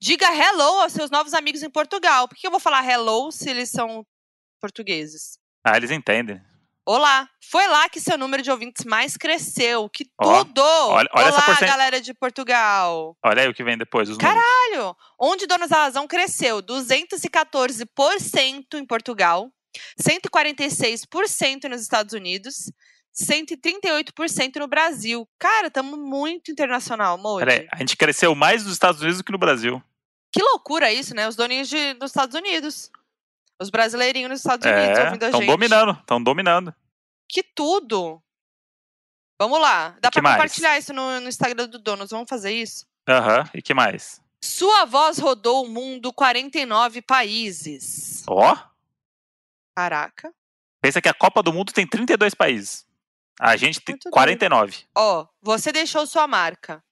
Diga 0.00 0.26
hello 0.32 0.80
aos 0.80 0.92
seus 0.92 1.10
novos 1.10 1.34
amigos 1.34 1.62
em 1.62 1.70
Portugal. 1.70 2.28
Por 2.28 2.36
que 2.36 2.46
eu 2.46 2.50
vou 2.50 2.60
falar 2.60 2.84
hello 2.88 3.30
se 3.32 3.48
eles 3.50 3.70
são 3.70 4.04
portugueses? 4.60 5.38
Ah, 5.64 5.76
eles 5.76 5.90
entendem. 5.90 6.40
Olá! 6.86 7.28
Foi 7.50 7.66
lá 7.66 7.88
que 7.88 8.00
seu 8.00 8.16
número 8.16 8.42
de 8.42 8.50
ouvintes 8.50 8.84
mais 8.86 9.16
cresceu. 9.16 9.88
Que 9.90 10.06
Ó, 10.18 10.44
tudo! 10.44 10.62
olha- 10.62 11.08
olha 11.12 11.26
Olá, 11.28 11.42
porcen- 11.42 11.68
galera 11.68 12.00
de 12.00 12.14
Portugal! 12.14 13.16
Olha 13.22 13.42
aí 13.42 13.48
o 13.48 13.54
que 13.54 13.62
vem 13.64 13.76
depois, 13.76 14.08
os 14.08 14.16
Caralho! 14.16 14.42
números. 14.72 14.94
Onde 15.20 15.46
Donos 15.46 15.68
da 15.68 15.76
Razão 15.82 16.06
cresceu 16.06 16.62
214% 16.62 18.74
em 18.74 18.86
Portugal, 18.86 19.50
146% 20.00 21.68
nos 21.68 21.82
Estados 21.82 22.12
Unidos, 22.14 22.70
138% 23.14 24.56
no 24.56 24.66
Brasil. 24.68 25.28
Cara, 25.38 25.68
estamos 25.68 25.98
muito 25.98 26.50
internacional, 26.50 27.18
Modi. 27.18 27.44
Peraí, 27.46 27.68
a 27.72 27.78
gente 27.78 27.96
cresceu 27.96 28.34
mais 28.34 28.62
nos 28.64 28.72
Estados 28.72 29.00
Unidos 29.00 29.18
do 29.18 29.24
que 29.24 29.32
no 29.32 29.38
Brasil. 29.38 29.82
Que 30.32 30.42
loucura 30.42 30.92
isso, 30.92 31.14
né? 31.14 31.26
Os 31.26 31.36
doninhos 31.36 31.68
de, 31.68 31.94
dos 31.94 32.10
Estados 32.10 32.34
Unidos. 32.34 32.90
Os 33.60 33.70
brasileirinhos 33.70 34.30
nos 34.30 34.40
Estados 34.40 34.64
Unidos 34.64 34.98
É, 34.98 35.04
ouvindo 35.04 35.22
a 35.22 35.26
estão 35.26 35.40
gente. 35.40 35.50
dominando, 35.50 35.92
estão 35.92 36.22
dominando. 36.22 36.74
Que 37.28 37.42
tudo! 37.42 38.22
Vamos 39.40 39.60
lá. 39.60 39.96
Dá 40.00 40.10
mais? 40.22 40.36
compartilhar 40.36 40.78
isso 40.78 40.92
no, 40.92 41.20
no 41.20 41.28
Instagram 41.28 41.68
do 41.68 41.78
Donos. 41.78 42.10
Vamos 42.10 42.28
fazer 42.28 42.52
isso? 42.52 42.86
Aham, 43.08 43.48
e 43.54 43.62
que 43.62 43.72
mais? 43.72 44.20
Sua 44.42 44.84
voz 44.84 45.18
rodou 45.18 45.64
o 45.64 45.68
mundo 45.68 46.12
49 46.12 47.02
países. 47.02 48.22
Ó, 48.28 48.56
Caraca. 49.78 50.34
pensa 50.82 51.00
que 51.00 51.08
a 51.08 51.14
Copa 51.14 51.40
do 51.40 51.52
Mundo 51.52 51.72
tem 51.72 51.86
32 51.86 52.34
países. 52.34 52.84
A 53.38 53.56
gente 53.56 53.80
tem 53.80 53.92
Muito 53.92 54.10
doido. 54.10 54.12
49. 54.12 54.84
Ó, 54.96 55.28
você 55.40 55.70
deixou 55.70 56.04
sua 56.04 56.26
marca. 56.26 56.82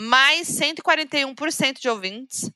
Mais 0.00 0.46
141% 0.46 1.80
de 1.80 1.88
ouvintes. 1.88 2.48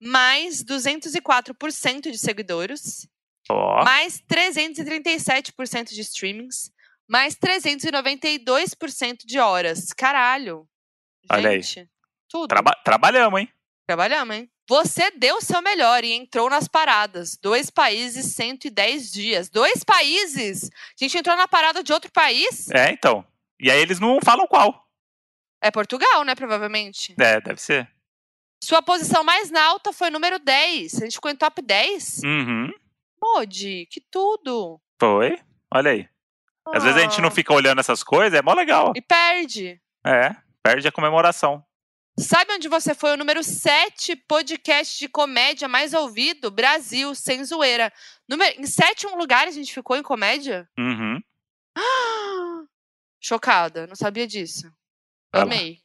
Mais 0.00 0.64
204% 0.64 2.10
de 2.10 2.16
seguidores. 2.16 3.06
Ó, 3.50 3.84
Mais 3.84 4.18
337% 4.22 5.90
de 5.90 6.00
streamings. 6.00 6.72
Mais 7.06 7.36
392% 7.36 9.26
de 9.26 9.38
horas. 9.38 9.92
Caralho. 9.92 10.66
Olha 11.30 11.50
aí. 11.50 11.60
Gente, 11.60 11.90
tudo. 12.30 12.48
traba 12.48 12.74
trabalhamos, 12.82 13.40
hein? 13.40 13.52
Trabalhamos, 13.86 14.36
hein? 14.36 14.50
Você 14.70 15.10
deu 15.10 15.38
o 15.38 15.40
seu 15.40 15.60
melhor 15.60 16.04
e 16.04 16.12
entrou 16.12 16.48
nas 16.48 16.68
paradas. 16.68 17.36
Dois 17.36 17.70
países, 17.70 18.36
110 18.36 19.10
dias. 19.10 19.48
Dois 19.48 19.82
países? 19.82 20.70
A 20.72 20.94
gente 20.96 21.18
entrou 21.18 21.36
na 21.36 21.48
parada 21.48 21.82
de 21.82 21.92
outro 21.92 22.08
país? 22.12 22.70
É, 22.70 22.88
então. 22.92 23.26
E 23.58 23.68
aí 23.68 23.80
eles 23.80 23.98
não 23.98 24.20
falam 24.22 24.46
qual. 24.46 24.86
É 25.60 25.72
Portugal, 25.72 26.22
né? 26.22 26.36
Provavelmente. 26.36 27.16
É, 27.20 27.40
deve 27.40 27.60
ser. 27.60 27.90
Sua 28.62 28.80
posição 28.80 29.24
mais 29.24 29.52
alta 29.52 29.92
foi 29.92 30.08
número 30.08 30.38
10. 30.38 30.98
A 30.98 31.04
gente 31.04 31.14
ficou 31.14 31.32
em 31.32 31.36
top 31.36 31.60
10? 31.60 32.20
Uhum, 32.24 32.70
Modi, 33.20 33.88
que 33.90 34.00
tudo. 34.00 34.80
foi. 35.00 35.36
Olha 35.74 35.90
aí. 35.90 36.08
Às 36.72 36.84
vezes 36.84 36.96
a 36.96 37.00
gente 37.02 37.20
não 37.20 37.28
Ah, 37.28 37.32
fica 37.32 37.52
olhando 37.52 37.80
essas 37.80 38.04
coisas, 38.04 38.38
é 38.38 38.40
mó 38.40 38.54
legal. 38.54 38.92
E 38.94 39.02
perde. 39.02 39.80
É, 40.06 40.32
perde 40.62 40.86
a 40.86 40.92
comemoração. 40.92 41.60
Sabe 42.18 42.52
onde 42.52 42.68
você 42.68 42.94
foi 42.94 43.12
o 43.12 43.16
número 43.16 43.42
7 43.42 44.16
podcast 44.16 44.98
de 44.98 45.08
comédia 45.08 45.68
mais 45.68 45.94
ouvido? 45.94 46.50
Brasil, 46.50 47.14
sem 47.14 47.42
zoeira. 47.44 47.92
Número... 48.28 48.60
Em 48.60 48.66
sétimo 48.66 49.16
lugar 49.16 49.46
a 49.46 49.50
gente 49.50 49.72
ficou 49.72 49.96
em 49.96 50.02
comédia? 50.02 50.68
Uhum. 50.78 51.20
Chocada, 53.20 53.86
não 53.86 53.94
sabia 53.94 54.26
disso. 54.26 54.70
Amei. 55.32 55.80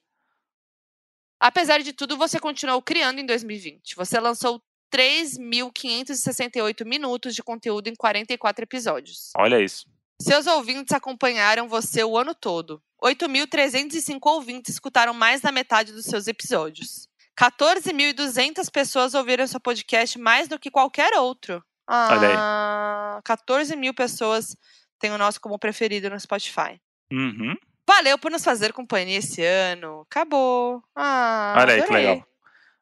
Apesar 1.40 1.80
de 1.80 1.94
tudo, 1.94 2.18
você 2.18 2.40
continuou 2.40 2.82
criando 2.82 3.20
em 3.20 3.26
2020. 3.26 3.96
Você 3.96 4.20
lançou 4.20 4.62
3.568 4.94 6.86
minutos 6.86 7.36
de 7.36 7.44
conteúdo 7.44 7.88
em 7.88 7.96
44 7.96 8.64
episódios. 8.64 9.32
Olha 9.38 9.62
isso. 9.62 9.86
Seus 10.22 10.47
ouvintes 10.47 10.93
acompanharam 10.93 11.68
você 11.68 12.03
o 12.03 12.18
ano 12.18 12.34
todo. 12.34 12.82
8.305 13.03 14.20
ouvintes 14.24 14.74
escutaram 14.74 15.13
mais 15.13 15.41
da 15.41 15.51
metade 15.51 15.91
dos 15.91 16.05
seus 16.05 16.28
episódios. 16.28 17.07
14.200 17.38 18.72
pessoas 18.72 19.13
ouviram 19.13 19.45
seu 19.45 19.59
podcast 19.59 20.18
mais 20.18 20.47
do 20.47 20.57
que 20.57 20.72
qualquer 20.72 21.13
outro. 21.18 21.63
Olha 21.88 22.28
aí. 22.30 22.34
Ah, 22.38 23.20
14 23.24 23.76
mil 23.76 23.93
pessoas 23.93 24.55
têm 24.99 25.11
o 25.11 25.18
nosso 25.18 25.39
como 25.41 25.59
preferido 25.59 26.09
no 26.09 26.20
Spotify. 26.20 26.80
Uhum. 27.11 27.55
Valeu 27.88 28.18
por 28.18 28.32
nos 28.32 28.43
fazer 28.43 28.74
companhia 28.74 29.20
esse 29.20 29.43
ano. 29.43 30.01
Acabou. 30.09 30.82
Ah, 30.95 31.55
Olha 31.59 31.74
aí, 31.76 31.84
que 31.84 31.93
legal. 31.93 32.28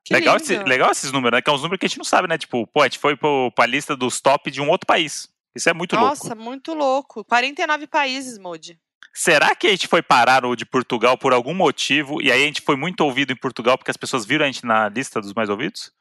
Que 0.06 0.14
legal, 0.14 0.38
esse- 0.38 0.58
legal 0.64 0.92
esses 0.92 1.12
números, 1.12 1.38
né? 1.38 1.42
Que 1.42 1.50
é 1.50 1.54
uns 1.54 1.62
números 1.62 1.80
que 1.80 1.86
a 1.86 1.90
gente 1.90 1.98
não 1.98 2.06
sabe, 2.06 2.28
né? 2.28 2.38
Tipo, 2.38 2.68
pô, 2.68 2.82
a 2.82 2.86
gente 2.86 3.00
foi 3.00 3.16
pro, 3.16 3.52
pra 3.56 3.66
lista 3.66 3.96
dos 3.96 4.22
top 4.22 4.52
de 4.52 4.62
um 4.62 4.70
outro 4.70 4.86
país. 4.86 5.30
Isso 5.56 5.70
é 5.70 5.74
muito 5.74 5.96
louco. 5.96 6.10
Nossa, 6.10 6.36
muito 6.36 6.74
louco. 6.74 7.24
49 7.26 7.88
países, 7.88 8.38
Modi. 8.38 8.80
Será 9.14 9.56
que 9.56 9.68
a 9.68 9.70
gente 9.70 9.88
foi 9.88 10.02
parar 10.02 10.42
no 10.42 10.56
de 10.56 10.66
Portugal 10.66 11.18
por 11.18 11.34
algum 11.34 11.54
motivo 11.54 12.20
e 12.22 12.32
aí 12.32 12.42
a 12.42 12.46
gente 12.46 12.62
foi 12.62 12.76
muito 12.76 13.02
ouvido 13.02 13.32
em 13.32 13.36
Portugal 13.36 13.78
porque 13.78 13.92
as 13.92 13.98
pessoas 13.98 14.26
viram 14.26 14.44
a 14.44 14.48
gente 14.48 14.66
na 14.66 14.90
lista 14.90 15.22
dos 15.22 15.34
mais 15.34 15.50
ouvidos? 15.50 15.92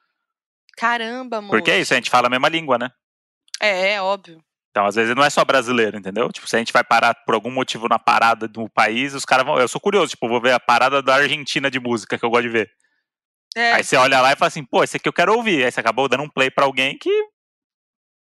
Caramba, 0.77 1.41
Modi. 1.43 1.51
Porque 1.51 1.71
é 1.71 1.81
isso, 1.81 1.93
a 1.93 1.97
gente 1.97 2.09
fala 2.09 2.29
a 2.29 2.31
mesma 2.31 2.49
língua, 2.49 2.79
né? 2.79 2.91
É, 3.61 3.93
é 3.93 4.03
óbvio. 4.03 4.43
Então, 4.73 4.87
às 4.87 4.95
vezes, 4.95 5.15
não 5.15 5.23
é 5.23 5.29
só 5.29 5.45
brasileiro, 5.45 5.99
entendeu? 5.99 6.33
Tipo, 6.33 6.49
se 6.49 6.57
a 6.57 6.59
gente 6.59 6.73
vai 6.73 6.83
parar 6.83 7.15
por 7.27 7.35
algum 7.35 7.51
motivo 7.51 7.89
na 7.89 7.99
parada 7.99 8.49
do 8.49 8.71
país, 8.71 9.13
os 9.13 9.27
caras 9.27 9.45
vão. 9.45 9.59
Eu 9.59 9.69
sou 9.69 9.79
curioso, 9.79 10.13
tipo, 10.13 10.27
vou 10.27 10.41
ver 10.41 10.53
a 10.53 10.61
parada 10.61 11.03
da 11.03 11.17
Argentina 11.17 11.71
de 11.71 11.79
música 11.79 12.19
que 12.19 12.25
eu 12.25 12.31
gosto 12.31 12.45
de 12.45 12.49
ver. 12.49 12.71
É, 13.55 13.75
Aí 13.75 13.85
você 13.85 13.97
olha 13.97 14.19
lá 14.23 14.33
e 14.33 14.37
fala 14.37 14.49
assim, 14.49 14.65
pô, 14.65 14.83
esse 14.83 14.97
aqui 14.97 15.07
eu 15.07 15.13
quero 15.13 15.37
ouvir. 15.37 15.63
Aí 15.63 15.71
você 15.71 15.79
acabou 15.79 16.09
dando 16.09 16.23
um 16.23 16.29
play 16.29 16.51
pra 16.51 16.65
alguém 16.65 16.97
que. 16.97 17.11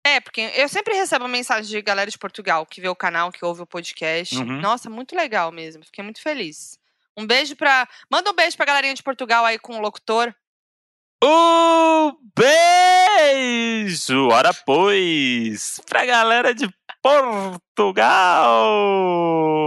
É, 0.04 0.20
porque 0.20 0.52
eu 0.56 0.68
sempre 0.68 0.94
recebo 0.96 1.28
mensagem 1.28 1.70
de 1.70 1.82
galera 1.82 2.12
de 2.12 2.18
Portugal 2.18 2.66
que 2.66 2.82
vê 2.82 2.90
o 2.90 2.96
canal, 2.96 3.32
que 3.32 3.46
ouve 3.46 3.62
o 3.62 3.68
podcast. 3.68 4.36
Uhum. 4.36 4.60
Nossa, 4.60 4.90
muito 4.90 5.16
legal 5.16 5.52
mesmo. 5.52 5.86
Fiquei 5.86 6.04
muito 6.04 6.22
feliz. 6.22 6.78
Um 7.18 7.26
beijo 7.26 7.56
pra. 7.56 7.88
Manda 8.10 8.32
um 8.32 8.36
beijo 8.36 8.58
pra 8.58 8.66
galerinha 8.66 8.94
de 8.94 9.04
Portugal 9.04 9.46
aí 9.46 9.58
com 9.60 9.78
o 9.78 9.82
locutor. 9.82 10.34
Um 11.24 12.18
beijo! 12.36 14.28
Ora, 14.28 14.54
pois! 14.54 15.80
Pra 15.86 16.06
galera 16.06 16.54
de 16.54 16.68
Portugal! 17.02 18.04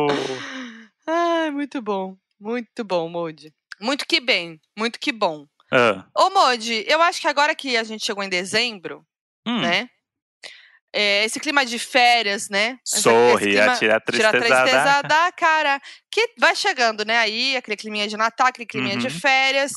Ai, 1.07 1.51
muito 1.51 1.81
bom. 1.81 2.17
Muito 2.39 2.85
bom, 2.85 3.09
Modi. 3.09 3.55
Muito 3.81 4.05
que 4.07 4.21
bem. 4.21 4.61
Muito 4.77 5.01
que 5.01 5.13
bom. 5.13 5.47
Ah, 5.73 6.05
Ô, 6.15 6.29
Modi, 6.31 6.85
eu 6.87 7.01
acho 7.01 7.21
que 7.21 7.29
agora 7.29 7.55
que 7.55 7.77
a 7.77 7.85
gente 7.85 8.05
chegou 8.05 8.23
em 8.23 8.29
dezembro, 8.29 9.05
hum, 9.47 9.61
né? 9.61 9.89
É, 10.97 11.25
esse 11.25 11.39
clima 11.39 11.65
de 11.65 11.79
férias, 11.79 12.49
né? 12.49 12.79
Sorri, 12.85 13.51
clima- 13.53 13.77
tira 13.77 13.97
a 13.97 14.01
Tira 14.01 14.29
a 14.29 14.33
tristeza. 14.33 14.33
tristeza 14.63 15.03
da- 15.07 15.33
cara. 15.33 15.81
Que 16.11 16.31
vai 16.39 16.57
chegando, 16.57 17.05
né? 17.05 17.19
Aí, 17.19 17.57
aquele 17.57 17.77
climinha 17.77 18.09
de 18.09 18.17
Natal, 18.17 18.47
aquele 18.47 18.67
climinha 18.67 18.97
de 18.97 19.07
Uhum. 19.09 19.21
férias, 19.21 19.73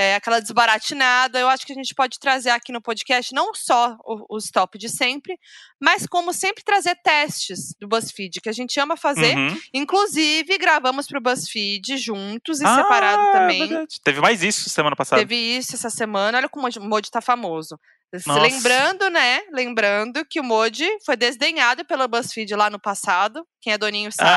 é, 0.00 0.14
aquela 0.14 0.40
desbaratinada. 0.40 1.38
Eu 1.38 1.48
acho 1.48 1.66
que 1.66 1.72
a 1.72 1.74
gente 1.74 1.94
pode 1.94 2.18
trazer 2.18 2.50
aqui 2.50 2.72
no 2.72 2.80
podcast 2.80 3.34
não 3.34 3.52
só 3.54 3.96
o- 4.04 4.36
os 4.36 4.50
top 4.50 4.78
de 4.78 4.88
sempre, 4.88 5.38
mas 5.80 6.06
como 6.06 6.32
sempre 6.32 6.62
trazer 6.64 6.96
testes 7.02 7.74
do 7.78 7.86
BuzzFeed, 7.88 8.40
que 8.40 8.48
a 8.48 8.52
gente 8.52 8.78
ama 8.80 8.96
fazer. 8.96 9.36
Uhum. 9.36 9.58
Inclusive, 9.74 10.56
gravamos 10.58 11.06
pro 11.06 11.20
BuzzFeed 11.20 11.98
juntos 11.98 12.60
e 12.60 12.64
Ah, 12.64 12.76
separado 12.76 13.22
é 13.22 13.32
também. 13.32 13.58
verdade. 13.68 14.00
Teve 14.02 14.20
mais 14.20 14.42
isso 14.42 14.70
semana 14.70 14.96
passada. 14.96 15.20
Teve 15.20 15.36
isso 15.36 15.74
essa 15.74 15.90
semana. 15.90 16.38
Olha 16.38 16.48
como 16.48 16.66
o 16.68 16.80
Modi 16.88 17.10
tá 17.10 17.20
famoso. 17.20 17.78
Nossa. 18.26 18.40
Lembrando, 18.40 19.08
né? 19.08 19.40
Lembrando 19.52 20.24
que 20.24 20.40
o 20.40 20.44
Modi 20.44 20.84
foi 21.06 21.16
desdenhado 21.16 21.84
pelo 21.84 22.08
BuzzFeed 22.08 22.54
lá 22.56 22.68
no 22.68 22.80
passado. 22.80 23.46
Quem 23.60 23.72
é 23.72 23.78
doninho 23.78 24.10
sabe. 24.10 24.30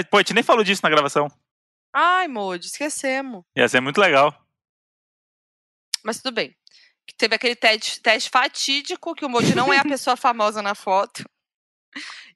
Ah, 0.00 0.04
pô, 0.10 0.16
a 0.16 0.20
gente 0.20 0.34
nem 0.34 0.42
falou 0.42 0.64
disso 0.64 0.80
na 0.82 0.90
gravação. 0.90 1.28
Ai, 1.94 2.26
Modi, 2.28 2.66
esquecemos. 2.66 3.42
Ia 3.56 3.68
ser 3.68 3.80
muito 3.80 4.00
legal. 4.00 4.34
Mas 6.04 6.20
tudo 6.20 6.34
bem. 6.34 6.54
que 7.06 7.16
teve 7.16 7.34
aquele 7.34 7.56
teste, 7.56 8.00
teste 8.00 8.30
fatídico, 8.30 9.14
que 9.16 9.24
o 9.24 9.28
Moji 9.28 9.54
não 9.54 9.72
é 9.72 9.78
a 9.78 9.82
pessoa 9.82 10.16
famosa 10.16 10.62
na 10.62 10.76
foto. 10.76 11.24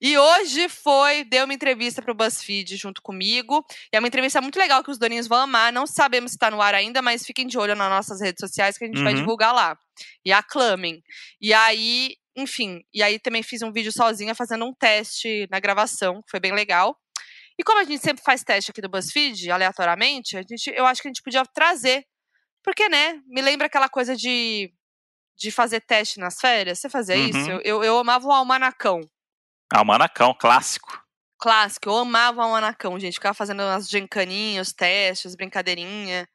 E 0.00 0.18
hoje 0.18 0.68
foi, 0.68 1.22
deu 1.22 1.44
uma 1.44 1.54
entrevista 1.54 2.02
para 2.02 2.10
o 2.10 2.14
BuzzFeed 2.14 2.76
junto 2.76 3.00
comigo. 3.00 3.64
E 3.92 3.96
é 3.96 4.00
uma 4.00 4.08
entrevista 4.08 4.40
muito 4.40 4.58
legal 4.58 4.82
que 4.82 4.90
os 4.90 4.98
doninhos 4.98 5.28
vão 5.28 5.38
amar. 5.38 5.72
Não 5.72 5.86
sabemos 5.86 6.32
se 6.32 6.36
está 6.36 6.50
no 6.50 6.60
ar 6.60 6.74
ainda, 6.74 7.00
mas 7.00 7.24
fiquem 7.24 7.46
de 7.46 7.56
olho 7.56 7.76
nas 7.76 7.88
nossas 7.88 8.20
redes 8.20 8.40
sociais 8.40 8.76
que 8.76 8.84
a 8.84 8.88
gente 8.88 9.02
vai 9.02 9.12
Uhum. 9.14 9.20
divulgar 9.20 9.54
lá. 9.54 9.78
E 10.24 10.32
aclamem. 10.32 11.02
E 11.40 11.54
aí, 11.54 12.16
enfim, 12.36 12.82
e 12.92 13.00
aí 13.00 13.20
também 13.20 13.44
fiz 13.44 13.62
um 13.62 13.70
vídeo 13.72 13.92
sozinha 13.92 14.34
fazendo 14.34 14.64
um 14.64 14.74
teste 14.74 15.46
na 15.52 15.60
gravação, 15.60 16.20
que 16.22 16.30
foi 16.32 16.40
bem 16.40 16.52
legal. 16.52 16.98
E 17.56 17.62
como 17.62 17.78
a 17.78 17.84
gente 17.84 18.02
sempre 18.02 18.24
faz 18.24 18.42
teste 18.42 18.72
aqui 18.72 18.80
do 18.82 18.88
BuzzFeed, 18.88 19.48
aleatoriamente, 19.52 20.36
a 20.36 20.42
gente, 20.42 20.68
eu 20.74 20.84
acho 20.84 21.00
que 21.00 21.06
a 21.06 21.10
gente 21.10 21.22
podia 21.22 21.44
trazer. 21.46 22.04
Porque, 22.64 22.88
né? 22.88 23.20
Me 23.26 23.40
lembra 23.42 23.66
aquela 23.68 23.88
coisa 23.88 24.16
de, 24.16 24.72
de 25.36 25.50
fazer 25.52 25.80
teste 25.82 26.18
nas 26.18 26.40
férias. 26.40 26.80
Você 26.80 26.88
fazia 26.88 27.14
Uhum. 27.16 27.28
isso? 27.28 27.50
Eu, 27.62 27.84
eu, 27.84 27.98
amava 27.98 28.26
o 28.26 28.32
almanacão 28.32 29.00
Ah, 29.72 29.82
o 29.82 29.84
Manacão, 29.84 30.34
clássico. 30.34 31.00
clássico. 31.38 31.88
Eu 31.90 31.98
amava 31.98 32.38
o 32.40 32.42
almanacão, 32.42 32.98
gente. 32.98 33.14
Ficava 33.14 33.34
fazendo 33.34 33.62
umas 33.62 33.88
gincaninhas, 33.88 34.72
testes, 34.72 35.34
brincadeirinha. 35.36 36.26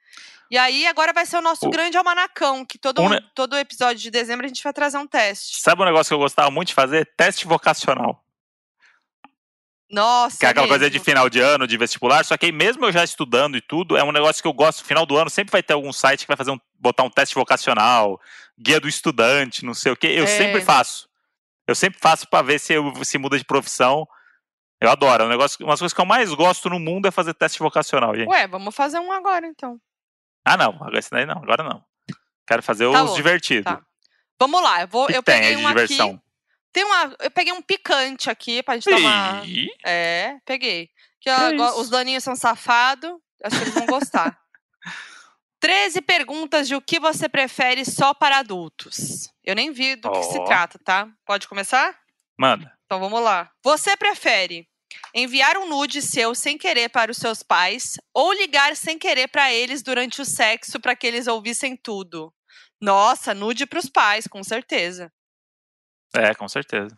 E 0.51 0.57
aí, 0.57 0.86
agora 0.88 1.13
vai 1.13 1.25
ser 1.25 1.38
o 1.38 1.41
nosso 1.41 1.67
O- 1.67 1.69
grande 1.69 1.97
almanacão, 1.97 2.65
que 2.65 2.77
todo, 2.80 3.01
Um 3.01 3.09
todo 3.36 3.57
episódio 3.57 4.01
de 4.01 4.09
dezembro 4.11 4.45
a 4.45 4.47
gente 4.47 4.63
vai 4.63 4.73
trazer 4.73 4.97
um 4.97 5.07
teste. 5.07 5.59
Sabe 5.61 5.82
um 5.82 5.86
negócio 5.86 6.09
que 6.09 6.13
eu 6.13 6.19
gostava 6.19 6.49
muito 6.51 6.69
de 6.69 6.73
fazer? 6.75 7.11
Teste 7.17 7.45
vocacional. 7.47 8.23
Nossa, 9.91 10.37
Que 10.37 10.45
é 10.45 10.49
aquela 10.49 10.67
coisa 10.67 10.87
de 10.87 10.93
mesmo. 10.97 11.05
final 11.05 11.29
de 11.29 11.39
ano, 11.39 11.65
de 11.65 11.75
vestibular. 11.77 12.23
Só 12.23 12.37
que 12.37 12.45
aí, 12.47 12.51
mesmo 12.51 12.85
eu 12.85 12.91
já 12.91 13.03
estudando 13.03 13.57
e 13.57 13.61
tudo, 13.61 13.97
é 13.97 14.03
um 14.03 14.11
negócio 14.11 14.41
que 14.41 14.47
eu 14.47 14.53
gosto. 14.53 14.83
Final 14.83 15.05
do 15.05 15.17
ano, 15.17 15.29
sempre 15.29 15.51
vai 15.51 15.63
ter 15.63 15.73
algum 15.73 15.91
site 15.91 16.21
que 16.21 16.27
vai 16.27 16.37
fazer 16.37 16.51
um, 16.51 16.59
botar 16.79 17.03
um 17.03 17.09
teste 17.09 17.33
vocacional, 17.35 18.19
guia 18.59 18.79
do 18.79 18.87
estudante, 18.87 19.65
não 19.65 19.73
sei 19.73 19.91
o 19.91 19.95
quê. 19.97 20.07
Eu 20.07 20.25
É. 20.25 20.27
sempre 20.27 20.61
faço. 20.61 21.09
Eu 21.67 21.73
sempre 21.75 21.99
faço 21.99 22.27
pra 22.29 22.41
ver 22.41 22.59
se, 22.59 22.73
eu, 22.73 22.93
se 23.03 23.17
muda 23.17 23.37
de 23.37 23.45
profissão. 23.45 24.07
Eu 24.81 24.89
adoro. 24.89 25.23
É 25.23 25.25
um 25.25 25.29
negócio, 25.29 25.57
uma 25.65 25.73
das 25.73 25.79
coisas 25.79 25.93
que 25.93 26.01
eu 26.01 26.05
mais 26.05 26.33
gosto 26.33 26.69
no 26.69 26.79
mundo 26.79 27.07
é 27.07 27.11
fazer 27.11 27.33
teste 27.33 27.59
vocacional, 27.59 28.15
gente. 28.15 28.29
Ué, 28.29 28.47
vamos 28.47 28.73
fazer 28.75 28.99
um 28.99 29.11
agora, 29.11 29.45
então. 29.47 29.79
Ah, 30.45 30.55
não. 30.55 30.69
Agora 30.75 30.99
esse 30.99 31.09
daí 31.11 31.25
não. 31.25 31.37
Agora 31.37 31.63
não. 31.63 31.83
Quero 32.47 32.63
fazer 32.63 32.89
Tá 32.91 33.03
os 33.03 33.09
bom, 33.11 33.15
divertidos. 33.15 33.65
tá. 33.71 33.81
Vamos 34.39 34.63
lá, 34.63 34.81
eu, 34.81 34.87
vou, 34.87 35.05
que 35.07 35.13
eu 35.17 35.21
tem 35.21 35.35
peguei 35.41 35.55
de 35.57 35.65
um 35.65 35.67
diversão? 35.67 36.09
aqui. 36.11 36.21
Tem 36.72 36.84
uma, 36.84 37.15
eu 37.20 37.32
peguei 37.32 37.51
um 37.53 37.61
picante 37.61 38.30
aqui 38.30 38.61
pra 38.63 38.76
gente 38.76 38.89
uma... 38.93 39.41
Ih, 39.45 39.70
É, 39.84 40.38
peguei. 40.45 40.89
Que 41.20 41.30
Que 41.36 41.55
isso? 41.55 41.82
os 41.82 41.89
daninhos 41.89 42.24
são 42.24 42.36
safados, 42.36 43.11
acho 43.43 43.57
que 43.57 43.63
eles 43.63 43.74
vão 43.74 43.86
gostar. 43.88 44.39
13 45.59 46.01
perguntas 46.01 46.67
de 46.67 46.76
o 46.76 46.82
que 46.82 46.99
você 46.99 47.28
prefere 47.28 47.84
só 47.84 48.13
para 48.13 48.38
adultos. 48.38 49.30
Eu 49.43 49.55
nem 49.55 49.72
vi 49.72 49.95
do 49.95 50.09
que 50.11 50.24
se 50.24 50.43
trata, 50.45 50.80
tá? 50.80 51.09
Pode 51.26 51.47
começar? 51.47 51.99
Manda. 52.38 52.72
Então 52.86 52.99
vamos 52.99 53.22
lá. 53.22 53.51
Você 53.63 53.97
prefere 53.97 54.67
enviar 55.13 55.57
um 55.57 55.67
nude 55.67 56.01
seu 56.01 56.34
sem 56.34 56.57
querer 56.57 56.89
para 56.89 57.11
os 57.11 57.17
seus 57.17 57.43
pais 57.43 57.97
ou 58.13 58.32
ligar 58.32 58.76
sem 58.76 58.97
querer 58.97 59.28
para 59.28 59.51
eles 59.51 59.82
durante 59.84 60.22
o 60.22 60.26
sexo 60.26 60.80
para 60.80 60.95
que 60.95 61.05
eles 61.05 61.28
ouvissem 61.28 61.76
tudo? 61.76 62.34
Nossa, 62.82 63.34
nude 63.34 63.65
para 63.65 63.80
os 63.80 63.89
pais, 63.89 64.26
com 64.28 64.41
certeza. 64.43 65.11
É, 66.16 66.34
com 66.34 66.47
certeza. 66.47 66.97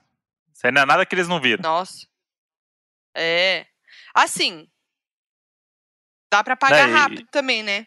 Isso 0.54 0.66
aí 0.68 0.72
não 0.72 0.82
é 0.82 0.86
nada 0.86 1.06
que 1.06 1.14
eles 1.16 1.28
não 1.28 1.40
viram. 1.42 1.62
Nossa. 1.62 2.08
É. 3.16 3.66
Assim. 4.14 4.70
Dá 6.32 6.44
pra 6.44 6.56
pagar 6.56 6.84
Daí- 6.88 6.92
rápido 6.94 7.28
também, 7.32 7.62
né? 7.64 7.86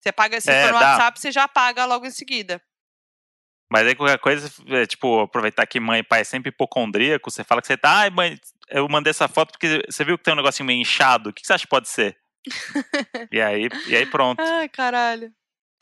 Você 0.00 0.10
paga, 0.10 0.40
se 0.40 0.50
É, 0.50 0.66
for 0.66 0.72
no 0.72 0.80
dá. 0.80 0.92
WhatsApp, 0.92 1.20
você 1.20 1.30
já 1.30 1.46
paga 1.46 1.84
logo 1.84 2.06
em 2.06 2.10
seguida. 2.10 2.60
Mas 3.70 3.86
aí 3.86 3.94
qualquer 3.94 4.18
coisa, 4.18 4.50
é, 4.68 4.86
tipo, 4.86 5.20
aproveitar 5.20 5.64
que 5.66 5.78
mãe 5.78 6.00
e 6.00 6.02
pai 6.02 6.22
é 6.22 6.24
sempre 6.24 6.48
hipocondríaco, 6.48 7.30
você 7.30 7.44
fala 7.44 7.60
que 7.60 7.68
você 7.68 7.76
tá, 7.76 7.98
ai 8.00 8.10
mãe, 8.10 8.36
eu 8.68 8.88
mandei 8.88 9.10
essa 9.10 9.28
foto 9.28 9.52
porque 9.52 9.82
você 9.88 10.04
viu 10.04 10.18
que 10.18 10.24
tem 10.24 10.32
um 10.34 10.36
negocinho 10.38 10.66
meio 10.66 10.80
inchado, 10.80 11.30
o 11.30 11.32
que 11.32 11.42
que 11.42 11.46
você 11.46 11.52
acha 11.52 11.64
que 11.64 11.70
pode 11.70 11.88
ser? 11.88 12.18
e, 13.30 13.40
aí, 13.40 13.68
e 13.86 13.94
aí 13.94 14.06
pronto. 14.06 14.40
Ai, 14.40 14.68
caralho. 14.68 15.32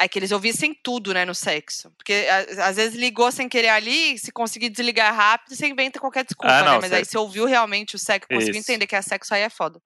É 0.01 0.07
que 0.07 0.18
eles 0.18 0.30
ouvissem 0.30 0.72
tudo, 0.72 1.12
né, 1.12 1.24
no 1.24 1.34
sexo. 1.34 1.90
Porque 1.96 2.26
às 2.62 2.76
vezes 2.76 2.96
ligou 2.96 3.32
sem 3.32 3.49
querer 3.49 3.70
ali, 3.70 4.16
se 4.18 4.30
conseguir 4.30 4.68
desligar 4.68 5.12
rápido, 5.14 5.57
você 5.57 5.66
inventa 5.66 5.99
qualquer 5.99 6.24
desculpa, 6.24 6.53
Ah, 6.53 6.62
não, 6.64 6.72
né? 6.74 6.78
Mas 6.82 6.92
aí 6.92 7.05
cê- 7.05 7.11
você 7.12 7.18
ouviu 7.18 7.44
realmente 7.46 7.96
o 7.96 7.99
sexo, 7.99 8.28
conseguiu 8.28 8.61
entender 8.61 8.86
que 8.86 8.94
é 8.94 9.03
sexo, 9.03 9.34
aí 9.34 9.42
é 9.42 9.51
foda. 9.51 9.80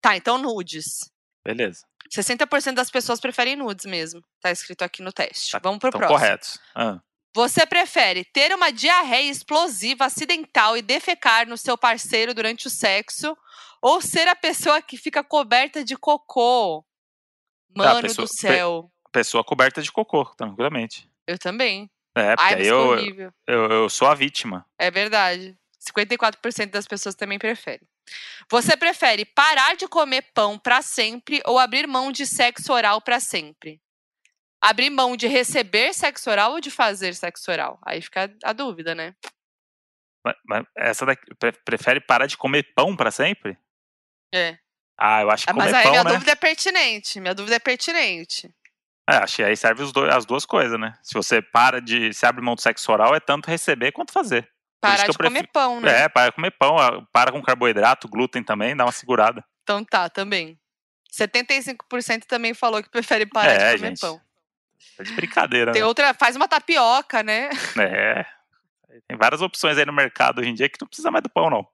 Tá, 0.00 0.16
então 0.16 0.38
nudes. 0.38 1.10
Beleza. 1.44 1.84
60% 2.08 2.74
das 2.76 2.90
pessoas 2.90 3.18
preferem 3.20 3.56
nudes 3.56 3.84
mesmo. 3.84 4.22
Tá 4.40 4.50
escrito 4.52 4.82
aqui 4.82 5.02
no 5.02 5.12
teste. 5.12 5.50
Tá- 5.50 5.58
Vamos 5.60 5.80
pro 5.80 5.90
próximo. 5.90 6.08
corretos. 6.18 6.58
Ah, 6.74 7.00
Você 7.34 7.66
prefere 7.66 8.24
ter 8.24 8.54
uma 8.54 8.70
diarreia 8.70 9.30
explosiva 9.30 10.04
acidental 10.06 10.76
e 10.76 10.82
defecar 10.82 11.46
no 11.48 11.56
seu 11.58 11.76
parceiro 11.76 12.32
durante 12.32 12.66
o 12.68 12.70
sexo 12.70 13.36
ou 13.82 14.00
ser 14.00 14.26
a 14.28 14.34
pessoa 14.36 14.80
que 14.80 14.96
fica 14.96 15.22
coberta 15.22 15.84
de 15.84 15.96
cocô? 15.96 16.84
Mano 17.74 18.00
pessoa- 18.02 18.26
do 18.26 18.32
céu. 18.32 18.90
Pessoa 19.12 19.44
coberta 19.44 19.80
de 19.82 19.90
cocô, 19.92 20.24
tranquilamente. 20.36 21.08
Eu 21.26 21.38
também. 21.38 21.90
É, 22.16 22.34
porque 22.36 22.54
Ai, 22.54 22.54
aí 22.54 22.58
mas 22.58 22.66
eu, 22.68 23.32
eu, 23.46 23.70
eu 23.70 23.90
sou 23.90 24.08
a 24.08 24.14
vítima. 24.14 24.66
É 24.78 24.90
verdade. 24.90 25.56
54% 25.80 26.70
das 26.70 26.86
pessoas 26.86 27.14
também 27.14 27.38
preferem. 27.38 27.86
Você 28.50 28.76
prefere 28.76 29.24
parar 29.24 29.76
de 29.76 29.86
comer 29.86 30.22
pão 30.34 30.58
pra 30.58 30.80
sempre 30.82 31.42
ou 31.46 31.58
abrir 31.58 31.86
mão 31.86 32.10
de 32.10 32.26
sexo 32.26 32.72
oral 32.72 33.00
pra 33.00 33.20
sempre? 33.20 33.80
Abrir 34.60 34.90
mão 34.90 35.16
de 35.16 35.26
receber 35.28 35.92
sexo 35.94 36.30
oral 36.30 36.52
ou 36.52 36.60
de 36.60 36.70
fazer 36.70 37.14
sexo 37.14 37.50
oral? 37.50 37.78
Aí 37.84 38.00
fica 38.00 38.34
a 38.42 38.52
dúvida, 38.52 38.94
né? 38.94 39.14
Mas- 40.24 40.36
mas 40.44 40.64
essa 40.76 41.06
daqui, 41.06 41.32
pre- 41.36 41.52
prefere 41.64 42.00
parar 42.00 42.26
de 42.26 42.36
comer 42.36 42.72
pão 42.74 42.96
pra 42.96 43.10
sempre? 43.10 43.56
É. 44.34 44.58
Ah, 44.98 45.20
eu 45.22 45.30
acho 45.30 45.44
que 45.46 45.50
Ah, 45.52 45.54
Mas 45.54 45.66
comer 45.66 45.76
aí 45.76 45.82
pão, 45.84 45.92
minha 45.92 46.04
né? 46.04 46.10
dúvida 46.12 46.32
é 46.32 46.34
pertinente. 46.34 47.20
Minha 47.20 47.34
dúvida 47.34 47.54
é 47.56 47.60
pertinente. 47.60 48.52
É, 49.08 49.16
acho 49.16 49.36
que 49.36 49.42
aí 49.42 49.56
serve 49.56 49.90
dois- 49.92 50.14
as 50.14 50.26
duas 50.26 50.44
coisas, 50.44 50.78
né? 50.78 50.94
Se 51.02 51.14
você 51.14 51.40
para 51.40 51.80
de. 51.80 52.12
Se 52.12 52.26
abre 52.26 52.44
mão 52.44 52.54
do 52.54 52.60
sexo 52.60 52.92
oral, 52.92 53.14
é 53.14 53.20
tanto 53.20 53.48
receber 53.50 53.90
quanto 53.92 54.12
fazer. 54.12 54.48
Parar 54.80 55.08
de 55.08 55.16
comer 55.16 55.30
prefiro- 55.30 55.52
pão, 55.52 55.80
né? 55.80 56.02
É, 56.04 56.08
para 56.08 56.28
de 56.28 56.34
comer 56.36 56.50
pão, 56.52 56.78
ah, 56.78 57.02
para 57.12 57.32
com 57.32 57.42
carboidrato, 57.42 58.06
glúten 58.08 58.42
também, 58.44 58.76
dá 58.76 58.84
uma 58.84 58.92
segurada. 58.92 59.42
Então 59.62 59.82
tá, 59.84 60.08
também. 60.08 60.58
75% 61.10 62.26
também 62.26 62.54
falou 62.54 62.82
que 62.82 62.90
prefere 62.90 63.26
parar 63.26 63.50
É, 63.50 63.70
de 63.72 63.76
comer 63.78 63.88
gente. 63.88 64.00
pão. 64.00 64.20
É 64.98 65.02
de 65.02 65.12
brincadeira, 65.12 65.72
Tem 65.72 65.82
né? 65.82 65.88
outra, 65.88 66.14
faz 66.14 66.36
uma 66.36 66.46
tapioca, 66.46 67.22
né? 67.22 67.48
É. 67.78 68.24
Tem 69.08 69.16
várias 69.16 69.40
opções 69.42 69.76
aí 69.78 69.84
no 69.86 69.92
mercado 69.92 70.40
hoje 70.40 70.50
em 70.50 70.54
dia 70.54 70.68
que 70.68 70.78
não 70.80 70.86
precisa 70.88 71.10
mais 71.10 71.22
do 71.22 71.30
pão, 71.30 71.48
não. 71.50 71.66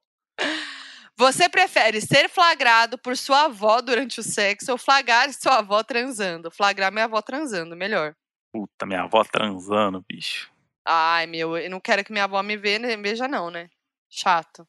Você 1.17 1.49
prefere 1.49 2.01
ser 2.01 2.29
flagrado 2.29 2.99
por 2.99 3.17
sua 3.17 3.45
avó 3.45 3.81
durante 3.81 4.19
o 4.19 4.23
sexo 4.23 4.73
ou 4.73 4.79
flagrar 4.79 5.33
sua 5.33 5.59
avó 5.59 5.83
transando? 5.83 6.51
Flagrar 6.51 6.91
minha 6.91 7.05
avó 7.05 7.23
transando, 7.23 7.77
melhor. 7.77 8.17
Puta, 8.53 8.85
minha 8.85 9.03
avó 9.03 9.23
transando, 9.25 10.05
bicho. 10.09 10.53
Ai, 10.85 11.27
meu, 11.27 11.57
eu 11.57 11.71
não 11.71 11.81
quero 11.81 12.05
que 12.05 12.13
minha 12.13 12.25
avó 12.25 12.43
me 12.43 12.57
veja, 12.57 12.81
né? 12.81 12.97
veja 12.97 13.29
não, 13.29 13.51
né? 13.51 13.71
Chato. 14.11 14.67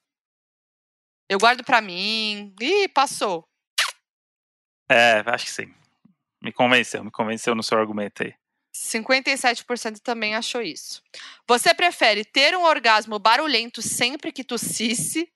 Eu 1.28 1.40
guardo 1.40 1.64
pra 1.64 1.82
mim. 1.82 2.54
Ih, 2.62 2.88
passou. 2.90 3.48
É, 4.90 5.24
acho 5.26 5.46
que 5.46 5.52
sim. 5.52 5.74
Me 6.42 6.54
convenceu, 6.54 7.04
me 7.04 7.10
convenceu 7.10 7.56
no 7.56 7.64
seu 7.64 7.78
argumento 7.78 8.22
aí. 8.22 8.36
57% 8.76 10.00
também 10.00 10.36
achou 10.36 10.62
isso. 10.62 11.02
Você 11.48 11.74
prefere 11.74 12.24
ter 12.24 12.56
um 12.56 12.64
orgasmo 12.64 13.18
barulhento 13.18 13.82
sempre 13.82 14.32
que 14.32 14.44
tossisse 14.44 15.32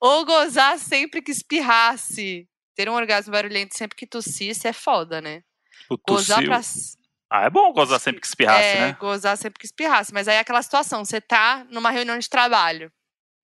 ou 0.00 0.24
gozar 0.24 0.78
sempre 0.78 1.22
que 1.22 1.30
espirrasse? 1.30 2.48
Ter 2.76 2.88
um 2.88 2.94
orgasmo 2.94 3.32
barulhento 3.32 3.76
sempre 3.76 3.96
que 3.96 4.06
tossisse 4.06 4.66
é 4.66 4.72
foda, 4.72 5.20
né? 5.20 5.42
O 5.90 5.98
Gozar 5.98 6.38
tossiu. 6.44 6.50
pra. 6.50 6.60
Ah, 7.32 7.44
é 7.44 7.50
bom 7.50 7.72
gozar 7.72 8.00
sempre 8.00 8.20
que 8.20 8.26
espirrasse, 8.26 8.62
é, 8.64 8.80
né? 8.80 8.96
gozar 8.98 9.36
sempre 9.36 9.58
que 9.60 9.66
espirrasse. 9.66 10.12
Mas 10.12 10.26
aí 10.28 10.36
é 10.36 10.40
aquela 10.40 10.62
situação, 10.62 11.04
você 11.04 11.20
tá 11.20 11.64
numa 11.70 11.90
reunião 11.90 12.18
de 12.18 12.28
trabalho. 12.28 12.90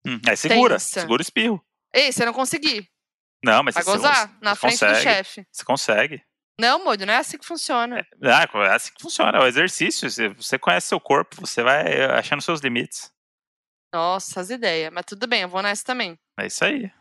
Hum, 0.05 0.19
aí 0.27 0.37
segura, 0.37 0.75
Tensa. 0.75 1.01
segura 1.01 1.21
o 1.21 1.23
espirro. 1.23 1.65
Ei, 1.93 2.11
você 2.11 2.25
não 2.25 2.33
conseguir. 2.33 2.87
Não, 3.43 3.61
mas 3.63 3.75
Vai 3.75 3.83
você, 3.83 3.91
gozar 3.97 4.27
você 4.27 4.33
na 4.41 4.55
frente 4.55 4.71
consegue, 4.73 4.93
do 4.93 5.01
chefe. 5.03 5.47
Você 5.51 5.65
consegue. 5.65 6.23
Não, 6.59 6.83
Modo, 6.83 7.05
não 7.05 7.13
é 7.13 7.17
assim 7.17 7.37
que 7.37 7.45
funciona. 7.45 8.05
Ah, 8.23 8.47
é 8.65 8.73
assim 8.75 8.91
que 8.93 9.01
funciona, 9.01 9.37
é 9.37 9.41
o 9.41 9.47
exercício. 9.47 10.09
Você- 10.09 10.29
Você 10.29 10.57
conhece 10.59 10.87
seu 10.87 10.99
corpo, 10.99 11.41
você 11.45 11.61
vai 11.63 12.03
achando 12.05 12.41
seus 12.41 12.61
limites. 12.61 13.11
Nossa, 13.93 14.41
as 14.41 14.49
ideias. 14.49 14.91
Mas 14.91 15.05
tudo 15.05 15.27
bem, 15.27 15.41
eu 15.43 15.49
vou 15.49 15.61
nessa 15.61 15.83
também. 15.85 16.17
É 16.39 16.47
isso 16.47 16.65
aí. 16.65 16.91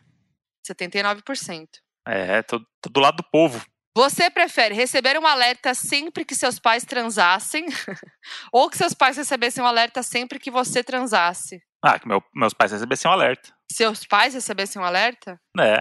79%. 0.67 1.69
É, 2.07 2.43
tô, 2.43 2.61
tô 2.81 2.91
do 2.91 3.01
lado 3.01 3.17
do 3.17 3.25
povo. 3.25 3.65
Você 3.97 4.31
prefere 4.31 4.75
receber 4.75 5.19
um 5.19 5.27
alerta 5.27 5.75
sempre 5.75 6.25
que 6.25 6.35
seus 6.35 6.59
pais 6.59 6.85
transassem 6.85 7.67
ou 8.53 8.69
que 8.71 8.77
seus 8.79 8.95
pais 8.95 9.17
recebessem 9.17 9.63
um 9.63 9.67
alerta 9.67 10.03
sempre 10.03 10.39
que 10.39 10.51
você 10.51 10.83
transasse? 10.83 11.63
Ah, 11.85 11.99
que 11.99 12.07
meu- 12.09 12.23
meus 12.35 12.55
pais 12.55 12.73
recebessem 12.73 13.11
um 13.11 13.13
alerta. 13.13 13.53
Seus 13.71 14.07
pais 14.07 14.35
recebessem 14.35 14.81
um 14.81 14.85
alerta 14.85 15.39
É, 15.59 15.81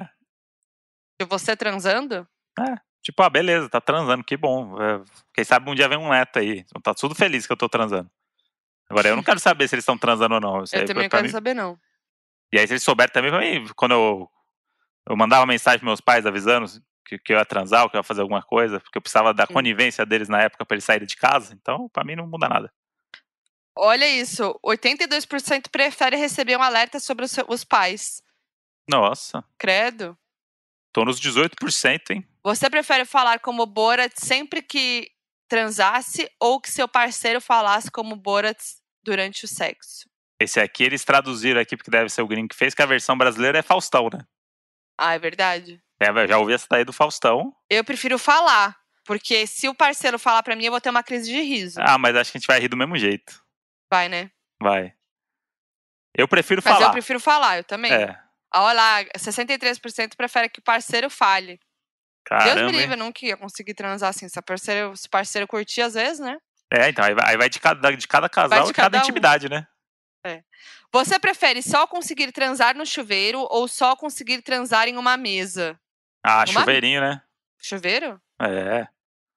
de 1.22 1.26
você 1.28 1.56
transando? 1.56 2.28
Tipo, 3.04 3.24
ah, 3.24 3.30
beleza, 3.30 3.70
tá 3.70 3.80
transando, 3.82 4.24
que 4.24 4.36
bom. 4.38 4.80
É, 4.82 5.02
Quem 5.34 5.44
sabe 5.44 5.70
um 5.70 5.76
dia 5.76 5.88
vem 5.88 5.98
um 5.98 6.10
neto 6.10 6.38
aí. 6.38 6.60
Então 6.60 6.82
tá 6.82 6.94
tudo 6.94 7.16
feliz 7.16 7.48
que 7.48 7.54
eu 7.54 7.58
tô 7.58 7.68
transando. 7.70 8.10
Agora, 8.92 9.08
eu 9.10 9.16
não 9.16 9.24
quero 9.24 9.40
saber 9.40 9.68
se 9.68 9.76
eles 9.76 9.84
estão 9.84 9.98
transando 9.98 10.36
ou 10.36 10.42
não. 10.42 10.64
Isso 10.64 10.76
Eu 10.76 10.82
aí, 10.82 10.86
também 10.88 11.04
não 11.04 11.10
quero 11.10 11.24
mim- 11.24 11.30
saber, 11.30 11.54
não. 11.54 11.78
E 12.54 12.60
aí, 12.60 12.68
se 12.68 12.74
eles 12.74 12.84
souberem 12.84 13.12
também, 13.14 13.32
pra 13.32 13.40
mim, 13.40 13.68
quando 13.76 13.92
eu, 13.94 14.30
eu 15.10 15.16
mandava 15.18 15.46
mensagem 15.46 15.80
pros 15.80 15.88
meus 15.88 16.02
pais 16.02 16.26
avisando 16.26 16.66
que, 17.06 17.18
que 17.18 17.34
eu 17.34 17.38
ia 17.38 17.46
transar 17.46 17.84
ou 17.84 17.90
que 17.90 17.96
eu 17.96 18.00
ia 18.00 18.04
fazer 18.04 18.22
alguma 18.22 18.42
coisa, 18.44 18.80
porque 18.80 18.98
eu 18.98 19.02
precisava 19.02 19.34
da 19.34 19.46
Sim. 19.48 19.54
conivência 19.54 20.06
deles 20.06 20.28
na 20.30 20.42
época 20.42 20.66
pra 20.66 20.76
eles 20.76 20.84
saírem 20.86 21.08
de 21.08 21.16
casa, 21.16 21.54
então 21.54 21.88
pra 21.90 22.04
mim 22.04 22.16
não 22.16 22.28
muda 22.28 22.48
nada. 22.50 22.72
Olha 23.76 24.08
isso, 24.08 24.60
82% 24.64 25.70
prefere 25.72 26.18
receber 26.18 26.58
um 26.58 26.62
alerta 26.62 27.00
sobre 27.00 27.24
os, 27.26 27.36
os 27.48 27.64
pais. 27.64 28.22
Nossa, 28.88 29.44
Credo. 29.58 30.18
tô 30.92 31.06
nos 31.06 31.20
18%, 31.22 32.12
hein? 32.12 32.28
Você 32.44 32.70
prefere 32.70 33.06
falar 33.06 33.40
como 33.40 33.66
Borat 33.66 34.12
sempre 34.18 34.62
que 34.62 35.10
transasse 35.48 36.30
ou 36.40 36.60
que 36.60 36.70
seu 36.70 36.88
parceiro 36.88 37.40
falasse 37.40 37.90
como 37.90 38.16
Borat 38.16 38.58
durante 39.04 39.46
o 39.46 39.48
sexo? 39.48 40.10
Esse 40.40 40.60
aqui 40.60 40.84
eles 40.84 41.04
traduziram 41.04 41.62
aqui, 41.62 41.78
porque 41.78 41.92
deve 41.92 42.10
ser 42.10 42.22
o 42.22 42.28
gringo 42.28 42.50
que 42.50 42.56
fez, 42.56 42.74
que 42.74 42.82
a 42.82 42.86
versão 42.88 43.18
brasileira 43.18 43.60
é 43.60 43.62
Faustão, 43.62 44.10
né? 44.12 44.20
Ah, 44.98 45.14
é 45.14 45.20
verdade? 45.20 45.82
É, 46.00 46.28
já 46.28 46.38
ouvi 46.38 46.54
essa 46.54 46.68
daí 46.70 46.84
do 46.84 46.94
Faustão. 46.94 47.56
Eu 47.70 47.84
prefiro 47.84 48.18
falar, 48.18 48.76
porque 49.06 49.46
se 49.46 49.68
o 49.70 49.76
parceiro 49.76 50.18
falar 50.18 50.42
pra 50.42 50.56
mim, 50.56 50.66
eu 50.66 50.72
vou 50.72 50.82
ter 50.82 50.90
uma 50.90 51.04
crise 51.04 51.30
de 51.32 51.42
riso. 51.42 51.80
Ah, 51.82 51.98
mas 51.98 52.16
acho 52.16 52.32
que 52.32 52.38
a 52.38 52.40
gente 52.40 52.48
vai 52.48 52.60
rir 52.60 52.70
do 52.70 52.78
mesmo 52.78 52.98
jeito. 52.98 53.44
Vai, 53.92 54.10
né? 54.10 54.32
Vai. 54.62 54.94
Eu 56.16 56.28
prefiro 56.28 56.62
Mas 56.64 56.74
falar. 56.74 56.88
eu 56.88 56.92
prefiro 56.92 57.20
falar, 57.20 57.58
eu 57.58 57.64
também. 57.64 57.92
É. 57.92 58.10
Ah, 58.52 58.64
Olha 58.64 58.74
lá, 58.74 59.04
63% 59.18 60.16
prefere 60.16 60.50
que 60.50 60.60
o 60.60 60.64
parceiro 60.64 61.10
fale. 61.10 61.60
Deus 62.30 62.44
Caramba. 62.44 62.72
me 62.72 62.74
hein? 62.74 62.80
livre, 62.82 62.94
eu 62.96 63.04
nunca 63.04 63.26
ia 63.26 63.38
conseguir 63.38 63.74
transar 63.74 64.10
assim. 64.10 64.28
Se, 64.28 64.38
a 64.38 64.42
parceiro, 64.42 64.96
se 64.96 65.08
o 65.08 65.10
parceiro 65.10 65.48
curtir, 65.48 65.82
às 65.82 65.94
vezes, 65.94 66.20
né? 66.20 66.38
É, 66.72 66.90
então, 66.90 67.04
aí 67.04 67.14
vai, 67.14 67.30
aí 67.32 67.38
vai 67.38 67.50
de, 67.50 67.60
cada, 67.60 67.96
de 67.96 68.08
cada 68.08 68.30
casal 68.30 68.64
de 68.64 68.72
e 68.72 68.74
cada 68.74 68.90
cada 68.90 68.98
um. 68.98 69.02
intimidade, 69.02 69.50
né? 69.50 69.68
Você 70.94 71.18
prefere 71.18 71.62
só 71.62 71.88
conseguir 71.88 72.32
transar 72.34 72.76
no 72.76 72.86
chuveiro 72.86 73.48
ou 73.50 73.68
só 73.68 73.96
conseguir 73.96 74.42
transar 74.42 74.88
em 74.90 74.98
uma 74.98 75.16
mesa? 75.16 75.80
Ah, 76.24 76.40
Uma- 76.40 76.48
chuveirinho, 76.48 77.00
né? 77.00 77.22
Chuveiro? 77.62 78.22
É. 78.42 78.88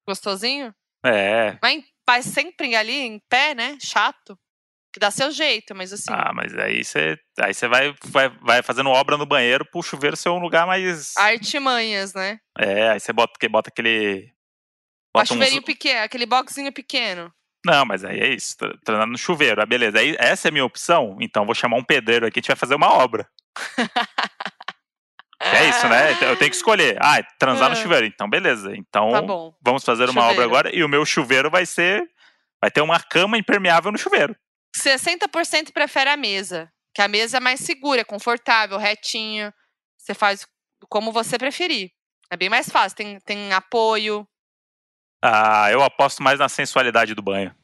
Gostosinho? 0.07 0.74
É. 1.05 1.57
Mas, 1.62 1.85
mas 2.07 2.24
sempre 2.26 2.74
ali 2.74 2.93
em 2.93 3.20
pé, 3.28 3.55
né? 3.55 3.78
Chato. 3.80 4.39
Que 4.93 5.01
dá 5.01 5.11
seu 5.11 5.30
jeito, 5.30 5.74
mas 5.74 5.93
assim. 5.93 6.12
Ah, 6.12 6.32
mas 6.32 6.57
aí 6.57 6.85
você 6.85 7.18
aí 7.41 7.53
você 7.53 7.66
vai, 7.66 7.95
vai, 8.05 8.28
vai 8.28 8.62
fazendo 8.62 8.91
obra 8.91 9.16
no 9.16 9.26
banheiro 9.26 9.64
pro 9.64 9.82
chuveiro 9.82 10.16
ser 10.16 10.28
um 10.28 10.39
lugar 10.39 10.66
mais. 10.66 11.16
Artimanhas, 11.16 12.14
né? 12.14 12.39
É, 12.57 12.91
aí 12.91 13.01
você 13.01 13.12
bota, 13.12 13.32
bota 13.49 13.70
aquele. 13.70 14.32
Bota 15.14 15.24
uns- 15.24 15.28
chuveirinho 15.28 15.62
pequeno, 15.62 16.00
aquele 16.02 16.26
boxinho 16.26 16.72
pequeno. 16.72 17.32
Não, 17.64 17.86
mas 17.86 18.04
aí 18.04 18.20
é 18.20 18.28
isso, 18.34 18.56
transando 18.84 19.12
no 19.12 19.18
chuveiro. 19.18 19.62
Ah, 19.62 19.66
beleza. 19.66 19.98
Aí, 19.98 20.14
essa 20.18 20.48
é 20.48 20.50
a 20.50 20.52
minha 20.52 20.64
opção, 20.64 21.16
então 21.20 21.46
vou 21.46 21.54
chamar 21.54 21.76
um 21.78 21.84
pedreiro 21.84 22.26
aqui, 22.26 22.38
a 22.38 22.40
gente 22.40 22.48
vai 22.48 22.56
fazer 22.56 22.74
uma 22.74 22.92
obra. 22.92 23.26
É 25.40 25.68
isso, 25.68 25.86
né? 25.88 26.12
Então 26.12 26.28
Eu 26.28 26.36
tenho 26.36 26.50
que 26.50 26.56
escolher. 26.56 26.96
Ah, 27.02 27.18
é 27.18 27.22
transar 27.38 27.68
no 27.68 27.76
Ah. 27.76 27.80
chuveiro. 27.80 28.06
Então, 28.06 28.28
beleza. 28.28 28.74
Então, 28.76 29.10
Tá 29.12 29.20
vamos 29.62 29.84
fazer 29.84 30.08
uma 30.08 30.22
obra 30.22 30.30
Chuveiro. 30.34 30.50
agora. 30.50 30.74
E 30.76 30.82
o 30.82 30.88
meu 30.88 31.04
chuveiro 31.04 31.50
vai 31.50 31.66
ser. 31.66 32.02
Vai 32.62 32.70
ter 32.70 32.80
uma 32.80 32.98
cama 33.00 33.36
impermeável 33.36 33.92
no 33.92 33.98
chuveiro. 33.98 34.34
60% 34.74 35.72
prefere 35.72 36.08
a 36.10 36.16
mesa. 36.16 36.70
Que 36.94 37.02
a 37.02 37.08
mesa 37.08 37.36
é 37.36 37.40
mais 37.40 37.60
segura, 37.60 38.00
é 38.00 38.04
confortável, 38.04 38.78
retinho. 38.78 39.52
Você 39.98 40.14
faz 40.14 40.46
como 40.88 41.12
você 41.12 41.36
preferir. 41.36 41.90
É 42.30 42.36
bem 42.36 42.48
mais 42.48 42.68
fácil. 42.70 42.96
Tem, 42.96 43.18
tem 43.20 43.52
apoio. 43.52 44.26
Ah, 45.26 45.70
eu 45.72 45.82
aposto 45.82 46.22
mais 46.22 46.38
na 46.38 46.50
sensualidade 46.50 47.14
do 47.14 47.22
banho. 47.22 47.54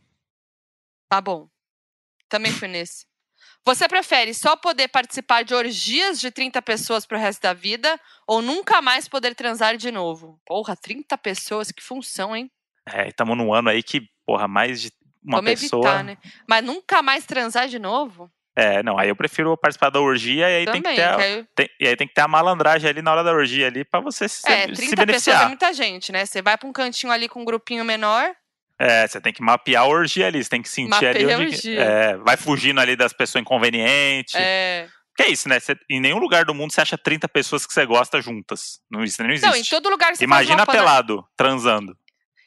Tá 1.10 1.20
bom. 1.20 1.46
Também 2.26 2.50
fui 2.52 2.66
nesse. 2.68 3.04
Você 3.66 3.86
prefere 3.86 4.32
só 4.32 4.56
poder 4.56 4.88
participar 4.88 5.42
de 5.42 5.52
orgias 5.54 6.18
de 6.18 6.30
30 6.30 6.62
pessoas 6.62 7.04
pro 7.04 7.18
resto 7.18 7.42
da 7.42 7.52
vida 7.52 8.00
ou 8.26 8.40
nunca 8.40 8.80
mais 8.80 9.06
poder 9.06 9.34
transar 9.34 9.76
de 9.76 9.90
novo? 9.90 10.40
Porra, 10.46 10.74
30 10.74 11.18
pessoas, 11.18 11.70
que 11.70 11.82
função, 11.82 12.34
hein? 12.34 12.50
É, 12.88 13.08
estamos 13.08 13.36
num 13.36 13.52
ano 13.52 13.68
aí 13.68 13.82
que, 13.82 14.08
porra, 14.24 14.48
mais 14.48 14.80
de 14.80 14.90
uma 15.22 15.42
Vamos 15.42 15.60
pessoa. 15.60 15.84
evitar, 15.86 16.02
né? 16.02 16.16
Mas 16.48 16.64
nunca 16.64 17.02
mais 17.02 17.26
transar 17.26 17.68
de 17.68 17.78
novo? 17.78 18.32
É, 18.56 18.82
não, 18.82 18.98
aí 18.98 19.08
eu 19.08 19.16
prefiro 19.16 19.56
participar 19.56 19.90
da 19.90 20.00
orgia 20.00 20.50
e 20.50 20.56
aí 20.56 20.64
tem 20.66 20.82
Também. 20.82 20.96
que 20.96 21.00
ter 21.00 21.08
a, 21.08 21.16
que 21.16 21.46
tem- 21.54 21.68
e 21.80 21.88
aí 21.88 21.96
tem 21.96 22.06
que 22.08 22.14
ter 22.14 22.20
a 22.20 22.28
malandragem 22.28 22.90
ali 22.90 23.00
na 23.00 23.12
hora 23.12 23.22
da 23.22 23.32
orgia 23.32 23.68
ali 23.68 23.84
pra 23.84 24.00
você 24.00 24.28
se, 24.28 24.42
é, 24.50 24.62
se 24.62 24.72
30 24.74 24.74
pessoas 24.74 24.92
é 24.92 25.06
beneficiar. 25.06 25.46
muita 25.48 25.72
gente, 25.72 26.10
né? 26.12 26.26
Você 26.26 26.42
vai 26.42 26.58
pra 26.58 26.68
um 26.68 26.72
cantinho 26.72 27.12
ali 27.12 27.28
com 27.28 27.42
um 27.42 27.44
grupinho 27.44 27.84
menor. 27.84 28.30
É, 28.78 29.06
você 29.06 29.20
tem 29.20 29.32
que 29.32 29.42
mapear 29.42 29.82
a 29.84 29.86
orgia 29.86 30.26
ali, 30.26 30.42
você 30.42 30.50
tem 30.50 30.62
que 30.62 30.68
sentir 30.68 30.88
Mapeia 30.90 31.10
ali 31.10 31.32
a 31.32 31.36
onde 31.38 31.46
que- 31.50 31.68
orgia. 31.68 31.80
é, 31.82 32.16
vai 32.16 32.36
fugindo 32.36 32.80
ali 32.80 32.96
das 32.96 33.12
pessoas 33.12 33.40
inconvenientes. 33.42 34.34
É... 34.34 34.88
Que 35.16 35.24
é 35.24 35.28
isso, 35.28 35.48
né? 35.48 35.60
Você- 35.60 35.76
em 35.90 36.00
nenhum 36.00 36.18
lugar 36.18 36.44
do 36.44 36.54
mundo 36.54 36.72
você 36.72 36.80
acha 36.80 36.96
30 36.98 37.28
pessoas 37.28 37.66
que 37.66 37.72
você 37.74 37.84
gosta 37.86 38.20
juntas. 38.22 38.80
Não, 38.90 39.04
isso 39.04 39.22
não 39.22 39.30
existe. 39.30 39.46
Não, 39.48 39.54
em 39.56 39.62
todo 39.64 39.88
lugar 39.90 40.16
você 40.16 40.24
Imagina 40.24 40.66
pelado, 40.66 41.24
transando. 41.36 41.96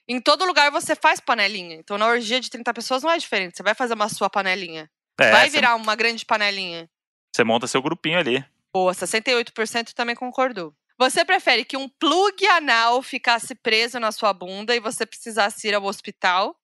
Em 0.08 0.20
todo 0.20 0.44
lugar 0.44 0.70
você 0.72 0.96
faz 0.96 1.20
panelinha. 1.20 1.76
Então 1.76 1.98
na 1.98 2.08
orgia 2.08 2.40
de 2.42 2.50
30 2.50 2.74
pessoas 2.74 3.04
não 3.04 3.12
é 3.12 3.18
diferente. 3.18 3.56
Você 3.56 3.64
vai 3.64 3.74
fazer 3.76 3.94
uma 3.94 4.10
sua 4.10 4.30
panelinha. 4.30 4.90
É, 5.20 5.32
vai 5.32 5.50
virar 5.50 5.76
uma 5.76 5.96
grande 5.96 6.26
panelinha. 6.26 6.90
Você 7.36 7.44
monta 7.44 7.68
seu 7.68 7.82
grupinho 7.82 8.18
ali. 8.20 8.44
Boa, 8.74 8.94
68% 8.94 9.94
também 9.94 10.16
concordou. 10.16 10.74
Você 10.98 11.26
prefere 11.26 11.66
que 11.66 11.76
um 11.78 11.90
plug 11.90 12.46
anal 12.48 13.02
ficasse 13.02 13.56
preso 13.56 14.00
na 14.00 14.12
sua 14.12 14.32
bunda 14.34 14.76
e 14.76 14.80
você 14.80 15.06
precisasse 15.06 15.68
ir 15.68 15.74
ao 15.74 15.84
hospital? 15.84 16.56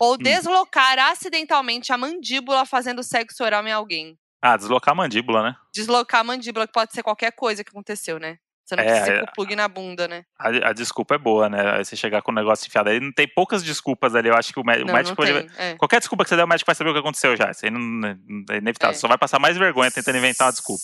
Ou 0.00 0.14
Hum. 0.14 0.18
deslocar 0.18 0.98
acidentalmente 0.98 1.92
a 1.92 1.98
mandíbula 1.98 2.64
fazendo 2.64 3.02
sexo 3.02 3.42
oral 3.42 3.66
em 3.66 3.72
alguém? 3.72 4.18
Ah, 4.40 4.56
deslocar 4.56 4.92
a 4.92 4.94
mandíbula, 4.94 5.42
né? 5.42 5.56
Deslocar 5.74 6.20
a 6.20 6.24
mandíbula, 6.24 6.66
que 6.66 6.72
pode 6.72 6.92
ser 6.92 7.02
qualquer 7.02 7.32
coisa 7.32 7.64
que 7.64 7.70
aconteceu, 7.70 8.18
né? 8.20 8.38
Você 8.68 8.76
não 8.76 8.82
É, 8.84 8.86
precisa 8.86 9.10
ir 9.10 9.16
é. 9.16 9.20
com 9.20 9.30
o 9.30 9.32
plug 9.34 9.56
na 9.56 9.66
bunda, 9.66 10.06
né? 10.06 10.24
A, 10.38 10.48
a 10.68 10.72
desculpa 10.74 11.14
é 11.14 11.18
boa, 11.18 11.48
né? 11.48 11.78
Você 11.82 11.96
chegar 11.96 12.20
com 12.20 12.30
o 12.30 12.34
negócio 12.34 12.66
enfiado 12.66 12.90
aí, 12.90 13.00
não 13.00 13.10
tem 13.10 13.26
poucas 13.26 13.62
desculpas 13.62 14.14
ali. 14.14 14.28
Eu 14.28 14.36
acho 14.36 14.52
que 14.52 14.60
o, 14.60 14.64
mé- 14.64 14.76
o 14.82 14.84
Não, 14.84 14.92
médico. 14.92 15.24
não 15.24 15.26
tem. 15.32 15.50
é. 15.56 15.74
Qualquer 15.76 16.00
desculpa 16.00 16.22
que 16.22 16.28
você 16.28 16.36
der, 16.36 16.44
o 16.44 16.46
médico 16.48 16.66
vai 16.66 16.74
saber 16.74 16.90
o 16.90 16.92
que 16.92 16.98
aconteceu 17.00 17.34
já. 17.34 17.50
Isso 17.50 17.64
aí 17.64 17.70
não, 17.70 17.80
não 17.80 18.08
é 18.50 18.58
inevitável. 18.58 18.94
É. 18.94 18.98
Só 18.98 19.08
vai 19.08 19.16
passar 19.16 19.38
mais 19.38 19.56
vergonha 19.56 19.90
tentando 19.90 20.18
inventar 20.18 20.48
uma 20.48 20.52
desculpa. 20.52 20.82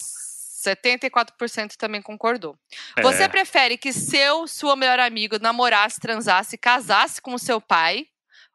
74% 0.64 1.76
também 1.76 2.00
concordou. 2.00 2.56
É. 2.96 3.02
Você 3.02 3.28
prefere 3.28 3.76
que 3.76 3.92
seu, 3.92 4.46
sua 4.48 4.74
melhor 4.76 4.98
amigo 4.98 5.38
namorasse, 5.38 6.00
transasse, 6.00 6.56
casasse 6.56 7.20
com 7.20 7.34
o 7.34 7.38
seu 7.38 7.60
pai? 7.60 8.06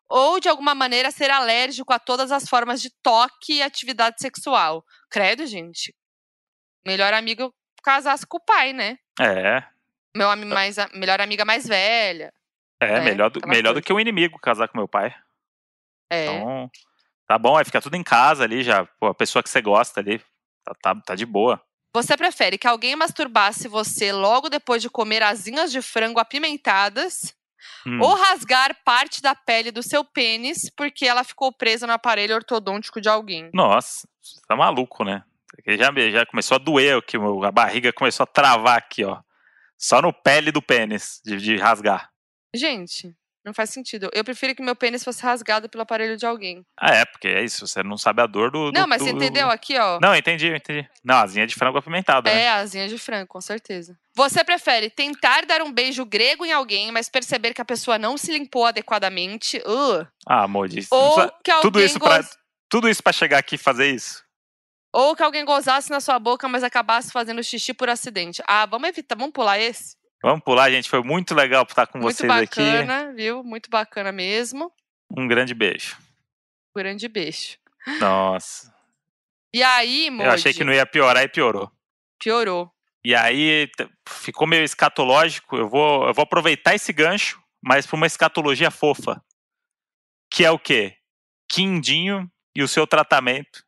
Ou, 0.10 0.40
de 0.40 0.50
alguma 0.50 0.74
maneira, 0.74 1.12
ser 1.12 1.30
alérgico 1.30 1.94
a 1.94 2.00
todas 2.00 2.32
as 2.32 2.50
formas 2.50 2.82
de 2.82 2.90
toque 3.04 3.54
e 3.58 3.62
atividade 3.62 4.16
sexual? 4.20 4.84
Credo, 5.08 5.46
gente. 5.46 5.94
Melhor 6.84 7.14
amigo 7.14 7.54
casasse 7.90 8.26
com 8.28 8.38
o 8.38 8.40
pai, 8.40 8.72
né? 8.72 9.00
É. 9.20 9.64
Meu 10.16 10.30
ami 10.30 10.46
mais, 10.46 10.78
a- 10.78 10.90
melhor 10.94 11.20
amiga 11.20 11.44
mais 11.44 11.68
velha. 11.68 12.32
É, 12.80 12.98
É, 12.98 13.02
melhor, 13.02 13.30
do, 13.32 13.40
aquela 13.40 13.52
melhor 13.54 13.74
do 13.74 13.82
que 13.82 13.92
o 13.92 14.00
inimigo 14.00 14.38
casar 14.40 14.68
com 14.68 14.78
meu 14.78 14.88
pai. 14.88 15.14
É. 16.10 16.26
Então, 16.26 16.72
tá 17.28 17.38
bom, 17.38 17.58
aí 17.58 17.66
fica 17.66 17.82
tudo 17.82 17.96
em 17.96 18.04
casa 18.04 18.44
ali 18.44 18.64
já. 18.64 18.86
Pô, 19.00 19.08
a 19.08 19.14
pessoa 19.16 19.42
que 19.42 19.50
você 19.50 19.60
gosta 19.62 20.00
ali, 20.00 20.20
tá, 20.64 20.74
tá, 20.82 20.96
tá 21.08 21.16
de 21.16 21.26
boa. 21.26 21.60
Você 21.96 22.16
prefere 22.16 22.58
que 22.60 22.68
alguém 22.68 22.96
masturbasse 22.96 23.68
você 23.68 24.12
logo 24.12 24.50
depois 24.50 24.82
de 24.84 24.90
comer 24.90 25.24
asinhas 25.24 25.72
de 25.72 25.82
frango 25.82 26.20
apimentadas? 26.20 27.36
Hum. 27.86 28.00
Ou 28.02 28.16
rasgar 28.16 28.76
parte 28.86 29.22
da 29.22 29.34
pele 29.36 29.72
do 29.72 29.82
seu 29.84 30.06
pênis 30.06 30.70
porque 30.78 31.06
ela 31.06 31.24
ficou 31.24 31.52
presa 31.52 31.86
no 31.88 31.94
aparelho 31.94 32.36
ortodôntico 32.36 33.02
de 33.02 33.10
alguém? 33.10 33.50
Nossa, 33.54 34.08
você 34.22 34.40
tá 34.48 34.56
maluco, 34.56 35.04
né? 35.04 35.24
Já, 35.68 35.92
já 36.10 36.26
começou 36.26 36.56
a 36.56 36.60
doer 36.60 37.02
meu- 37.14 37.44
a 37.44 37.52
barriga 37.52 37.92
começou 37.94 38.24
a 38.24 38.28
travar 38.28 38.78
aqui, 38.78 39.04
ó. 39.04 39.20
Só 39.78 40.02
no 40.02 40.12
pele 40.14 40.52
do 40.52 40.62
pênis, 40.62 41.22
de, 41.24 41.38
de 41.38 41.56
rasgar. 41.58 42.10
Gente, 42.54 43.16
não 43.46 43.54
faz 43.54 43.70
sentido. 43.70 44.10
Eu 44.14 44.24
prefiro 44.24 44.54
que 44.54 44.62
meu 44.62 44.76
pênis 44.76 45.04
fosse 45.04 45.24
rasgado 45.24 45.70
pelo 45.70 45.84
aparelho 45.84 46.18
de 46.18 46.26
alguém. 46.26 46.66
Ah, 46.78 46.94
é, 46.96 47.06
porque 47.06 47.28
é 47.30 47.44
isso, 47.44 47.66
você 47.66 47.82
não 47.82 47.98
sabe 47.98 48.22
a 48.22 48.28
dor 48.28 48.52
do. 48.52 48.72
não, 48.74 48.84
do- 48.84 48.88
mas 48.90 49.02
você 49.02 49.12
do- 49.14 49.18
entendeu 49.24 49.50
aqui, 49.50 49.78
ó? 49.78 50.00
Não, 50.02 50.14
entendi, 50.16 50.48
entendi. 50.54 50.86
Não, 51.04 51.16
asinha 51.20 51.48
de 51.48 51.56
frango 51.56 51.78
apimentada, 51.78 52.30
né? 52.30 52.42
É, 52.42 52.50
asinha 52.50 52.88
de 52.90 52.98
frango, 52.98 53.28
com 53.28 53.40
certeza. 53.40 53.98
Você 54.16 54.44
prefere 54.44 54.90
tentar 54.90 55.46
dar 55.46 55.62
um 55.62 55.72
beijo 55.72 56.04
grego 56.06 56.46
em 56.46 56.52
alguém, 56.52 56.92
mas 56.92 57.08
perceber 57.08 57.54
que 57.54 57.62
a 57.62 57.66
pessoa 57.66 57.98
não 57.98 58.18
se 58.18 58.32
limpou 58.34 58.66
adequadamente? 58.66 59.58
Uh, 59.60 60.06
Ah, 60.28 60.44
amor, 60.44 60.68
disso. 60.68 60.90
ou 60.92 61.32
que 61.44 61.50
alguém 61.52 61.62
tudo 61.62 61.82
isso 61.82 62.00
pra- 62.00 62.18
goz- 62.18 62.38
Tudo 62.68 62.90
isso 62.90 63.02
pra 63.02 63.14
chegar 63.14 63.38
aqui 63.40 63.56
e 63.56 63.58
fazer 63.58 63.88
isso? 63.92 64.24
Ou 64.92 65.16
que 65.16 65.22
alguém 65.24 65.46
gozasse 65.46 65.90
na 65.92 66.00
sua 66.00 66.18
boca, 66.20 66.48
mas 66.48 66.64
acabasse 66.64 67.12
fazendo 67.12 67.44
xixi 67.44 67.74
por 67.74 67.90
acidente. 67.90 68.42
Ah, 68.48 68.66
vamos 68.66 68.90
evitar, 68.90 69.16
vamos 69.16 69.34
pular 69.34 69.60
esse? 69.60 69.96
Vamos 70.22 70.44
pular, 70.44 70.70
gente. 70.72 70.90
Foi 70.90 71.02
muito 71.04 71.34
legal 71.36 71.64
estar 71.64 71.88
com 71.88 72.00
Muito 72.00 72.18
vocês 72.18 72.30
aqui. 72.30 72.60
bacana, 72.62 73.14
viu? 73.14 73.44
Muito 73.44 73.70
bacana 73.70 74.12
mesmo. 74.12 74.72
Um 75.16 75.28
grande 75.28 75.54
beijo. 75.54 75.98
Grande 76.76 77.08
beijo. 77.08 77.58
Nossa. 78.00 78.74
E 79.54 79.64
aí, 79.64 80.08
Eu 80.08 80.32
achei 80.32 80.54
que 80.54 80.64
não 80.64 80.74
ia 80.74 80.86
piorar 80.86 81.24
e 81.24 81.28
piorou. 81.30 81.72
piorou. 82.20 82.72
E 83.04 83.16
aí 83.16 83.70
ficou 84.08 84.46
meio 84.46 84.64
escatológico. 84.64 85.56
Eu 85.56 85.70
vou, 85.70 86.08
eu 86.08 86.14
vou 86.14 86.24
aproveitar 86.24 86.76
esse 86.76 86.92
gancho, 86.92 87.42
mas 87.64 87.88
para 87.88 87.96
uma 87.96 88.06
escatologia 88.08 88.70
fofa. 88.70 89.24
Que 90.30 90.44
é 90.44 90.52
o 90.52 90.60
quê? 90.60 90.98
Quindinho 91.48 92.30
e 92.54 92.62
o 92.62 92.68
seu 92.68 92.86
tratamento. 92.86 93.64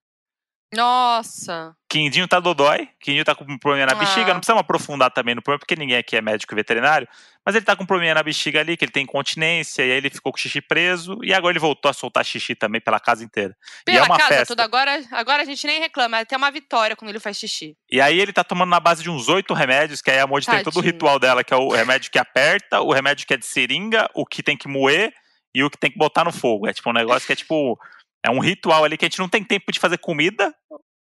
Nossa. 0.74 1.76
Quindinho 1.90 2.28
tá 2.28 2.40
dodói, 2.40 2.88
Quindinho 3.00 3.26
tá 3.26 3.36
com 3.36 3.44
um 3.44 3.58
probleminha 3.58 3.86
na 3.88 3.92
Ah. 3.94 3.96
bexiga. 3.96 4.28
Não 4.34 4.40
precisamos 4.40 4.62
aprofundar 4.62 5.12
também 5.12 5.36
no 5.36 5.42
problema, 5.42 5.60
porque 5.60 5.76
ninguém 5.76 5.98
aqui 5.98 6.16
é 6.16 6.22
médico 6.22 6.56
veterinário. 6.56 7.08
Mas 7.46 7.56
ele 7.56 7.66
tá 7.66 7.76
com 7.76 7.84
um 7.84 7.86
probleminha 7.86 8.14
na 8.16 8.24
bexiga 8.24 8.60
ali, 8.62 8.78
que 8.78 8.86
ele 8.86 8.92
tem 8.92 9.04
incontinência, 9.04 9.84
e 9.84 9.92
aí 9.92 9.98
ele 9.98 10.10
ficou 10.10 10.32
com 10.32 10.38
o 10.38 10.42
xixi 10.42 10.62
preso. 10.62 11.20
E 11.24 11.34
agora 11.34 11.52
ele 11.52 11.60
voltou 11.60 11.90
a 11.90 11.94
soltar 11.94 12.24
xixi 12.24 12.56
também 12.56 12.80
pela 12.80 13.00
casa 13.00 13.24
inteira. 13.24 13.56
E 13.88 13.92
é 13.92 13.94
Pela 13.96 14.06
uma 14.06 14.18
casa 14.18 14.30
festa. 14.30 14.46
toda, 14.48 14.64
agora, 14.64 15.04
agora 15.12 15.42
a 15.42 15.46
gente 15.46 15.66
nem 15.68 15.80
reclama, 15.80 16.18
é 16.18 16.22
até 16.22 16.38
uma 16.38 16.52
vitória 16.52 16.96
quando 16.96 17.10
ele 17.10 17.20
faz 17.20 17.38
xixi. 17.38 17.76
E 17.92 18.00
aí 18.00 18.20
ele 18.20 18.32
tá 18.32 18.44
tomando 18.44 18.70
na 18.70 18.80
base 18.80 19.04
de 19.04 19.10
uns 19.10 19.28
oito 19.28 19.54
remédios, 19.54 20.02
que 20.02 20.10
aí 20.12 20.20
a 20.20 20.28
Modi 20.28 20.46
tem 20.46 20.64
todo 20.64 20.78
o 20.78 20.82
ritual 20.82 21.20
dela, 21.20 21.44
que 21.44 21.54
é 21.54 21.58
o 21.58 21.70
remédio 21.70 22.10
que 22.12 22.20
aperta, 22.20 22.80
o 22.82 22.94
remédio 22.94 23.28
que 23.28 23.34
é 23.34 23.38
de 23.38 23.46
seringa, 23.46 24.08
o 24.14 24.26
que 24.26 24.42
tem 24.42 24.56
que 24.56 24.68
moer 24.68 25.12
e 25.54 25.64
o 25.64 25.70
que 25.70 25.78
tem 25.78 25.92
que 25.92 25.98
botar 25.98 26.24
no 26.24 26.32
fogo. 26.32 26.68
É 26.68 26.74
tipo 26.74 26.90
um 26.90 26.94
negócio 26.94 27.26
que 27.28 27.34
é 27.34 27.36
tipo. 27.36 27.78
É 28.24 28.30
um 28.30 28.40
ritual 28.40 28.84
ali 28.84 28.98
que 28.98 29.06
a 29.06 29.08
gente 29.10 29.20
não 29.20 29.30
tem 29.30 29.44
tempo 29.44 29.72
de 29.72 29.80
fazer 29.80 29.98
comida, 29.98 30.54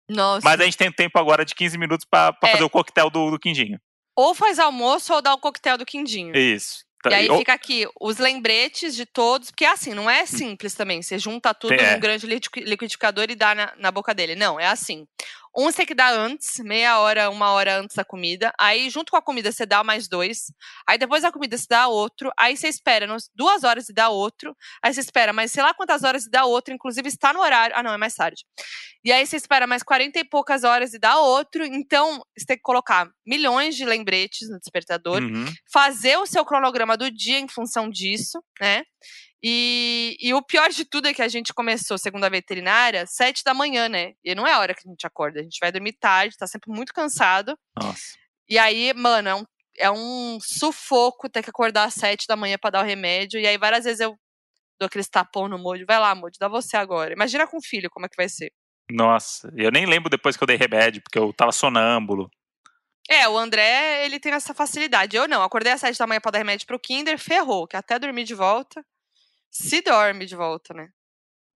Nossa. 0.09 0.47
mas 0.47 0.59
a 0.59 0.63
gente 0.65 0.77
tem 0.77 0.91
tempo 0.91 1.17
agora 1.19 1.43
de 1.45 1.53
15 1.55 1.77
minutos 1.77 2.05
pra 2.09 2.35
É. 2.43 2.51
fazer 2.51 2.63
o 2.63 2.69
coquetel 2.69 3.09
do, 3.09 3.31
do 3.31 3.39
Quindinho. 3.39 3.79
Ou 4.15 4.33
faz 4.35 4.59
almoço 4.59 5.13
ou 5.13 5.21
dá 5.21 5.33
o 5.33 5.37
coquetel 5.39 5.77
do 5.77 5.85
quindinho. 5.85 6.35
Isso. 6.35 6.83
E 7.09 7.13
aí 7.13 7.29
fica 7.37 7.53
aqui 7.53 7.87
os 8.01 8.17
lembretes 8.17 8.93
de 8.93 9.05
todos, 9.05 9.49
porque 9.49 9.63
assim, 9.63 9.93
não 9.93 10.09
é 10.09 10.25
simples 10.25 10.73
também. 10.73 11.01
Você 11.01 11.17
junta 11.17 11.53
tudo 11.53 11.73
É. 11.73 11.93
num 11.93 11.99
grande 12.01 12.27
liqui- 12.27 12.59
liquidificador 12.59 13.27
e 13.29 13.35
dá 13.35 13.55
na, 13.55 13.73
na 13.77 13.89
boca 13.91 14.13
dele. 14.13 14.35
Não, 14.35 14.59
é 14.59 14.65
assim. 14.67 15.05
Um 15.57 15.65
você 15.65 15.77
tem 15.77 15.85
que 15.87 15.95
dar 15.95 16.13
antes, 16.13 16.59
meia 16.59 16.99
hora, 16.99 17.29
uma 17.29 17.51
hora 17.51 17.79
antes 17.79 17.95
da 17.95 18.03
comida. 18.05 18.53
Aí, 18.59 18.89
junto 18.89 19.11
com 19.11 19.17
a 19.17 19.21
comida, 19.21 19.51
você 19.51 19.65
dá 19.65 19.83
mais 19.83 20.07
dois. 20.07 20.51
Aí, 20.87 20.97
depois 20.97 21.23
da 21.23 21.31
comida, 21.31 21.57
você 21.57 21.65
dá 21.69 21.87
outro. 21.87 22.31
Aí, 22.37 22.55
você 22.55 22.67
espera 22.67 23.07
duas 23.35 23.63
horas 23.63 23.89
e 23.89 23.93
dá 23.93 24.09
outro. 24.09 24.55
Aí, 24.83 24.93
você 24.93 24.99
espera 25.01 25.33
mais 25.33 25.51
sei 25.51 25.63
lá 25.63 25.73
quantas 25.73 26.03
horas 26.03 26.25
e 26.25 26.29
dá 26.29 26.45
outro. 26.45 26.73
Inclusive, 26.73 27.07
está 27.07 27.33
no 27.33 27.41
horário. 27.41 27.75
Ah, 27.75 27.83
não, 27.83 27.93
é 27.93 27.97
mais 27.97 28.13
tarde. 28.15 28.45
E 29.03 29.11
aí, 29.11 29.25
você 29.25 29.37
espera 29.37 29.65
mais 29.65 29.81
40 29.83 30.19
e 30.19 30.23
poucas 30.23 30.63
horas 30.63 30.93
e 30.93 30.99
dá 30.99 31.17
outro. 31.19 31.65
Então, 31.65 32.21
você 32.37 32.45
tem 32.45 32.57
que 32.57 32.63
colocar 32.63 33.09
milhões 33.25 33.75
de 33.75 33.85
lembretes 33.85 34.49
no 34.49 34.59
despertador 34.59 35.21
Uhum. 35.21 35.45
fazer 35.71 36.17
o 36.17 36.25
seu 36.25 36.45
cronograma 36.45 36.95
do 36.95 37.09
dia 37.11 37.39
em 37.39 37.47
função 37.47 37.89
disso, 37.89 38.41
né? 38.61 38.83
E, 39.41 40.17
e 40.19 40.33
o 40.33 40.41
pior 40.41 40.69
de 40.69 40.83
tudo 40.83 41.07
é 41.07 41.13
que 41.13 41.21
a 41.21 41.27
gente 41.27 41.53
começou, 41.53 41.97
segundo 41.97 42.25
a 42.25 42.29
veterinária, 42.29 43.05
sete 43.07 43.43
da 43.43 43.53
manhã, 43.53 43.87
né? 43.87 44.13
E 44.23 44.35
não 44.35 44.45
é 44.45 44.53
a 44.53 44.59
hora 44.59 44.73
que 44.73 44.81
a 44.85 44.89
gente 44.89 45.07
acorda. 45.07 45.39
A 45.39 45.43
gente 45.43 45.59
vai 45.61 45.71
dormir 45.71 45.93
tarde, 45.93 46.37
tá 46.37 46.45
sempre 46.45 46.71
muito 46.71 46.93
cansado. 46.93 47.57
Nossa. 47.81 48.17
E 48.49 48.57
aí, 48.57 48.93
mano, 48.93 49.29
é 49.29 49.35
um, 49.35 49.43
é 49.77 49.91
um 49.91 50.39
sufoco 50.41 51.29
ter 51.29 51.41
que 51.41 51.49
acordar 51.49 51.85
às 51.85 51.93
sete 51.93 52.25
da 52.27 52.35
manhã 52.35 52.57
pra 52.57 52.69
dar 52.69 52.83
o 52.83 52.87
remédio. 52.87 53.39
E 53.39 53.47
aí, 53.47 53.57
várias 53.57 53.85
vezes 53.85 54.01
eu 54.01 54.17
dou 54.79 54.87
aqueles 54.87 55.07
tapão 55.07 55.47
no 55.47 55.57
Moody. 55.57 55.85
Vai 55.85 55.99
lá, 55.99 56.13
Moody, 56.13 56.37
dá 56.37 56.49
você 56.49 56.75
agora. 56.75 57.13
Imagina 57.13 57.47
com 57.47 57.57
o 57.57 57.63
filho 57.63 57.89
como 57.89 58.05
é 58.05 58.09
que 58.09 58.17
vai 58.17 58.27
ser. 58.27 58.51
Nossa. 58.91 59.53
Eu 59.55 59.71
nem 59.71 59.85
lembro 59.85 60.09
depois 60.09 60.35
que 60.35 60.43
eu 60.43 60.47
dei 60.47 60.57
remédio, 60.57 61.01
porque 61.01 61.19
eu 61.19 61.31
tava 61.31 61.51
sonâmbulo. 61.51 62.29
É, 63.07 63.27
o 63.27 63.37
André, 63.37 64.05
ele 64.05 64.19
tem 64.19 64.33
essa 64.33 64.53
facilidade. 64.53 65.15
Eu 65.15 65.27
não, 65.27 65.41
acordei 65.43 65.71
às 65.71 65.79
sete 65.79 65.97
da 65.97 66.05
manhã 66.05 66.19
pra 66.19 66.31
dar 66.31 66.37
remédio 66.39 66.67
pro 66.67 66.79
Kinder, 66.79 67.17
ferrou, 67.17 67.67
que 67.67 67.75
até 67.77 67.97
dormir 67.97 68.23
de 68.23 68.35
volta. 68.35 68.83
Se 69.51 69.81
dorme 69.81 70.25
de 70.25 70.35
volta, 70.35 70.73
né? 70.73 70.89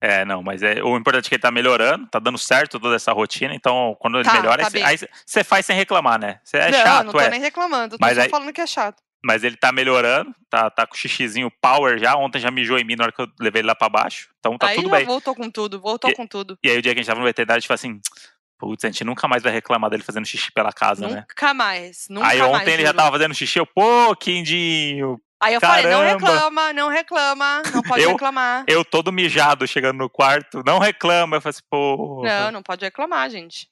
É, 0.02 0.26
não, 0.26 0.44
mas 0.44 0.62
é, 0.62 0.84
o 0.84 0.98
importante 0.98 1.28
é 1.28 1.30
que 1.30 1.36
ele 1.36 1.42
tá 1.42 1.50
melhorando, 1.52 2.06
tá 2.08 2.20
dando 2.20 2.38
certo 2.38 2.78
toda 2.78 2.96
essa 2.96 3.14
rotina, 3.14 3.56
então 3.56 3.96
quando 4.00 4.18
ele 4.18 4.26
Tá, 4.26 4.34
melhora, 4.34 4.62
tá 4.70 4.70
aí 4.78 4.84
aí 4.84 4.98
você 5.26 5.44
faz 5.46 5.66
sem 5.66 5.76
reclamar, 5.78 6.20
né? 6.20 6.42
Você 6.44 6.58
é 6.58 6.72
não, 6.72 6.80
chato, 6.80 7.06
não 7.06 7.12
tô 7.14 7.20
é. 7.22 7.30
nem 7.30 7.40
reclamando, 7.40 7.98
tô 7.98 8.06
Mas 8.06 8.16
só 8.18 8.24
aí- 8.24 8.30
falando 8.30 8.52
que 8.52 8.60
é 8.62 8.68
chato. 8.68 9.02
Mas 9.26 9.42
ele 9.46 9.56
tá 9.56 9.72
melhorando, 9.72 10.36
tá, 10.50 10.70
tá 10.70 10.86
com 10.86 10.94
o 10.94 10.98
xixizinho 10.98 11.50
power 11.62 11.98
já. 11.98 12.14
Ontem 12.18 12.40
já 12.40 12.52
mijou 12.52 12.78
em 12.78 12.84
mim 12.84 12.98
na 12.98 13.06
hora 13.06 13.14
que 13.14 13.22
eu 13.22 13.28
levei 13.40 13.62
ele 13.62 13.68
lá 13.70 13.74
pra 13.76 13.88
baixo. 13.88 14.28
Então 14.38 14.58
tá 14.58 14.68
aí 14.68 14.76
tudo 14.76 14.90
bem. 14.90 15.06
voltou 15.06 15.34
com 15.34 15.50
tudo, 15.50 15.80
voltou 15.80 16.12
E- 16.12 16.14
com 16.16 16.28
tudo. 16.28 16.58
E 16.62 16.70
aí 16.70 16.78
o 16.78 16.82
dia 16.82 16.94
que 16.94 17.00
a 17.00 17.02
gente 17.02 17.08
tava 17.08 17.22
no 17.22 17.26
veterinário, 17.26 17.60
a 17.60 17.62
gente 17.62 17.68
falou 17.70 17.76
assim: 17.76 18.02
putz, 18.60 18.84
a 18.84 18.90
gente 18.90 19.06
nunca 19.06 19.26
mais 19.26 19.42
vai 19.42 19.54
reclamar 19.54 19.90
dele 19.90 20.04
fazendo 20.04 20.26
xixi 20.26 20.52
pela 20.52 20.74
casa, 20.74 21.08
né? 21.08 21.22
Nunca 21.22 21.54
mais, 21.54 22.08
nunca 22.10 22.28
Aí 22.28 22.40
mais. 22.40 22.52
ontem 22.52 22.74
ele 22.74 22.84
já 22.84 22.94
tava 22.94 23.12
fazendo 23.14 23.34
xixi, 23.34 23.60
eu, 23.60 23.66
pô, 23.66 24.14
Quindinho. 24.18 25.18
Aí 25.44 25.54
eu 25.56 25.60
falei, 25.62 25.84
não 25.92 26.00
Caramba. 26.00 26.28
reclama, 26.28 26.74
não 26.74 26.88
reclama, 26.90 27.64
não 27.74 27.82
pode 27.82 28.04
Eu- 28.04 28.12
reclamar. 28.12 28.64
Eu 28.68 28.86
todo 28.86 29.12
mijado 29.12 29.68
chegando 29.68 29.98
no 29.98 30.10
quarto, 30.10 30.64
não 30.66 30.80
reclama. 30.80 31.38
Eu 31.38 31.42
falei 31.42 31.52
assim, 31.52 31.66
pô. 31.70 32.22
Não, 32.24 32.52
não 32.52 32.64
pode 32.64 32.86
reclamar, 32.86 33.30
gente. 33.30 33.70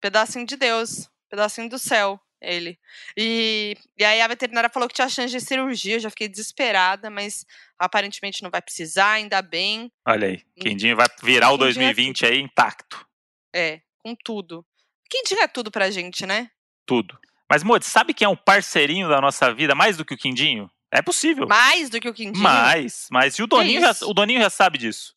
Pedacinho 0.00 0.46
de 0.46 0.56
Deus, 0.56 1.08
pedacinho 1.28 1.68
do 1.68 1.78
céu, 1.78 2.18
ele. 2.40 2.78
E, 3.16 3.76
e 3.98 4.04
aí 4.04 4.20
a 4.20 4.26
veterinária 4.26 4.70
falou 4.70 4.88
que 4.88 4.94
tinha 4.94 5.08
chance 5.08 5.30
de 5.32 5.40
cirurgia, 5.40 5.96
eu 5.96 6.00
já 6.00 6.10
fiquei 6.10 6.28
desesperada, 6.28 7.08
mas 7.10 7.44
aparentemente 7.78 8.42
não 8.42 8.50
vai 8.50 8.62
precisar, 8.62 9.12
ainda 9.12 9.40
bem. 9.42 9.92
Olha 10.06 10.28
aí, 10.28 10.42
Quindinho 10.60 10.96
vai 10.96 11.06
virar 11.22 11.50
o 11.50 11.58
Quindinho 11.58 11.82
é 11.84 11.92
2020 11.92 12.26
aí 12.26 12.40
intacto. 12.40 13.06
É, 13.54 13.80
com 13.98 14.14
tudo. 14.24 14.64
Quem 15.10 15.22
diga 15.24 15.46
tudo 15.46 15.70
pra 15.70 15.90
gente, 15.90 16.24
né? 16.26 16.50
Tudo. 16.86 17.18
Mas, 17.48 17.62
Modi, 17.62 17.84
sabe 17.84 18.14
quem 18.14 18.24
é 18.24 18.28
um 18.28 18.34
parceirinho 18.36 19.08
da 19.10 19.20
nossa 19.20 19.52
vida 19.52 19.74
mais 19.74 19.96
do 19.98 20.04
que 20.06 20.14
o 20.14 20.18
Quindinho? 20.18 20.70
É 20.92 21.00
possível. 21.00 21.46
Mais 21.48 21.88
do 21.88 21.98
que 21.98 22.08
o 22.08 22.12
Quindinho. 22.12 22.42
Mais, 22.42 23.08
mas 23.10 23.34
e 23.38 23.42
o 23.42 23.46
Doninho, 23.46 23.80
já, 23.80 23.96
o 24.06 24.12
Doninho 24.12 24.42
já 24.42 24.50
sabe 24.50 24.76
disso. 24.76 25.14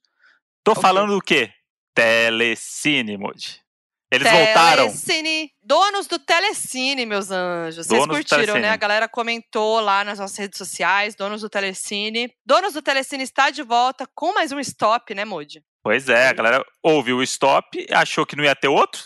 Tô 0.63 0.73
quê? 0.73 0.81
falando 0.81 1.13
do 1.13 1.21
quê? 1.21 1.51
Telecine, 1.93 3.17
Modi. 3.17 3.61
Eles 4.09 4.31
voltaram. 4.31 4.85
Telecine. 4.85 5.51
Donos 5.61 6.07
do 6.07 6.17
Telecine, 6.17 7.05
meus 7.05 7.29
anjos. 7.29 7.87
Vocês 7.87 7.99
Donos 7.99 8.15
curtiram, 8.15 8.39
né? 8.39 8.45
Telecine. 8.45 8.67
A 8.67 8.77
galera 8.77 9.09
comentou 9.09 9.81
lá 9.81 10.05
nas 10.05 10.19
nossas 10.19 10.37
redes 10.37 10.57
sociais. 10.57 11.15
Donos 11.15 11.41
do 11.41 11.49
Telecine. 11.49 12.31
Donos 12.45 12.73
do 12.73 12.81
Telecine 12.81 13.23
está 13.23 13.49
de 13.49 13.61
volta 13.61 14.07
com 14.15 14.33
mais 14.33 14.53
um 14.53 14.59
stop, 14.59 15.13
né, 15.13 15.25
Moody? 15.25 15.61
Pois 15.83 16.07
é, 16.07 16.29
a 16.29 16.33
galera 16.33 16.65
ouviu 16.81 17.17
o 17.17 17.23
stop, 17.23 17.85
achou 17.91 18.25
que 18.25 18.35
não 18.35 18.43
ia 18.43 18.55
ter 18.55 18.69
outro. 18.69 19.03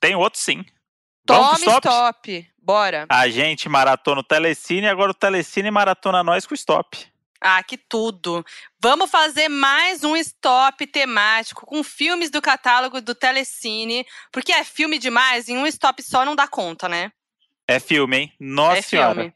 Tem 0.00 0.14
outro 0.14 0.38
sim. 0.38 0.64
Vamos 1.30 1.60
Tome 1.60 1.66
stop? 1.66 1.88
stop. 1.88 2.50
Bora. 2.62 3.06
A 3.08 3.28
gente 3.28 3.68
maratona 3.68 4.20
o 4.20 4.24
Telecine, 4.24 4.86
agora 4.88 5.10
o 5.10 5.14
Telecine 5.14 5.70
maratona 5.70 6.22
nós 6.22 6.46
com 6.46 6.54
o 6.54 6.56
stop. 6.56 7.10
Ah, 7.40 7.62
que 7.62 7.78
tudo. 7.78 8.44
Vamos 8.78 9.10
fazer 9.10 9.48
mais 9.48 10.04
um 10.04 10.14
stop 10.16 10.86
temático 10.86 11.64
com 11.64 11.82
filmes 11.82 12.30
do 12.30 12.42
catálogo 12.42 13.00
do 13.00 13.14
Telecine. 13.14 14.04
Porque 14.30 14.52
é 14.52 14.62
filme 14.62 14.98
demais, 14.98 15.48
em 15.48 15.56
um 15.56 15.66
stop 15.66 16.02
só 16.02 16.24
não 16.24 16.36
dá 16.36 16.46
conta, 16.46 16.86
né? 16.86 17.10
É 17.66 17.80
filme, 17.80 18.16
hein? 18.16 18.32
Nossa 18.38 18.78
é 18.78 18.82
senhora. 18.82 19.14
filme. 19.14 19.34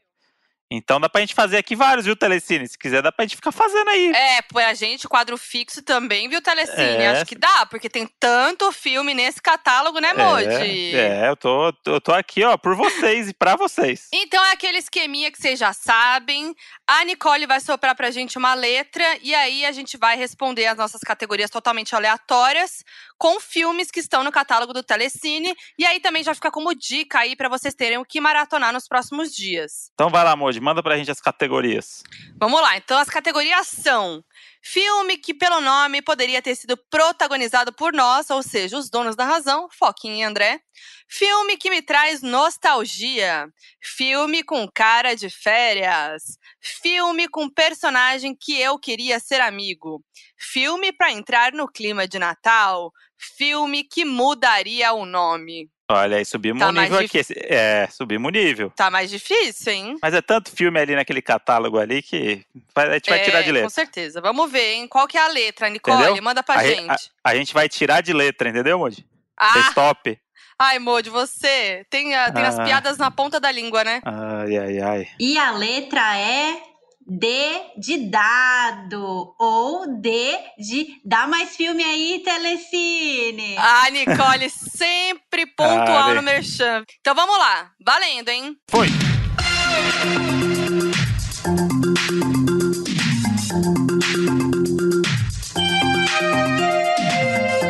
Então 0.71 0.99
dá 0.99 1.07
pra 1.07 1.21
gente 1.21 1.35
fazer 1.35 1.57
aqui 1.57 1.75
vários, 1.75 2.05
viu, 2.05 2.15
Telecine? 2.15 2.67
Se 2.67 2.77
quiser, 2.77 3.01
dá 3.01 3.11
pra 3.11 3.23
gente 3.23 3.35
ficar 3.35 3.51
fazendo 3.51 3.87
aí. 3.89 4.11
É, 4.11 4.41
põe 4.41 4.63
a 4.63 4.73
gente, 4.73 5.07
quadro 5.07 5.37
fixo 5.37 5.83
também, 5.83 6.27
viu, 6.27 6.41
Telecine? 6.41 6.81
É. 6.81 7.07
Acho 7.09 7.25
que 7.25 7.35
dá, 7.35 7.65
porque 7.67 7.89
tem 7.89 8.07
tanto 8.19 8.71
filme 8.71 9.13
nesse 9.13 9.41
catálogo, 9.41 9.99
né, 9.99 10.13
Moji? 10.13 10.95
É, 10.95 11.25
é, 11.25 11.29
eu 11.29 11.35
tô, 11.35 11.71
eu 11.85 12.01
tô 12.01 12.11
aqui, 12.11 12.43
ó, 12.43 12.57
por 12.57 12.75
vocês 12.75 13.29
e 13.29 13.33
pra 13.33 13.55
vocês. 13.55 14.07
Então 14.11 14.43
é 14.43 14.51
aquele 14.53 14.79
esqueminha 14.79 15.31
que 15.31 15.39
vocês 15.39 15.59
já 15.59 15.71
sabem. 15.71 16.55
A 16.87 17.03
Nicole 17.03 17.47
vai 17.47 17.59
soprar 17.59 17.95
pra 17.95 18.11
gente 18.11 18.37
uma 18.37 18.53
letra 18.53 19.03
e 19.23 19.33
aí 19.33 19.65
a 19.65 19.71
gente 19.71 19.97
vai 19.97 20.15
responder 20.15 20.67
as 20.67 20.77
nossas 20.77 21.01
categorias 21.01 21.49
totalmente 21.49 21.95
aleatórias 21.95 22.83
com 23.17 23.39
filmes 23.39 23.89
que 23.89 23.99
estão 23.99 24.23
no 24.23 24.31
catálogo 24.31 24.71
do 24.71 24.83
Telecine. 24.83 25.55
E 25.79 25.85
aí 25.85 25.99
também 25.99 26.23
já 26.23 26.35
fica 26.35 26.51
como 26.51 26.75
dica 26.75 27.19
aí 27.19 27.35
pra 27.35 27.49
vocês 27.49 27.73
terem 27.73 27.97
o 27.97 28.05
que 28.05 28.21
maratonar 28.21 28.71
nos 28.71 28.87
próximos 28.87 29.33
dias. 29.33 29.89
Então 29.95 30.11
vai 30.11 30.23
lá, 30.23 30.35
Moji, 30.35 30.59
manda 30.59 30.83
pra 30.83 30.95
gente 30.95 31.09
as 31.09 31.19
categorias. 31.19 32.03
Vamos 32.37 32.61
lá, 32.61 32.77
então 32.77 32.99
as 32.99 33.09
categorias 33.09 33.67
são 33.67 34.23
filme 34.65 35.17
que 35.17 35.33
pelo 35.33 35.61
nome 35.61 36.01
poderia 36.01 36.41
ter 36.41 36.55
sido 36.55 36.75
protagonizado 36.89 37.71
por 37.71 37.93
nós, 37.93 38.29
ou 38.29 38.41
seja, 38.41 38.77
os 38.77 38.89
donos 38.89 39.15
da 39.15 39.23
razão, 39.23 39.69
Foquinha 39.71 40.15
e 40.15 40.23
André. 40.23 40.59
Filme 41.07 41.55
que 41.55 41.69
me 41.69 41.81
traz 41.81 42.21
nostalgia. 42.21 43.47
Filme 43.81 44.43
com 44.43 44.67
cara 44.67 45.15
de 45.15 45.29
férias. 45.29 46.37
Filme 46.59 47.27
com 47.27 47.47
personagem 47.47 48.35
que 48.35 48.59
eu 48.59 48.79
queria 48.79 49.19
ser 49.19 49.39
amigo. 49.39 50.03
Filme 50.37 50.91
pra 50.91 51.11
entrar 51.11 51.53
no 51.53 51.67
clima 51.67 52.07
de 52.07 52.17
Natal. 52.17 52.91
Filme 53.17 53.83
que 53.83 54.03
mudaria 54.03 54.91
o 54.93 55.05
nome. 55.05 55.69
Olha 55.87 56.17
aí, 56.17 56.25
subimos 56.25 56.59
Tá 56.61 56.69
o 56.69 56.71
nível 56.71 56.97
aqui. 56.97 57.21
É, 57.47 57.87
subimos 57.91 58.27
o 58.29 58.31
nível. 58.31 58.71
Tá 58.75 58.89
mais 58.89 59.07
difícil, 59.09 59.71
hein? 59.71 59.97
Mas 60.01 60.15
é 60.15 60.21
tanto 60.21 60.49
filme 60.51 60.79
ali 60.79 60.95
naquele 60.95 61.21
catálogo 61.21 61.77
ali 61.77 62.01
que 62.01 62.43
a 62.75 62.93
gente 62.95 63.07
vai 63.09 63.21
tirar 63.21 63.41
de 63.43 63.49
É, 63.49 63.51
letra. 63.51 63.63
Com 63.67 63.69
certeza. 63.69 64.19
Vamos 64.19 64.51
ver, 64.51 64.73
hein? 64.73 64.87
Qual 64.87 65.07
que 65.07 65.15
é 65.17 65.21
a 65.21 65.27
letra, 65.27 65.69
Nicole? 65.69 66.01
Entendeu? 66.03 66.23
Manda 66.23 66.41
pra 66.41 66.55
A, 66.55 66.63
gente. 66.67 66.89
a- 66.89 66.97
a 67.23 67.35
gente 67.35 67.53
vai 67.53 67.69
tirar 67.69 68.01
de 68.01 68.13
letra, 68.13 68.49
entendeu, 68.49 68.79
Moji? 68.79 69.05
Ah, 69.37 69.59
Stop. 69.69 70.17
ai, 70.57 70.79
Modi, 70.79 71.09
você 71.11 71.85
tem, 71.87 72.15
a- 72.15 72.31
tem 72.31 72.43
as 72.43 72.57
Ah. 72.57 72.63
piadas 72.63 72.97
na 72.97 73.11
ponta 73.11 73.39
da 73.39 73.51
língua, 73.51 73.83
né? 73.83 74.01
Ai, 74.03 74.57
ai, 74.57 74.79
ai. 74.81 75.07
E 75.19 75.37
a 75.37 75.51
letra 75.51 76.17
é 76.17 76.57
D 77.07 77.27
de 77.77 78.09
dado. 78.09 79.35
Ou 79.39 79.99
D 80.01 80.37
de 80.57 80.87
dá 81.05 81.27
mais 81.27 81.55
filme 81.55 81.83
aí, 81.83 82.21
Telecine. 82.23 83.55
A 83.57 83.89
Nicole 83.91 84.49
sempre 84.49 85.45
pontual 85.55 86.09
Ah, 86.09 86.13
no 86.15 86.23
Merchan. 86.23 86.83
Então 86.99 87.13
vamos 87.13 87.37
lá. 87.37 87.71
Valendo, 87.85 88.29
hein? 88.29 88.55
Foi. 88.69 88.87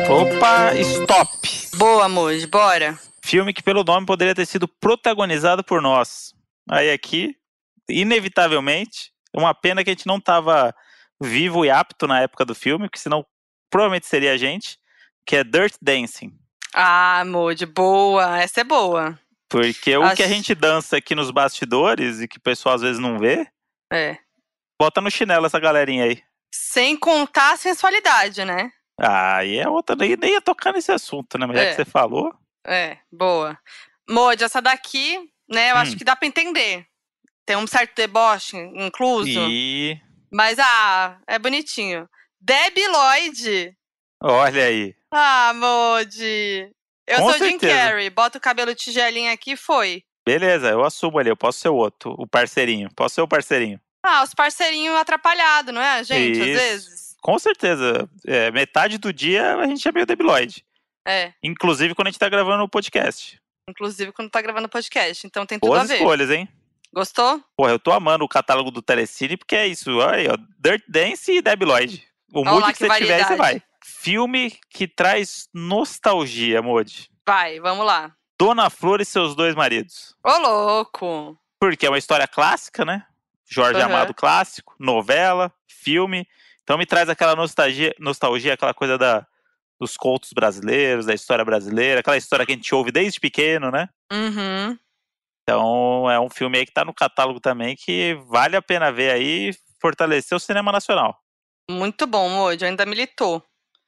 Opa, 0.08 0.74
stop. 0.76 1.30
Boa, 1.76 2.08
Moji, 2.08 2.46
bora. 2.46 2.98
Filme 3.22 3.52
que 3.52 3.62
pelo 3.62 3.84
nome 3.84 4.06
poderia 4.06 4.34
ter 4.34 4.46
sido 4.46 4.68
protagonizado 4.68 5.62
por 5.64 5.82
nós. 5.82 6.32
Aí 6.70 6.90
aqui, 6.90 7.34
inevitavelmente, 7.88 9.10
uma 9.36 9.54
pena 9.54 9.82
que 9.84 9.90
a 9.90 9.92
gente 9.92 10.06
não 10.06 10.20
tava 10.20 10.74
vivo 11.20 11.64
e 11.64 11.70
apto 11.70 12.06
na 12.06 12.20
época 12.20 12.44
do 12.44 12.54
filme, 12.54 12.86
porque 12.88 12.98
senão 12.98 13.24
provavelmente 13.70 14.06
seria 14.06 14.32
a 14.32 14.36
gente, 14.36 14.78
que 15.26 15.36
é 15.36 15.44
Dirt 15.44 15.74
Dancing. 15.80 16.32
Ah, 16.74 17.24
Moji, 17.26 17.66
boa. 17.66 18.38
Essa 18.40 18.60
é 18.60 18.64
boa. 18.64 19.18
Porque 19.48 19.96
o 19.96 20.02
Acho- 20.02 20.16
que 20.16 20.22
a 20.22 20.28
gente 20.28 20.54
dança 20.54 20.96
aqui 20.96 21.14
nos 21.14 21.30
bastidores 21.30 22.20
e 22.20 22.28
que 22.28 22.38
o 22.38 22.40
pessoal 22.42 22.74
às 22.74 22.82
vezes 22.82 22.98
não 22.98 23.18
vê, 23.18 23.46
É. 23.92 24.18
bota 24.80 25.00
no 25.00 25.10
chinelo 25.10 25.46
essa 25.46 25.58
galerinha 25.60 26.04
aí. 26.04 26.22
Sem 26.54 26.96
contar 26.96 27.52
a 27.52 27.56
sensualidade, 27.56 28.44
né? 28.44 28.70
Ah, 29.00 29.44
e 29.44 29.58
é 29.58 29.68
outra, 29.68 29.94
nem, 29.94 30.16
nem 30.16 30.32
ia 30.32 30.40
tocar 30.40 30.72
nesse 30.72 30.90
assunto, 30.90 31.38
né? 31.38 31.46
Mas 31.46 31.56
já 31.56 31.62
É. 31.64 31.70
que 31.70 31.76
você 31.76 31.84
falou. 31.84 32.34
É, 32.66 32.98
boa. 33.12 33.58
Moji, 34.08 34.42
essa 34.44 34.60
daqui, 34.60 35.18
né, 35.48 35.70
eu 35.70 35.76
Hum. 35.76 35.78
acho 35.78 35.96
que 35.96 36.04
dá 36.04 36.16
pra 36.16 36.26
entender. 36.28 36.86
Tem 37.46 37.56
um 37.56 37.66
certo 37.66 37.94
deboche 37.94 38.56
incluso, 38.74 39.48
E 39.48 39.98
mas 40.32 40.58
ah, 40.58 41.18
é 41.26 41.38
bonitinho. 41.38 42.08
Debbie 42.40 42.86
Lloyd. 42.88 43.76
olha 44.22 44.64
aí. 44.64 44.94
Ah, 45.10 45.52
Moji. 45.54 46.70
Eu 47.06 47.18
Com 47.18 47.30
sou 47.30 47.38
Jim 47.38 47.50
certeza. 47.52 47.72
Carrey. 47.72 48.10
Bota 48.10 48.38
o 48.38 48.40
cabelo 48.40 48.74
tigelinho 48.74 49.32
aqui 49.32 49.52
e 49.52 49.56
foi. 49.56 50.02
Beleza, 50.26 50.68
eu 50.70 50.84
assumo 50.84 51.18
ali, 51.20 51.30
eu 51.30 51.36
posso 51.36 51.60
ser 51.60 51.68
o 51.68 51.76
outro, 51.76 52.14
o 52.18 52.26
parceirinho. 52.26 52.90
Posso 52.96 53.14
ser 53.14 53.20
o 53.22 53.28
parceirinho. 53.28 53.80
Ah, 54.04 54.24
os 54.24 54.34
parceirinhos 54.34 54.96
atrapalhados, 54.96 55.72
não 55.72 55.80
é, 55.80 56.02
gente? 56.02 56.40
Às 56.40 56.46
Isso. 56.48 56.58
vezes. 56.58 57.16
Com 57.22 57.38
certeza. 57.38 58.08
é, 58.26 58.50
metade 58.50 58.98
do 58.98 59.12
dia 59.12 59.56
a 59.56 59.66
gente 59.66 59.86
é 59.86 59.92
meio 59.92 60.04
debiloide. 60.06 60.64
É. 61.06 61.32
Inclusive 61.42 61.94
quando 61.94 62.08
a 62.08 62.10
gente 62.10 62.18
tá 62.18 62.28
gravando 62.28 62.64
o 62.64 62.68
podcast. 62.68 63.40
Inclusive 63.70 64.12
quando 64.12 64.28
tá 64.30 64.42
gravando 64.42 64.68
podcast. 64.68 65.26
Então 65.26 65.46
tem 65.46 65.58
tudo 65.58 65.68
Boas 65.70 65.82
a 65.82 65.86
ver. 65.86 65.94
escolhas, 65.94 66.30
hein? 66.30 66.48
Gostou? 66.96 67.42
Porra, 67.54 67.72
eu 67.72 67.78
tô 67.78 67.92
amando 67.92 68.24
o 68.24 68.28
catálogo 68.28 68.70
do 68.70 68.80
Telecine, 68.80 69.36
porque 69.36 69.54
é 69.54 69.66
isso. 69.66 69.98
Olha 69.98 70.16
aí, 70.16 70.28
ó. 70.28 70.36
Dirt 70.58 70.82
Dance 70.88 71.30
e 71.30 71.42
Debiloid. 71.42 72.02
O 72.32 72.40
Olha 72.40 72.50
mood 72.52 72.66
que 72.68 72.72
que 72.72 72.78
você 72.78 72.98
tiver 72.98 73.16
aí, 73.16 73.24
você 73.24 73.36
variedade. 73.36 73.38
vai. 73.38 73.62
Filme 73.84 74.58
que 74.70 74.88
traz 74.88 75.46
nostalgia, 75.52 76.62
Moody. 76.62 77.10
Vai, 77.26 77.60
vamos 77.60 77.84
lá. 77.84 78.12
Dona 78.38 78.70
Flor 78.70 79.02
e 79.02 79.04
seus 79.04 79.36
dois 79.36 79.54
maridos. 79.54 80.16
Ô, 80.24 80.38
louco. 80.38 81.38
Porque 81.60 81.84
é 81.84 81.90
uma 81.90 81.98
história 81.98 82.26
clássica, 82.26 82.82
né? 82.82 83.04
Jorge 83.46 83.78
Aham. 83.78 83.92
Amado 83.92 84.14
clássico, 84.14 84.74
novela, 84.78 85.52
filme. 85.68 86.26
Então 86.62 86.78
me 86.78 86.86
traz 86.86 87.10
aquela 87.10 87.36
nostalgia, 87.36 87.94
nostalgia 87.98 88.54
aquela 88.54 88.72
coisa 88.72 88.96
da, 88.96 89.26
dos 89.78 89.98
contos 89.98 90.32
brasileiros, 90.32 91.04
da 91.04 91.12
história 91.14 91.44
brasileira, 91.44 92.00
aquela 92.00 92.16
história 92.16 92.46
que 92.46 92.52
a 92.52 92.56
gente 92.56 92.74
ouve 92.74 92.90
desde 92.90 93.20
pequeno, 93.20 93.70
né? 93.70 93.88
Uhum. 94.10 94.78
Então 95.48 96.10
é 96.10 96.18
um 96.18 96.28
filme 96.28 96.58
aí 96.58 96.66
que 96.66 96.72
tá 96.72 96.84
no 96.84 96.92
catálogo 96.92 97.38
também 97.38 97.76
que 97.76 98.14
vale 98.28 98.56
a 98.56 98.62
pena 98.62 98.90
ver 98.90 99.12
aí 99.12 99.50
e 99.50 99.54
fortalecer 99.80 100.34
o 100.36 100.40
cinema 100.40 100.72
nacional. 100.72 101.16
Muito 101.70 102.04
bom, 102.04 102.28
Mojo. 102.28 102.64
Ainda 102.66 102.84
militou. 102.84 103.40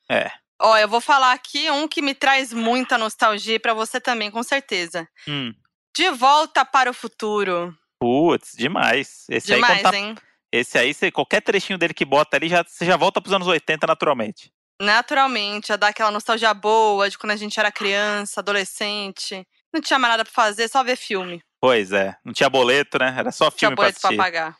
É. 0.08 0.30
Ó, 0.62 0.76
eu 0.78 0.88
vou 0.88 1.00
falar 1.00 1.32
aqui 1.32 1.68
um 1.68 1.88
que 1.88 2.00
me 2.00 2.14
traz 2.14 2.52
muita 2.52 2.96
nostalgia 2.96 3.56
e 3.56 3.58
pra 3.58 3.74
você 3.74 4.00
também, 4.00 4.30
com 4.30 4.42
certeza. 4.44 5.08
Hum, 5.26 5.52
De 5.96 6.10
volta 6.10 6.64
para 6.64 6.90
o 6.90 6.94
futuro. 6.94 7.76
putz, 8.00 8.52
demais. 8.56 9.24
Esse 9.28 9.52
aí, 9.52 9.60
Demais, 9.60 9.82
quando 9.82 9.92
tá- 9.92 9.98
hein? 9.98 10.14
esse 10.52 10.78
aí, 10.78 10.94
você, 10.94 11.10
qualquer 11.10 11.40
trechinho 11.42 11.76
dele 11.78 11.92
que 11.94 12.04
bota 12.04 12.36
ali, 12.36 12.48
já, 12.48 12.62
você 12.64 12.84
já 12.86 12.96
volta 12.96 13.20
pros 13.20 13.34
anos 13.34 13.48
80 13.48 13.84
naturalmente. 13.86 14.52
Naturalmente, 14.80 15.68
já 15.68 15.76
dá 15.76 15.88
aquela 15.88 16.10
nostalgia 16.12 16.54
boa 16.54 17.10
de 17.10 17.18
quando 17.18 17.32
a 17.32 17.36
gente 17.36 17.58
era 17.58 17.72
criança, 17.72 18.38
adolescente. 18.40 19.44
Não 19.74 19.80
tinha 19.80 19.98
mais 19.98 20.12
nada 20.12 20.24
pra 20.24 20.32
fazer, 20.32 20.68
só 20.68 20.82
ver 20.84 20.96
filme. 20.96 21.42
Pois 21.60 21.92
é, 21.92 22.16
não 22.24 22.32
tinha 22.32 22.48
boleto, 22.48 22.98
né? 22.98 23.14
Era 23.18 23.32
só 23.32 23.50
Tinha 23.50 23.68
filme 23.70 23.76
pra 23.76 23.84
boleto 23.84 24.00
pra 24.00 24.08
assistir. 24.10 24.22
pagar. 24.22 24.56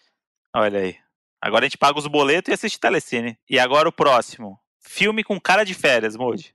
Olha 0.55 0.81
aí. 0.81 0.99
Agora 1.41 1.65
a 1.65 1.69
gente 1.69 1.79
paga 1.79 1.99
os 1.99 2.07
boletos 2.09 2.51
e 2.51 2.55
assiste 2.55 2.81
Telecine. 2.81 3.39
E 3.49 3.59
agora 3.59 3.89
o 3.89 3.93
próximo. 3.93 4.59
Filme 4.81 5.23
com 5.23 5.41
cara 5.41 5.65
de 5.65 5.75
férias, 5.75 6.17
Moody. 6.17 6.53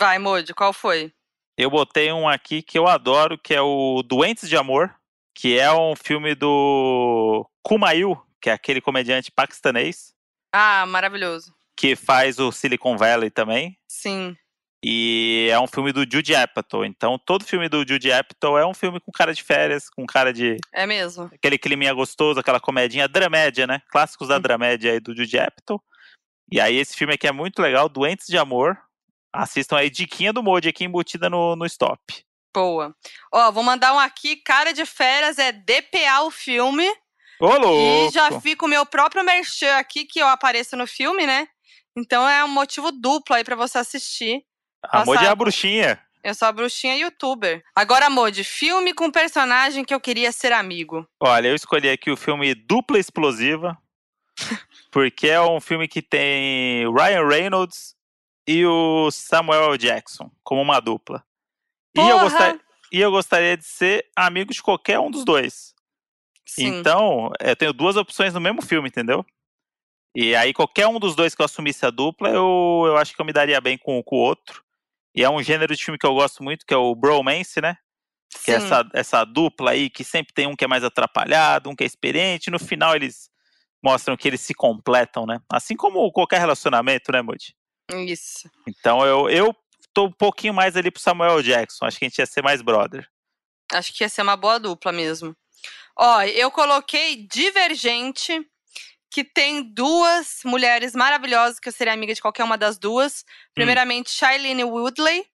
Vai, 0.00 0.18
Mojo, 0.18 0.54
qual 0.54 0.72
foi? 0.72 1.12
Eu 1.56 1.70
botei 1.70 2.12
um 2.12 2.28
aqui 2.28 2.62
que 2.62 2.78
eu 2.78 2.86
adoro, 2.86 3.36
que 3.38 3.54
é 3.54 3.60
o 3.60 4.02
Doentes 4.04 4.48
de 4.48 4.56
Amor, 4.56 4.94
que 5.34 5.58
é 5.58 5.72
um 5.72 5.94
filme 5.96 6.34
do 6.34 7.48
Kumail, 7.62 8.20
que 8.40 8.50
é 8.50 8.52
aquele 8.52 8.80
comediante 8.80 9.30
paquistanês, 9.30 10.14
Ah, 10.52 10.84
maravilhoso. 10.86 11.52
que 11.76 11.94
faz 11.96 12.38
o 12.38 12.50
Silicon 12.52 12.96
Valley 12.96 13.30
também. 13.30 13.78
Sim. 13.88 14.36
E 14.84 15.48
é 15.50 15.58
um 15.60 15.66
filme 15.66 15.92
do 15.92 16.00
Jude 16.10 16.34
Apatow. 16.34 16.84
Então, 16.84 17.16
todo 17.18 17.44
filme 17.44 17.68
do 17.68 17.86
Jude 17.86 18.10
Apatow 18.10 18.58
é 18.58 18.66
um 18.66 18.74
filme 18.74 18.98
com 19.00 19.12
cara 19.12 19.32
de 19.32 19.42
férias, 19.42 19.88
com 19.88 20.04
cara 20.04 20.32
de 20.32 20.56
É 20.72 20.86
mesmo. 20.86 21.30
aquele 21.32 21.56
climinha 21.56 21.92
gostoso, 21.94 22.40
aquela 22.40 22.58
comedinha 22.58 23.06
dramédia, 23.06 23.66
né? 23.66 23.80
Clássicos 23.90 24.28
da 24.28 24.36
Uhum. 24.36 24.40
dramédia 24.42 24.90
aí 24.92 24.98
do 25.00 25.14
Jude 25.16 25.38
Apatow. 25.38 25.80
E 26.50 26.60
aí 26.60 26.76
esse 26.76 26.96
filme 26.96 27.14
aqui 27.14 27.26
é 27.28 27.32
muito 27.32 27.62
legal, 27.62 27.88
Doentes 27.88 28.26
de 28.26 28.36
Amor. 28.36 28.76
Assistam 29.32 29.76
aí, 29.78 29.88
diquinha 29.88 30.32
do 30.32 30.42
Modi 30.42 30.68
aqui 30.68 30.84
embutida 30.84 31.30
no, 31.30 31.54
no 31.56 31.64
stop. 31.64 31.98
Boa. 32.54 32.94
Ó, 33.32 33.50
vou 33.52 33.62
mandar 33.62 33.94
um 33.94 33.98
aqui. 33.98 34.36
Cara 34.36 34.72
de 34.72 34.84
Férias 34.84 35.38
é 35.38 35.52
DPA 35.52 36.22
o 36.24 36.30
filme. 36.30 36.86
Ô, 37.40 37.46
louco! 37.56 38.08
E 38.08 38.10
já 38.10 38.40
fica 38.40 38.66
o 38.66 38.68
meu 38.68 38.84
próprio 38.84 39.24
merchan 39.24 39.76
aqui, 39.78 40.04
que 40.04 40.18
eu 40.20 40.26
apareço 40.28 40.76
no 40.76 40.86
filme, 40.86 41.24
né? 41.26 41.46
Então 41.96 42.28
é 42.28 42.44
um 42.44 42.48
motivo 42.48 42.92
duplo 42.92 43.34
aí 43.34 43.42
pra 43.44 43.56
você 43.56 43.78
assistir. 43.78 44.42
A 44.82 45.04
Modi 45.04 45.24
é 45.24 45.28
a 45.28 45.34
bruxinha. 45.34 46.00
Eu 46.24 46.34
sou 46.34 46.46
a 46.48 46.52
bruxinha 46.52 46.94
youtuber. 46.96 47.64
Agora, 47.74 48.08
Modi, 48.08 48.44
filme 48.44 48.94
com 48.94 49.10
personagem 49.10 49.84
que 49.84 49.92
eu 49.92 50.00
queria 50.00 50.30
ser 50.30 50.52
amigo. 50.52 51.06
Olha, 51.20 51.48
eu 51.48 51.54
escolhi 51.54 51.90
aqui 51.90 52.10
o 52.10 52.16
filme 52.16 52.54
Dupla 52.54 52.98
Explosiva, 52.98 53.76
porque 54.90 55.28
é 55.28 55.40
um 55.40 55.60
filme 55.60 55.88
que 55.88 56.00
tem 56.00 56.84
Ryan 56.94 57.26
Reynolds 57.28 57.94
e 58.46 58.64
o 58.66 59.10
Samuel 59.10 59.70
L. 59.72 59.78
Jackson 59.78 60.30
como 60.44 60.60
uma 60.62 60.80
dupla. 60.80 61.24
E 61.96 62.00
eu, 62.00 62.18
gostar- 62.20 62.58
e 62.92 63.00
eu 63.00 63.10
gostaria 63.10 63.56
de 63.56 63.64
ser 63.64 64.06
amigo 64.16 64.52
de 64.52 64.62
qualquer 64.62 64.98
um 64.98 65.10
dos 65.10 65.24
dois. 65.24 65.74
Sim. 66.46 66.66
Então, 66.66 67.30
eu 67.40 67.56
tenho 67.56 67.72
duas 67.72 67.96
opções 67.96 68.32
no 68.34 68.40
mesmo 68.40 68.62
filme, 68.62 68.88
entendeu? 68.88 69.24
E 70.14 70.36
aí, 70.36 70.52
qualquer 70.52 70.86
um 70.86 70.98
dos 71.00 71.14
dois 71.16 71.34
que 71.34 71.40
eu 71.40 71.46
assumisse 71.46 71.86
a 71.86 71.90
dupla, 71.90 72.28
eu, 72.28 72.82
eu 72.86 72.96
acho 72.96 73.14
que 73.14 73.20
eu 73.20 73.24
me 73.24 73.32
daria 73.32 73.60
bem 73.60 73.78
com, 73.78 74.02
com 74.02 74.16
o 74.16 74.20
outro. 74.20 74.62
E 75.14 75.22
é 75.22 75.30
um 75.30 75.42
gênero 75.42 75.74
de 75.74 75.84
filme 75.84 75.98
que 75.98 76.06
eu 76.06 76.14
gosto 76.14 76.42
muito, 76.42 76.64
que 76.66 76.72
é 76.72 76.76
o 76.76 76.94
bromance, 76.94 77.60
né? 77.60 77.76
Que 78.44 78.52
é 78.52 78.58
Sim. 78.58 78.66
essa, 78.66 78.90
essa 78.94 79.24
dupla 79.24 79.72
aí, 79.72 79.90
que 79.90 80.02
sempre 80.04 80.32
tem 80.32 80.46
um 80.46 80.56
que 80.56 80.64
é 80.64 80.68
mais 80.68 80.82
atrapalhado, 80.82 81.68
um 81.68 81.76
que 81.76 81.84
é 81.84 81.86
experiente, 81.86 82.50
no 82.50 82.58
final 82.58 82.96
eles 82.96 83.30
mostram 83.82 84.16
que 84.16 84.26
eles 84.26 84.40
se 84.40 84.54
completam, 84.54 85.26
né? 85.26 85.40
Assim 85.50 85.76
como 85.76 86.10
qualquer 86.12 86.38
relacionamento, 86.38 87.12
né, 87.12 87.20
Moody? 87.20 87.54
Isso. 88.06 88.48
Então 88.66 89.04
eu, 89.04 89.28
eu 89.28 89.54
tô 89.92 90.06
um 90.06 90.12
pouquinho 90.12 90.54
mais 90.54 90.76
ali 90.76 90.90
pro 90.90 91.02
Samuel 91.02 91.42
Jackson, 91.42 91.84
acho 91.84 91.98
que 91.98 92.04
a 92.04 92.08
gente 92.08 92.18
ia 92.18 92.26
ser 92.26 92.42
mais 92.42 92.62
brother. 92.62 93.06
Acho 93.72 93.92
que 93.92 94.04
ia 94.04 94.08
ser 94.08 94.22
uma 94.22 94.36
boa 94.36 94.58
dupla 94.58 94.92
mesmo. 94.92 95.36
Ó, 95.96 96.22
eu 96.22 96.50
coloquei 96.50 97.26
Divergente, 97.26 98.40
que 99.12 99.22
tem 99.22 99.62
duas 99.62 100.38
mulheres 100.44 100.94
maravilhosas, 100.94 101.58
que 101.60 101.68
eu 101.68 101.72
seria 101.72 101.92
amiga 101.92 102.14
de 102.14 102.22
qualquer 102.22 102.44
uma 102.44 102.56
das 102.56 102.78
duas. 102.78 103.24
Primeiramente, 103.54 104.10
Shailene 104.10 104.64
Woodley, 104.64 105.26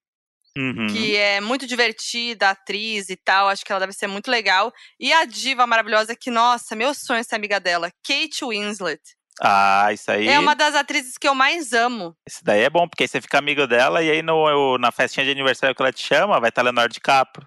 Uhum. 0.57 0.89
que 0.91 1.15
é 1.15 1.41
muito 1.41 1.65
divertida, 1.67 2.51
atriz 2.51 3.09
e 3.09 3.17
tal. 3.17 3.49
Acho 3.49 3.65
que 3.65 3.71
ela 3.71 3.79
deve 3.79 3.93
ser 3.93 4.09
muito 4.09 4.29
legal. 4.29 4.73
E 4.99 5.13
a 5.13 5.25
diva 5.25 5.65
maravilhosa, 5.67 6.17
que, 6.17 6.31
nossa, 6.31 6.75
meu 6.75 6.93
sonho 6.93 7.21
é 7.21 7.23
ser 7.23 7.37
amiga 7.37 7.61
dela, 7.61 7.93
Kate 8.05 8.45
Winslet. 8.45 9.01
Ah, 9.41 9.93
isso 9.93 10.11
aí. 10.11 10.27
É 10.27 10.37
uma 10.41 10.57
das 10.57 10.75
atrizes 10.75 11.17
que 11.17 11.29
eu 11.29 11.35
mais 11.35 11.73
amo. 11.73 12.17
Esse 12.29 12.43
daí 12.43 12.63
é 12.63 12.71
bom, 12.71 12.89
porque 12.89 13.05
aí 13.05 13.09
você 13.09 13.21
fica 13.21 13.39
amigo 13.39 13.69
dela 13.69 14.03
e 14.03 14.11
aí 14.11 14.21
no, 14.23 14.77
na 14.79 14.91
festinha 14.91 15.25
de 15.25 15.31
aniversário 15.31 15.77
que 15.77 15.81
ela 15.81 15.93
te 15.93 16.03
chama, 16.05 16.41
vai 16.41 16.49
estar 16.49 16.63
Leonardo 16.63 16.93
DiCaprio. 16.93 17.47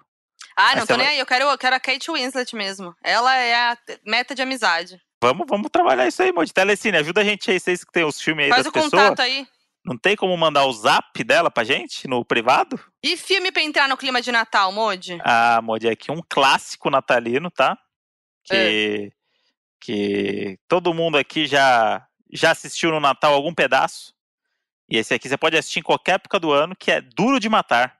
Ah, 0.56 0.68
Aí 0.70 0.76
não 0.76 0.86
você 0.86 0.92
tô 0.94 0.96
nem 0.96 1.04
vai- 1.06 1.14
aí, 1.16 1.20
eu 1.20 1.26
quero, 1.26 1.44
eu 1.44 1.58
quero 1.58 1.76
a 1.76 1.80
Kate 1.80 2.10
Winslet 2.10 2.56
mesmo. 2.56 2.94
Ela 3.04 3.36
é 3.36 3.54
a 3.54 3.76
meta 4.06 4.34
de 4.34 4.40
amizade. 4.40 4.98
Vamos, 5.22 5.46
vamos 5.48 5.70
trabalhar 5.70 6.08
isso 6.08 6.20
aí, 6.20 6.32
Monte. 6.32 6.52
Telecine, 6.52 6.96
ajuda 6.96 7.20
a 7.20 7.24
gente 7.24 7.48
aí, 7.48 7.60
vocês 7.60 7.84
que 7.84 7.92
tem 7.92 8.02
os 8.04 8.20
filmes 8.20 8.46
aí 8.46 8.50
Faz 8.50 8.64
das 8.64 8.70
o 8.70 8.72
pessoas. 8.72 8.90
contato 8.90 9.20
aí. 9.20 9.46
Não 9.84 9.96
tem 9.96 10.16
como 10.16 10.36
mandar 10.36 10.64
o 10.66 10.72
zap 10.72 11.22
dela 11.22 11.48
pra 11.48 11.62
gente 11.62 12.08
no 12.08 12.24
privado? 12.24 12.78
E 13.00 13.16
filme 13.16 13.52
pra 13.52 13.62
entrar 13.62 13.88
no 13.88 13.96
clima 13.96 14.20
de 14.20 14.32
Natal, 14.32 14.72
Modi? 14.72 15.20
Ah, 15.24 15.60
Modi, 15.62 15.88
aqui 15.88 16.10
um 16.10 16.20
clássico 16.28 16.90
natalino, 16.90 17.52
tá? 17.52 17.78
É. 18.50 18.56
Que, 18.56 19.12
que 19.80 20.58
todo 20.66 20.92
mundo 20.92 21.16
aqui 21.16 21.46
já, 21.46 22.04
já 22.32 22.50
assistiu 22.50 22.90
no 22.90 22.98
Natal 22.98 23.32
algum 23.32 23.54
pedaço. 23.54 24.12
E 24.88 24.98
esse 24.98 25.14
aqui 25.14 25.28
você 25.28 25.36
pode 25.36 25.56
assistir 25.56 25.78
em 25.78 25.84
qualquer 25.84 26.16
época 26.16 26.40
do 26.40 26.50
ano, 26.50 26.74
que 26.74 26.90
é 26.90 27.00
Duro 27.00 27.38
de 27.38 27.48
Matar. 27.48 27.96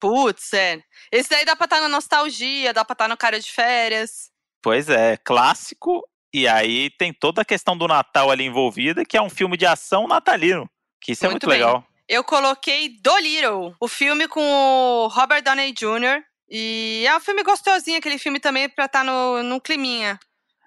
Putz, 0.00 0.54
é. 0.54 0.82
Esse 1.12 1.28
daí 1.28 1.44
dá 1.44 1.54
pra 1.54 1.64
estar 1.66 1.80
na 1.82 1.90
nostalgia, 1.90 2.72
dá 2.72 2.86
pra 2.86 2.94
estar 2.94 3.08
no 3.08 3.18
cara 3.18 3.38
de 3.38 3.52
férias. 3.52 4.30
Pois 4.62 4.88
é, 4.88 5.18
clássico. 5.18 6.02
E 6.36 6.48
aí 6.48 6.90
tem 6.90 7.12
toda 7.12 7.42
a 7.42 7.44
questão 7.44 7.78
do 7.78 7.86
Natal 7.86 8.28
ali 8.28 8.44
envolvida, 8.44 9.04
que 9.04 9.16
é 9.16 9.22
um 9.22 9.30
filme 9.30 9.56
de 9.56 9.64
ação 9.66 10.08
natalino. 10.08 10.68
Que 11.00 11.12
isso 11.12 11.24
é 11.24 11.28
muito, 11.28 11.46
Muito 11.46 11.56
bem. 11.56 11.64
legal. 11.64 11.86
Eu 12.08 12.24
coloquei 12.24 12.88
Dolittle, 13.00 13.74
o 13.80 13.86
filme 13.86 14.26
com 14.26 14.42
o 14.42 15.06
Robert 15.06 15.42
Downey 15.44 15.72
Jr. 15.72 16.24
E 16.50 17.04
é 17.06 17.16
um 17.16 17.20
filme 17.20 17.42
gostosinho, 17.44 17.98
aquele 17.98 18.18
filme 18.18 18.40
também 18.40 18.68
pra 18.68 18.86
estar 18.86 19.04
no, 19.04 19.42
num 19.44 19.60
climinha. 19.60 20.18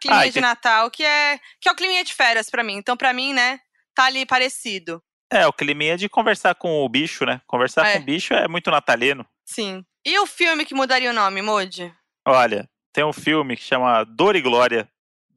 Climinha 0.01 0.22
Ah, 0.24 0.26
de 0.28 0.32
tem- 0.34 0.41
Natal, 0.41 0.89
que 0.89 1.03
é, 1.03 1.38
que 1.59 1.68
é 1.68 1.72
o 1.72 1.76
climinha 1.76 2.03
de 2.03 2.13
férias 2.13 2.49
pra 2.49 2.63
mim. 2.63 2.76
Então, 2.76 2.95
pra 2.95 3.11
mim, 3.11 3.34
né, 3.34 3.59
tá 3.93 4.05
ali 4.05 4.26
parecido. 4.26 5.03
É, 5.32 5.45
o 5.45 5.51
climinha 5.51 5.97
de 5.97 6.07
conversar 6.07 6.55
com 6.55 6.86
o 6.86 6.88
bicho, 6.89 7.26
né? 7.26 7.41
Conversar 7.45 7.86
É. 7.88 7.93
com 7.93 7.99
o 7.99 8.05
bicho 8.05 8.34
é 8.34 8.47
muito 8.47 8.72
natalino. 8.72 9.26
Sim. 9.45 9.84
E 10.05 10.18
o 10.20 10.26
filme 10.26 10.65
que 10.65 10.74
mudaria 10.74 11.09
o 11.11 11.13
nome, 11.13 11.41
Moody? 11.41 11.93
Olha, 12.26 12.70
tem 12.93 13.03
um 13.03 13.11
filme 13.11 13.57
que 13.57 13.63
chama 13.63 14.03
Dor 14.05 14.36
e 14.38 14.41
Glória, 14.41 14.88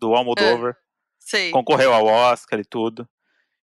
do 0.01 0.15
Almodóvar. 0.15 0.77
Sei. 1.19 1.51
Concorreu 1.51 1.93
ao 1.93 2.07
Oscar 2.07 2.59
e 2.59 2.65
tudo. 2.65 3.09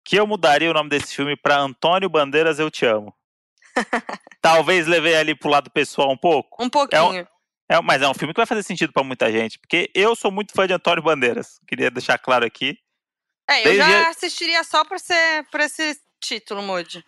Que 0.04 0.16
eu 0.16 0.26
mudaria 0.26 0.70
o 0.70 0.74
nome 0.74 0.88
desse 0.88 1.14
filme 1.14 1.36
pra 1.36 1.58
Antônio 1.58 2.08
Bandeiras 2.08 2.58
Eu 2.58 2.70
Te 2.70 2.86
Amo. 2.86 3.14
Talvez 4.40 4.86
levei 4.86 5.14
ali 5.16 5.34
pro 5.34 5.50
lado 5.50 5.70
pessoal 5.70 6.10
um 6.10 6.16
pouco. 6.16 6.62
Um 6.62 6.68
pouquinho. 6.68 7.26
É, 7.70 7.80
mas 7.80 8.02
é 8.02 8.08
um 8.08 8.14
filme 8.14 8.34
que 8.34 8.40
vai 8.40 8.46
fazer 8.46 8.62
sentido 8.62 8.92
pra 8.92 9.04
muita 9.04 9.30
gente. 9.30 9.58
Porque 9.58 9.90
eu 9.94 10.16
sou 10.16 10.30
muito 10.30 10.52
fã 10.52 10.66
de 10.66 10.72
Antônio 10.74 11.02
Bandeiras. 11.02 11.58
Queria 11.66 11.90
deixar 11.90 12.18
claro 12.18 12.44
aqui. 12.44 12.76
É, 13.48 13.60
eu 13.60 13.64
desde- 13.64 13.78
já 13.90 14.08
assistiria 14.10 14.64
só 14.64 14.84
por, 14.84 14.98
ser, 14.98 15.44
por 15.50 15.60
esse 15.60 15.98
título, 16.20 16.62
Moody. 16.62 17.04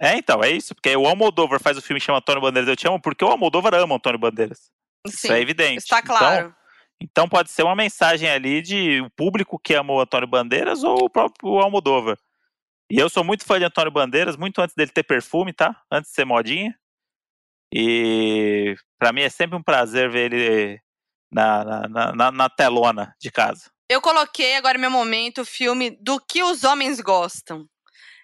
É, 0.00 0.16
então, 0.16 0.42
é 0.42 0.50
isso. 0.50 0.74
Porque 0.74 0.96
o 0.96 1.06
Almodóvar 1.06 1.60
faz 1.60 1.76
o 1.76 1.82
filme 1.82 2.00
que 2.00 2.06
chama 2.06 2.18
Antônio 2.18 2.40
Bandeiras 2.42 2.68
Eu 2.68 2.76
Te 2.76 2.88
Amo, 2.88 3.00
porque 3.00 3.24
o 3.24 3.28
Almodóvar 3.28 3.74
ama 3.74 3.96
Antônio 3.96 4.18
Bandeiras. 4.18 4.70
Sim, 5.06 5.12
Isso 5.14 5.32
é 5.32 5.40
evidente. 5.40 5.78
está 5.78 6.00
claro. 6.02 6.46
Então 6.48 6.61
pode 7.30 7.50
ser 7.50 7.62
uma 7.62 7.74
mensagem 7.76 8.28
ali 8.28 8.60
de 8.62 9.00
o 9.00 9.10
público 9.10 9.58
que 9.58 9.74
ama 9.74 9.92
o 9.92 10.00
Antônio 10.00 10.28
Bandeiras 10.28 10.82
ou 10.84 11.04
o 11.04 11.10
próprio 11.10 11.58
Almodóvar. 11.58 12.16
E 12.90 12.98
eu 12.98 13.08
sou 13.08 13.24
muito 13.24 13.44
fã 13.44 13.58
de 13.58 13.64
Antônio 13.64 13.90
Bandeiras, 13.90 14.36
muito 14.36 14.60
antes 14.60 14.74
dele 14.74 14.90
ter 14.90 15.02
perfume, 15.02 15.52
tá? 15.52 15.74
Antes 15.90 16.10
de 16.10 16.14
ser 16.14 16.24
modinha. 16.26 16.74
E 17.74 18.74
pra 18.98 19.12
mim 19.12 19.22
é 19.22 19.28
sempre 19.30 19.56
um 19.56 19.62
prazer 19.62 20.10
ver 20.10 20.32
ele 20.32 20.80
na, 21.32 21.64
na, 21.64 21.88
na- 21.88 22.12
na- 22.12 22.30
na 22.32 22.48
telona 22.50 23.14
de 23.18 23.30
casa. 23.30 23.70
Eu 23.88 24.00
coloquei 24.00 24.56
agora 24.56 24.78
meu 24.78 24.90
momento 24.90 25.42
o 25.42 25.44
filme 25.46 25.90
do 26.00 26.20
que 26.20 26.42
os 26.42 26.64
homens 26.64 27.00
gostam. 27.00 27.66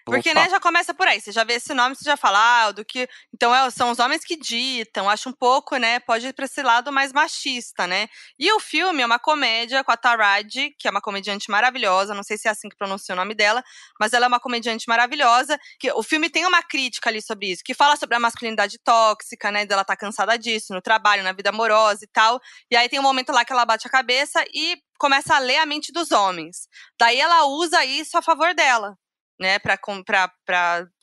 Porque, 0.09 0.33
né, 0.33 0.49
já 0.49 0.59
começa 0.59 0.93
por 0.93 1.07
aí. 1.07 1.19
Você 1.19 1.31
já 1.31 1.43
vê 1.43 1.53
esse 1.53 1.73
nome, 1.73 1.95
você 1.95 2.03
já 2.03 2.17
fala, 2.17 2.39
ah, 2.39 2.71
do 2.71 2.83
que. 2.85 3.07
Então, 3.33 3.53
é, 3.53 3.69
são 3.69 3.91
os 3.91 3.99
homens 3.99 4.23
que 4.23 4.35
ditam. 4.35 5.09
Acho 5.09 5.29
um 5.29 5.33
pouco, 5.33 5.77
né? 5.77 5.99
Pode 5.99 6.27
ir 6.27 6.33
pra 6.33 6.45
esse 6.45 6.61
lado 6.61 6.91
mais 6.91 7.13
machista, 7.13 7.87
né? 7.87 8.07
E 8.37 8.51
o 8.51 8.59
filme 8.59 9.01
é 9.01 9.05
uma 9.05 9.19
comédia 9.19 9.83
com 9.83 9.91
a 9.91 9.97
Taraji, 9.97 10.73
que 10.77 10.87
é 10.87 10.91
uma 10.91 11.01
comediante 11.01 11.49
maravilhosa. 11.49 12.13
Não 12.13 12.23
sei 12.23 12.37
se 12.37 12.47
é 12.47 12.51
assim 12.51 12.69
que 12.69 12.77
pronuncia 12.77 13.13
o 13.13 13.15
nome 13.15 13.33
dela, 13.33 13.63
mas 13.99 14.13
ela 14.13 14.25
é 14.25 14.27
uma 14.27 14.39
comediante 14.39 14.85
maravilhosa. 14.87 15.59
Que 15.79 15.91
o 15.91 16.03
filme 16.03 16.29
tem 16.29 16.45
uma 16.45 16.61
crítica 16.63 17.09
ali 17.09 17.21
sobre 17.21 17.51
isso, 17.51 17.61
que 17.63 17.73
fala 17.73 17.95
sobre 17.95 18.15
a 18.15 18.19
masculinidade 18.19 18.77
tóxica, 18.83 19.51
né? 19.51 19.65
Dela 19.65 19.83
tá 19.83 19.95
cansada 19.95 20.37
disso, 20.37 20.73
no 20.73 20.81
trabalho, 20.81 21.23
na 21.23 21.31
vida 21.31 21.49
amorosa 21.49 22.03
e 22.03 22.07
tal. 22.07 22.39
E 22.71 22.75
aí 22.75 22.89
tem 22.89 22.99
um 22.99 23.03
momento 23.03 23.31
lá 23.31 23.45
que 23.45 23.53
ela 23.53 23.65
bate 23.65 23.87
a 23.87 23.91
cabeça 23.91 24.43
e 24.53 24.77
começa 24.99 25.35
a 25.35 25.39
ler 25.39 25.57
a 25.57 25.65
mente 25.65 25.91
dos 25.91 26.11
homens. 26.11 26.67
Daí 26.99 27.19
ela 27.19 27.45
usa 27.45 27.85
isso 27.85 28.17
a 28.17 28.21
favor 28.21 28.53
dela 28.53 28.97
né, 29.39 29.57
para 29.59 29.77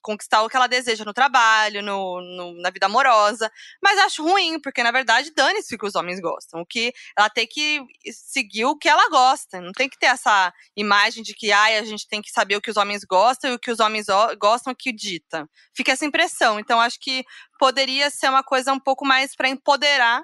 conquistar 0.03 0.43
o 0.43 0.49
que 0.49 0.57
ela 0.57 0.66
deseja 0.66 1.05
no 1.05 1.14
trabalho, 1.14 1.82
no, 1.82 2.20
no- 2.20 2.61
na 2.61 2.70
vida 2.70 2.87
amorosa. 2.87 3.51
Mas 3.82 3.99
acho 3.99 4.22
ruim, 4.22 4.61
porque 4.61 4.82
na 4.82 4.91
verdade 4.91 5.32
dane-se 5.34 5.74
o 5.74 5.78
que 5.78 5.87
os 5.87 5.95
homens 5.95 6.20
gostam. 6.20 6.61
O 6.61 6.66
que 6.66 6.93
ela 7.16 7.30
tem 7.30 7.47
que 7.47 7.82
seguir 8.12 8.66
o 8.66 8.76
que 8.76 8.89
ela 8.89 9.09
gosta. 9.09 9.61
Não 9.61 9.72
tem 9.72 9.89
que 9.89 9.99
ter 9.99 10.07
essa 10.07 10.53
imagem 10.76 11.22
de 11.22 11.34
que 11.34 11.51
ai, 11.51 11.76
a 11.78 11.84
gente 11.84 12.07
tem 12.07 12.20
que 12.20 12.30
saber 12.30 12.57
o 12.57 12.61
que 12.61 12.70
os 12.70 12.76
homens 12.76 13.03
gostam 13.05 13.51
e 13.51 13.55
o 13.55 13.59
que 13.59 13.70
os 13.70 13.80
homens 13.80 14.07
gostam 14.39 14.74
que 14.74 14.93
dita. 14.93 15.49
Fica 15.74 15.93
essa 15.93 16.05
impressão. 16.05 16.61
Então 16.61 16.80
acho 16.80 17.01
que 17.01 17.24
poderia 17.59 18.11
ser 18.11 18.28
uma 18.28 18.43
coisa 18.45 18.72
um 18.72 18.78
pouco 18.78 19.05
mais 19.05 19.34
para 19.34 19.49
empoderar 19.49 20.22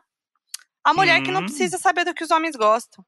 a 0.85 0.93
mulher 0.93 1.23
que 1.23 1.31
não 1.33 1.41
Hum. 1.41 1.45
precisa 1.47 1.79
saber 1.79 2.05
do 2.05 2.13
que 2.15 2.25
os 2.25 2.31
homens 2.31 2.55
gostam. 2.57 3.05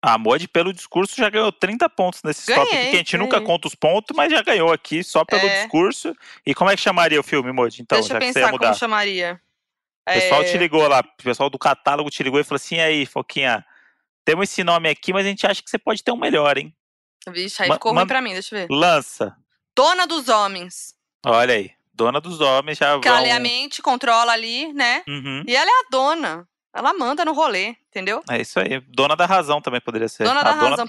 A 0.00 0.16
Mod, 0.16 0.46
pelo 0.48 0.72
discurso, 0.72 1.16
já 1.16 1.28
ganhou 1.28 1.50
30 1.50 1.88
pontos 1.90 2.22
nesse 2.22 2.42
stop 2.42 2.60
aqui, 2.60 2.70
Ganhei, 2.72 2.90
que 2.90 2.94
a 2.96 2.98
gente 2.98 3.16
nunca 3.16 3.36
ganhei. 3.38 3.46
conta 3.46 3.66
os 3.66 3.74
pontos, 3.74 4.16
mas 4.16 4.30
já 4.32 4.42
ganhou 4.42 4.72
aqui 4.72 5.02
só 5.02 5.24
pelo 5.24 5.44
É. 5.46 5.62
discurso. 5.62 6.14
E 6.46 6.54
como 6.54 6.70
é 6.70 6.76
que 6.76 6.82
chamaria 6.82 7.18
o 7.18 7.22
filme, 7.24 7.50
Mod? 7.52 7.82
Então, 7.82 7.98
Deixa 7.98 8.10
já 8.10 8.14
eu 8.14 8.20
que 8.20 8.26
você 8.26 8.38
ia 8.38 8.44
pensar 8.44 8.52
mudar. 8.52 8.66
como 8.68 8.78
chamaria. 8.78 9.40
O 10.08 10.12
pessoal 10.12 10.42
É, 10.42 10.44
te 10.44 10.56
ligou 10.56 10.86
lá, 10.86 11.00
o 11.00 11.22
pessoal 11.22 11.50
do 11.50 11.58
catálogo 11.58 12.08
te 12.10 12.22
ligou 12.22 12.38
e 12.40 12.44
falou 12.44 12.56
assim: 12.56 12.76
e 12.76 12.80
aí, 12.80 13.06
Foquinha, 13.06 13.64
temos 14.24 14.48
esse 14.48 14.62
nome 14.62 14.88
aqui, 14.88 15.12
mas 15.12 15.26
a 15.26 15.28
gente 15.28 15.46
acha 15.46 15.60
que 15.62 15.68
você 15.68 15.78
pode 15.78 16.02
ter 16.02 16.12
um 16.12 16.16
melhor, 16.16 16.56
hein? 16.56 16.72
Vixe, 17.30 17.62
aí 17.62 17.70
ficou 17.72 17.92
ruim 17.92 18.06
pra 18.06 18.22
mim, 18.22 18.32
deixa 18.32 18.54
eu 18.56 18.60
ver. 18.60 18.74
Lança. 18.74 19.36
Dona 19.76 20.06
dos 20.06 20.28
homens. 20.28 20.94
Olha 21.26 21.54
aí. 21.54 21.72
Dona 21.92 22.20
dos 22.20 22.40
homens 22.40 22.78
já 22.78 22.98
Que 23.00 23.08
vão. 23.10 23.20
lê 23.22 23.32
a 23.32 23.40
mente, 23.40 23.82
controla 23.82 24.32
ali, 24.32 24.72
né? 24.72 25.02
Uhum, 25.08 25.42
E 25.46 25.54
ela 25.56 25.68
é 25.68 25.74
a 25.84 25.88
dona. 25.90 26.48
Ela 26.74 26.92
manda 26.94 27.24
no 27.24 27.32
rolê, 27.32 27.76
entendeu? 27.88 28.22
É 28.28 28.40
isso 28.40 28.60
aí. 28.60 28.80
Dona 28.88 29.16
da 29.16 29.26
razão 29.26 29.60
também 29.60 29.80
poderia 29.80 30.08
ser. 30.08 30.24
Dona 30.24 30.40
a 30.40 30.42
da 30.44 30.52
dona, 30.52 30.70
razão. 30.70 30.88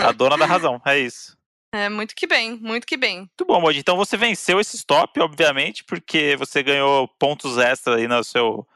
A 0.00 0.12
dona 0.12 0.36
da 0.38 0.46
razão, 0.46 0.80
é 0.84 0.98
isso. 0.98 1.36
É, 1.72 1.88
muito 1.88 2.14
que 2.14 2.26
bem, 2.26 2.56
muito 2.56 2.86
que 2.86 2.96
bem. 2.96 3.18
Muito 3.18 3.44
bom, 3.46 3.60
Mod. 3.60 3.78
Então 3.78 3.96
você 3.96 4.16
venceu 4.16 4.58
esse 4.60 4.76
stop, 4.76 5.20
obviamente, 5.20 5.84
porque 5.84 6.36
você 6.36 6.62
ganhou 6.62 7.06
pontos 7.18 7.58
extra 7.58 7.96
aí 7.96 8.08
no 8.08 8.22
seu, 8.24 8.66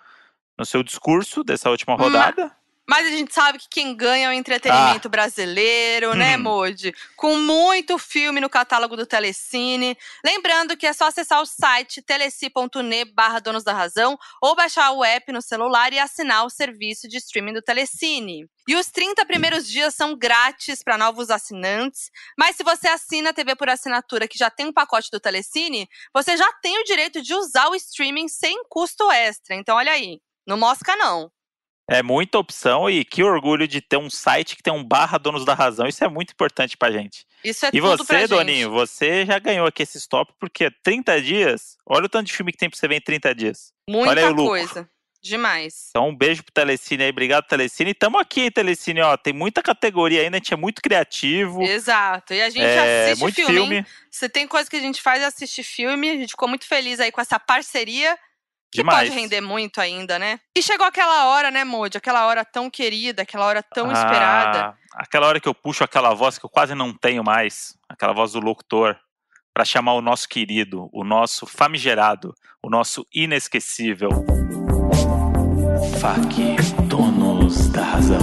no 0.58 0.66
seu 0.66 0.82
discurso 0.82 1.42
dessa 1.42 1.70
última 1.70 1.96
Ma- 1.96 2.04
rodada. 2.04 2.54
Mas 2.90 3.06
a 3.06 3.10
gente 3.10 3.32
sabe 3.32 3.56
que 3.56 3.68
quem 3.70 3.94
ganha 3.94 4.26
é 4.26 4.28
o 4.28 4.32
entretenimento 4.32 5.08
brasileiro, 5.08 6.12
né, 6.16 6.36
Hum. 6.36 6.40
Modi? 6.40 6.92
Com 7.14 7.36
muito 7.36 7.96
filme 7.98 8.40
no 8.40 8.50
catálogo 8.50 8.96
do 8.96 9.06
Telecine. 9.06 9.96
Lembrando 10.24 10.76
que 10.76 10.88
é 10.88 10.92
só 10.92 11.06
acessar 11.06 11.40
o 11.40 11.46
site 11.46 12.02
teleci.ne 12.02 13.04
barra 13.04 13.38
Donos 13.38 13.62
da 13.62 13.72
Razão 13.72 14.18
ou 14.42 14.56
baixar 14.56 14.90
o 14.90 15.04
app 15.04 15.30
no 15.30 15.40
celular 15.40 15.92
e 15.92 16.00
assinar 16.00 16.44
o 16.44 16.50
serviço 16.50 17.06
de 17.06 17.18
streaming 17.18 17.52
do 17.52 17.62
Telecine. 17.62 18.48
E 18.66 18.74
os 18.74 18.88
30 18.88 19.24
primeiros 19.24 19.68
dias 19.68 19.94
são 19.94 20.18
grátis 20.18 20.82
para 20.82 20.98
novos 20.98 21.30
assinantes, 21.30 22.10
mas 22.36 22.56
se 22.56 22.64
você 22.64 22.88
assina 22.88 23.30
a 23.30 23.32
TV 23.32 23.54
por 23.54 23.70
assinatura 23.70 24.26
que 24.26 24.36
já 24.36 24.50
tem 24.50 24.66
um 24.66 24.72
pacote 24.72 25.10
do 25.12 25.20
Telecine, 25.20 25.88
você 26.12 26.36
já 26.36 26.52
tem 26.54 26.76
o 26.80 26.84
direito 26.84 27.22
de 27.22 27.34
usar 27.34 27.68
o 27.68 27.76
streaming 27.76 28.26
sem 28.26 28.64
custo 28.68 29.08
extra. 29.12 29.54
Então 29.54 29.76
olha 29.76 29.92
aí, 29.92 30.20
não 30.44 30.56
mosca 30.56 30.96
não. 30.96 31.30
É 31.90 32.04
muita 32.04 32.38
opção 32.38 32.88
e 32.88 33.04
que 33.04 33.24
orgulho 33.24 33.66
de 33.66 33.80
ter 33.80 33.96
um 33.96 34.08
site 34.08 34.54
que 34.54 34.62
tem 34.62 34.72
um 34.72 34.84
barra 34.84 35.18
Donos 35.18 35.44
da 35.44 35.54
Razão. 35.54 35.88
Isso 35.88 36.04
é 36.04 36.08
muito 36.08 36.30
importante 36.30 36.76
pra 36.76 36.92
gente. 36.92 37.26
Isso 37.42 37.66
é 37.66 37.70
E 37.70 37.80
tudo 37.80 37.96
você, 37.96 38.20
gente. 38.20 38.28
Doninho, 38.28 38.70
você 38.70 39.26
já 39.26 39.40
ganhou 39.40 39.66
aqui 39.66 39.82
esse 39.82 39.98
stop, 39.98 40.32
porque 40.38 40.70
30 40.84 41.20
dias, 41.20 41.76
olha 41.84 42.06
o 42.06 42.08
tanto 42.08 42.28
de 42.28 42.32
filme 42.32 42.52
que 42.52 42.58
tem 42.58 42.70
pra 42.70 42.78
você 42.78 42.86
ver 42.86 42.94
em 42.94 43.00
30 43.00 43.34
dias. 43.34 43.72
Muita 43.88 44.32
coisa. 44.32 44.88
Demais. 45.22 45.88
Então, 45.90 46.08
um 46.08 46.16
beijo 46.16 46.42
pro 46.42 46.52
Telecine 46.52 47.02
aí, 47.02 47.10
obrigado, 47.10 47.46
Telecine. 47.46 47.90
E 47.90 47.94
tamo 47.94 48.18
aqui, 48.18 48.42
hein, 48.42 48.50
Telecine, 48.50 49.02
ó, 49.02 49.16
tem 49.16 49.32
muita 49.32 49.62
categoria 49.62 50.22
ainda, 50.22 50.36
a 50.36 50.38
gente 50.38 50.54
é 50.54 50.56
muito 50.56 50.80
criativo. 50.80 51.60
Exato. 51.62 52.32
E 52.32 52.40
a 52.40 52.48
gente 52.48 52.62
é, 52.62 53.04
assiste 53.04 53.20
muito 53.20 53.34
filme. 53.34 53.54
filme? 53.54 53.86
Se 54.10 54.28
tem 54.28 54.46
coisa 54.46 54.70
que 54.70 54.76
a 54.76 54.80
gente 54.80 55.02
faz 55.02 55.22
é 55.22 55.26
assistir 55.26 55.62
filme. 55.62 56.08
A 56.08 56.16
gente 56.16 56.30
ficou 56.30 56.48
muito 56.48 56.66
feliz 56.66 57.00
aí 57.00 57.12
com 57.12 57.20
essa 57.20 57.38
parceria. 57.38 58.18
Que 58.70 58.78
demais. 58.78 59.08
pode 59.08 59.20
render 59.20 59.40
muito 59.40 59.80
ainda, 59.80 60.18
né? 60.18 60.38
E 60.56 60.62
chegou 60.62 60.86
aquela 60.86 61.26
hora, 61.26 61.50
né, 61.50 61.64
Modi? 61.64 61.98
Aquela 61.98 62.26
hora 62.26 62.44
tão 62.44 62.70
querida, 62.70 63.22
aquela 63.22 63.46
hora 63.46 63.62
tão 63.62 63.90
esperada. 63.90 64.68
Ah, 64.68 64.74
aquela 64.94 65.26
hora 65.26 65.40
que 65.40 65.48
eu 65.48 65.54
puxo 65.54 65.82
aquela 65.82 66.14
voz 66.14 66.38
que 66.38 66.46
eu 66.46 66.50
quase 66.50 66.74
não 66.74 66.94
tenho 66.94 67.24
mais, 67.24 67.76
aquela 67.88 68.12
voz 68.12 68.32
do 68.32 68.40
locutor, 68.40 68.96
pra 69.52 69.64
chamar 69.64 69.94
o 69.94 70.00
nosso 70.00 70.28
querido, 70.28 70.88
o 70.92 71.02
nosso 71.02 71.46
famigerado, 71.46 72.32
o 72.62 72.70
nosso 72.70 73.04
inesquecível. 73.12 74.10
FAC, 76.00 76.56
donos 76.88 77.68
da 77.70 77.82
razão. 77.82 78.20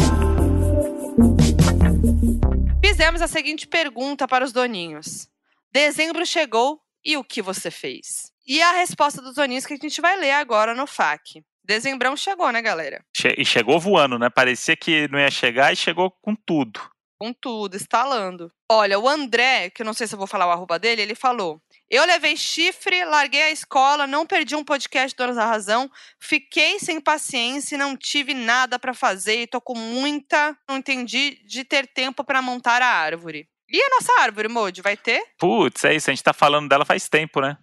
Fizemos 2.84 3.22
a 3.22 3.28
seguinte 3.28 3.68
pergunta 3.68 4.28
para 4.28 4.46
os 4.46 4.54
doninhos: 4.54 5.28
Dezembro 5.74 6.26
chegou 6.26 6.80
e 7.04 7.18
o 7.18 7.24
que 7.24 7.42
você 7.42 7.70
fez? 7.70 8.32
E 8.48 8.62
a 8.62 8.72
resposta 8.74 9.22
dos 9.22 9.36
doninhos 9.36 9.66
que 9.66 9.74
a 9.74 9.78
gente 9.78 10.00
vai 10.02 10.16
ler 10.18 10.32
agora 10.32 10.74
no 10.74 10.88
FAQ. 10.88 11.44
Dezembrão 11.64 12.16
chegou, 12.16 12.50
né, 12.52 12.62
galera? 12.62 13.04
Che- 13.16 13.36
E 13.38 13.44
chegou 13.44 13.78
voando, 13.80 14.18
né? 14.18 14.30
Parecia 14.30 14.76
que 14.78 15.08
não 15.10 15.20
ia 15.20 15.30
chegar 15.30 15.74
e 15.74 15.76
chegou 15.76 16.10
com 16.22 16.34
tudo. 16.34 16.80
Com 17.20 17.34
tudo, 17.34 17.76
instalando. 17.76 18.50
Olha, 18.72 18.98
o 19.00 19.10
André, 19.10 19.70
que 19.72 19.82
eu 19.82 19.86
não 19.86 19.94
sei 19.94 20.08
se 20.08 20.14
eu 20.14 20.18
vou 20.20 20.28
falar 20.28 20.46
o 20.48 20.52
arroba 20.52 20.78
dele, 20.80 21.02
ele 21.02 21.16
falou: 21.16 21.60
Eu 21.90 22.06
levei 22.06 22.38
chifre, 22.38 23.04
larguei 23.04 23.42
a 23.42 23.52
escola, 23.52 24.06
não 24.08 24.26
perdi 24.26 24.56
um 24.56 24.64
podcast 24.64 25.14
Donos 25.18 25.36
da 25.36 25.46
Razão, 25.46 25.90
fiquei 26.22 26.80
sem 26.80 27.02
paciência 27.02 27.76
e 27.76 27.78
não 27.78 27.98
tive 27.98 28.34
nada 28.36 28.78
para 28.80 28.94
fazer 28.94 29.42
e 29.42 29.48
tô 29.48 29.60
com 29.60 29.76
muita, 29.76 30.56
não 30.70 30.78
entendi, 30.78 31.42
de 31.46 31.64
ter 31.66 31.88
tempo 31.88 32.24
para 32.24 32.42
montar 32.42 32.82
a 32.82 32.88
árvore. 32.88 33.48
E 33.70 33.82
a 33.82 33.90
nossa 33.90 34.22
árvore, 34.22 34.48
Modi, 34.48 34.82
vai 34.82 34.96
ter? 34.96 35.22
Putz, 35.40 35.84
é 35.84 35.94
isso, 35.96 36.10
a 36.10 36.14
gente 36.14 36.24
tá 36.24 36.32
falando 36.34 36.70
dela 36.70 36.86
faz 36.86 37.10
tempo, 37.10 37.42
né? 37.42 37.58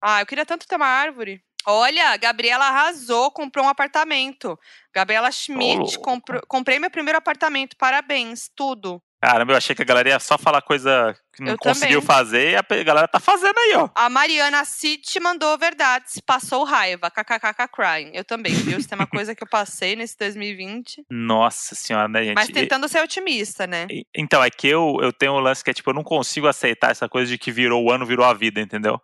Ah, 0.00 0.20
eu 0.20 0.26
queria 0.26 0.46
tanto 0.46 0.66
ter 0.66 0.76
uma 0.76 0.86
árvore. 0.86 1.42
Olha, 1.66 2.16
Gabriela 2.16 2.66
arrasou, 2.68 3.30
comprou 3.30 3.66
um 3.66 3.68
apartamento. 3.68 4.58
Gabriela 4.94 5.30
Schmidt, 5.30 5.98
Ô, 5.98 6.00
comprou- 6.00 6.40
comprei 6.48 6.78
meu 6.78 6.90
primeiro 6.90 7.18
apartamento. 7.18 7.76
Parabéns, 7.76 8.50
tudo. 8.56 9.00
Caramba, 9.22 9.52
eu 9.52 9.56
achei 9.58 9.76
que 9.76 9.82
a 9.82 9.84
galera 9.84 10.08
ia 10.08 10.18
só 10.18 10.38
falar 10.38 10.62
coisa 10.62 11.14
que 11.34 11.42
não 11.44 11.52
Eu 11.52 11.58
conseguiu 11.58 12.00
também. 12.00 12.06
fazer 12.16 12.52
e 12.52 12.56
a 12.56 12.82
galera 12.82 13.06
tá 13.06 13.20
fazendo 13.20 13.58
aí, 13.58 13.74
ó. 13.76 13.90
A 13.94 14.08
Mariana 14.08 14.64
City 14.64 15.20
mandou 15.20 15.58
verdades, 15.58 16.18
passou 16.24 16.64
raiva. 16.64 17.10
KKKK 17.10 17.68
crying. 17.68 18.10
Eu 18.14 18.24
também, 18.24 18.54
viu? 18.54 18.78
Isso 18.78 18.88
tem 18.88 18.96
uma 18.96 19.06
coisa 19.06 19.34
que 19.34 19.42
eu 19.44 19.48
passei 19.48 19.94
nesse 19.94 20.16
2020. 20.16 21.04
Nossa 21.10 21.74
senhora, 21.74 22.08
né, 22.08 22.24
gente? 22.24 22.34
Mas 22.36 22.48
E- 22.48 22.52
tentando 22.54 22.88
ser 22.88 23.02
otimista, 23.02 23.66
né? 23.66 23.86
e- 23.90 24.06
Então, 24.16 24.42
é 24.42 24.48
que 24.48 24.66
eu, 24.66 24.96
eu 25.02 25.12
tenho 25.12 25.32
um 25.32 25.38
lance 25.40 25.62
que 25.62 25.68
é 25.70 25.74
tipo, 25.74 25.90
eu 25.90 25.94
não 25.94 26.02
consigo 26.02 26.46
aceitar 26.48 26.90
essa 26.90 27.06
coisa 27.06 27.30
de 27.30 27.36
que 27.36 27.52
virou 27.52 27.84
o 27.84 27.92
ano, 27.92 28.06
virou 28.06 28.24
a 28.24 28.32
vida, 28.32 28.58
entendeu? 28.62 28.98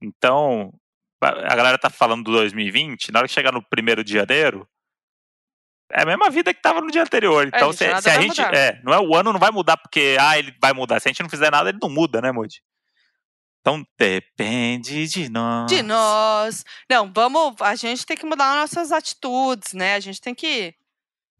Então, 0.00 0.72
a 1.20 1.56
galera 1.56 1.78
tá 1.78 1.90
falando 1.90 2.24
do 2.24 2.32
2020, 2.32 3.10
na 3.10 3.20
hora 3.20 3.28
que 3.28 3.34
chegar 3.34 3.52
no 3.52 3.62
primeiro 3.62 4.04
de 4.04 4.12
janeiro, 4.12 4.68
é 5.90 6.02
a 6.02 6.06
mesma 6.06 6.30
vida 6.30 6.52
que 6.52 6.60
tava 6.60 6.80
no 6.80 6.90
dia 6.90 7.02
anterior. 7.02 7.46
Então, 7.46 7.72
gente, 7.72 7.96
se, 7.96 8.02
se 8.02 8.10
a 8.10 8.20
gente. 8.20 8.40
mudar. 8.40 8.54
É, 8.54 8.80
não 8.84 8.92
é 8.92 9.00
o 9.00 9.14
ano 9.14 9.32
não 9.32 9.40
vai 9.40 9.50
mudar 9.50 9.76
porque, 9.76 10.16
ah, 10.20 10.38
ele 10.38 10.54
vai 10.60 10.72
mudar. 10.72 11.00
Se 11.00 11.08
a 11.08 11.10
gente 11.10 11.22
não 11.22 11.30
fizer 11.30 11.50
nada, 11.50 11.70
ele 11.70 11.78
não 11.80 11.88
muda, 11.88 12.20
né, 12.20 12.30
Moody? 12.30 12.62
Então, 13.60 13.84
depende 13.98 15.06
de 15.08 15.28
nós. 15.28 15.70
De 15.70 15.82
nós. 15.82 16.64
Não, 16.90 17.10
vamos. 17.12 17.54
A 17.60 17.74
gente 17.74 18.06
tem 18.06 18.16
que 18.16 18.26
mudar 18.26 18.54
nossas 18.54 18.92
atitudes, 18.92 19.72
né? 19.72 19.94
A 19.94 20.00
gente 20.00 20.20
tem 20.20 20.34
que. 20.34 20.74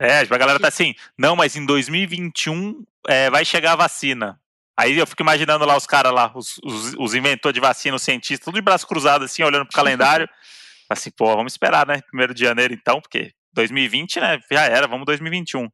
É, 0.01 0.21
a 0.21 0.25
galera 0.25 0.61
tá 0.61 0.69
assim, 0.69 0.95
não, 1.17 1.35
mas 1.35 1.57
em 1.57 1.67
2021 1.67 2.85
é, 3.07 3.31
vai 3.31 3.45
chegar 3.45 3.73
a 3.73 3.77
vacina. 3.77 4.41
Aí 4.79 4.97
eu 4.97 5.07
fico 5.09 5.23
imaginando 5.23 5.65
lá 5.65 5.77
os 5.77 5.87
caras 5.87 6.13
lá, 6.13 6.31
os, 6.33 6.61
os, 6.63 6.95
os 6.97 7.13
inventores 7.13 7.53
de 7.53 7.61
vacina, 7.61 7.97
os 7.97 8.03
cientistas, 8.03 8.45
tudo 8.45 8.55
de 8.55 8.61
braço 8.61 8.87
cruzado 8.87 9.25
assim, 9.25 9.43
olhando 9.43 9.67
pro 9.67 9.75
calendário. 9.75 10.29
assim, 10.89 11.11
pô, 11.11 11.35
vamos 11.35 11.55
esperar, 11.55 11.85
né? 11.85 12.01
Primeiro 12.03 12.33
de 12.33 12.45
janeiro 12.45 12.73
então, 12.73 13.01
porque 13.01 13.33
2020, 13.55 14.21
né? 14.21 14.39
Já 14.49 14.67
era, 14.67 14.87
vamos 14.87 15.05
2021. 15.05 15.69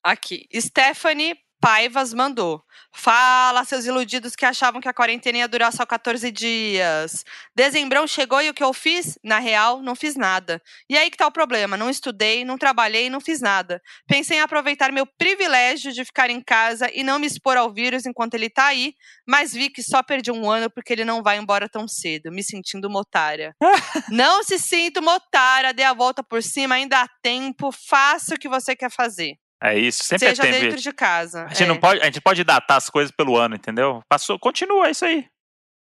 Aqui. 0.00 0.46
Stephanie 0.54 1.36
Paivas 1.66 2.14
mandou. 2.14 2.62
Fala, 2.92 3.64
seus 3.64 3.86
iludidos 3.86 4.36
que 4.36 4.46
achavam 4.46 4.80
que 4.80 4.86
a 4.86 4.94
quarentena 4.94 5.38
ia 5.38 5.48
durar 5.48 5.72
só 5.72 5.84
14 5.84 6.30
dias. 6.30 7.24
Dezembrão 7.56 8.06
chegou 8.06 8.40
e 8.40 8.48
o 8.48 8.54
que 8.54 8.62
eu 8.62 8.72
fiz? 8.72 9.18
Na 9.20 9.40
real, 9.40 9.82
não 9.82 9.96
fiz 9.96 10.14
nada. 10.14 10.62
E 10.88 10.96
aí 10.96 11.10
que 11.10 11.16
tá 11.16 11.26
o 11.26 11.32
problema. 11.32 11.76
Não 11.76 11.90
estudei, 11.90 12.44
não 12.44 12.56
trabalhei, 12.56 13.10
não 13.10 13.20
fiz 13.20 13.40
nada. 13.40 13.82
Pensei 14.06 14.38
em 14.38 14.42
aproveitar 14.42 14.92
meu 14.92 15.04
privilégio 15.18 15.92
de 15.92 16.04
ficar 16.04 16.30
em 16.30 16.40
casa 16.40 16.88
e 16.94 17.02
não 17.02 17.18
me 17.18 17.26
expor 17.26 17.56
ao 17.56 17.72
vírus 17.72 18.06
enquanto 18.06 18.34
ele 18.34 18.48
tá 18.48 18.66
aí, 18.66 18.94
mas 19.26 19.52
vi 19.52 19.68
que 19.68 19.82
só 19.82 20.04
perdi 20.04 20.30
um 20.30 20.48
ano 20.48 20.70
porque 20.70 20.92
ele 20.92 21.04
não 21.04 21.20
vai 21.20 21.36
embora 21.36 21.68
tão 21.68 21.88
cedo, 21.88 22.30
me 22.30 22.44
sentindo 22.44 22.86
uma 22.86 23.00
otária. 23.00 23.56
não 24.08 24.44
se 24.44 24.56
sinta 24.56 25.00
uma 25.00 25.16
otária, 25.16 25.74
dê 25.74 25.82
a 25.82 25.92
volta 25.92 26.22
por 26.22 26.44
cima, 26.44 26.76
ainda 26.76 27.00
há 27.00 27.08
tempo, 27.20 27.72
faça 27.72 28.36
o 28.36 28.38
que 28.38 28.48
você 28.48 28.76
quer 28.76 28.92
fazer. 28.92 29.36
É 29.66 29.76
isso, 29.76 30.04
sempre 30.04 30.28
Seja 30.28 30.42
é 30.44 30.52
tempo. 30.52 30.60
dentro 30.60 30.80
de 30.80 30.92
casa. 30.92 31.44
A 31.44 31.48
gente, 31.48 31.64
é. 31.64 31.66
não 31.66 31.76
pode, 31.76 32.00
a 32.00 32.04
gente 32.04 32.20
pode 32.20 32.44
datar 32.44 32.76
as 32.76 32.88
coisas 32.88 33.10
pelo 33.10 33.36
ano, 33.36 33.56
entendeu? 33.56 34.00
Passou, 34.08 34.38
continua, 34.38 34.86
é 34.86 34.90
isso 34.92 35.04
aí. 35.04 35.26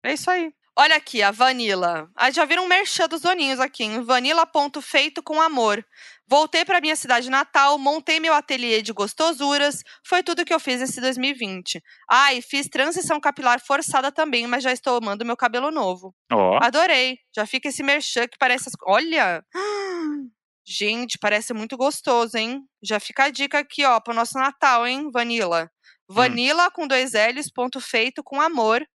É 0.03 0.13
isso 0.13 0.31
aí. 0.31 0.51
Olha 0.79 0.95
aqui, 0.95 1.23
a 1.23 1.31
Vanilla. 1.31 2.07
Ah, 2.15 2.29
já 2.29 2.45
viram 2.45 2.65
um 2.65 2.67
merchan 2.67 3.07
dos 3.07 3.21
doninhos 3.21 3.59
aqui, 3.59 3.83
hein? 3.83 4.03
Vanilla.feito 4.03 5.23
com 5.23 5.41
amor. 5.41 5.83
Voltei 6.27 6.63
para 6.65 6.79
minha 6.79 6.95
cidade 6.95 7.31
natal, 7.31 7.79
montei 7.79 8.19
meu 8.19 8.33
ateliê 8.33 8.83
de 8.83 8.93
gostosuras. 8.93 9.83
Foi 10.05 10.21
tudo 10.21 10.45
que 10.45 10.53
eu 10.53 10.59
fiz 10.59 10.79
nesse 10.79 11.01
2020. 11.01 11.81
Ah, 12.07 12.31
e 12.33 12.43
fiz 12.43 12.67
transição 12.67 13.19
capilar 13.19 13.59
forçada 13.59 14.11
também, 14.11 14.45
mas 14.45 14.63
já 14.63 14.71
estou 14.71 14.97
amando 14.97 15.25
meu 15.25 15.35
cabelo 15.35 15.71
novo. 15.71 16.13
Ó, 16.31 16.59
Adorei. 16.61 17.17
Já 17.35 17.47
fica 17.47 17.69
esse 17.69 17.81
merchan 17.81 18.27
que 18.27 18.37
parece. 18.37 18.69
As... 18.69 18.75
Olha! 18.85 19.43
Gente, 20.67 21.17
parece 21.17 21.53
muito 21.53 21.77
gostoso, 21.77 22.37
hein? 22.37 22.61
Já 22.83 22.99
fica 22.99 23.23
a 23.25 23.29
dica 23.29 23.59
aqui, 23.59 23.85
ó, 23.85 24.01
pro 24.01 24.13
nosso 24.13 24.37
Natal, 24.37 24.85
hein, 24.85 25.09
Vanilla. 25.09 25.71
Vanilla 26.09 26.69
com 26.69 26.85
dois 26.85 27.13
L's, 27.13 27.49
ponto 27.49 27.79
feito 27.79 28.21
com 28.21 28.41
amor. 28.41 28.85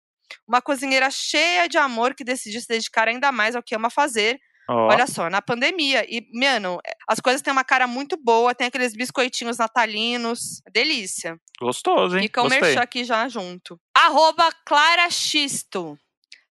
Uma 0.47 0.61
cozinheira 0.61 1.11
cheia 1.11 1.67
de 1.69 1.79
amor 1.79 2.15
que 2.15 2.25
decidiu 2.25 2.61
se 2.61 2.69
dedicar 2.69 3.09
ainda 3.09 3.33
mais 3.33 3.57
ao 3.57 3.63
que 3.63 3.75
ama 3.75 3.89
fazer. 3.89 4.39
ó. 4.69 4.89
Olha 4.89 5.07
só, 5.07 5.31
na 5.31 5.41
pandemia. 5.41 6.05
E, 6.09 6.27
mano, 6.35 6.79
as 7.09 7.21
coisas 7.21 7.41
têm 7.41 7.53
uma 7.53 7.65
cara 7.65 7.87
muito 7.87 8.19
boa, 8.23 8.55
tem 8.55 8.67
aqueles 8.67 8.95
biscoitinhos 8.95 9.57
natalinos. 9.57 10.61
Delícia. 10.71 11.39
Gostoso, 11.59 12.17
hein? 12.17 12.23
Fica 12.25 12.43
o 12.43 12.49
merchan 12.49 12.81
aqui 12.81 13.03
já 13.03 13.27
junto. 13.29 13.81
Arroba 13.95 14.51
Clara 14.67 15.09
Xisto. 15.09 15.99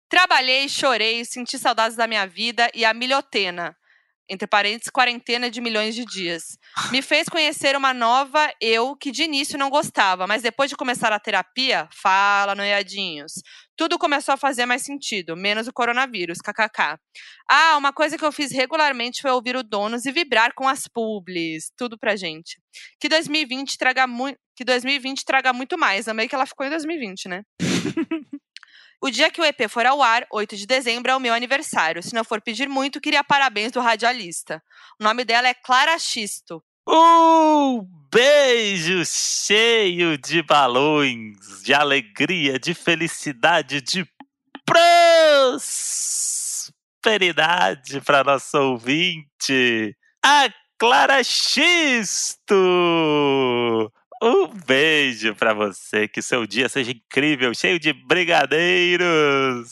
Trabalhei, 0.08 0.68
chorei, 0.68 1.24
senti 1.24 1.58
saudades 1.58 1.96
da 1.96 2.08
minha 2.08 2.26
vida 2.26 2.68
e 2.74 2.84
a 2.84 2.92
milhotena. 2.92 3.76
Entre 4.32 4.46
parênteses, 4.46 4.88
quarentena 4.88 5.50
de 5.50 5.60
milhões 5.60 5.94
de 5.94 6.06
dias. 6.06 6.56
Me 6.90 7.02
fez 7.02 7.28
conhecer 7.28 7.76
uma 7.76 7.92
nova 7.92 8.50
eu 8.62 8.96
que 8.96 9.10
de 9.10 9.24
início 9.24 9.58
não 9.58 9.68
gostava, 9.68 10.26
mas 10.26 10.40
depois 10.40 10.70
de 10.70 10.76
começar 10.76 11.12
a 11.12 11.20
terapia, 11.20 11.86
fala, 11.92 12.54
noiadinhos. 12.54 13.34
Tudo 13.76 13.98
começou 13.98 14.32
a 14.32 14.38
fazer 14.38 14.64
mais 14.64 14.80
sentido, 14.80 15.36
menos 15.36 15.68
o 15.68 15.72
coronavírus, 15.72 16.38
kkk. 16.38 16.96
Ah, 17.46 17.76
uma 17.76 17.92
coisa 17.92 18.16
que 18.16 18.24
eu 18.24 18.32
fiz 18.32 18.50
regularmente 18.52 19.20
foi 19.20 19.30
ouvir 19.30 19.54
o 19.54 19.62
Donos 19.62 20.06
e 20.06 20.12
vibrar 20.12 20.54
com 20.54 20.66
as 20.66 20.88
publis. 20.88 21.70
Tudo 21.76 21.98
pra 21.98 22.16
gente. 22.16 22.58
Que 22.98 23.10
2020 23.10 23.76
traga 23.76 24.06
muito. 24.06 24.38
Que 24.56 24.64
2020 24.64 25.26
traga 25.26 25.52
muito 25.52 25.76
mais. 25.76 26.08
Amei 26.08 26.26
que 26.26 26.34
ela 26.34 26.46
ficou 26.46 26.66
em 26.66 26.70
2020, 26.70 27.28
né? 27.28 27.42
o 29.02 29.10
dia 29.10 29.30
que 29.32 29.40
o 29.40 29.44
EP 29.44 29.68
for 29.68 29.84
ao 29.84 30.00
ar, 30.00 30.24
8 30.30 30.56
de 30.56 30.64
dezembro, 30.64 31.10
é 31.10 31.16
o 31.16 31.20
meu 31.20 31.34
aniversário. 31.34 32.00
Se 32.00 32.14
não 32.14 32.22
for 32.22 32.40
pedir 32.40 32.68
muito, 32.68 33.00
queria 33.00 33.24
parabéns 33.24 33.72
do 33.72 33.80
radialista. 33.80 34.62
O 35.00 35.02
nome 35.02 35.24
dela 35.24 35.48
é 35.48 35.54
Clara 35.54 35.98
Xisto. 35.98 36.62
Um 36.88 37.84
beijo 38.12 39.04
cheio 39.04 40.16
de 40.16 40.40
balões, 40.42 41.36
de 41.64 41.74
alegria, 41.74 42.60
de 42.60 42.74
felicidade, 42.74 43.80
de 43.80 44.06
prosperidade 47.00 48.00
para 48.02 48.22
nosso 48.22 48.56
ouvinte, 48.56 49.96
a 50.24 50.48
Clara 50.78 51.24
Xisto. 51.24 52.54
Um 54.24 54.46
beijo 54.46 55.34
para 55.34 55.52
você, 55.52 56.06
que 56.06 56.22
seu 56.22 56.46
dia 56.46 56.68
seja 56.68 56.92
incrível, 56.92 57.52
cheio 57.52 57.76
de 57.80 57.92
brigadeiros. 57.92 59.68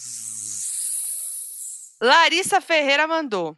Larissa 2.03 2.61
Ferreira 2.61 3.07
mandou. 3.07 3.57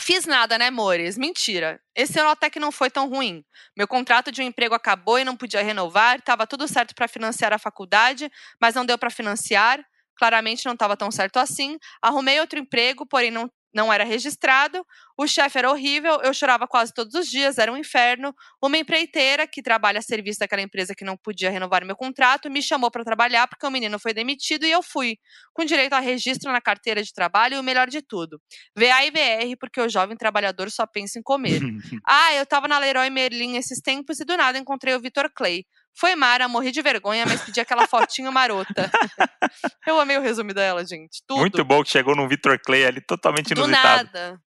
Fiz 0.00 0.26
nada, 0.26 0.58
né, 0.58 0.66
amores? 0.66 1.16
Mentira. 1.16 1.80
Esse 1.94 2.18
ano 2.18 2.30
até 2.30 2.50
que 2.50 2.58
não 2.58 2.72
foi 2.72 2.90
tão 2.90 3.08
ruim. 3.08 3.44
Meu 3.76 3.86
contrato 3.86 4.32
de 4.32 4.42
um 4.42 4.44
emprego 4.44 4.74
acabou 4.74 5.16
e 5.16 5.24
não 5.24 5.36
podia 5.36 5.62
renovar. 5.62 6.20
Tava 6.20 6.44
tudo 6.44 6.66
certo 6.66 6.92
para 6.92 7.06
financiar 7.06 7.52
a 7.52 7.58
faculdade, 7.58 8.28
mas 8.60 8.74
não 8.74 8.84
deu 8.84 8.98
para 8.98 9.10
financiar. 9.10 9.78
Claramente 10.16 10.66
não 10.66 10.72
estava 10.72 10.96
tão 10.96 11.08
certo 11.12 11.36
assim. 11.36 11.78
Arrumei 12.02 12.40
outro 12.40 12.58
emprego, 12.58 13.06
porém 13.06 13.30
não, 13.30 13.48
não 13.76 13.92
era 13.92 14.04
registrado. 14.04 14.84
O 15.18 15.26
chefe 15.26 15.58
era 15.58 15.70
horrível, 15.70 16.18
eu 16.22 16.32
chorava 16.32 16.66
quase 16.66 16.92
todos 16.94 17.14
os 17.14 17.28
dias, 17.28 17.58
era 17.58 17.70
um 17.70 17.76
inferno. 17.76 18.34
Uma 18.60 18.78
empreiteira 18.78 19.46
que 19.46 19.62
trabalha 19.62 19.98
a 19.98 20.02
serviço 20.02 20.40
daquela 20.40 20.62
empresa 20.62 20.94
que 20.94 21.04
não 21.04 21.16
podia 21.16 21.50
renovar 21.50 21.84
meu 21.84 21.94
contrato 21.94 22.50
me 22.50 22.62
chamou 22.62 22.90
para 22.90 23.04
trabalhar 23.04 23.46
porque 23.46 23.66
o 23.66 23.70
menino 23.70 23.98
foi 23.98 24.14
demitido 24.14 24.64
e 24.64 24.70
eu 24.70 24.82
fui, 24.82 25.18
com 25.52 25.62
direito 25.62 25.92
a 25.92 26.00
registro 26.00 26.50
na 26.50 26.60
carteira 26.60 27.02
de 27.02 27.12
trabalho 27.12 27.56
e 27.56 27.58
o 27.58 27.62
melhor 27.62 27.88
de 27.88 28.00
tudo, 28.00 28.40
VA 28.74 29.04
e 29.04 29.10
VR, 29.10 29.56
porque 29.60 29.80
o 29.80 29.88
jovem 29.88 30.16
trabalhador 30.16 30.70
só 30.70 30.86
pensa 30.86 31.18
em 31.18 31.22
comer. 31.22 31.60
Ah, 32.08 32.34
eu 32.34 32.46
tava 32.46 32.68
na 32.68 32.78
Leroy 32.78 33.10
Merlin 33.10 33.56
esses 33.56 33.80
tempos 33.80 34.20
e 34.20 34.24
do 34.24 34.36
nada 34.36 34.58
encontrei 34.58 34.94
o 34.94 35.00
Vitor 35.00 35.30
Clay. 35.34 35.64
Foi 35.98 36.14
Mara, 36.14 36.46
morri 36.48 36.70
de 36.72 36.82
vergonha, 36.82 37.24
mas 37.26 37.40
pedi 37.42 37.60
aquela 37.60 37.86
fotinho 37.86 38.30
marota. 38.32 38.90
eu 39.86 39.98
amei 39.98 40.18
o 40.18 40.20
resumo 40.20 40.52
dela, 40.52 40.84
gente. 40.86 41.22
Tudo. 41.26 41.40
Muito 41.40 41.64
bom 41.64 41.82
que 41.82 41.90
chegou 41.90 42.14
num 42.14 42.28
Victor 42.28 42.58
Clay 42.60 42.84
ali 42.84 43.00
totalmente 43.00 43.54
Do 43.54 43.60
inusitado. 43.62 44.10
nada. 44.12 44.40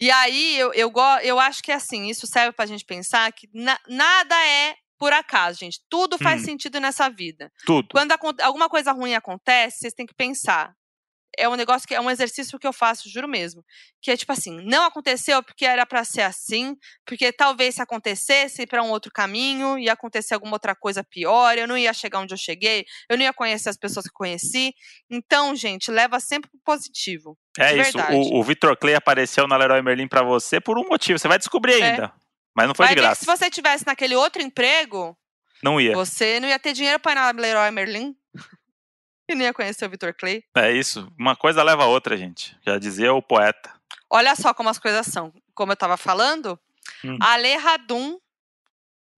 E 0.00 0.10
aí, 0.10 0.58
eu, 0.58 0.72
eu, 0.74 0.92
eu 1.22 1.38
acho 1.38 1.62
que 1.62 1.70
assim, 1.72 2.08
isso 2.08 2.26
serve 2.26 2.52
pra 2.52 2.66
gente 2.66 2.84
pensar 2.84 3.32
que 3.32 3.48
na- 3.54 3.78
nada 3.88 4.34
é 4.46 4.74
por 4.98 5.12
acaso, 5.12 5.58
gente. 5.60 5.80
Tudo 5.88 6.18
faz 6.18 6.42
Hum. 6.42 6.44
sentido 6.44 6.78
nessa 6.80 7.08
vida. 7.08 7.50
Tudo. 7.64 7.88
Quando 7.90 8.12
alguma 8.42 8.68
coisa 8.68 8.92
ruim 8.92 9.14
acontece, 9.14 9.78
vocês 9.78 9.94
têm 9.94 10.06
que 10.06 10.14
pensar. 10.14 10.72
É 11.38 11.48
um 11.48 11.54
negócio 11.54 11.86
que 11.86 11.94
é 11.94 12.00
um 12.00 12.10
exercício 12.10 12.58
que 12.58 12.66
eu 12.66 12.72
faço, 12.72 13.08
juro 13.08 13.28
mesmo. 13.28 13.64
Que 14.00 14.10
é 14.10 14.16
tipo 14.16 14.32
assim, 14.32 14.60
não 14.64 14.84
aconteceu 14.84 15.42
porque 15.42 15.64
era 15.64 15.86
para 15.86 16.04
ser 16.04 16.22
assim, 16.22 16.76
porque 17.04 17.32
talvez 17.32 17.76
se 17.76 17.82
acontecesse 17.82 18.66
para 18.66 18.82
um 18.82 18.90
outro 18.90 19.10
caminho, 19.12 19.78
ia 19.78 19.92
acontecer 19.92 20.34
alguma 20.34 20.54
outra 20.54 20.74
coisa 20.74 21.02
pior, 21.02 21.56
eu 21.56 21.66
não 21.66 21.76
ia 21.76 21.92
chegar 21.92 22.18
onde 22.18 22.34
eu 22.34 22.38
cheguei, 22.38 22.84
eu 23.08 23.16
não 23.16 23.24
ia 23.24 23.32
conhecer 23.32 23.68
as 23.68 23.76
pessoas 23.76 24.06
que 24.06 24.12
conheci. 24.12 24.74
Então, 25.10 25.54
gente, 25.54 25.90
leva 25.90 26.20
sempre 26.20 26.50
pro 26.50 26.60
positivo. 26.64 27.36
É 27.58 27.76
isso, 27.76 27.98
o, 27.98 28.40
o 28.40 28.42
Vitor 28.42 28.76
Clay 28.76 28.94
apareceu 28.94 29.46
na 29.46 29.56
Leroy 29.56 29.82
Merlin 29.82 30.08
para 30.08 30.22
você 30.22 30.60
por 30.60 30.78
um 30.78 30.88
motivo, 30.88 31.18
você 31.18 31.28
vai 31.28 31.38
descobrir 31.38 31.80
é. 31.80 31.90
ainda. 31.90 32.12
Mas 32.54 32.66
não 32.66 32.74
foi 32.74 32.86
vai 32.86 32.94
de 32.94 33.00
graça. 33.00 33.20
se 33.20 33.26
você 33.26 33.50
tivesse 33.50 33.86
naquele 33.86 34.14
outro 34.14 34.42
emprego, 34.42 35.16
não 35.62 35.80
ia. 35.80 35.94
Você 35.94 36.40
não 36.40 36.48
ia 36.48 36.58
ter 36.58 36.72
dinheiro 36.72 36.98
para 36.98 37.12
ir 37.12 37.34
na 37.34 37.40
Leroy 37.40 37.70
Merlin. 37.70 38.16
E 39.32 39.34
nem 39.34 39.46
ia 39.46 39.54
conhecer 39.54 39.86
o 39.86 39.90
Vitor 39.90 40.14
Clay. 40.14 40.44
É 40.56 40.72
isso. 40.72 41.10
Uma 41.18 41.34
coisa 41.34 41.62
leva 41.62 41.84
a 41.84 41.88
outra, 41.88 42.16
gente. 42.16 42.56
Já 42.66 42.78
dizia 42.78 43.12
o 43.12 43.22
poeta. 43.22 43.72
Olha 44.10 44.36
só 44.36 44.52
como 44.54 44.68
as 44.68 44.78
coisas 44.78 45.06
são. 45.06 45.32
Como 45.54 45.72
eu 45.72 45.74
estava 45.74 45.96
falando, 45.96 46.58
hum. 47.04 47.18
a 47.20 47.32
Ale 47.32 47.56
Radum 47.56 48.18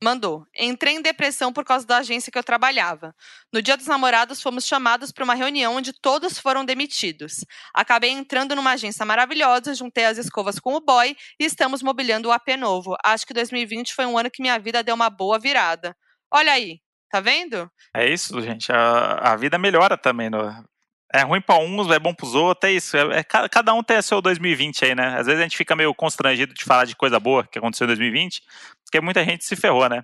mandou. 0.05 0.47
Entrei 0.57 0.95
em 0.95 1.03
depressão 1.03 1.53
por 1.53 1.65
causa 1.65 1.87
da 1.87 1.99
agência 1.99 2.31
que 2.31 2.39
eu 2.39 2.45
trabalhava. 2.45 3.15
No 3.53 3.63
dia 3.63 3.77
dos 3.77 3.87
namorados, 3.87 4.43
fomos 4.43 4.67
chamados 4.67 5.11
para 5.11 5.25
uma 5.25 5.35
reunião 5.35 5.77
onde 5.77 5.93
todos 5.93 6.39
foram 6.39 6.65
demitidos. 6.65 7.45
Acabei 7.73 8.11
entrando 8.11 8.55
numa 8.55 8.73
agência 8.73 9.05
maravilhosa, 9.07 9.75
juntei 9.75 10.05
as 10.05 10.19
escovas 10.19 10.59
com 10.59 10.75
o 10.75 10.81
boy 10.81 11.17
e 11.41 11.45
estamos 11.45 11.83
mobiliando 11.83 12.29
o 12.29 12.33
AP 12.33 12.49
novo. 12.59 12.97
Acho 13.03 13.27
que 13.27 13.33
2020 13.33 13.95
foi 13.95 14.05
um 14.05 14.19
ano 14.19 14.31
que 14.31 14.43
minha 14.43 14.59
vida 14.59 14.83
deu 14.83 14.95
uma 14.95 15.09
boa 15.09 15.39
virada. 15.39 15.97
Olha 16.31 16.53
aí, 16.53 16.81
tá 17.15 17.21
vendo? 17.21 17.71
É 17.95 18.09
isso, 18.09 18.41
gente. 18.43 18.73
A, 18.73 19.33
a 19.33 19.37
vida 19.37 19.57
melhora 19.57 19.97
também. 19.97 20.29
No, 20.29 20.43
é 21.13 21.23
ruim 21.23 21.41
para 21.41 21.59
uns, 21.59 21.89
é 21.91 21.99
bom 21.99 22.13
para 22.13 22.27
os 22.27 22.35
outros, 22.35 22.69
é 22.69 22.75
isso. 22.75 22.97
É, 22.97 23.21
é, 23.21 23.23
cada 23.23 23.73
um 23.73 23.85
tem 23.85 24.03
seu 24.03 24.21
2020 24.21 24.85
aí, 24.85 24.95
né? 24.97 25.17
Às 25.17 25.27
vezes 25.27 25.41
a 25.41 25.45
gente 25.45 25.57
fica 25.57 25.77
meio 25.77 25.95
constrangido 25.95 26.53
de 26.53 26.65
falar 26.65 26.87
de 26.87 26.97
coisa 26.97 27.21
boa 27.21 27.47
que 27.47 27.57
aconteceu 27.57 27.85
em 27.85 27.89
2020, 27.89 28.43
porque 28.85 29.01
muita 29.01 29.25
gente 29.25 29.45
se 29.45 29.55
ferrou, 29.55 29.89
né? 29.89 30.03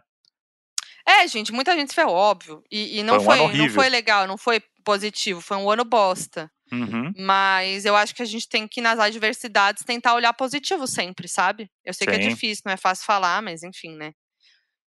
É, 1.04 1.26
gente, 1.26 1.52
muita 1.52 1.74
gente 1.74 1.88
se 1.88 1.94
ferrou, 1.96 2.14
óbvio. 2.14 2.62
E, 2.70 3.00
e 3.00 3.02
não, 3.02 3.20
foi, 3.20 3.40
um 3.40 3.48
foi 3.48 3.58
não 3.58 3.68
foi 3.70 3.88
legal, 3.88 4.26
não 4.28 4.38
foi 4.38 4.62
positivo, 4.84 5.40
foi 5.40 5.56
um 5.56 5.68
ano 5.68 5.84
bosta. 5.84 6.48
Uhum. 6.70 7.12
Mas 7.18 7.84
eu 7.84 7.96
acho 7.96 8.14
que 8.14 8.22
a 8.22 8.26
gente 8.26 8.48
tem 8.48 8.68
que, 8.68 8.80
nas 8.80 9.00
adversidades, 9.00 9.82
tentar 9.82 10.14
olhar 10.14 10.32
positivo 10.32 10.86
sempre, 10.86 11.26
sabe? 11.26 11.68
Eu 11.84 11.92
sei 11.92 12.04
Sim. 12.04 12.10
que 12.12 12.24
é 12.24 12.28
difícil, 12.28 12.62
não 12.66 12.72
é 12.72 12.76
fácil 12.76 13.04
falar, 13.04 13.42
mas 13.42 13.64
enfim, 13.64 13.96
né? 13.96 14.12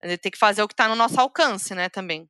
Tem 0.00 0.30
que 0.30 0.38
fazer 0.38 0.62
o 0.62 0.68
que 0.68 0.74
está 0.74 0.88
no 0.88 0.94
nosso 0.94 1.20
alcance, 1.20 1.74
né, 1.74 1.88
também. 1.88 2.28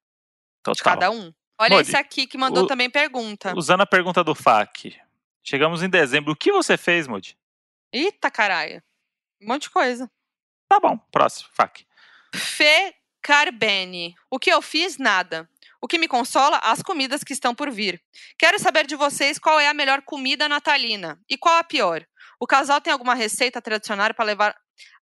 Total. 0.63 0.75
De 0.75 0.83
cada 0.83 1.11
um. 1.11 1.33
Olha 1.59 1.77
Modi, 1.77 1.89
esse 1.89 1.97
aqui 1.97 2.27
que 2.27 2.39
mandou 2.39 2.65
o, 2.65 2.67
também 2.67 2.91
pergunta. 2.91 3.55
Usando 3.57 3.83
a 3.83 3.87
pergunta 3.87 4.25
do 4.25 4.35
FAC. 4.35 4.99
Chegamos 5.43 5.83
em 5.83 5.89
dezembro. 5.89 6.33
O 6.33 6.37
que 6.37 6.51
você 6.51 6.77
fez, 6.77 7.07
Modi? 7.07 7.37
Eita, 7.93 8.31
caralho. 8.31 8.83
Um 9.43 9.49
monte 9.49 9.63
de 9.63 9.71
coisa. 9.71 10.11
Tá 10.69 10.79
bom, 10.81 10.97
próximo, 11.11 11.49
FAC. 11.53 11.87
Fê 12.35 12.95
Carbene. 13.23 14.15
O 14.31 14.39
que 14.39 14.51
eu 14.51 14.63
fiz? 14.63 14.99
Nada. 14.99 15.49
O 15.83 15.87
que 15.87 15.99
me 15.99 16.09
consola? 16.09 16.59
As 16.63 16.83
comidas 16.83 17.25
que 17.25 17.33
estão 17.33 17.55
por 17.55 17.71
vir. 17.71 18.03
Quero 18.39 18.59
saber 18.59 18.87
de 18.87 18.97
vocês 18.97 19.39
qual 19.39 19.59
é 19.59 19.69
a 19.69 19.75
melhor 19.75 20.03
comida 20.03 20.49
natalina 20.49 21.19
e 21.29 21.37
qual 21.37 21.59
a 21.59 21.65
pior. 21.65 22.07
O 22.39 22.47
casal 22.47 22.81
tem 22.81 22.93
alguma 22.93 23.15
receita 23.15 23.61
tradicional 23.61 24.15
para 24.15 24.25
levar 24.25 24.57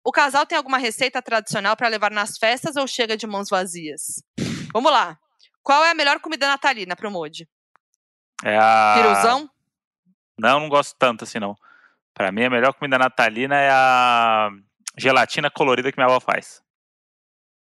o 0.06 0.12
casal 0.12 0.46
tem 0.46 0.56
alguma 0.56 0.78
receita 0.78 1.20
tradicional 1.20 1.76
para 1.76 1.88
levar 1.88 2.12
nas 2.12 2.38
festas 2.38 2.76
ou 2.76 2.88
chega 2.88 3.18
de 3.18 3.26
mãos 3.26 3.50
vazias? 3.50 4.24
Vamos 4.72 4.92
lá. 4.92 5.18
Qual 5.64 5.84
é 5.84 5.90
a 5.90 5.96
melhor 5.96 6.20
comida 6.20 6.48
natalina 6.48 6.96
pro 6.96 7.10
Modi? 7.10 7.50
É 8.44 8.56
a. 8.56 8.94
Piruzão? 8.96 9.50
Não, 10.38 10.60
não 10.60 10.70
gosto 10.70 10.96
tanto 11.00 11.24
assim, 11.24 11.40
não. 11.40 11.56
Pra 12.14 12.32
mim, 12.32 12.44
a 12.44 12.50
melhor 12.52 12.72
comida 12.76 13.00
natalina 13.00 13.56
é 13.60 13.70
a 13.72 14.52
gelatina 14.96 15.50
colorida 15.50 15.92
que 15.92 15.98
minha 15.98 16.06
avó 16.06 16.20
faz. 16.20 16.62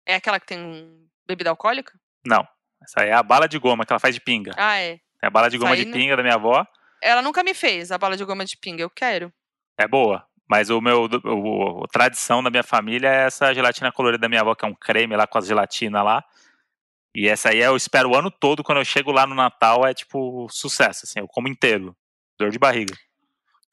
É 0.04 0.16
aquela 0.16 0.38
que 0.38 0.46
tem 0.46 1.08
bebida 1.26 1.48
alcoólica? 1.48 1.98
Não. 2.24 2.46
Essa 2.82 3.00
aí 3.00 3.08
é 3.08 3.14
a 3.14 3.22
bala 3.22 3.48
de 3.48 3.58
goma 3.58 3.86
que 3.86 3.92
ela 3.92 3.98
faz 3.98 4.14
de 4.14 4.20
pinga. 4.20 4.52
Ah, 4.58 4.76
é. 4.76 5.00
É 5.22 5.26
a 5.26 5.30
bala 5.30 5.48
de 5.48 5.56
goma 5.56 5.74
de 5.74 5.86
pinga 5.86 6.16
da 6.16 6.22
minha 6.22 6.34
avó. 6.34 6.66
Ela 7.02 7.22
nunca 7.22 7.42
me 7.42 7.54
fez 7.54 7.90
a 7.90 7.96
bala 7.96 8.16
de 8.16 8.24
goma 8.24 8.44
de 8.44 8.58
pinga, 8.58 8.82
eu 8.82 8.90
quero. 8.90 9.32
É 9.78 9.88
boa. 9.88 10.28
Mas 10.48 10.70
o 10.70 10.80
meu, 10.80 11.08
o, 11.24 11.84
a 11.84 11.88
tradição 11.88 12.42
da 12.42 12.50
minha 12.50 12.62
família 12.62 13.08
é 13.08 13.26
essa 13.26 13.52
gelatina 13.52 13.90
colorida 13.90 14.22
da 14.22 14.28
minha 14.28 14.40
avó, 14.40 14.54
que 14.54 14.64
é 14.64 14.68
um 14.68 14.74
creme 14.74 15.16
lá 15.16 15.26
com 15.26 15.38
as 15.38 15.46
gelatina 15.46 16.02
lá. 16.02 16.24
E 17.14 17.28
essa 17.28 17.48
aí 17.48 17.58
eu 17.58 17.76
espero 17.76 18.10
o 18.10 18.16
ano 18.16 18.30
todo, 18.30 18.62
quando 18.62 18.78
eu 18.78 18.84
chego 18.84 19.10
lá 19.10 19.26
no 19.26 19.34
Natal, 19.34 19.86
é 19.86 19.92
tipo 19.92 20.46
sucesso, 20.50 21.00
assim, 21.04 21.18
eu 21.18 21.26
como 21.26 21.48
inteiro. 21.48 21.96
Dor 22.38 22.50
de 22.50 22.58
barriga. 22.58 22.94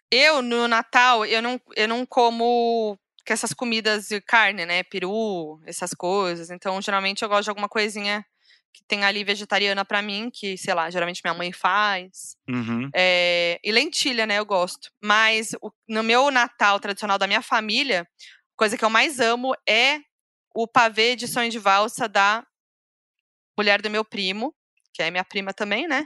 Eu, 0.10 0.42
no 0.42 0.68
Natal, 0.68 1.26
eu 1.26 1.42
não, 1.42 1.60
eu 1.76 1.88
não 1.88 2.06
como 2.06 2.98
com 3.26 3.34
essas 3.34 3.54
comidas 3.54 4.08
de 4.08 4.22
carne, 4.22 4.66
né? 4.66 4.84
Peru, 4.84 5.62
essas 5.66 5.92
coisas. 5.92 6.50
Então, 6.50 6.82
geralmente 6.82 7.24
eu 7.24 7.30
gosto 7.30 7.44
de 7.44 7.50
alguma 7.50 7.70
coisinha 7.70 8.26
que 8.74 8.84
tem 8.88 9.04
ali 9.04 9.24
vegetariana 9.24 9.86
para 9.86 10.02
mim, 10.02 10.30
que, 10.34 10.58
sei 10.58 10.74
lá, 10.74 10.90
geralmente 10.90 11.22
minha 11.24 11.34
mãe 11.34 11.52
faz. 11.52 12.36
Uhum. 12.50 12.90
É, 12.94 13.60
e 13.64 13.72
lentilha, 13.72 14.26
né? 14.26 14.40
Eu 14.40 14.46
gosto. 14.46 14.92
Mas 15.02 15.54
o, 15.62 15.72
no 15.88 16.02
meu 16.02 16.32
Natal 16.32 16.80
tradicional 16.80 17.18
da 17.18 17.28
minha 17.28 17.42
família, 17.42 18.08
coisa 18.56 18.78
que 18.78 18.84
eu 18.84 18.90
mais 18.90 19.20
amo 19.20 19.54
é 19.68 20.00
o 20.56 20.68
pavê 20.68 21.16
de 21.16 21.28
sonho 21.28 21.50
de 21.50 21.60
valsa 21.60 22.08
da 22.08 22.46
mulher 23.58 23.82
do 23.82 23.90
meu 23.90 24.04
primo, 24.04 24.54
que 24.94 25.02
é 25.02 25.12
minha 25.12 25.24
prima 25.24 25.54
também, 25.54 25.88
né? 25.88 26.04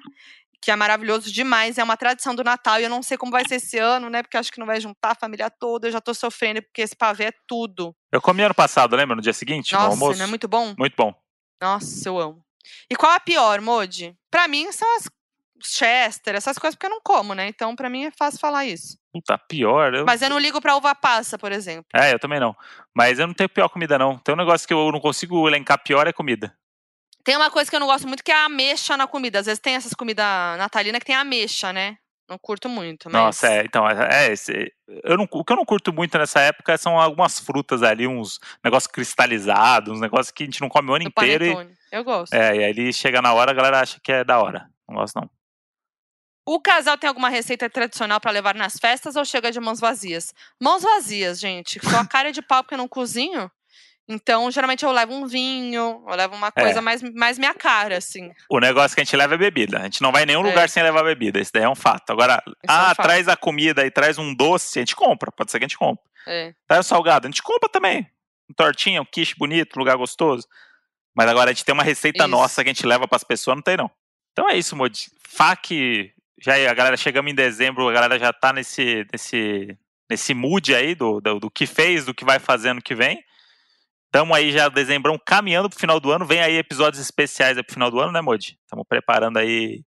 Que 0.61 0.72
é 0.72 0.76
maravilhoso 0.76 1.31
demais, 1.31 1.77
é 1.77 1.84
uma 1.84 1.95
tradição 1.95 2.34
do 2.34 2.44
Natal 2.44 2.80
e 2.80 2.84
eu 2.84 2.89
não 2.89 3.03
sei 3.03 3.18
como 3.18 3.31
vai 3.31 3.48
ser 3.48 3.56
esse 3.56 3.77
ano, 3.77 4.10
né? 4.10 4.23
Porque 4.23 4.38
acho 4.38 4.52
que 4.52 4.60
não 4.60 4.65
vai 4.65 4.81
juntar 4.81 5.11
a 5.11 5.15
família 5.15 5.49
toda, 5.49 5.88
eu 5.88 5.91
já 5.91 6.02
tô 6.02 6.14
sofrendo 6.14 6.61
porque 6.61 6.81
esse 6.81 6.95
pavê 6.95 7.26
é 7.26 7.34
tudo. 7.48 7.95
Eu 8.11 8.22
comi 8.22 8.44
ano 8.44 8.56
passado, 8.56 8.95
lembra? 8.95 9.15
No 9.15 9.22
dia 9.22 9.34
seguinte, 9.34 9.73
Nossa, 9.73 9.85
no 9.85 9.91
almoço. 9.91 10.18
não 10.18 10.26
é 10.26 10.30
muito 10.30 10.48
bom? 10.48 10.73
Muito 10.77 10.95
bom. 10.95 11.14
Nossa, 11.61 12.10
eu 12.10 12.19
amo. 12.19 12.47
E 12.89 12.95
qual 12.95 13.11
a 13.11 13.19
pior, 13.19 13.61
Modi? 13.61 14.15
Pra 14.30 14.48
mim 14.48 14.72
são 14.72 14.88
as 14.98 15.10
Chester, 15.64 16.35
essas 16.35 16.57
coisas, 16.57 16.76
porque 16.76 16.85
eu 16.85 16.91
não 16.91 17.02
como, 17.02 17.34
né? 17.34 17.48
Então, 17.48 17.76
pra 17.76 17.89
mim 17.89 18.06
é 18.06 18.11
fácil 18.11 18.39
falar 18.39 18.65
isso. 18.65 18.98
Puta, 19.11 19.38
pior. 19.38 19.94
Eu... 19.94 20.06
Mas 20.06 20.22
eu 20.22 20.30
não 20.30 20.39
ligo 20.39 20.61
pra 20.61 20.76
uva 20.76 20.94
passa, 20.94 21.38
por 21.38 21.52
exemplo. 21.52 21.88
É, 21.94 22.14
eu 22.14 22.19
também 22.19 22.39
não. 22.39 22.56
Mas 22.95 23.19
eu 23.19 23.27
não 23.27 23.34
tenho 23.34 23.49
pior 23.49 23.68
comida, 23.69 23.98
não. 23.98 24.18
Tem 24.18 24.34
um 24.34 24.38
negócio 24.38 24.68
que 24.68 24.73
eu 24.73 24.91
não 24.91 24.99
consigo 24.99 25.48
elencar 25.48 25.81
pior 25.84 26.07
é 26.07 26.14
comida. 26.14 26.56
Tem 27.23 27.35
uma 27.35 27.52
coisa 27.52 27.69
que 27.69 27.76
eu 27.76 27.80
não 27.80 27.88
gosto 27.88 28.07
muito 28.07 28.23
que 28.23 28.31
é 28.31 28.35
a 28.35 28.45
ameixa 28.45 28.95
na 28.95 29.07
comida. 29.07 29.39
Às 29.39 29.48
vezes 29.48 29.60
tem 29.60 29.76
essas 29.76 29.94
comidas 29.94 30.26
natalinas 30.57 30.99
que 30.99 31.06
tem 31.06 31.15
ameixa, 31.15 31.73
né? 31.73 31.98
Não 32.30 32.38
curto 32.38 32.68
muito, 32.68 33.10
mas... 33.10 33.22
Nossa, 33.22 33.48
é, 33.48 33.64
então, 33.64 33.89
é, 33.89 34.34
é 34.34 34.34
eu 35.06 35.15
não, 35.15 35.26
o 35.31 35.45
que 35.45 35.53
eu 35.53 35.56
não 35.56 35.64
curto 35.64 35.94
muito 35.94 36.18
nessa 36.18 36.41
época 36.41 36.77
são 36.77 36.99
algumas 36.99 37.39
frutas 37.39 37.81
ali, 37.81 38.06
uns 38.06 38.38
negócios 38.61 38.91
cristalizados, 38.91 39.94
uns 39.94 40.02
negócios 40.02 40.30
que 40.30 40.44
a 40.44 40.45
gente 40.45 40.60
não 40.60 40.68
come 40.68 40.91
o 40.91 40.94
ano 40.94 41.06
inteiro. 41.06 41.45
Panetone. 41.45 41.77
Eu 41.91 42.03
gosto. 42.03 42.34
É, 42.34 42.55
e 42.55 42.64
aí 42.64 42.93
chega 42.93 43.22
na 43.22 43.34
hora, 43.34 43.51
a 43.51 43.53
galera 43.53 43.80
acha 43.80 43.99
que 44.01 44.11
é 44.11 44.23
da 44.23 44.39
hora. 44.39 44.69
Não 44.88 44.95
gosto, 44.95 45.15
não. 45.15 45.30
O 46.45 46.61
casal 46.61 46.97
tem 46.97 47.09
alguma 47.09 47.27
receita 47.27 47.69
tradicional 47.69 48.22
para 48.22 48.31
levar 48.31 48.55
nas 48.55 48.77
festas 48.80 49.18
ou 49.18 49.26
chega 49.26 49.51
de 49.51 49.59
mãos 49.59 49.81
vazias? 49.81 50.34
Mãos 50.61 50.81
vazias, 50.81 51.39
gente. 51.39 51.77
Só 51.84 51.99
a 51.99 52.07
cara 52.07 52.31
de 52.31 52.41
pau 52.41 52.64
porque 52.64 52.73
eu 52.73 52.77
não 52.77 52.88
cozinho. 52.88 53.51
Então, 54.09 54.49
geralmente 54.49 54.85
eu 54.85 54.91
levo 54.93 55.14
um 55.14 55.27
vinho, 55.27 56.01
eu 56.07 56.15
levo 56.15 56.34
uma 56.34 56.49
coisa 56.49 56.80
é. 56.80 56.81
mais, 56.81 57.01
mais 57.14 57.38
minha 57.38 57.53
cara, 57.53 57.97
assim. 57.97 58.31
O 58.49 58.59
negócio 58.59 58.95
que 58.95 59.01
a 59.01 59.03
gente 59.03 59.18
leva 59.18 59.35
é 59.35 59.38
bebida. 59.38 59.80
A 59.80 59.84
gente 59.84 60.01
não 60.01 60.14
vai 60.14 60.23
em 60.23 60.27
nenhum 60.27 60.45
é. 60.45 60.49
lugar 60.49 60.69
sem 60.69 60.81
levar 60.81 61.03
bebida. 61.03 61.38
Isso 61.38 61.51
daí 61.53 61.64
é 61.64 61.69
um 61.69 61.76
fato. 61.76 62.11
Agora, 62.11 62.41
Isso 62.47 62.55
ah, 62.69 62.73
é 62.73 62.91
um 62.91 62.95
fato. 62.95 63.05
traz 63.05 63.27
a 63.27 63.35
comida 63.35 63.85
e 63.85 63.91
traz 63.91 64.18
um 64.18 64.34
doce, 64.34 64.80
a 64.80 64.81
gente 64.81 64.95
compra. 64.95 65.30
Pode 65.30 65.51
ser 65.51 65.59
que 65.59 65.65
a 65.65 65.68
gente 65.68 65.77
compre. 65.77 66.05
É. 66.26 66.53
Traz 66.65 66.85
o 66.85 66.89
salgado, 66.89 67.27
a 67.27 67.30
gente 67.30 67.43
compra 67.43 67.68
também. 67.68 68.09
Um 68.49 68.53
tortinha, 68.53 69.01
um 69.01 69.05
quiche 69.05 69.35
bonito, 69.38 69.76
um 69.76 69.80
lugar 69.80 69.97
gostoso. 69.97 70.47
Mas 71.18 71.27
agora 71.27 71.49
a 71.49 71.53
gente 71.53 71.65
tem 71.65 71.73
uma 71.73 71.84
receita 71.84 72.26
isso. 72.26 72.27
nossa 72.27 72.64
que 72.64 72.69
a 72.69 72.73
gente 72.73 72.85
leva 72.85 73.07
para 73.07 73.15
as 73.15 73.23
pessoas, 73.23 73.57
não 73.57 73.64
tem 73.64 73.76
não. 73.76 73.89
Então 74.31 74.48
é 74.48 74.56
isso, 74.56 74.76
Modi. 74.76 75.10
FAC, 75.27 76.14
já 76.39 76.53
a 76.69 76.73
galera 76.76 76.95
chegamos 76.95 77.31
em 77.31 77.34
dezembro, 77.34 77.89
a 77.89 77.91
galera 77.91 78.19
já 78.19 78.31
tá 78.31 78.53
nesse 78.53 79.03
nesse 79.11 79.76
nesse 80.07 80.35
mood 80.35 80.76
aí 80.76 80.94
do, 80.94 81.19
do, 81.19 81.39
do 81.39 81.49
que 81.49 81.65
fez, 81.65 82.06
do 82.06 82.14
que 82.14 82.23
vai 82.23 82.38
fazendo 82.38 82.84
que 82.84 82.94
vem. 82.94 83.19
Estamos 84.06 84.38
aí 84.38 84.52
já 84.52 84.69
dezembrão 84.69 85.19
caminhando 85.26 85.69
pro 85.69 85.80
final 85.80 85.99
do 85.99 86.11
ano. 86.11 86.23
Vem 86.23 86.39
aí 86.39 86.56
episódios 86.56 87.02
especiais 87.02 87.60
pro 87.64 87.73
final 87.73 87.89
do 87.89 87.99
ano, 87.99 88.11
né, 88.11 88.22
Modi? 88.22 88.57
Estamos 88.61 88.85
preparando 88.88 89.38
aí. 89.38 89.81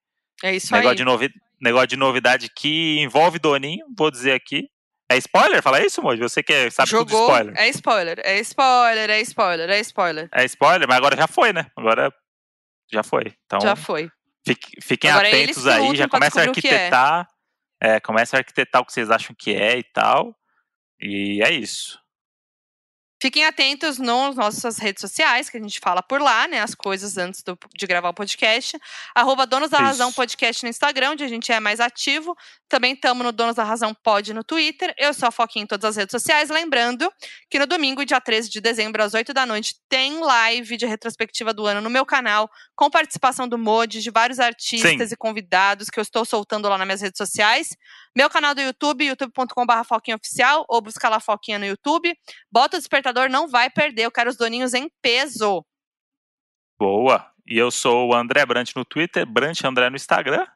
É 0.43 0.57
isso 0.57 0.73
negócio 0.73 0.91
aí. 0.91 0.97
De 0.97 1.05
novi... 1.05 1.31
Negócio 1.61 1.89
de 1.89 1.97
novidade 1.97 2.49
que 2.49 3.01
envolve 3.01 3.39
Doninho, 3.39 3.85
vou 3.97 4.11
dizer 4.11 4.33
aqui. 4.33 4.69
É 5.11 5.17
spoiler? 5.17 5.63
Fala 5.63 5.85
isso, 5.85 6.03
Modi? 6.03 6.21
Você 6.21 6.43
que 6.43 6.53
é, 6.53 6.71
sabe 6.71 6.91
Jogou, 6.91 7.07
tudo 7.07 7.17
de 7.17 7.23
spoiler. 7.23 7.55
É 7.57 7.69
spoiler, 7.69 8.21
é 8.23 8.39
spoiler, 8.41 9.11
é 9.11 9.21
spoiler, 9.23 9.71
é 9.71 9.81
spoiler. 9.81 10.29
É 10.33 10.45
spoiler, 10.45 10.87
mas 10.87 10.99
agora 10.99 11.17
já 11.17 11.27
foi, 11.27 11.53
né? 11.53 11.67
Agora 11.75 12.13
já 12.93 13.03
foi. 13.03 13.35
Então, 13.47 13.61
já 13.61 13.75
foi. 13.75 14.11
Fique, 14.47 14.81
fiquem 14.83 15.11
agora 15.11 15.29
atentos 15.29 15.67
aí, 15.67 15.97
já 15.97 16.09
começa 16.09 16.41
a 16.41 16.45
é. 16.45 16.49
arquitetar. 16.49 17.29
É. 17.83 17.95
é, 17.95 18.01
começa 18.01 18.37
a 18.37 18.41
arquitetar 18.41 18.83
o 18.83 18.85
que 18.85 18.93
vocês 18.93 19.11
acham 19.11 19.35
que 19.39 19.55
é 19.55 19.79
e 19.79 19.83
tal. 19.83 20.35
E 21.01 21.43
é 21.43 21.53
isso. 21.53 21.99
Fiquem 23.21 23.45
atentos 23.45 23.99
nas 23.99 24.37
nossas 24.37 24.79
redes 24.79 25.01
sociais, 25.01 25.51
que 25.51 25.57
a 25.57 25.61
gente 25.61 25.81
fala 25.81 26.01
por 26.03 26.21
lá, 26.21 26.47
né? 26.47 26.61
As 26.61 26.73
coisas 26.73 27.19
antes 27.19 27.43
do, 27.43 27.59
de 27.77 27.87
gravar 27.87 28.11
o 28.11 28.15
podcast. 28.15 28.79
Arroba 29.13 29.45
Donos 29.45 29.71
da 29.71 29.79
Isso. 29.79 29.87
Razão 29.87 30.13
Podcast 30.13 30.63
no 30.63 30.69
Instagram, 30.69 31.11
onde 31.11 31.25
a 31.25 31.29
gente 31.29 31.51
é 31.51 31.59
mais 31.59 31.81
ativo. 31.81 32.37
Também 32.69 32.93
estamos 32.93 33.25
no 33.25 33.33
Donos 33.33 33.57
da 33.57 33.65
Razão 33.65 33.93
Pod 33.93 34.33
no 34.33 34.45
Twitter. 34.45 34.95
Eu 34.97 35.13
sou 35.13 35.29
a 35.29 35.33
Foquinha 35.33 35.65
em 35.65 35.67
todas 35.67 35.85
as 35.85 35.97
redes 35.97 36.13
sociais. 36.13 36.49
Lembrando 36.49 37.11
que 37.51 37.59
no 37.59 37.67
domingo, 37.67 38.05
dia 38.05 38.21
13 38.21 38.49
de 38.51 38.61
dezembro, 38.61 39.03
às 39.03 39.15
8 39.15 39.33
da 39.33 39.45
noite, 39.45 39.75
tem 39.89 40.21
live 40.21 40.77
de 40.77 40.87
retrospectiva 40.87 41.53
do 41.53 41.67
ano 41.67 41.81
no 41.81 41.91
meu 41.91 42.07
canal, 42.07 42.49
com 42.77 42.89
participação 42.89 43.49
do 43.49 43.59
Modi, 43.59 44.01
de 44.01 44.11
vários 44.11 44.39
artistas 44.39 45.09
Sim. 45.09 45.15
e 45.15 45.17
convidados 45.17 45.89
que 45.89 45.99
eu 45.99 46.03
estou 46.03 46.25
soltando 46.25 46.69
lá 46.69 46.79
nas 46.79 46.87
minhas 46.87 47.01
redes 47.01 47.19
sociais. 47.19 47.71
Meu 48.15 48.29
canal 48.29 48.55
do 48.55 48.61
YouTube, 48.61 49.05
youtube.com.br 49.05 49.85
Foquinha 49.87 50.17
Oficial, 50.17 50.65
ou 50.69 50.81
busca 50.81 51.09
lá 51.09 51.21
Foquinha 51.21 51.59
no 51.59 51.65
YouTube. 51.65 52.13
Bota 52.51 52.77
o 52.77 52.81
despertador, 52.81 53.08
não 53.31 53.49
vai 53.49 53.71
perder. 53.71 54.03
Eu 54.03 54.11
quero 54.11 54.31
os 54.31 54.37
doninhos 54.37 54.75
em 54.75 54.91
peso. 55.03 55.65
Boa. 56.79 57.31
E 57.47 57.57
eu 57.57 57.71
sou 57.71 58.09
o 58.09 58.15
André 58.15 58.45
Brant 58.45 58.71
no 58.77 58.85
Twitter, 58.85 59.27
Brant 59.27 59.65
André 59.65 59.89
no 59.89 59.97
Instagram. 59.97 60.47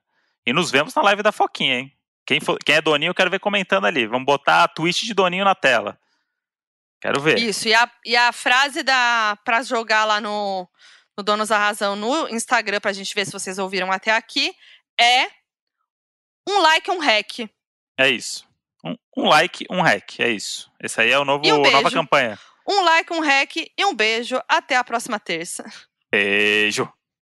E 0.47 0.53
nos 0.53 0.71
vemos 0.71 0.95
na 0.95 1.03
live 1.03 1.23
da 1.23 1.33
Foquinha, 1.33 1.79
hein? 1.79 1.93
Quem, 2.27 2.41
for, 2.41 2.59
quem 2.59 2.77
é 2.77 2.83
Doninho, 2.83 3.11
eu 3.11 3.15
quero 3.15 3.31
ver 3.31 3.41
comentando 3.41 3.87
ali. 3.87 4.07
Vamos 4.07 4.27
botar 4.27 4.65
a 4.65 4.69
twist 4.69 5.05
de 5.05 5.15
Doninho 5.15 5.45
na 5.45 5.55
tela. 5.55 5.99
Quero 7.01 7.21
ver. 7.21 7.39
Isso, 7.39 7.67
e 7.67 7.75
a, 7.75 7.91
e 8.05 8.15
a 8.17 8.31
frase 8.31 8.83
da 8.83 9.37
para 9.45 9.63
jogar 9.63 10.05
lá 10.05 10.21
no, 10.21 10.69
no 11.17 11.25
Donos 11.25 11.49
da 11.49 11.59
Razão 11.59 11.97
no 11.97 12.29
Instagram, 12.29 12.81
pra 12.81 12.93
gente 12.93 13.15
ver 13.15 13.25
se 13.25 13.33
vocês 13.33 13.59
ouviram 13.59 13.91
até 13.91 14.13
aqui, 14.13 14.55
é 15.01 15.27
um 16.49 16.61
like, 16.61 16.91
um 16.91 17.01
hack. 17.01 17.51
É 17.99 18.09
isso. 18.09 18.47
Um, 18.85 18.97
um 19.17 19.29
like, 19.29 19.67
um 19.71 19.81
hack. 19.81 20.21
É 20.21 20.31
isso. 20.31 20.71
Esse 20.83 21.01
aí 21.01 21.11
é 21.11 21.19
o 21.19 21.25
novo, 21.25 21.45
um 21.47 21.71
nova 21.71 21.91
campanha. 21.91 22.39
Um 22.69 22.85
like, 22.85 23.13
um 23.13 23.21
hack 23.21 23.57
e 23.57 23.85
um 23.85 23.95
beijo. 23.95 24.41
Até 24.49 24.77
a 24.77 24.85
próxima 24.85 25.19
terça. 25.19 25.65
Beijo. 26.11 26.91